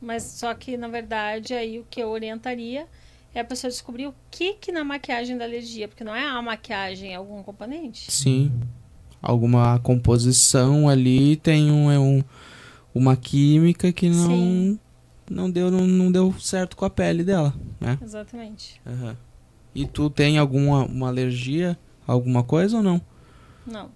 Mas 0.00 0.24
só 0.24 0.52
que, 0.52 0.76
na 0.76 0.88
verdade, 0.88 1.54
aí 1.54 1.78
o 1.78 1.86
que 1.88 2.02
eu 2.02 2.08
orientaria 2.08 2.88
é 3.32 3.38
a 3.38 3.44
pessoa 3.44 3.70
descobrir 3.70 4.08
o 4.08 4.14
que 4.28 4.54
que 4.54 4.72
na 4.72 4.82
maquiagem 4.82 5.38
da 5.38 5.44
alergia, 5.44 5.86
porque 5.86 6.02
não 6.02 6.16
é 6.16 6.26
a 6.26 6.42
maquiagem, 6.42 7.12
é 7.12 7.14
algum 7.14 7.44
componente. 7.44 8.10
Sim. 8.10 8.50
Alguma 9.22 9.78
composição 9.78 10.88
ali 10.88 11.36
tem 11.36 11.70
um, 11.70 11.92
é 11.92 11.98
um, 12.00 12.24
uma 12.92 13.14
química 13.14 13.92
que 13.92 14.08
não, 14.08 14.26
Sim. 14.26 14.80
não, 15.30 15.48
deu, 15.48 15.70
não, 15.70 15.86
não 15.86 16.10
deu 16.10 16.34
certo 16.40 16.76
com 16.76 16.84
a 16.84 16.90
pele 16.90 17.22
dela, 17.22 17.54
né? 17.80 17.96
Exatamente. 18.02 18.80
Aham. 18.84 19.16
E 19.72 19.86
tu 19.86 20.10
tem 20.10 20.38
alguma 20.38 20.84
uma 20.84 21.06
alergia 21.06 21.78
alguma 22.06 22.42
coisa 22.42 22.76
ou 22.78 22.82
não? 22.82 23.00
Não. 23.66 23.90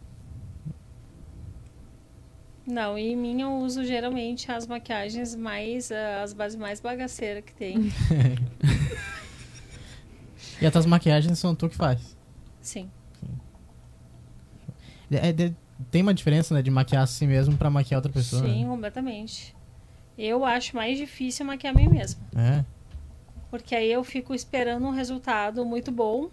Não, 2.67 2.99
e 2.99 3.13
em 3.13 3.17
mim 3.17 3.43
eu 3.43 3.53
uso 3.59 3.85
geralmente 3.85 4.51
as 4.51 4.67
maquiagens 4.67 5.35
mais. 5.37 5.93
ah, 5.93 6.23
as 6.23 6.33
bases 6.33 6.57
mais 6.59 6.81
bagaceiras 6.81 7.45
que 7.45 7.55
tem. 7.55 7.77
E 10.61 10.65
as 10.65 10.73
tuas 10.73 10.87
maquiagens 10.87 11.39
são 11.39 11.55
tu 11.55 11.69
que 11.69 11.77
faz. 11.77 12.17
Sim. 12.63 12.91
É, 15.11 15.31
de- 15.31 15.55
tem 15.91 16.01
uma 16.01 16.15
diferença, 16.15 16.55
né, 16.55 16.63
de 16.63 16.71
maquiar 16.71 17.03
a 17.03 17.07
si 17.07 17.27
mesmo 17.27 17.59
pra 17.59 17.69
maquiar 17.69 17.99
outra 17.99 18.11
pessoa. 18.11 18.43
Sim, 18.43 18.65
né? 18.65 18.71
completamente. 18.71 19.55
Eu 20.17 20.47
acho 20.47 20.75
mais 20.75 20.97
difícil 20.97 21.45
maquiar 21.45 21.75
a 21.75 21.77
mim 21.79 21.89
mesma. 21.89 22.21
É. 22.35 22.65
Porque 23.51 23.75
aí 23.75 23.93
eu 23.93 24.03
fico 24.03 24.35
esperando 24.35 24.87
um 24.87 24.91
resultado 24.93 25.63
muito 25.67 25.93
bom. 25.93 26.31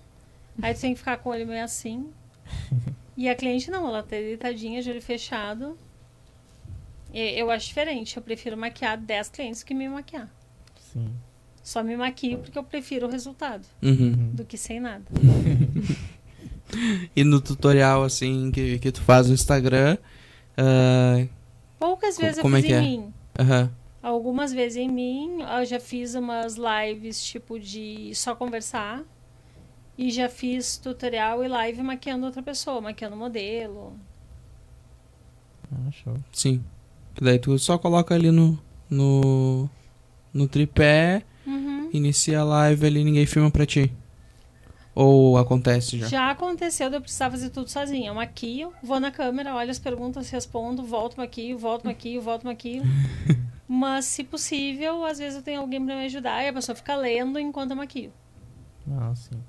Aí 0.62 0.74
tu 0.74 0.82
tem 0.82 0.94
que 0.94 1.00
ficar 1.00 1.18
com 1.18 1.30
o 1.30 1.32
olho 1.34 1.48
meio 1.48 1.64
assim. 1.64 2.10
E 3.16 3.30
a 3.30 3.36
cliente 3.36 3.70
não, 3.70 3.88
ela 3.88 4.02
tá 4.02 4.10
deitadinha, 4.16 4.82
de 4.82 4.90
olho 4.90 5.00
fechado. 5.02 5.78
E- 7.14 7.40
Eu 7.40 7.52
acho 7.52 7.68
diferente. 7.68 8.18
Eu 8.18 8.24
prefiro 8.24 8.58
maquiar 8.58 8.98
10 8.98 9.30
clientes 9.30 9.62
que 9.62 9.72
me 9.74 9.88
maquiar. 9.88 10.28
Sim. 10.92 11.14
Só 11.62 11.84
me 11.84 11.96
maquio 11.96 12.40
porque 12.40 12.58
eu 12.58 12.64
prefiro 12.64 13.06
o 13.06 13.10
resultado 13.12 13.68
Uhum. 13.84 14.32
do 14.34 14.44
que 14.44 14.58
sem 14.58 14.80
nada. 14.80 15.06
E 17.16 17.24
no 17.24 17.40
tutorial, 17.40 18.04
assim, 18.04 18.50
que, 18.52 18.80
que 18.80 18.92
tu 18.92 19.02
faz 19.02 19.28
no 19.28 19.34
Instagram. 19.36 19.98
ah, 20.58 21.24
Poucas 21.80 22.18
vezes 22.18 22.42
como 22.42 22.56
eu 22.56 22.60
é 22.60 22.62
fiz 22.62 22.72
que 22.72 22.76
em 22.76 22.78
é? 22.78 22.82
mim. 22.82 23.14
Aham. 23.40 23.72
Algumas 24.02 24.52
vezes 24.52 24.78
em 24.78 24.90
mim. 24.90 25.42
Eu 25.42 25.66
já 25.66 25.80
fiz 25.80 26.16
umas 26.16 26.56
lives 26.56 27.24
tipo 27.24 27.60
de 27.60 28.12
só 28.16 28.34
conversar. 28.36 29.04
E 29.98 30.10
já 30.12 30.28
fiz 30.28 30.78
tutorial 30.78 31.44
e 31.44 31.48
live 31.48 31.84
maquiando 31.84 32.26
outra 32.26 32.42
pessoa, 32.42 32.82
maquiando 32.82 33.16
modelo. 33.16 33.94
Ah, 35.72 35.92
show. 35.92 36.16
Sim. 36.32 36.64
Que 37.14 37.24
daí 37.24 37.38
tu 37.40 37.58
só 37.60 37.78
coloca 37.78 38.16
ali 38.16 38.32
no, 38.32 38.58
no, 38.90 39.70
no 40.34 40.48
tripé, 40.48 41.24
Uhum. 41.46 41.90
inicia 41.94 42.40
a 42.40 42.44
live 42.44 42.86
ali 42.88 43.04
ninguém 43.04 43.26
filma 43.26 43.52
pra 43.52 43.66
ti. 43.66 43.92
Ou 44.96 45.38
acontece 45.38 45.98
já? 46.00 46.08
Já 46.08 46.30
aconteceu 46.32 46.90
de 46.90 46.96
eu 46.98 47.02
precisar 47.02 47.30
fazer 47.30 47.50
tudo 47.50 47.70
sozinha. 47.70 48.10
Eu 48.10 48.16
maquio, 48.16 48.72
vou 48.84 49.00
na 49.00 49.12
câmera, 49.12 49.56
olho 49.56 49.70
as 49.72 49.80
perguntas, 49.80 50.30
respondo, 50.30 50.84
volto, 50.84 51.18
maquio, 51.18 51.58
volto, 51.58 51.86
maquio, 51.86 52.22
volto, 52.22 52.46
maquio. 52.46 52.84
Mas, 53.68 54.06
se 54.06 54.24
possível, 54.24 55.04
às 55.06 55.18
vezes 55.18 55.38
eu 55.38 55.42
tenho 55.44 55.62
alguém 55.62 55.84
pra 55.84 55.96
me 55.96 56.06
ajudar 56.06 56.44
e 56.44 56.48
a 56.48 56.54
pessoa 56.54 56.76
fica 56.76 56.96
lendo 56.96 57.40
enquanto 57.40 57.72
eu 57.72 57.78
maquio. 57.78 58.12
Ah, 58.92 59.14
sim. 59.16 59.40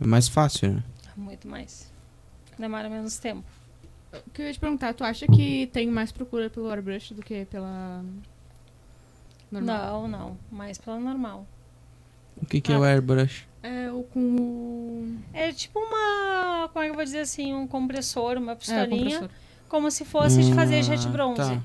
É 0.00 0.06
mais 0.06 0.28
fácil, 0.28 0.74
né? 0.74 0.82
Muito 1.16 1.46
mais. 1.48 1.92
Demora 2.58 2.88
menos 2.88 3.18
tempo. 3.18 3.44
O 4.12 4.30
que 4.30 4.42
eu 4.42 4.46
ia 4.46 4.52
te 4.52 4.60
perguntar, 4.60 4.94
tu 4.94 5.02
acha 5.04 5.26
que 5.26 5.66
tem 5.72 5.88
mais 5.88 6.12
procura 6.12 6.48
pelo 6.48 6.70
airbrush 6.70 7.12
do 7.14 7.22
que 7.22 7.44
pela. 7.46 8.04
Normal? 9.50 10.02
Não, 10.02 10.08
não. 10.08 10.38
Mais 10.50 10.78
pela 10.78 10.98
normal. 10.98 11.46
O 12.36 12.46
que, 12.46 12.60
que 12.60 12.72
é 12.72 12.78
o 12.78 12.82
airbrush? 12.84 13.46
É, 13.62 13.90
o 13.90 14.02
com 14.04 14.20
o. 14.20 15.16
É 15.32 15.52
tipo 15.52 15.78
uma. 15.78 16.68
Como 16.72 16.82
é 16.82 16.86
que 16.86 16.90
eu 16.90 16.94
vou 16.94 17.04
dizer 17.04 17.20
assim? 17.20 17.54
Um 17.54 17.66
compressor, 17.66 18.36
uma 18.36 18.52
É, 18.52 18.56
pistolinha. 18.56 18.88
compressor. 19.20 19.30
como 19.68 19.90
se 19.90 20.04
fosse 20.04 20.42
de 20.42 20.54
fazer 20.54 20.78
Ah, 20.78 20.82
jet 20.82 21.08
bronze. 21.08 21.40
tá. 21.40 21.62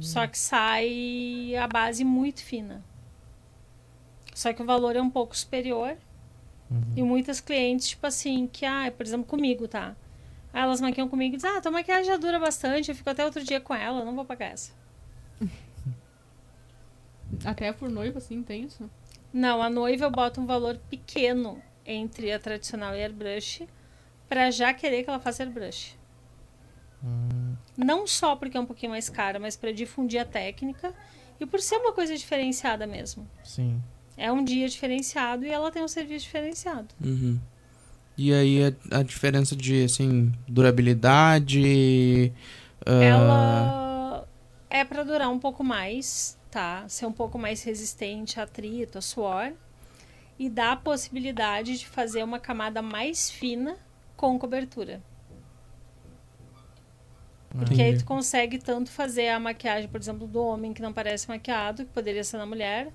Só 0.00 0.26
que 0.26 0.38
sai 0.38 1.54
a 1.56 1.66
base 1.68 2.04
muito 2.04 2.42
fina. 2.42 2.82
Só 4.34 4.52
que 4.52 4.62
o 4.62 4.64
valor 4.64 4.96
é 4.96 5.02
um 5.02 5.10
pouco 5.10 5.36
superior. 5.36 5.96
Uhum. 6.74 6.92
E 6.96 7.02
muitas 7.02 7.40
clientes, 7.40 7.88
tipo 7.88 8.06
assim, 8.06 8.46
que, 8.46 8.64
ah, 8.66 8.92
por 8.96 9.06
exemplo, 9.06 9.26
comigo, 9.26 9.68
tá? 9.68 9.94
Aí 10.52 10.62
elas 10.62 10.80
maquiam 10.80 11.08
comigo 11.08 11.34
e 11.34 11.36
dizem, 11.36 11.50
ah, 11.50 11.60
tua 11.60 11.70
maquiagem 11.72 12.04
já 12.06 12.16
dura 12.16 12.38
bastante, 12.38 12.90
eu 12.90 12.94
fico 12.94 13.10
até 13.10 13.24
outro 13.24 13.42
dia 13.44 13.60
com 13.60 13.74
ela, 13.74 14.04
não 14.04 14.14
vou 14.14 14.24
pagar 14.24 14.52
essa. 14.52 14.72
Até 17.44 17.72
por 17.72 17.90
noiva, 17.90 18.18
assim, 18.18 18.42
tem 18.42 18.64
isso? 18.64 18.88
Não, 19.32 19.60
a 19.62 19.68
noiva 19.68 20.04
eu 20.04 20.10
boto 20.10 20.40
um 20.40 20.46
valor 20.46 20.78
pequeno 20.88 21.60
entre 21.84 22.30
a 22.32 22.38
tradicional 22.38 22.94
e 22.94 23.00
a 23.02 23.06
airbrush 23.06 23.66
pra 24.28 24.50
já 24.50 24.72
querer 24.72 25.02
que 25.02 25.10
ela 25.10 25.18
faça 25.18 25.42
airbrush. 25.42 25.96
Hum, 27.02 27.56
Não 27.76 28.06
só 28.06 28.36
porque 28.36 28.56
é 28.56 28.60
um 28.60 28.66
pouquinho 28.66 28.92
mais 28.92 29.08
cara, 29.10 29.38
mas 29.38 29.56
pra 29.56 29.72
difundir 29.72 30.20
a 30.20 30.24
técnica 30.24 30.94
e 31.40 31.44
por 31.44 31.60
ser 31.60 31.76
uma 31.76 31.92
coisa 31.92 32.16
diferenciada 32.16 32.86
mesmo. 32.86 33.28
sim. 33.42 33.82
É 34.16 34.30
um 34.30 34.44
dia 34.44 34.68
diferenciado 34.68 35.44
e 35.44 35.50
ela 35.50 35.70
tem 35.70 35.82
um 35.82 35.88
serviço 35.88 36.26
diferenciado. 36.26 36.88
Uhum. 37.04 37.38
E 38.16 38.32
aí 38.32 38.64
a, 38.64 38.98
a 38.98 39.02
diferença 39.02 39.56
de, 39.56 39.84
assim, 39.84 40.32
durabilidade... 40.46 42.32
ah, 42.86 43.02
Ela 43.02 44.28
é 44.70 44.84
pra 44.84 45.02
durar 45.02 45.28
um 45.30 45.38
pouco 45.38 45.64
mais, 45.64 46.38
tá? 46.50 46.84
Ser 46.88 47.06
um 47.06 47.12
pouco 47.12 47.38
mais 47.38 47.62
resistente 47.64 48.38
a 48.38 48.44
atrito, 48.44 48.98
a 48.98 49.00
suor. 49.00 49.52
E 50.38 50.48
dá 50.48 50.72
a 50.72 50.76
possibilidade 50.76 51.78
de 51.78 51.86
fazer 51.86 52.22
uma 52.22 52.38
camada 52.38 52.82
mais 52.82 53.30
fina 53.30 53.76
com 54.16 54.38
cobertura. 54.38 55.02
Porque 57.56 57.80
aí 57.80 57.96
tu 57.96 58.04
consegue 58.04 58.58
tanto 58.58 58.90
fazer 58.90 59.28
a 59.28 59.38
maquiagem, 59.38 59.88
por 59.88 60.00
exemplo, 60.00 60.26
do 60.26 60.42
homem 60.42 60.72
que 60.72 60.82
não 60.82 60.92
parece 60.92 61.28
maquiado, 61.28 61.84
que 61.84 61.92
poderia 61.92 62.24
ser 62.24 62.36
na 62.36 62.46
mulher, 62.46 62.92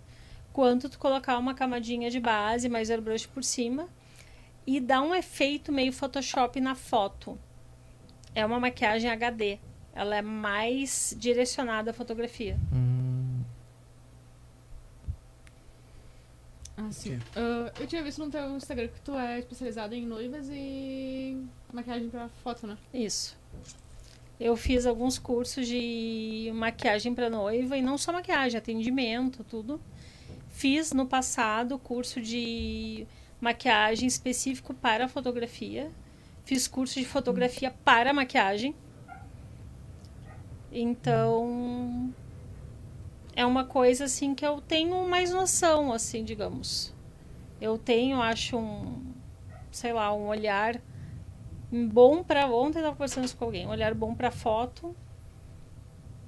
quanto 0.60 0.90
tu 0.90 0.99
colocar 0.99 1.38
uma 1.38 1.53
camadinha 1.53 2.10
de 2.11 2.19
base, 2.19 2.68
mais 2.68 2.90
airbrush 2.91 3.26
por 3.26 3.45
cima, 3.45 3.88
e 4.68 4.81
dá 4.81 5.02
um 5.02 5.15
efeito 5.15 5.72
meio 5.72 5.94
Photoshop 5.94 6.60
na 6.60 6.76
foto. 6.76 7.40
É 8.36 8.45
uma 8.45 8.60
maquiagem 8.60 9.10
HD. 9.10 9.57
Ela 9.95 10.18
é 10.18 10.22
mais 10.22 11.15
direcionada 11.18 11.91
à 11.91 11.94
fotografia. 11.94 12.60
Hum, 12.73 13.41
Ah, 16.76 16.91
sim. 16.91 17.18
Ah, 17.38 17.72
eu 17.80 17.88
tinha 17.88 18.03
visto 18.03 18.19
no 18.19 18.30
teu 18.30 18.57
Instagram 18.57 18.90
que 18.90 18.99
tu 18.99 19.14
é 19.18 19.40
especializada 19.40 19.95
em 19.95 20.06
noivas 20.06 20.49
e 20.52 21.41
maquiagem 21.72 22.10
pra 22.10 22.27
foto, 22.44 22.68
né? 22.68 22.77
Isso. 22.94 23.38
Eu 24.38 24.57
fiz 24.57 24.86
alguns 24.86 25.18
cursos 25.18 25.65
de 25.65 26.52
maquiagem 26.53 27.15
para 27.15 27.30
noiva 27.30 27.77
e 27.77 27.81
não 27.81 27.98
só 27.98 28.11
maquiagem, 28.11 28.57
atendimento, 28.57 29.41
tudo. 29.45 29.80
Fiz 30.60 30.91
no 30.91 31.06
passado 31.06 31.80
curso 31.80 32.19
de 32.19 33.07
maquiagem 33.40 34.06
específico 34.06 34.73
para 34.73 35.07
fotografia. 35.07 35.90
Fiz 36.44 36.68
curso 36.68 36.99
de 36.99 37.06
fotografia 37.06 37.72
para 37.72 38.11
maquiagem. 38.11 38.76
Então, 40.69 42.14
é 43.34 43.45
uma 43.45 43.64
coisa 43.64 44.03
assim 44.03 44.36
que 44.36 44.45
eu 44.45 44.60
tenho 44.60 45.07
mais 45.07 45.31
noção, 45.31 45.94
assim, 45.94 46.26
digamos. 46.26 46.94
Eu 47.61 47.77
tenho, 47.77 48.22
acho 48.22 48.57
um, 48.57 49.14
sei 49.72 49.94
lá, 49.94 50.14
um 50.14 50.27
olhar 50.27 50.81
bom 51.72 52.22
para 52.22 52.48
ontem 52.48 52.80
eu 52.80 52.84
tava 52.84 52.98
conversando 52.98 53.34
com 53.34 53.45
alguém, 53.45 53.65
um 53.65 53.69
olhar 53.69 53.94
bom 53.94 54.14
para 54.14 54.30
foto 54.30 54.94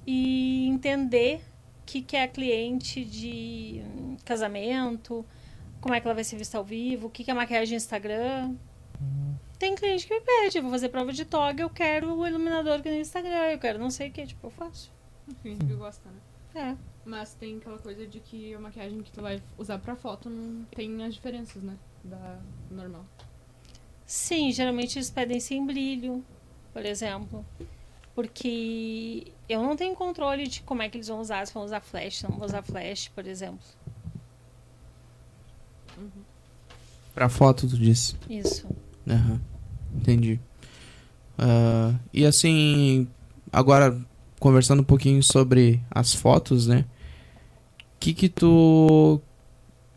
e 0.06 0.66
entender 0.68 1.51
que 1.92 2.00
que 2.00 2.16
é 2.16 2.26
cliente 2.26 3.04
de 3.04 3.82
hum, 3.84 4.16
casamento, 4.24 5.26
como 5.78 5.94
é 5.94 6.00
que 6.00 6.06
ela 6.06 6.14
vai 6.14 6.24
ser 6.24 6.36
vista 6.36 6.56
ao 6.56 6.64
vivo, 6.64 7.08
o 7.08 7.10
que 7.10 7.22
que 7.22 7.30
é 7.30 7.34
maquiagem 7.34 7.76
Instagram. 7.76 8.54
Tem 9.58 9.74
cliente 9.74 10.06
que 10.06 10.14
me 10.14 10.20
pede, 10.22 10.56
eu 10.56 10.62
vou 10.62 10.72
fazer 10.72 10.88
prova 10.88 11.12
de 11.12 11.26
toga, 11.26 11.62
eu 11.62 11.68
quero 11.68 12.14
o 12.14 12.26
iluminador 12.26 12.80
que 12.80 12.88
no 12.88 12.96
Instagram, 12.96 13.50
eu 13.50 13.58
quero 13.58 13.78
não 13.78 13.90
sei 13.90 14.08
o 14.08 14.12
que, 14.12 14.26
tipo, 14.26 14.46
eu 14.46 14.50
faço. 14.50 14.90
Enfim, 15.28 15.58
que 15.58 15.74
gosta, 15.74 16.08
né? 16.08 16.72
É. 16.72 16.76
Mas 17.04 17.34
tem 17.34 17.58
aquela 17.58 17.78
coisa 17.78 18.06
de 18.06 18.20
que 18.20 18.54
a 18.54 18.58
maquiagem 18.58 19.02
que 19.02 19.12
tu 19.12 19.20
vai 19.20 19.42
usar 19.58 19.78
pra 19.78 19.94
foto 19.94 20.30
não 20.30 20.64
tem 20.74 21.04
as 21.04 21.14
diferenças, 21.14 21.62
né? 21.62 21.76
Da 22.02 22.38
normal. 22.70 23.04
Sim, 24.06 24.50
geralmente 24.50 24.98
eles 24.98 25.10
pedem 25.10 25.38
sem 25.40 25.64
brilho, 25.64 26.24
por 26.72 26.86
exemplo. 26.86 27.44
Porque 28.14 29.32
eu 29.48 29.62
não 29.62 29.74
tenho 29.76 29.94
controle 29.94 30.46
de 30.46 30.60
como 30.62 30.82
é 30.82 30.88
que 30.88 30.96
eles 30.98 31.08
vão 31.08 31.20
usar, 31.20 31.46
se 31.46 31.54
vão 31.54 31.64
usar 31.64 31.80
flash, 31.80 32.18
se 32.18 32.24
não 32.28 32.36
vão 32.36 32.46
usar 32.46 32.62
flash, 32.62 33.08
por 33.14 33.26
exemplo. 33.26 33.58
Pra 37.14 37.28
foto, 37.28 37.68
tu 37.68 37.76
disse. 37.76 38.16
Isso. 38.28 38.66
Aham. 39.08 39.40
Entendi. 39.94 40.40
Ah, 41.38 41.94
e 42.12 42.24
assim, 42.24 43.06
agora 43.52 43.98
conversando 44.40 44.80
um 44.80 44.84
pouquinho 44.84 45.22
sobre 45.22 45.80
as 45.90 46.14
fotos, 46.14 46.66
né? 46.66 46.84
O 47.78 48.00
que 48.00 48.14
que 48.14 48.28
tu 48.28 49.20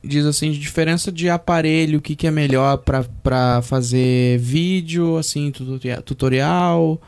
diz 0.03 0.25
assim 0.25 0.51
de 0.51 0.59
diferença 0.59 1.11
de 1.11 1.29
aparelho, 1.29 1.97
o 1.99 2.01
que 2.01 2.15
que 2.15 2.27
é 2.27 2.31
melhor 2.31 2.77
pra, 2.79 3.03
pra 3.23 3.61
fazer 3.63 4.37
vídeo, 4.37 5.17
assim, 5.17 5.51
tutoria- 5.51 6.01
tutorial, 6.01 7.01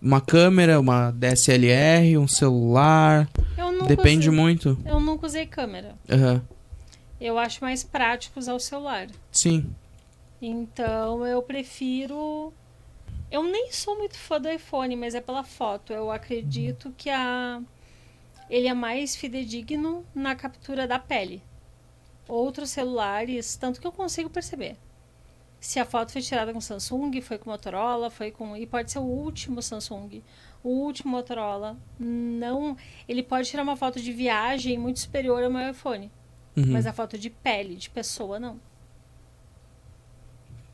uma 0.00 0.20
câmera, 0.20 0.80
uma 0.80 1.10
DSLR, 1.10 2.16
um 2.16 2.28
celular, 2.28 3.28
Eu 3.56 3.72
nunca 3.72 3.86
depende 3.86 4.28
usei, 4.28 4.40
muito. 4.40 4.78
Eu 4.84 5.00
nunca 5.00 5.26
usei 5.26 5.46
câmera. 5.46 5.94
Aham. 6.08 6.42
Eu 7.20 7.38
acho 7.38 7.62
mais 7.62 7.84
prático 7.84 8.38
usar 8.38 8.54
o 8.54 8.60
celular. 8.60 9.06
Sim. 9.30 9.70
Então 10.40 11.26
eu 11.26 11.42
prefiro. 11.42 12.52
Eu 13.30 13.44
nem 13.44 13.70
sou 13.70 13.96
muito 13.98 14.16
fã 14.16 14.40
do 14.40 14.48
iPhone, 14.48 14.96
mas 14.96 15.14
é 15.14 15.20
pela 15.20 15.44
foto. 15.44 15.92
Eu 15.92 16.10
acredito 16.10 16.92
que 16.96 17.10
a 17.10 17.60
ele 18.48 18.66
é 18.66 18.74
mais 18.74 19.14
fidedigno 19.14 20.04
na 20.12 20.34
captura 20.34 20.86
da 20.86 20.98
pele. 20.98 21.40
Outros 22.26 22.70
celulares, 22.70 23.54
tanto 23.56 23.80
que 23.80 23.86
eu 23.86 23.92
consigo 23.92 24.28
perceber. 24.28 24.76
Se 25.60 25.78
a 25.78 25.84
foto 25.84 26.12
foi 26.12 26.22
tirada 26.22 26.52
com 26.52 26.60
Samsung, 26.60 27.20
foi 27.20 27.36
com 27.36 27.50
Motorola, 27.50 28.08
foi 28.10 28.30
com. 28.30 28.56
E 28.56 28.66
pode 28.66 28.90
ser 28.90 28.98
o 28.98 29.02
último 29.02 29.60
Samsung, 29.60 30.22
o 30.64 30.68
último 30.68 31.12
Motorola. 31.12 31.76
Não. 31.98 32.76
Ele 33.06 33.22
pode 33.22 33.48
tirar 33.48 33.62
uma 33.62 33.76
foto 33.76 34.00
de 34.00 34.12
viagem 34.12 34.78
muito 34.78 35.00
superior 35.00 35.44
ao 35.44 35.50
meu 35.50 35.70
iPhone. 35.70 36.10
Uhum. 36.56 36.72
Mas 36.72 36.86
a 36.86 36.92
foto 36.92 37.18
de 37.18 37.28
pele, 37.28 37.76
de 37.76 37.90
pessoa, 37.90 38.40
não. 38.40 38.58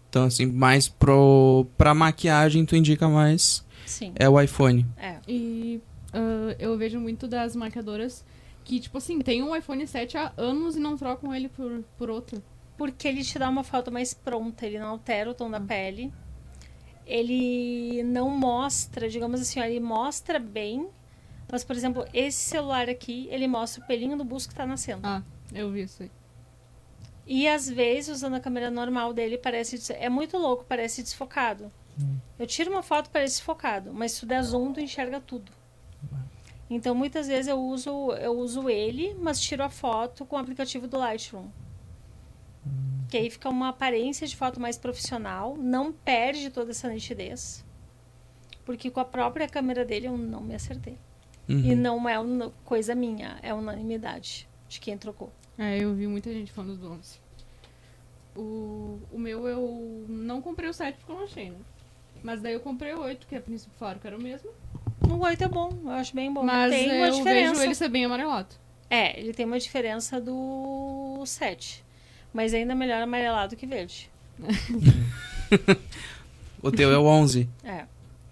Então 0.09 0.25
assim, 0.25 0.47
mais 0.47 0.89
pro 0.89 1.67
pra 1.77 1.93
maquiagem 1.93 2.65
tu 2.65 2.77
indica 2.77 3.09
mais 3.09 3.65
Sim. 3.85 4.13
é 4.15 4.29
o 4.29 4.41
iPhone. 4.41 4.87
É. 4.97 5.19
E 5.29 5.81
ah, 6.17 6.57
eu 6.59 6.77
vejo 6.79 6.99
muito 6.99 7.29
das 7.29 7.55
maquiadoras 7.55 8.25
que, 8.65 8.81
tipo 8.81 8.97
assim, 8.99 9.21
tem 9.21 9.43
um 9.43 9.55
iPhone 9.55 9.87
7 9.87 10.17
há 10.17 10.33
anos 10.37 10.75
e 10.77 10.81
não 10.81 10.97
trocam 10.97 11.35
ele 11.35 11.49
por, 11.49 11.85
por 11.99 12.11
outro. 12.11 12.43
Porque 12.77 13.09
ele 13.09 13.25
te 13.25 13.39
dá 13.39 13.49
uma 13.49 13.65
foto 13.65 13.91
mais 13.91 14.13
pronta, 14.13 14.67
ele 14.67 14.79
não 14.79 14.89
altera 14.89 15.31
o 15.31 15.35
tom 15.35 15.51
da 15.51 15.61
pele. 15.61 16.13
Ele 17.07 18.03
não 18.03 18.29
mostra, 18.29 19.09
digamos 19.09 19.41
assim, 19.41 19.61
ele 19.61 19.81
mostra 19.81 20.39
bem. 20.39 20.89
Mas, 21.51 21.63
por 21.63 21.77
exemplo, 21.77 22.05
esse 22.13 22.39
celular 22.39 22.89
aqui, 22.89 23.29
ele 23.31 23.47
mostra 23.47 23.83
o 23.83 23.87
pelinho 23.87 24.17
do 24.17 24.25
busto 24.25 24.49
que 24.49 24.55
tá 24.55 24.67
nascendo. 24.67 25.07
Ah, 25.07 25.23
eu 25.53 25.71
vi 25.71 25.83
isso 25.83 26.03
aí. 26.03 26.11
E 27.27 27.49
às 27.49 27.69
vezes, 27.69 28.17
usando 28.17 28.35
a 28.35 28.41
câmera 28.41 28.71
normal 28.71 29.13
dele, 29.13 29.39
parece. 29.39 29.93
É 29.93 30.09
muito 30.09 30.37
louco, 30.37 30.65
parece 30.65 31.03
desfocado. 31.03 31.73
Hum. 32.01 32.19
Eu 32.39 32.47
tiro 32.47 32.71
uma 32.71 32.83
foto, 32.83 33.11
parece 33.11 33.37
desfocado, 33.37 33.93
mas 33.93 34.13
se 34.13 34.21
tu 34.21 34.27
der 34.27 34.43
zoom, 34.43 34.73
tu 34.73 34.81
enxerga 34.81 35.21
tudo. 35.21 35.51
Então, 36.69 36.95
muitas 36.95 37.29
vezes 37.29 37.47
eu 37.47 37.61
uso, 37.61 38.13
eu 38.15 38.37
uso 38.37 38.69
ele, 38.69 39.15
mas 39.21 39.41
tiro 39.41 39.63
a 39.63 39.71
foto 39.71 40.27
com 40.27 40.37
o 40.37 40.39
aplicativo 40.39 40.89
do 40.89 40.99
Lightroom. 40.99 41.49
Que 43.09 43.17
aí 43.17 43.31
fica 43.31 43.49
uma 43.49 43.69
aparência 43.69 44.27
de 44.27 44.37
foto 44.37 44.61
mais 44.61 44.77
profissional, 44.77 45.57
não 45.57 45.93
perde 45.93 46.51
toda 46.51 46.71
essa 46.71 46.89
nitidez. 46.89 47.65
Porque 48.65 48.91
com 48.91 49.01
a 49.01 49.05
própria 49.05 49.49
câmera 49.49 49.85
dele 49.85 50.09
eu 50.09 50.17
não 50.17 50.41
me 50.41 50.55
acertei. 50.55 50.99
Uhum. 51.49 51.59
E 51.59 51.75
não 51.77 52.09
é 52.09 52.19
uma 52.19 52.51
coisa 52.65 52.95
minha, 52.95 53.39
é 53.43 53.55
unanimidade 53.55 54.49
de 54.69 54.81
quem 54.81 54.99
trocou. 54.99 55.33
É, 55.57 55.79
eu 55.79 55.95
vi 55.95 56.07
muita 56.07 56.33
gente 56.33 56.51
falando 56.53 56.77
do 56.77 56.91
11. 56.91 57.21
O, 58.37 58.99
o 59.13 59.19
meu 59.19 59.47
eu 59.49 60.05
não 60.09 60.43
comprei 60.43 60.69
o 60.69 60.75
7 60.75 60.97
porque 60.99 61.13
eu 61.13 61.17
não 61.17 61.25
achei, 61.25 61.51
né? 61.51 61.57
Mas 62.23 62.43
daí 62.43 62.55
eu 62.55 62.61
comprei 62.61 62.93
o 62.93 63.01
8, 63.01 63.27
que 63.27 63.37
a 63.37 63.41
princípio 63.41 63.79
falaram 63.79 64.01
que 64.01 64.07
era 64.07 64.17
o 64.17 64.21
mesmo. 64.21 64.51
O 65.09 65.19
8 65.25 65.45
é 65.45 65.49
bom, 65.49 65.71
eu 65.85 65.91
acho 65.91 66.15
bem 66.15 66.33
bom. 66.33 66.43
Mas 66.43 66.73
tem 66.73 66.89
uma 66.97 67.07
eu 67.07 67.15
diferença. 67.15 67.53
vejo 67.53 67.63
ele 67.65 67.75
ser 67.75 67.89
bem 67.89 68.05
amarelado. 68.05 68.49
É, 68.91 69.19
ele 69.19 69.33
tem 69.33 69.47
uma 69.47 69.59
diferença 69.59 70.21
do 70.21 71.23
7. 71.25 71.85
Mas 72.37 72.53
ainda 72.53 72.75
melhor 72.75 73.01
amarelado 73.01 73.57
que 73.57 73.67
verde. 73.67 74.11
o 76.63 76.71
teu 76.71 76.93
é 76.93 76.99
o 76.99 77.05
11. 77.05 77.49
É. 77.65 77.85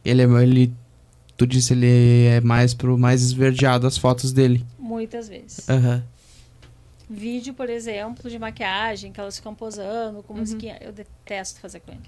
Ele, 0.04 0.22
é, 0.22 0.42
ele 0.42 0.72
tu 1.38 1.46
disse 1.46 1.72
ele 1.72 2.26
é 2.26 2.40
mais 2.42 2.74
pro 2.74 2.98
mais 2.98 3.22
esverdeado 3.22 3.86
as 3.86 3.96
fotos 3.96 4.30
dele. 4.30 4.62
Muitas 4.78 5.28
vezes. 5.28 5.66
Aham. 5.68 5.96
Uhum 5.96 6.14
vídeo, 7.08 7.54
por 7.54 7.68
exemplo, 7.68 8.30
de 8.30 8.38
maquiagem, 8.38 9.12
que 9.12 9.20
elas 9.20 9.36
ficam 9.36 9.54
posando 9.54 10.22
com 10.22 10.32
uhum. 10.32 10.40
musiquinha. 10.40 10.78
Eu 10.80 10.92
detesto 10.92 11.60
fazer 11.60 11.80
com 11.80 11.92
ele. 11.92 12.00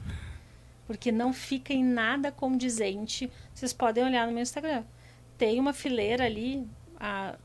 Porque 0.87 1.11
não 1.11 1.33
fica 1.33 1.73
em 1.73 1.85
nada 1.85 2.31
condizente. 2.31 3.31
Vocês 3.55 3.73
podem 3.73 4.05
olhar 4.05 4.27
no 4.27 4.33
meu 4.33 4.43
Instagram. 4.43 4.85
Tem 5.37 5.61
uma 5.61 5.73
fileira 5.73 6.25
ali, 6.25 6.67
a 6.99 7.37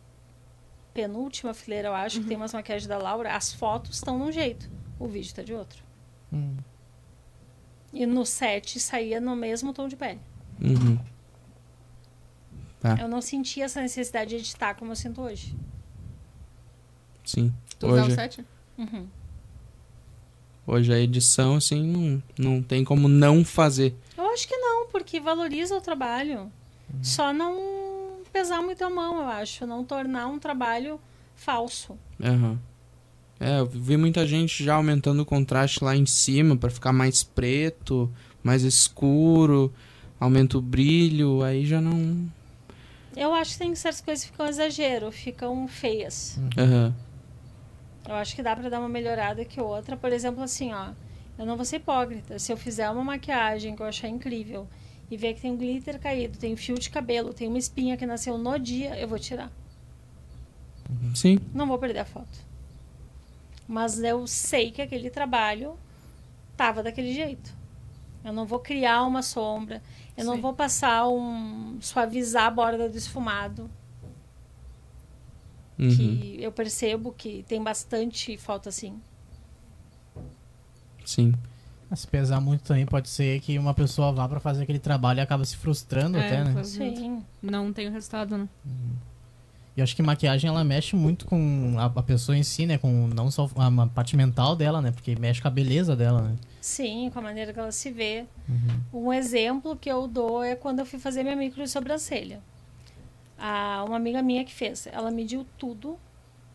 penúltima 0.94 1.54
fileira, 1.54 1.90
eu 1.90 1.94
acho, 1.94 2.18
uhum. 2.18 2.24
que 2.24 2.28
tem 2.28 2.38
umas 2.38 2.54
maquiagens 2.54 2.88
da 2.88 2.98
Laura. 2.98 3.36
As 3.36 3.54
fotos 3.54 3.96
estão 3.96 4.18
de 4.18 4.24
um 4.24 4.32
jeito, 4.32 4.70
o 5.00 5.08
vídeo 5.08 5.28
está 5.28 5.42
de 5.42 5.54
outro. 5.54 5.84
Uhum. 6.32 6.58
E 7.94 8.06
no 8.06 8.26
set 8.26 8.80
saía 8.80 9.20
no 9.20 9.36
mesmo 9.36 9.74
tom 9.74 9.88
de 9.88 9.96
pele. 9.96 10.20
Uhum. 10.62 11.00
Tá. 12.80 12.98
Eu 13.00 13.08
não 13.08 13.22
sentia 13.22 13.66
essa 13.66 13.82
necessidade 13.82 14.32
de 14.32 14.38
editar 14.38 14.74
como 14.76 14.92
eu 14.92 14.96
sinto 14.96 15.22
hoje. 15.22 15.56
Sim. 17.24 17.54
Tu 17.78 17.88
hoje... 17.88 18.02
usar 18.02 18.08
o 18.08 18.16
7? 18.16 18.46
Uhum. 18.78 19.08
Hoje 20.66 20.94
a 20.94 21.00
edição, 21.00 21.56
assim, 21.56 21.84
não, 21.84 22.24
não 22.38 22.64
tem 22.64 22.84
como 22.84 23.08
não 23.08 23.44
fazer. 23.44 23.96
Eu 24.18 24.26
acho 24.32 24.48
que 24.48 24.56
não, 24.56 24.88
porque 24.88 25.20
valoriza 25.20 25.76
o 25.76 25.82
trabalho. 25.82 26.52
Uhum. 26.94 27.04
Só 27.04 27.34
não 27.34 27.81
pesar 28.32 28.62
muito 28.62 28.84
a 28.84 28.90
mão, 28.90 29.22
eu 29.22 29.28
acho. 29.28 29.66
Não 29.66 29.84
tornar 29.84 30.28
um 30.28 30.40
trabalho 30.40 31.00
falso. 31.36 31.98
Uhum. 32.20 32.58
É, 33.40 33.60
eu 33.60 33.66
vi 33.66 33.98
muita 33.98 34.26
gente 34.28 34.64
já 34.64 34.76
aumentando 34.76 35.22
o 35.22 35.26
contraste 35.26 35.84
lá 35.84 35.96
em 35.96 36.06
cima 36.06 36.56
para 36.56 36.70
ficar 36.70 36.94
mais 36.94 37.24
preto, 37.24 38.12
mais 38.44 38.64
escuro, 38.64 39.74
aumenta 40.20 40.58
o 40.58 40.62
brilho, 40.62 41.42
aí 41.42 41.66
já 41.66 41.82
não. 41.82 42.30
Eu 43.16 43.34
acho 43.34 43.54
que 43.54 43.60
tem 43.60 43.74
certas 43.74 44.02
coisas 44.02 44.24
que 44.24 44.32
ficam 44.32 44.46
exagero, 44.46 45.12
ficam 45.12 45.68
feias. 45.68 46.38
Uhum. 46.56 46.94
Eu 48.08 48.16
acho 48.16 48.36
que 48.36 48.44
dá 48.44 48.56
para 48.56 48.70
dar 48.70 48.80
uma 48.80 48.90
melhorada 48.90 49.44
que 49.44 49.60
outra. 49.60 49.98
Por 49.98 50.12
exemplo, 50.12 50.44
assim, 50.44 50.72
ó. 50.74 50.90
Eu 51.38 51.46
não 51.46 51.56
vou 51.56 51.66
ser 51.66 51.78
hipócrita. 51.78 52.38
Se 52.38 52.52
eu 52.52 52.58
fizer 52.58 52.90
uma 52.90 53.04
maquiagem 53.04 53.76
que 53.76 53.82
eu 53.82 53.88
achar 53.88 54.08
incrível 54.08 54.68
e 55.12 55.18
ver 55.18 55.34
que 55.34 55.42
tem 55.42 55.52
um 55.52 55.58
glitter 55.58 56.00
caído, 56.00 56.40
tem 56.40 56.54
um 56.54 56.58
fio 56.58 56.80
de 56.80 56.90
cabelo, 56.90 57.34
tem 57.34 57.50
uma 57.50 57.58
espinha 57.58 57.98
que 57.98 58.06
nasceu 58.06 58.38
no 58.38 58.58
dia, 58.58 58.98
eu 58.98 59.10
vou 59.10 59.20
tirar. 59.20 59.52
Sim. 61.14 61.38
Não 61.54 61.68
vou 61.68 61.78
perder 61.78 62.00
a 62.00 62.06
foto. 62.06 62.40
Mas 63.68 64.02
eu 64.02 64.26
sei 64.26 64.72
que 64.72 64.82
aquele 64.82 65.10
trabalho 65.10 65.78
tava 66.56 66.82
daquele 66.82 67.14
jeito. 67.14 67.54
Eu 68.24 68.32
não 68.32 68.46
vou 68.46 68.60
criar 68.60 69.04
uma 69.04 69.22
sombra. 69.22 69.82
Eu 70.16 70.24
Sim. 70.24 70.30
não 70.30 70.42
vou 70.42 70.54
passar 70.54 71.08
um. 71.08 71.78
suavizar 71.82 72.46
a 72.46 72.52
borda 72.52 72.90
do 72.90 72.98
esfumado 72.98 73.70
uhum. 75.78 75.90
que 75.90 76.38
eu 76.40 76.52
percebo 76.52 77.12
que 77.12 77.44
tem 77.48 77.62
bastante 77.62 78.38
falta 78.38 78.70
assim. 78.70 79.02
Sim. 81.04 81.34
Se 81.96 82.08
pesar 82.08 82.40
muito 82.40 82.62
também, 82.64 82.86
pode 82.86 83.10
ser 83.10 83.40
que 83.42 83.58
uma 83.58 83.74
pessoa 83.74 84.12
vá 84.12 84.28
para 84.28 84.40
fazer 84.40 84.64
aquele 84.64 84.80
trabalho 84.80 85.20
e 85.20 85.22
acaba 85.22 85.44
se 85.46 85.58
frustrando 85.58 86.18
é, 86.18 86.26
até, 86.26 86.44
né? 86.44 86.64
Sim. 86.64 87.24
Não 87.42 87.74
tem 87.74 87.88
o 87.88 87.92
resultado, 87.92 88.38
né? 88.38 88.48
Uhum. 88.66 88.96
E 89.76 89.82
acho 89.82 89.96
que 89.96 90.02
maquiagem 90.02 90.50
ela 90.50 90.64
mexe 90.64 90.96
muito 90.96 91.26
com 91.26 91.76
a, 91.78 91.86
a, 91.86 92.04
pessoa 92.04 92.38
em 92.38 92.44
si, 92.44 92.66
né? 92.66 92.78
Com 92.78 93.08
não 93.08 93.32
só 93.32 93.50
a, 93.56 93.68
a, 93.68 93.88
parte 93.88 94.18
mental 94.18 94.56
dela, 94.56 94.82
né? 94.82 94.92
Porque 94.92 95.16
mexe 95.16 95.42
com 95.42 95.48
a 95.48 95.52
beleza 95.52 95.96
dela, 95.96 96.22
né? 96.22 96.36
Sim, 96.60 97.10
com 97.12 97.20
a 97.20 97.22
maneira 97.22 97.54
que 97.54 97.60
ela 97.60 97.72
se 97.72 97.90
vê. 97.92 98.26
Uhum. 98.48 99.08
Um 99.08 99.14
exemplo 99.14 99.76
que 99.76 99.90
eu 99.90 100.08
dou 100.08 100.44
é 100.44 100.56
quando 100.56 100.80
eu 100.80 100.86
fui 100.86 101.00
fazer 101.00 101.24
minha 101.24 101.36
micro 101.36 101.66
sobrancelha 101.68 102.42
a, 103.42 103.84
uma 103.84 103.98
amiga 103.98 104.22
minha 104.22 104.46
que 104.46 104.54
fez. 104.54 104.88
Ela 104.88 105.10
mediu 105.10 105.46
tudo, 105.58 106.00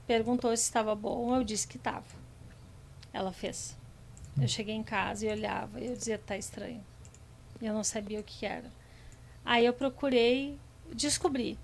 perguntou 0.06 0.56
se 0.56 0.62
estava 0.62 0.94
bom, 0.94 1.34
eu 1.34 1.42
disse 1.42 1.66
que 1.66 1.76
estava. 1.76 2.04
Ela 3.12 3.32
fez. 3.32 3.76
Eu 4.40 4.48
cheguei 4.48 4.74
em 4.74 4.82
casa 4.82 5.26
e 5.26 5.30
olhava, 5.30 5.80
e 5.80 5.86
eu 5.86 5.96
dizia, 5.96 6.18
tá 6.18 6.36
estranho. 6.36 6.82
Eu 7.60 7.72
não 7.72 7.82
sabia 7.82 8.20
o 8.20 8.22
que 8.22 8.44
era. 8.44 8.70
Aí 9.44 9.64
eu 9.64 9.72
procurei, 9.72 10.58
descobri. 10.92 11.58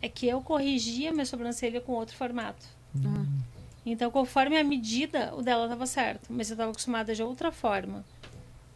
É 0.00 0.08
que 0.08 0.26
eu 0.26 0.40
corrigia 0.42 1.12
minha 1.12 1.24
sobrancelha 1.24 1.80
com 1.80 1.92
outro 1.92 2.16
formato. 2.16 2.66
Uhum. 2.94 3.26
Então, 3.86 4.10
conforme 4.10 4.58
a 4.58 4.64
medida, 4.64 5.34
o 5.34 5.42
dela 5.42 5.64
estava 5.64 5.86
certo. 5.86 6.26
Mas 6.30 6.50
eu 6.50 6.54
estava 6.54 6.70
acostumada 6.70 7.14
de 7.14 7.22
outra 7.22 7.50
forma. 7.50 8.04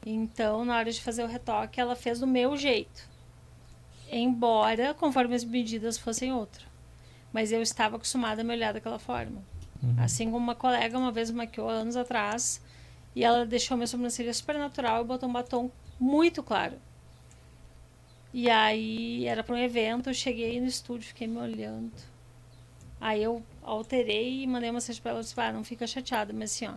Então, 0.04 0.64
na 0.64 0.76
hora 0.76 0.90
de 0.90 1.00
fazer 1.00 1.22
o 1.22 1.26
retoque, 1.26 1.80
ela 1.80 1.94
fez 1.94 2.18
do 2.18 2.26
meu 2.26 2.56
jeito 2.56 3.12
embora 4.12 4.92
conforme 4.92 5.34
as 5.34 5.42
medidas 5.42 5.96
fossem 5.96 6.32
outro. 6.32 6.66
Mas 7.32 7.50
eu 7.50 7.62
estava 7.62 7.96
acostumada 7.96 8.42
a 8.42 8.44
me 8.44 8.52
olhar 8.52 8.74
daquela 8.74 8.98
forma. 8.98 9.42
Uhum. 9.82 9.96
Assim 9.98 10.26
como 10.26 10.36
uma 10.36 10.54
colega 10.54 10.98
uma 10.98 11.10
vez 11.10 11.30
maquiou 11.30 11.68
anos 11.68 11.96
atrás 11.96 12.60
e 13.14 13.24
ela 13.24 13.44
deixou 13.44 13.76
minha 13.76 13.86
sobrancelha 13.86 14.32
super 14.32 14.56
natural 14.56 15.02
e 15.02 15.06
botou 15.06 15.28
um 15.28 15.32
batom 15.32 15.70
muito 15.98 16.42
claro. 16.42 16.76
E 18.32 18.48
aí 18.48 19.26
era 19.26 19.44
para 19.44 19.54
um 19.54 19.58
evento, 19.58 20.08
eu 20.08 20.14
cheguei 20.14 20.60
no 20.60 20.66
estúdio, 20.66 21.08
fiquei 21.08 21.26
me 21.26 21.36
olhando. 21.36 21.92
Aí 23.00 23.22
eu 23.22 23.42
alterei 23.62 24.42
e 24.42 24.46
mandei 24.46 24.70
uma 24.70 24.74
mensagem 24.74 25.02
para 25.02 25.10
ela, 25.10 25.20
disse, 25.20 25.38
ah, 25.38 25.52
não 25.52 25.64
fica 25.64 25.86
chateada, 25.86 26.32
mas 26.32 26.52
assim, 26.52 26.66
ó, 26.66 26.74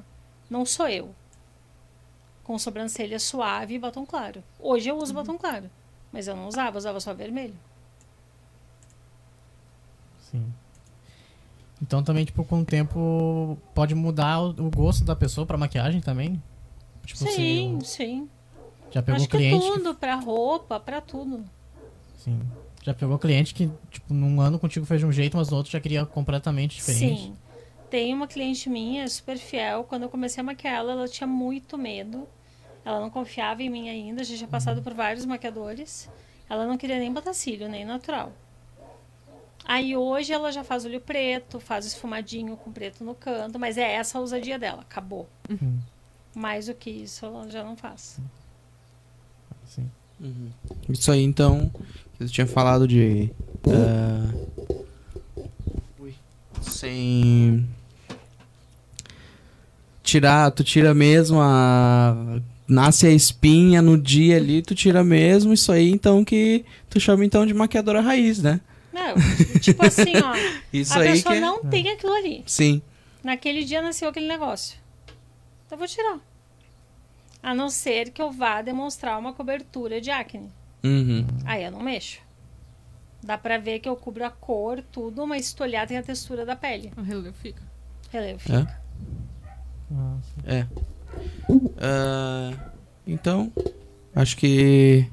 não 0.49 0.66
sou 0.66 0.90
eu. 0.90 1.16
Com 2.44 2.60
sobrancelha 2.60 3.20
suave 3.20 3.76
e 3.76 3.80
batom 3.80 4.06
claro. 4.06 4.44
Hoje 4.60 4.90
eu 4.90 4.98
uso 4.98 5.14
uhum. 5.14 5.22
batom 5.22 5.38
claro. 5.38 5.70
Mas 6.12 6.28
eu 6.28 6.36
não 6.36 6.48
usava, 6.48 6.78
usava 6.78 6.99
só 6.99 7.14
vermelho. 7.14 7.57
Sim. 10.20 10.53
Então 11.81 12.03
também, 12.03 12.26
tipo, 12.26 12.43
com 12.43 12.61
o 12.61 12.65
tempo 12.65 13.57
pode 13.73 13.93
mudar 13.93 14.39
o, 14.41 14.49
o 14.49 14.72
gosto 14.72 15.03
da 15.03 15.15
pessoa 15.15 15.45
pra 15.45 15.57
maquiagem 15.57 16.02
também? 16.02 16.41
Tipo, 17.06 17.19
sim, 17.30 17.80
sim. 17.84 18.30
Já 18.91 19.02
pegou 19.02 19.22
Acho 19.22 19.30
cliente. 19.30 19.60
Que 19.60 19.72
tudo, 19.72 19.93
que... 19.93 19.99
pra 19.99 20.15
roupa, 20.15 20.80
pra 20.80 21.02
tudo. 21.02 21.43
Sim. 22.18 22.39
Já 22.81 22.93
pegou 22.93 23.18
cliente 23.19 23.53
que, 23.53 23.69
tipo, 23.91 24.14
num 24.14 24.39
ano 24.39 24.57
contigo 24.57 24.85
fez 24.85 25.02
de 25.02 25.06
um 25.06 25.11
jeito, 25.11 25.35
mas 25.35 25.49
no 25.49 25.57
outro 25.57 25.72
já 25.72 25.80
queria 25.80 26.06
completamente 26.06 26.77
diferente. 26.77 27.23
Sim. 27.23 27.35
Tem 27.89 28.14
uma 28.14 28.27
cliente 28.27 28.69
minha, 28.69 29.07
super 29.07 29.38
fiel. 29.38 29.84
Quando 29.84 30.03
eu 30.03 30.10
comecei 30.10 30.41
a 30.41 30.43
maquiar 30.43 30.76
ela, 30.76 30.91
ela 30.93 31.07
tinha 31.07 31.27
muito 31.27 31.77
medo. 31.77 32.27
Ela 32.84 32.99
não 32.99 33.10
confiava 33.10 33.64
em 33.64 33.69
mim 33.69 33.89
ainda, 33.89 34.23
já 34.23 34.35
tinha 34.35 34.47
passado 34.47 34.81
por 34.81 34.93
vários 34.93 35.26
maquiadores. 35.26 36.10
Ela 36.49 36.68
não 36.68 36.77
queria 36.77 36.99
nem 36.99 37.11
botar 37.11 37.34
cílio, 37.34 37.68
nem 37.68 37.84
natural. 37.84 38.31
Aí 39.67 39.97
hoje 39.97 40.31
ela 40.31 40.51
já 40.51 40.63
faz 40.63 40.85
olho 40.85 41.01
preto, 41.01 41.59
faz 41.59 41.85
esfumadinho 41.85 42.55
com 42.55 42.71
preto 42.71 43.03
no 43.03 43.15
canto, 43.15 43.57
mas 43.57 43.77
é 43.77 43.93
essa 43.93 44.17
a 44.17 44.21
ousadia 44.21 44.59
dela, 44.59 44.81
acabou. 44.81 45.27
Uhum. 45.49 45.79
Mais 46.35 46.67
do 46.67 46.73
que 46.75 46.89
isso 46.89 47.25
ela 47.25 47.49
já 47.49 47.63
não 47.63 47.75
faz. 47.75 48.19
Sim. 49.65 49.89
Uhum. 50.19 50.49
Isso 50.87 51.11
aí 51.11 51.23
então, 51.23 51.71
eu 52.19 52.27
tinha 52.29 52.45
falado 52.45 52.87
de. 52.87 53.31
Uh, 53.65 54.55
sem. 56.61 57.67
Tirar, 60.03 60.51
tu 60.51 60.63
tira 60.63 60.93
mesmo 60.93 61.39
a 61.41 62.39
nasce 62.67 63.05
a 63.07 63.11
espinha 63.11 63.81
no 63.81 63.97
dia 63.97 64.37
ali, 64.37 64.61
tu 64.61 64.73
tira 64.73 65.03
mesmo 65.03 65.53
isso 65.53 65.71
aí, 65.71 65.91
então 65.91 66.23
que 66.25 66.65
tu 66.89 66.99
chama 66.99 67.25
então 67.25 67.45
de 67.45 67.53
maquiadora 67.53 68.01
raiz, 68.01 68.41
né? 68.41 68.59
Não, 68.95 69.59
tipo 69.59 69.85
assim, 69.85 70.13
ó. 70.23 70.34
isso 70.72 70.93
a 70.93 71.01
aí 71.01 71.11
pessoa 71.11 71.35
que... 71.35 71.41
não 71.41 71.61
tem 71.65 71.89
aquilo 71.89 72.13
ali. 72.13 72.43
Sim. 72.47 72.81
Naquele 73.22 73.65
dia 73.65 73.81
nasceu 73.81 74.07
aquele 74.07 74.27
negócio. 74.27 74.77
eu 75.69 75.77
vou 75.77 75.85
tirar. 75.85 76.19
A 77.43 77.53
não 77.53 77.69
ser 77.69 78.11
que 78.11 78.22
eu 78.22 78.31
vá 78.31 78.61
demonstrar 78.61 79.19
uma 79.19 79.34
cobertura 79.34 79.99
de 79.99 80.09
acne. 80.09 80.49
Uhum. 80.81 81.27
Aí 81.43 81.65
eu 81.65 81.72
não 81.72 81.81
mexo. 81.81 82.19
Dá 83.22 83.38
pra 83.38 83.57
ver 83.57 83.80
que 83.80 83.89
eu 83.89 83.97
cubro 83.97 84.23
a 84.23 84.30
cor, 84.30 84.81
tudo, 84.91 85.27
mas 85.27 85.47
se 85.47 85.55
tu 85.55 85.63
olhar 85.63 85.85
tem 85.85 85.97
a 85.97 86.03
textura 86.03 86.45
da 86.45 86.55
pele. 86.55 86.93
O 86.95 87.01
relevo 87.01 87.35
fica. 87.35 87.61
Relevo 88.11 88.39
fica. 88.39 88.80
Ah, 89.91 90.17
É. 90.45 90.67
Ah, 91.77 92.51
então, 93.05 93.51
acho 94.15 94.38
que. 94.38 95.05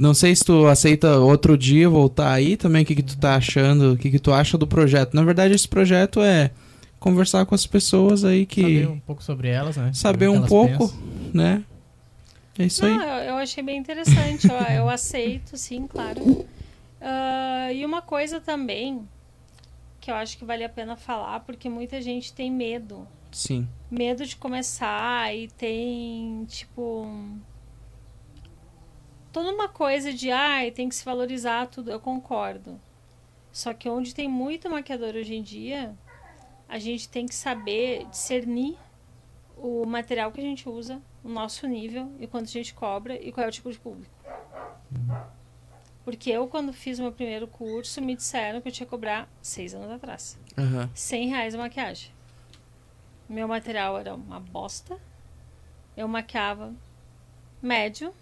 Não 0.00 0.14
sei 0.14 0.34
se 0.34 0.42
tu 0.42 0.66
aceita 0.66 1.18
outro 1.18 1.58
dia 1.58 1.86
voltar 1.88 2.32
aí 2.32 2.56
também, 2.56 2.82
o 2.82 2.86
que, 2.86 2.94
que 2.94 3.02
tu 3.02 3.18
tá 3.18 3.34
achando, 3.34 3.92
o 3.92 3.96
que, 3.98 4.10
que 4.10 4.18
tu 4.18 4.32
acha 4.32 4.56
do 4.56 4.66
projeto. 4.66 5.12
Na 5.12 5.22
verdade, 5.22 5.54
esse 5.54 5.68
projeto 5.68 6.22
é 6.22 6.50
conversar 6.98 7.44
com 7.44 7.54
as 7.54 7.66
pessoas 7.66 8.24
aí 8.24 8.46
que. 8.46 8.62
Saber 8.62 8.88
um 8.88 9.00
pouco 9.00 9.22
sobre 9.22 9.48
elas, 9.48 9.76
né? 9.76 9.90
Saber 9.92 10.28
um 10.28 10.42
pouco, 10.46 10.88
pensam. 10.88 11.02
né? 11.34 11.62
É 12.58 12.64
isso 12.64 12.84
aí. 12.86 12.96
Não, 12.96 13.02
eu, 13.02 13.24
eu 13.24 13.34
achei 13.36 13.62
bem 13.62 13.78
interessante. 13.78 14.48
eu, 14.48 14.76
eu 14.76 14.88
aceito, 14.88 15.58
sim, 15.58 15.86
claro. 15.86 16.46
Ah, 17.00 17.72
e 17.72 17.84
uma 17.84 18.00
coisa 18.00 18.40
também 18.40 19.06
que 20.00 20.10
eu 20.10 20.14
acho 20.14 20.38
que 20.38 20.44
vale 20.44 20.64
a 20.64 20.68
pena 20.68 20.96
falar, 20.96 21.40
porque 21.40 21.68
muita 21.68 22.00
gente 22.00 22.32
tem 22.32 22.50
medo. 22.50 23.06
Sim. 23.30 23.68
Medo 23.90 24.24
de 24.24 24.34
começar 24.36 25.34
e 25.36 25.48
tem, 25.48 26.44
tipo. 26.48 27.06
Toda 29.32 29.50
uma 29.52 29.68
coisa 29.68 30.12
de, 30.12 30.30
ai, 30.30 30.70
tem 30.70 30.88
que 30.88 30.94
se 30.94 31.04
valorizar 31.04 31.66
tudo. 31.66 31.90
Eu 31.90 32.00
concordo. 32.00 32.80
Só 33.52 33.72
que 33.74 33.88
onde 33.88 34.14
tem 34.14 34.28
muito 34.28 34.70
maquiador 34.70 35.14
hoje 35.14 35.34
em 35.34 35.42
dia, 35.42 35.96
a 36.68 36.78
gente 36.78 37.08
tem 37.08 37.26
que 37.26 37.34
saber 37.34 38.06
discernir 38.06 38.76
o 39.56 39.84
material 39.84 40.30
que 40.32 40.40
a 40.40 40.44
gente 40.44 40.68
usa, 40.68 41.00
o 41.22 41.28
nosso 41.28 41.66
nível 41.66 42.10
e 42.18 42.26
quanto 42.26 42.44
a 42.44 42.52
gente 42.52 42.72
cobra 42.72 43.14
e 43.14 43.30
qual 43.32 43.44
é 43.44 43.48
o 43.48 43.52
tipo 43.52 43.70
de 43.70 43.78
público. 43.78 44.12
Porque 46.04 46.30
eu, 46.30 46.48
quando 46.48 46.72
fiz 46.72 46.98
meu 46.98 47.12
primeiro 47.12 47.46
curso, 47.46 48.00
me 48.00 48.16
disseram 48.16 48.60
que 48.60 48.68
eu 48.68 48.72
tinha 48.72 48.86
que 48.86 48.90
cobrar 48.90 49.28
seis 49.42 49.74
anos 49.74 49.90
atrás. 49.90 50.38
Aham. 50.56 50.90
100 50.94 51.28
reais 51.28 51.54
a 51.54 51.58
maquiagem. 51.58 52.10
Meu 53.28 53.46
material 53.46 53.98
era 53.98 54.14
uma 54.14 54.40
bosta. 54.40 54.98
Eu 55.96 56.08
maquiava 56.08 56.74
médio. 57.62 58.14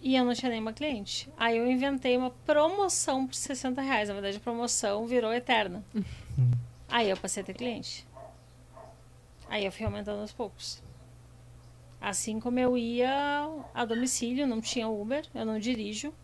E 0.00 0.14
eu 0.14 0.24
não 0.24 0.32
tinha 0.32 0.50
nenhuma 0.50 0.72
cliente. 0.72 1.28
Aí 1.36 1.56
eu 1.56 1.70
inventei 1.70 2.16
uma 2.16 2.30
promoção 2.30 3.26
por 3.26 3.34
60 3.34 3.80
reais. 3.82 4.08
Na 4.08 4.14
verdade, 4.14 4.36
a 4.36 4.40
promoção 4.40 5.06
virou 5.06 5.32
eterna. 5.32 5.84
Aí 6.88 7.10
eu 7.10 7.16
passei 7.16 7.42
a 7.42 7.46
ter 7.46 7.54
cliente. 7.54 8.06
Aí 9.48 9.64
eu 9.64 9.72
fui 9.72 9.84
aumentando 9.84 10.20
aos 10.20 10.32
poucos. 10.32 10.82
Assim 12.00 12.38
como 12.38 12.58
eu 12.60 12.78
ia 12.78 13.48
a 13.74 13.84
domicílio, 13.84 14.46
não 14.46 14.60
tinha 14.60 14.88
Uber, 14.88 15.26
eu 15.34 15.44
não 15.44 15.58
dirijo. 15.58 16.14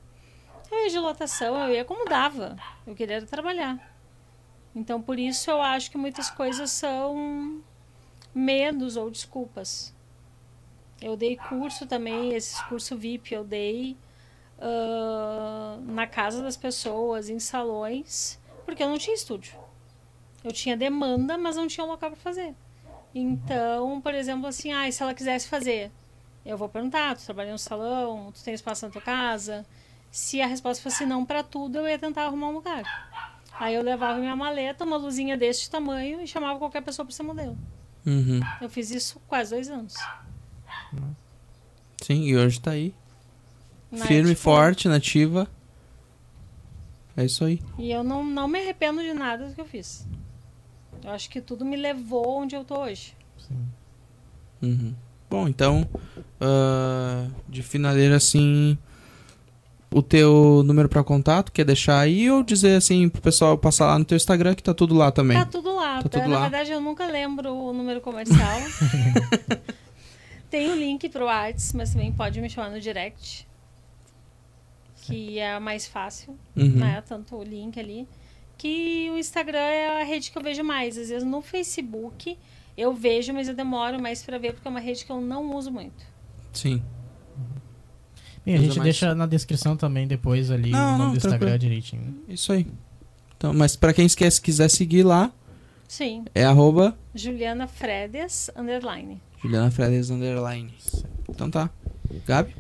Eu 0.71 0.85
ia 0.85 0.91
de 0.91 0.99
lotação, 0.99 1.57
eu 1.57 1.75
ia 1.75 1.85
como 1.85 2.09
dava. 2.09 2.57
Eu 2.87 2.95
queria 2.95 3.25
trabalhar. 3.27 3.93
Então, 4.75 5.03
por 5.03 5.19
isso 5.19 5.51
eu 5.51 5.61
acho 5.61 5.91
que 5.91 5.99
muitas 5.99 6.31
coisas 6.31 6.71
são 6.71 7.63
medos 8.35 8.97
ou 8.97 9.11
desculpas. 9.11 9.95
Eu 11.01 11.17
dei 11.17 11.37
curso 11.37 11.87
também, 11.87 12.35
esses 12.35 12.61
cursos 12.63 12.99
VIP 12.99 13.35
eu 13.35 13.45
dei 13.45 13.97
ah, 14.59 15.79
na 15.83 16.07
casa 16.07 16.43
das 16.43 16.57
pessoas, 16.57 17.29
em 17.29 17.39
salões, 17.39 18.41
porque 18.65 18.83
eu 18.83 18.89
não 18.89 18.99
tinha 18.99 19.15
estúdio. 19.15 19.55
Eu 20.43 20.53
tinha 20.53 20.77
demanda, 20.77 21.37
mas 21.39 21.57
não 21.57 21.67
tinha 21.67 21.85
um 21.85 21.89
local 21.89 22.11
para 22.11 22.21
fazer. 22.21 22.55
Então, 23.15 24.01
por 24.01 24.15
exemplo, 24.15 24.47
assim, 24.47 24.73
ah, 24.73 24.91
se 24.91 25.03
ela 25.03 25.15
quisesse 25.15 25.49
fazer, 25.49 25.91
eu 26.45 26.57
vou 26.57 26.69
perguntar, 26.69 27.17
tu 27.17 27.25
trabalha 27.25 27.53
no 27.53 27.59
salão, 27.59 28.31
tu 28.33 28.43
tem 28.43 28.55
espaço 28.55 28.87
na 28.87 28.93
tua 28.93 29.03
casa? 29.03 29.65
Se 30.11 30.41
a 30.41 30.47
resposta 30.47 30.83
fosse 30.83 31.07
não 31.07 31.25
para 31.25 31.43
tudo, 31.43 31.79
eu 31.79 31.89
ia 31.89 31.99
tentar 31.99 32.25
arrumar 32.25 32.49
um 32.49 32.53
lugar. 32.53 32.85
Aí 33.59 33.75
eu 33.75 33.83
levava 33.83 34.19
minha 34.19 34.35
maleta, 34.35 34.85
uma 34.85 34.97
luzinha 34.97 35.37
deste 35.37 35.71
tamanho 35.71 36.21
e 36.21 36.27
chamava 36.27 36.59
qualquer 36.59 36.83
pessoa 36.83 37.07
para 37.07 37.15
ser 37.15 37.23
modelo. 37.23 37.57
Uhum. 38.05 38.41
Eu 38.61 38.69
fiz 38.69 38.91
isso 38.91 39.21
quase 39.27 39.51
dois 39.51 39.71
anos. 39.71 39.95
Sim, 42.03 42.25
e 42.25 42.37
hoje 42.37 42.61
tá 42.61 42.73
aí. 42.73 42.95
Na 43.91 44.05
Firme, 44.07 44.33
Expo. 44.33 44.43
forte, 44.45 44.89
nativa. 44.89 45.49
É 47.17 47.25
isso 47.25 47.45
aí. 47.45 47.61
E 47.79 47.91
eu 47.93 48.03
não, 48.03 48.25
não 48.25 48.49
me 48.49 48.59
arrependo 48.59 49.01
de 49.01 49.15
nada 49.15 49.47
do 49.49 49.55
que 49.55 49.61
eu 49.61 49.65
fiz. 49.67 50.07
Eu 51.05 51.11
acho 51.11 51.31
que 51.31 51.41
tudo 51.41 51.65
me 51.65 51.77
levou 51.77 52.41
onde 52.43 52.57
eu 52.57 52.65
tô 52.65 52.81
hoje. 52.83 53.15
Sim. 53.39 53.67
Uhum. 54.63 54.95
Bom, 55.31 55.49
então, 55.49 55.89
ah, 56.41 57.27
de 57.49 57.63
finaleira 57.63 58.17
assim, 58.17 58.77
o 59.93 60.03
teu 60.03 60.63
número 60.65 60.89
pra 60.89 61.05
contato, 61.05 61.53
quer 61.53 61.65
deixar 61.65 62.01
aí 62.01 62.31
ou 62.31 62.43
dizer 62.43 62.77
assim 62.77 63.09
pro 63.09 63.23
pessoal 63.23 63.57
passar 63.57 63.87
lá 63.87 63.99
no 63.99 64.05
teu 64.05 64.17
Instagram 64.17 64.55
que 64.55 64.63
tá 64.63 64.75
tudo 64.75 64.95
lá 64.95 65.11
também? 65.13 65.39
Tá 65.39 65.47
tudo 65.47 65.75
lá. 65.75 66.03
Tá 66.03 66.09
tudo 66.09 66.29
Na 66.29 66.35
lá. 66.37 66.41
verdade, 66.43 66.73
eu 66.73 66.81
nunca 66.81 67.07
lembro 67.07 67.53
o 67.55 67.73
número 67.73 68.01
comercial. 68.01 68.59
Tem 70.55 70.71
o 70.71 70.77
link 70.77 71.09
pro 71.09 71.27
Arts, 71.27 71.73
mas 71.73 71.91
também 71.93 72.13
pode 72.13 72.41
me 72.41 72.49
chamar 72.49 72.71
no 72.71 72.79
direct. 72.81 73.45
Que 75.03 75.41
é 75.41 75.59
mais 75.59 75.85
fácil, 75.85 76.39
Uhum. 76.57 76.77
né? 76.77 77.03
Tanto 77.09 77.35
o 77.37 77.43
link 77.43 77.77
ali. 77.81 78.07
Que 78.57 79.11
o 79.13 79.19
Instagram 79.19 79.59
é 79.59 80.01
a 80.01 80.05
rede 80.05 80.31
que 80.31 80.39
eu 80.39 80.43
vejo 80.43 80.63
mais. 80.63 80.97
Às 80.97 81.09
vezes 81.09 81.27
no 81.27 81.43
Facebook 81.43 82.39
eu 82.77 82.95
vejo, 82.95 83.33
mas 83.33 83.49
eu 83.49 83.55
demoro 83.57 84.01
mais 84.01 84.23
pra 84.23 84.39
ver, 84.39 84.53
porque 84.53 84.69
é 84.69 84.71
uma 84.71 84.79
rede 84.79 85.05
que 85.05 85.11
eu 85.11 85.21
não 85.21 85.57
uso 85.57 85.73
muito. 85.73 86.05
Sim. 86.53 86.81
Bem, 88.47 88.55
a 88.55 88.59
gente 88.59 88.79
mais. 88.79 88.83
deixa 88.85 89.13
na 89.13 89.27
descrição 89.27 89.77
também 89.77 90.07
depois 90.07 90.53
ali 90.53 90.71
Não, 90.71 90.79
o 90.79 90.91
nome 90.93 91.03
não, 91.05 91.11
do 91.13 91.17
Instagram 91.17 91.39
tranquilo. 91.39 91.59
direitinho. 91.59 92.23
Isso 92.29 92.53
aí. 92.53 92.65
Então, 93.37 93.53
mas 93.53 93.75
pra 93.75 93.93
quem 93.93 94.07
esquece, 94.07 94.41
quiser 94.41 94.71
seguir 94.71 95.03
lá, 95.03 95.33
Sim. 95.89 96.25
é 96.33 96.45
arroba 96.45 96.97
Juliana 97.13 97.67
Fredes, 97.67 98.51
underline. 98.55 99.21
Juliana 99.45 99.71
Fredes 99.71 100.09
Underline. 100.09 100.73
Então 101.29 101.51
tá. 101.51 101.69
Gabi? 102.27 102.57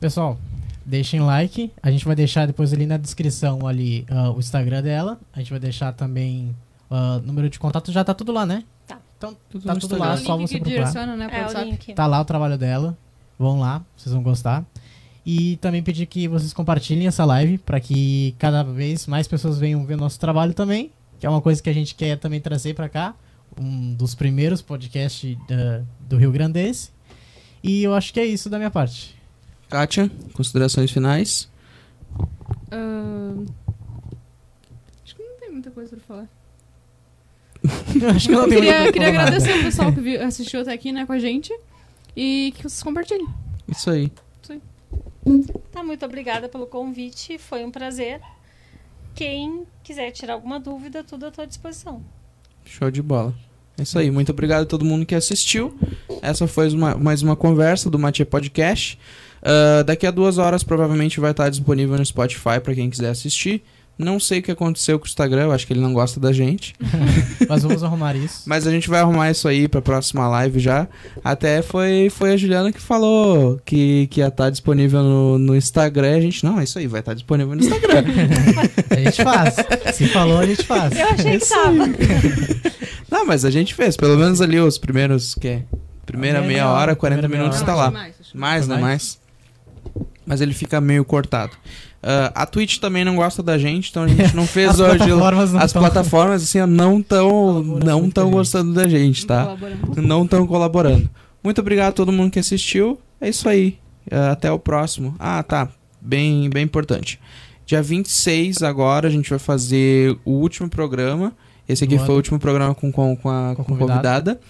Pessoal, 0.00 0.36
deixem 0.84 1.20
like. 1.20 1.72
A 1.80 1.90
gente 1.92 2.04
vai 2.04 2.16
deixar 2.16 2.44
depois 2.46 2.72
ali 2.72 2.86
na 2.86 2.96
descrição 2.96 3.66
ali 3.68 4.04
ah, 4.10 4.30
o 4.32 4.40
Instagram 4.40 4.82
dela. 4.82 5.20
A 5.32 5.38
gente 5.38 5.50
vai 5.50 5.60
deixar 5.60 5.92
também 5.92 6.54
o 6.90 7.20
número 7.20 7.48
de 7.48 7.58
contato. 7.58 7.92
Já 7.92 8.02
tá 8.02 8.12
tudo 8.12 8.32
lá, 8.32 8.44
né? 8.44 8.64
Tá. 8.86 8.98
Então 9.16 9.36
Tudo 9.48 9.64
tá 9.64 9.74
tudo 9.74 9.94
Instagram. 9.94 10.04
lá, 10.06 10.14
o 10.14 10.18
só 10.18 10.36
link 10.36 10.48
você 10.48 10.54
que 10.54 10.60
procurar. 10.60 10.78
direciona, 10.90 11.16
né, 11.16 11.28
É 11.30 11.38
o 11.38 11.42
WhatsApp. 11.42 11.70
link. 11.70 11.94
Tá 11.94 12.06
lá 12.06 12.20
o 12.20 12.24
trabalho 12.24 12.58
dela. 12.58 12.98
Vão 13.38 13.60
lá, 13.60 13.80
vocês 13.96 14.12
vão 14.12 14.22
gostar. 14.24 14.64
E 15.24 15.56
também 15.58 15.82
pedir 15.84 16.06
que 16.06 16.26
vocês 16.26 16.52
compartilhem 16.52 17.06
essa 17.06 17.24
live 17.24 17.58
para 17.58 17.78
que 17.78 18.34
cada 18.40 18.64
vez 18.64 19.06
mais 19.06 19.28
pessoas 19.28 19.56
venham 19.58 19.86
ver 19.86 19.94
o 19.94 19.98
nosso 19.98 20.18
trabalho 20.18 20.52
também, 20.52 20.90
que 21.20 21.24
é 21.26 21.30
uma 21.30 21.40
coisa 21.40 21.62
que 21.62 21.70
a 21.70 21.72
gente 21.72 21.94
quer 21.94 22.18
também 22.18 22.40
trazer 22.40 22.74
para 22.74 22.88
cá, 22.88 23.14
um 23.60 23.94
dos 23.94 24.14
primeiros 24.14 24.60
podcasts 24.62 25.36
da- 25.48 25.82
do 26.00 26.16
Rio 26.16 26.32
Grandense. 26.32 26.90
E 27.62 27.82
eu 27.82 27.94
acho 27.94 28.12
que 28.12 28.18
é 28.20 28.26
isso 28.26 28.48
da 28.50 28.58
minha 28.58 28.70
parte. 28.70 29.16
Kátia, 29.68 30.10
considerações 30.34 30.90
finais? 30.90 31.48
Ah, 32.70 33.34
Acho 35.04 35.14
que 35.16 35.22
não 35.22 35.38
tem 35.38 35.50
muita 35.50 35.70
coisa 35.70 35.96
pra 35.96 36.04
falar. 36.04 36.28
Acho 38.16 38.28
que 38.28 38.34
não 38.34 38.42
Eu 38.42 38.48
tem 38.48 38.58
queria, 38.58 38.80
muito 38.80 38.92
queria 38.92 39.08
pra 39.12 39.18
falar 39.20 39.30
nada. 39.30 39.36
agradecer 39.36 39.60
o 39.60 39.62
pessoal 39.64 39.92
que 39.92 40.00
viu- 40.00 40.22
assistiu 40.24 40.60
até 40.62 40.72
aqui, 40.72 40.90
né, 40.92 41.06
com 41.06 41.12
a 41.12 41.18
gente. 41.18 41.52
E 42.16 42.52
que 42.56 42.62
vocês 42.64 42.82
compartilhem. 42.82 43.26
Isso 43.68 43.90
aí. 43.90 44.10
Tá, 45.70 45.82
muito 45.84 46.04
obrigada 46.04 46.48
pelo 46.48 46.66
convite. 46.66 47.38
Foi 47.38 47.64
um 47.64 47.70
prazer. 47.70 48.20
Quem 49.14 49.64
quiser 49.82 50.10
tirar 50.10 50.34
alguma 50.34 50.58
dúvida, 50.58 51.04
tudo 51.04 51.26
à 51.26 51.30
tua 51.30 51.46
disposição. 51.46 52.02
Show 52.64 52.90
de 52.90 53.02
bola. 53.02 53.34
É 53.78 53.82
isso 53.82 53.98
aí. 53.98 54.10
Muito 54.10 54.30
obrigado 54.32 54.62
a 54.62 54.66
todo 54.66 54.84
mundo 54.84 55.04
que 55.06 55.14
assistiu. 55.14 55.76
Essa 56.20 56.46
foi 56.46 56.68
uma- 56.70 56.94
mais 56.96 57.22
uma 57.22 57.34
conversa 57.36 57.88
do 57.90 57.98
Matia 57.98 58.26
Podcast. 58.26 58.98
Ah, 59.42 59.82
daqui 59.82 60.06
a 60.06 60.10
duas 60.10 60.38
horas 60.38 60.62
provavelmente 60.62 61.18
vai 61.20 61.32
estar 61.32 61.48
disponível 61.48 61.96
no 61.96 62.04
Spotify 62.04 62.60
para 62.62 62.74
quem 62.74 62.88
quiser 62.90 63.10
assistir. 63.10 63.62
Não 63.98 64.18
sei 64.18 64.40
o 64.40 64.42
que 64.42 64.50
aconteceu 64.50 64.98
com 64.98 65.04
o 65.04 65.08
Instagram, 65.08 65.42
eu 65.44 65.52
acho 65.52 65.66
que 65.66 65.72
ele 65.72 65.80
não 65.80 65.92
gosta 65.92 66.18
da 66.18 66.32
gente. 66.32 66.74
Mas 67.48 67.62
vamos 67.62 67.84
arrumar 67.84 68.16
isso. 68.16 68.42
Mas 68.48 68.66
a 68.66 68.70
gente 68.70 68.88
vai 68.88 69.00
arrumar 69.00 69.30
isso 69.30 69.46
aí 69.46 69.68
pra 69.68 69.82
próxima 69.82 70.26
live 70.28 70.58
já. 70.58 70.88
Até 71.22 71.62
foi, 71.62 72.08
foi 72.10 72.32
a 72.32 72.36
Juliana 72.36 72.72
que 72.72 72.80
falou 72.80 73.60
que, 73.64 74.08
que 74.08 74.20
ia 74.20 74.28
estar 74.28 74.50
disponível 74.50 75.02
no, 75.02 75.38
no 75.38 75.54
Instagram. 75.56 76.16
A 76.16 76.20
gente, 76.20 76.42
não, 76.44 76.58
é 76.58 76.64
isso 76.64 76.78
aí, 76.78 76.86
vai 76.86 77.00
estar 77.00 77.14
disponível 77.14 77.54
no 77.54 77.60
Instagram. 77.60 78.02
A 78.90 78.94
gente 78.96 79.22
faz. 79.22 79.56
Se 79.94 80.06
falou, 80.08 80.38
a 80.38 80.46
gente 80.46 80.64
faz. 80.64 80.98
Eu 80.98 81.06
achei 81.06 81.38
que 81.38 81.48
tava. 81.48 81.72
não, 83.10 83.24
mas 83.26 83.44
a 83.44 83.50
gente 83.50 83.74
fez, 83.74 83.96
pelo 83.96 84.16
menos 84.16 84.40
ali 84.40 84.58
os 84.60 84.76
primeiros, 84.78 85.34
que 85.34 85.48
é? 85.48 85.62
Primeira 86.04 86.40
Meia 86.40 86.48
meia 86.52 86.68
hora, 86.68 86.80
hora, 86.80 86.96
40 86.96 87.20
primeira 87.22 87.28
meia 87.28 87.42
minutos 87.50 87.62
hora. 87.62 87.66
tá 87.66 87.74
lá. 87.74 87.90
Mais, 87.90 88.14
acho. 88.20 88.36
Mais, 88.38 88.68
né? 88.68 88.74
Mais? 88.74 88.82
Mais. 88.82 89.20
Mas 90.26 90.40
ele 90.40 90.52
fica 90.52 90.80
meio 90.80 91.04
cortado. 91.04 91.52
Uh, 92.02 92.32
a 92.34 92.46
Twitch 92.46 92.78
também 92.78 93.04
não 93.04 93.14
gosta 93.14 93.44
da 93.44 93.56
gente, 93.56 93.90
então 93.90 94.02
a 94.02 94.08
gente 94.08 94.34
não 94.34 94.44
fez 94.46 94.70
as 94.70 94.80
hoje. 94.80 94.98
Plataformas 94.98 95.52
não 95.52 95.60
as 95.60 95.72
tão... 95.72 95.82
plataformas 95.82 96.42
assim 96.42 96.58
não 96.66 96.98
estão 96.98 97.62
não 97.62 98.10
tão 98.10 98.30
gostando 98.30 98.72
da 98.72 98.88
gente, 98.88 99.24
tá? 99.24 99.56
Não 99.96 100.24
estão 100.24 100.46
colaborando. 100.46 101.08
Muito 101.44 101.60
obrigado 101.60 101.90
a 101.90 101.92
todo 101.92 102.10
mundo 102.10 102.32
que 102.32 102.40
assistiu. 102.40 102.98
É 103.20 103.28
isso 103.28 103.48
aí. 103.48 103.78
Uh, 104.10 104.32
até 104.32 104.50
o 104.50 104.58
próximo. 104.58 105.14
Ah, 105.18 105.42
tá. 105.44 105.68
Bem, 106.00 106.50
bem 106.50 106.64
importante. 106.64 107.20
Dia 107.64 107.80
26 107.80 108.62
agora 108.62 109.06
a 109.06 109.10
gente 109.10 109.30
vai 109.30 109.38
fazer 109.38 110.18
o 110.24 110.32
último 110.32 110.68
programa. 110.68 111.32
Esse 111.68 111.84
aqui 111.84 111.96
foi 111.98 112.14
o 112.14 112.16
último 112.16 112.38
programa 112.38 112.74
com, 112.74 112.90
com, 112.90 113.16
com 113.16 113.30
a 113.30 113.54
com 113.54 113.64
convidada. 113.64 114.40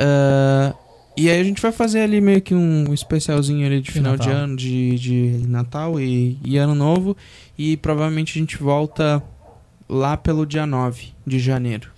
Uh, 0.00 0.74
e 1.20 1.28
aí 1.28 1.38
a 1.38 1.44
gente 1.44 1.60
vai 1.60 1.70
fazer 1.70 2.00
ali 2.00 2.18
meio 2.18 2.40
que 2.40 2.54
um 2.54 2.94
especialzinho 2.94 3.66
ali 3.66 3.76
de, 3.76 3.82
de 3.82 3.92
final 3.92 4.12
Natal. 4.12 4.26
de 4.26 4.32
ano, 4.32 4.56
de, 4.56 4.98
de 4.98 5.42
Natal 5.46 6.00
e, 6.00 6.38
e 6.42 6.56
Ano 6.56 6.74
Novo. 6.74 7.14
E 7.58 7.76
provavelmente 7.76 8.38
a 8.38 8.40
gente 8.40 8.56
volta 8.56 9.22
lá 9.86 10.16
pelo 10.16 10.46
dia 10.46 10.64
9 10.64 11.08
de 11.26 11.38
janeiro. 11.38 11.90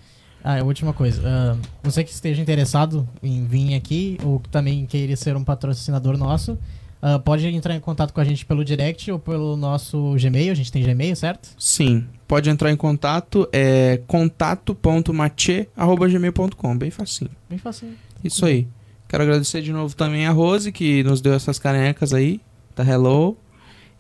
Ah, 0.43 0.59
a 0.59 0.65
última 0.65 0.93
coisa. 0.93 1.23
Uh, 1.23 1.57
você 1.85 2.03
que 2.03 2.11
esteja 2.11 2.43
interessado 2.43 3.09
em 3.23 3.47
vir 3.47 3.77
aqui, 3.77 4.19
ou 4.25 4.43
também 4.51 4.87
queira 4.87 5.15
ser 5.15 5.37
um 5.37 5.45
patrocinador 5.45 6.19
nosso, 6.19 6.59
uh, 7.01 7.21
pode 7.25 7.47
entrar 7.47 7.77
em 7.77 7.81
contato 7.81 8.13
com 8.13 8.21
a 8.21 8.25
gente 8.25 8.45
pelo 8.45 8.65
direct 8.65 9.09
ou 9.13 9.21
pelo 9.21 9.57
nosso 9.57 10.17
Gmail. 10.21 10.51
A 10.51 10.57
gente 10.57 10.73
tem 10.73 10.83
Gmail, 10.83 11.15
certo? 11.15 11.49
Sim. 11.57 12.09
Pode 12.27 12.51
entrar 12.51 12.73
em 12.73 12.77
contato, 12.77 13.49
é 13.53 14.01
contato.matê.gmail.com. 14.09 16.77
Bem 16.77 16.91
facinho. 16.91 17.31
Bem 17.49 17.59
facinho. 17.59 17.95
Isso 18.25 18.45
aí. 18.45 18.67
Quero 19.13 19.25
agradecer 19.25 19.61
de 19.61 19.75
novo 19.75 19.95
também 19.95 20.27
a 20.27 20.31
Rose, 20.31 20.73
que 20.73 21.05
nos 21.05 21.21
deu 21.21 21.35
essas 21.35 21.59
canecas 21.59 22.15
aí, 22.15 22.41
da 22.75 22.83
Hello. 22.83 23.37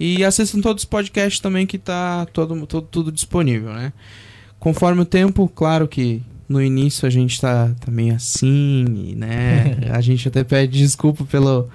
E 0.01 0.25
assistam 0.25 0.59
todos 0.63 0.85
os 0.85 0.89
podcasts 0.89 1.39
também, 1.39 1.67
que 1.67 1.77
tá 1.77 2.25
todo, 2.33 2.67
todo, 2.67 2.87
tudo 2.91 3.13
disponível, 3.13 3.75
né? 3.75 3.93
Conforme 4.59 5.03
o 5.03 5.05
tempo, 5.05 5.47
claro 5.55 5.87
que 5.87 6.23
no 6.49 6.63
início 6.63 7.07
a 7.07 7.11
gente 7.11 7.39
tá, 7.39 7.71
tá 7.79 7.91
meio 7.91 8.15
assim, 8.15 9.15
né? 9.15 9.81
a 9.93 10.01
gente 10.01 10.29
até 10.29 10.43
pede 10.43 10.79
desculpa 10.79 11.27
pelo, 11.27 11.69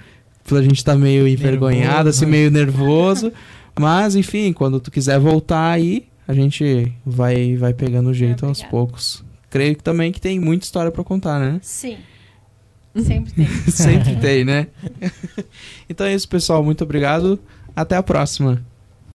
pelo 0.43 0.59
a 0.59 0.63
gente 0.63 0.83
tá 0.83 0.95
meio 0.95 1.27
envergonhado, 1.27 2.09
assim, 2.09 2.25
meio 2.25 2.49
nervoso. 2.49 3.31
Mas, 3.79 4.15
enfim, 4.15 4.51
quando 4.51 4.79
tu 4.79 4.89
quiser 4.89 5.19
voltar 5.19 5.73
aí, 5.73 6.07
a 6.27 6.33
gente 6.33 6.91
vai, 7.05 7.55
vai 7.55 7.71
pegando 7.71 8.09
o 8.09 8.13
jeito 8.15 8.47
aos 8.47 8.63
poucos. 8.63 9.23
Creio 9.47 9.75
que 9.75 9.83
também 9.83 10.11
que 10.11 10.19
tem 10.19 10.39
muita 10.39 10.65
história 10.65 10.89
para 10.89 11.03
contar, 11.03 11.39
né? 11.39 11.59
Sim. 11.61 11.97
Sempre 12.95 13.33
tem. 13.33 13.47
Sempre 13.71 14.15
tem, 14.15 14.45
né? 14.45 14.67
então 15.89 16.05
é 16.05 16.13
isso, 16.13 16.27
pessoal. 16.27 16.63
Muito 16.63 16.83
obrigado. 16.83 17.39
Até 17.75 17.95
a 17.95 18.03
próxima. 18.03 18.63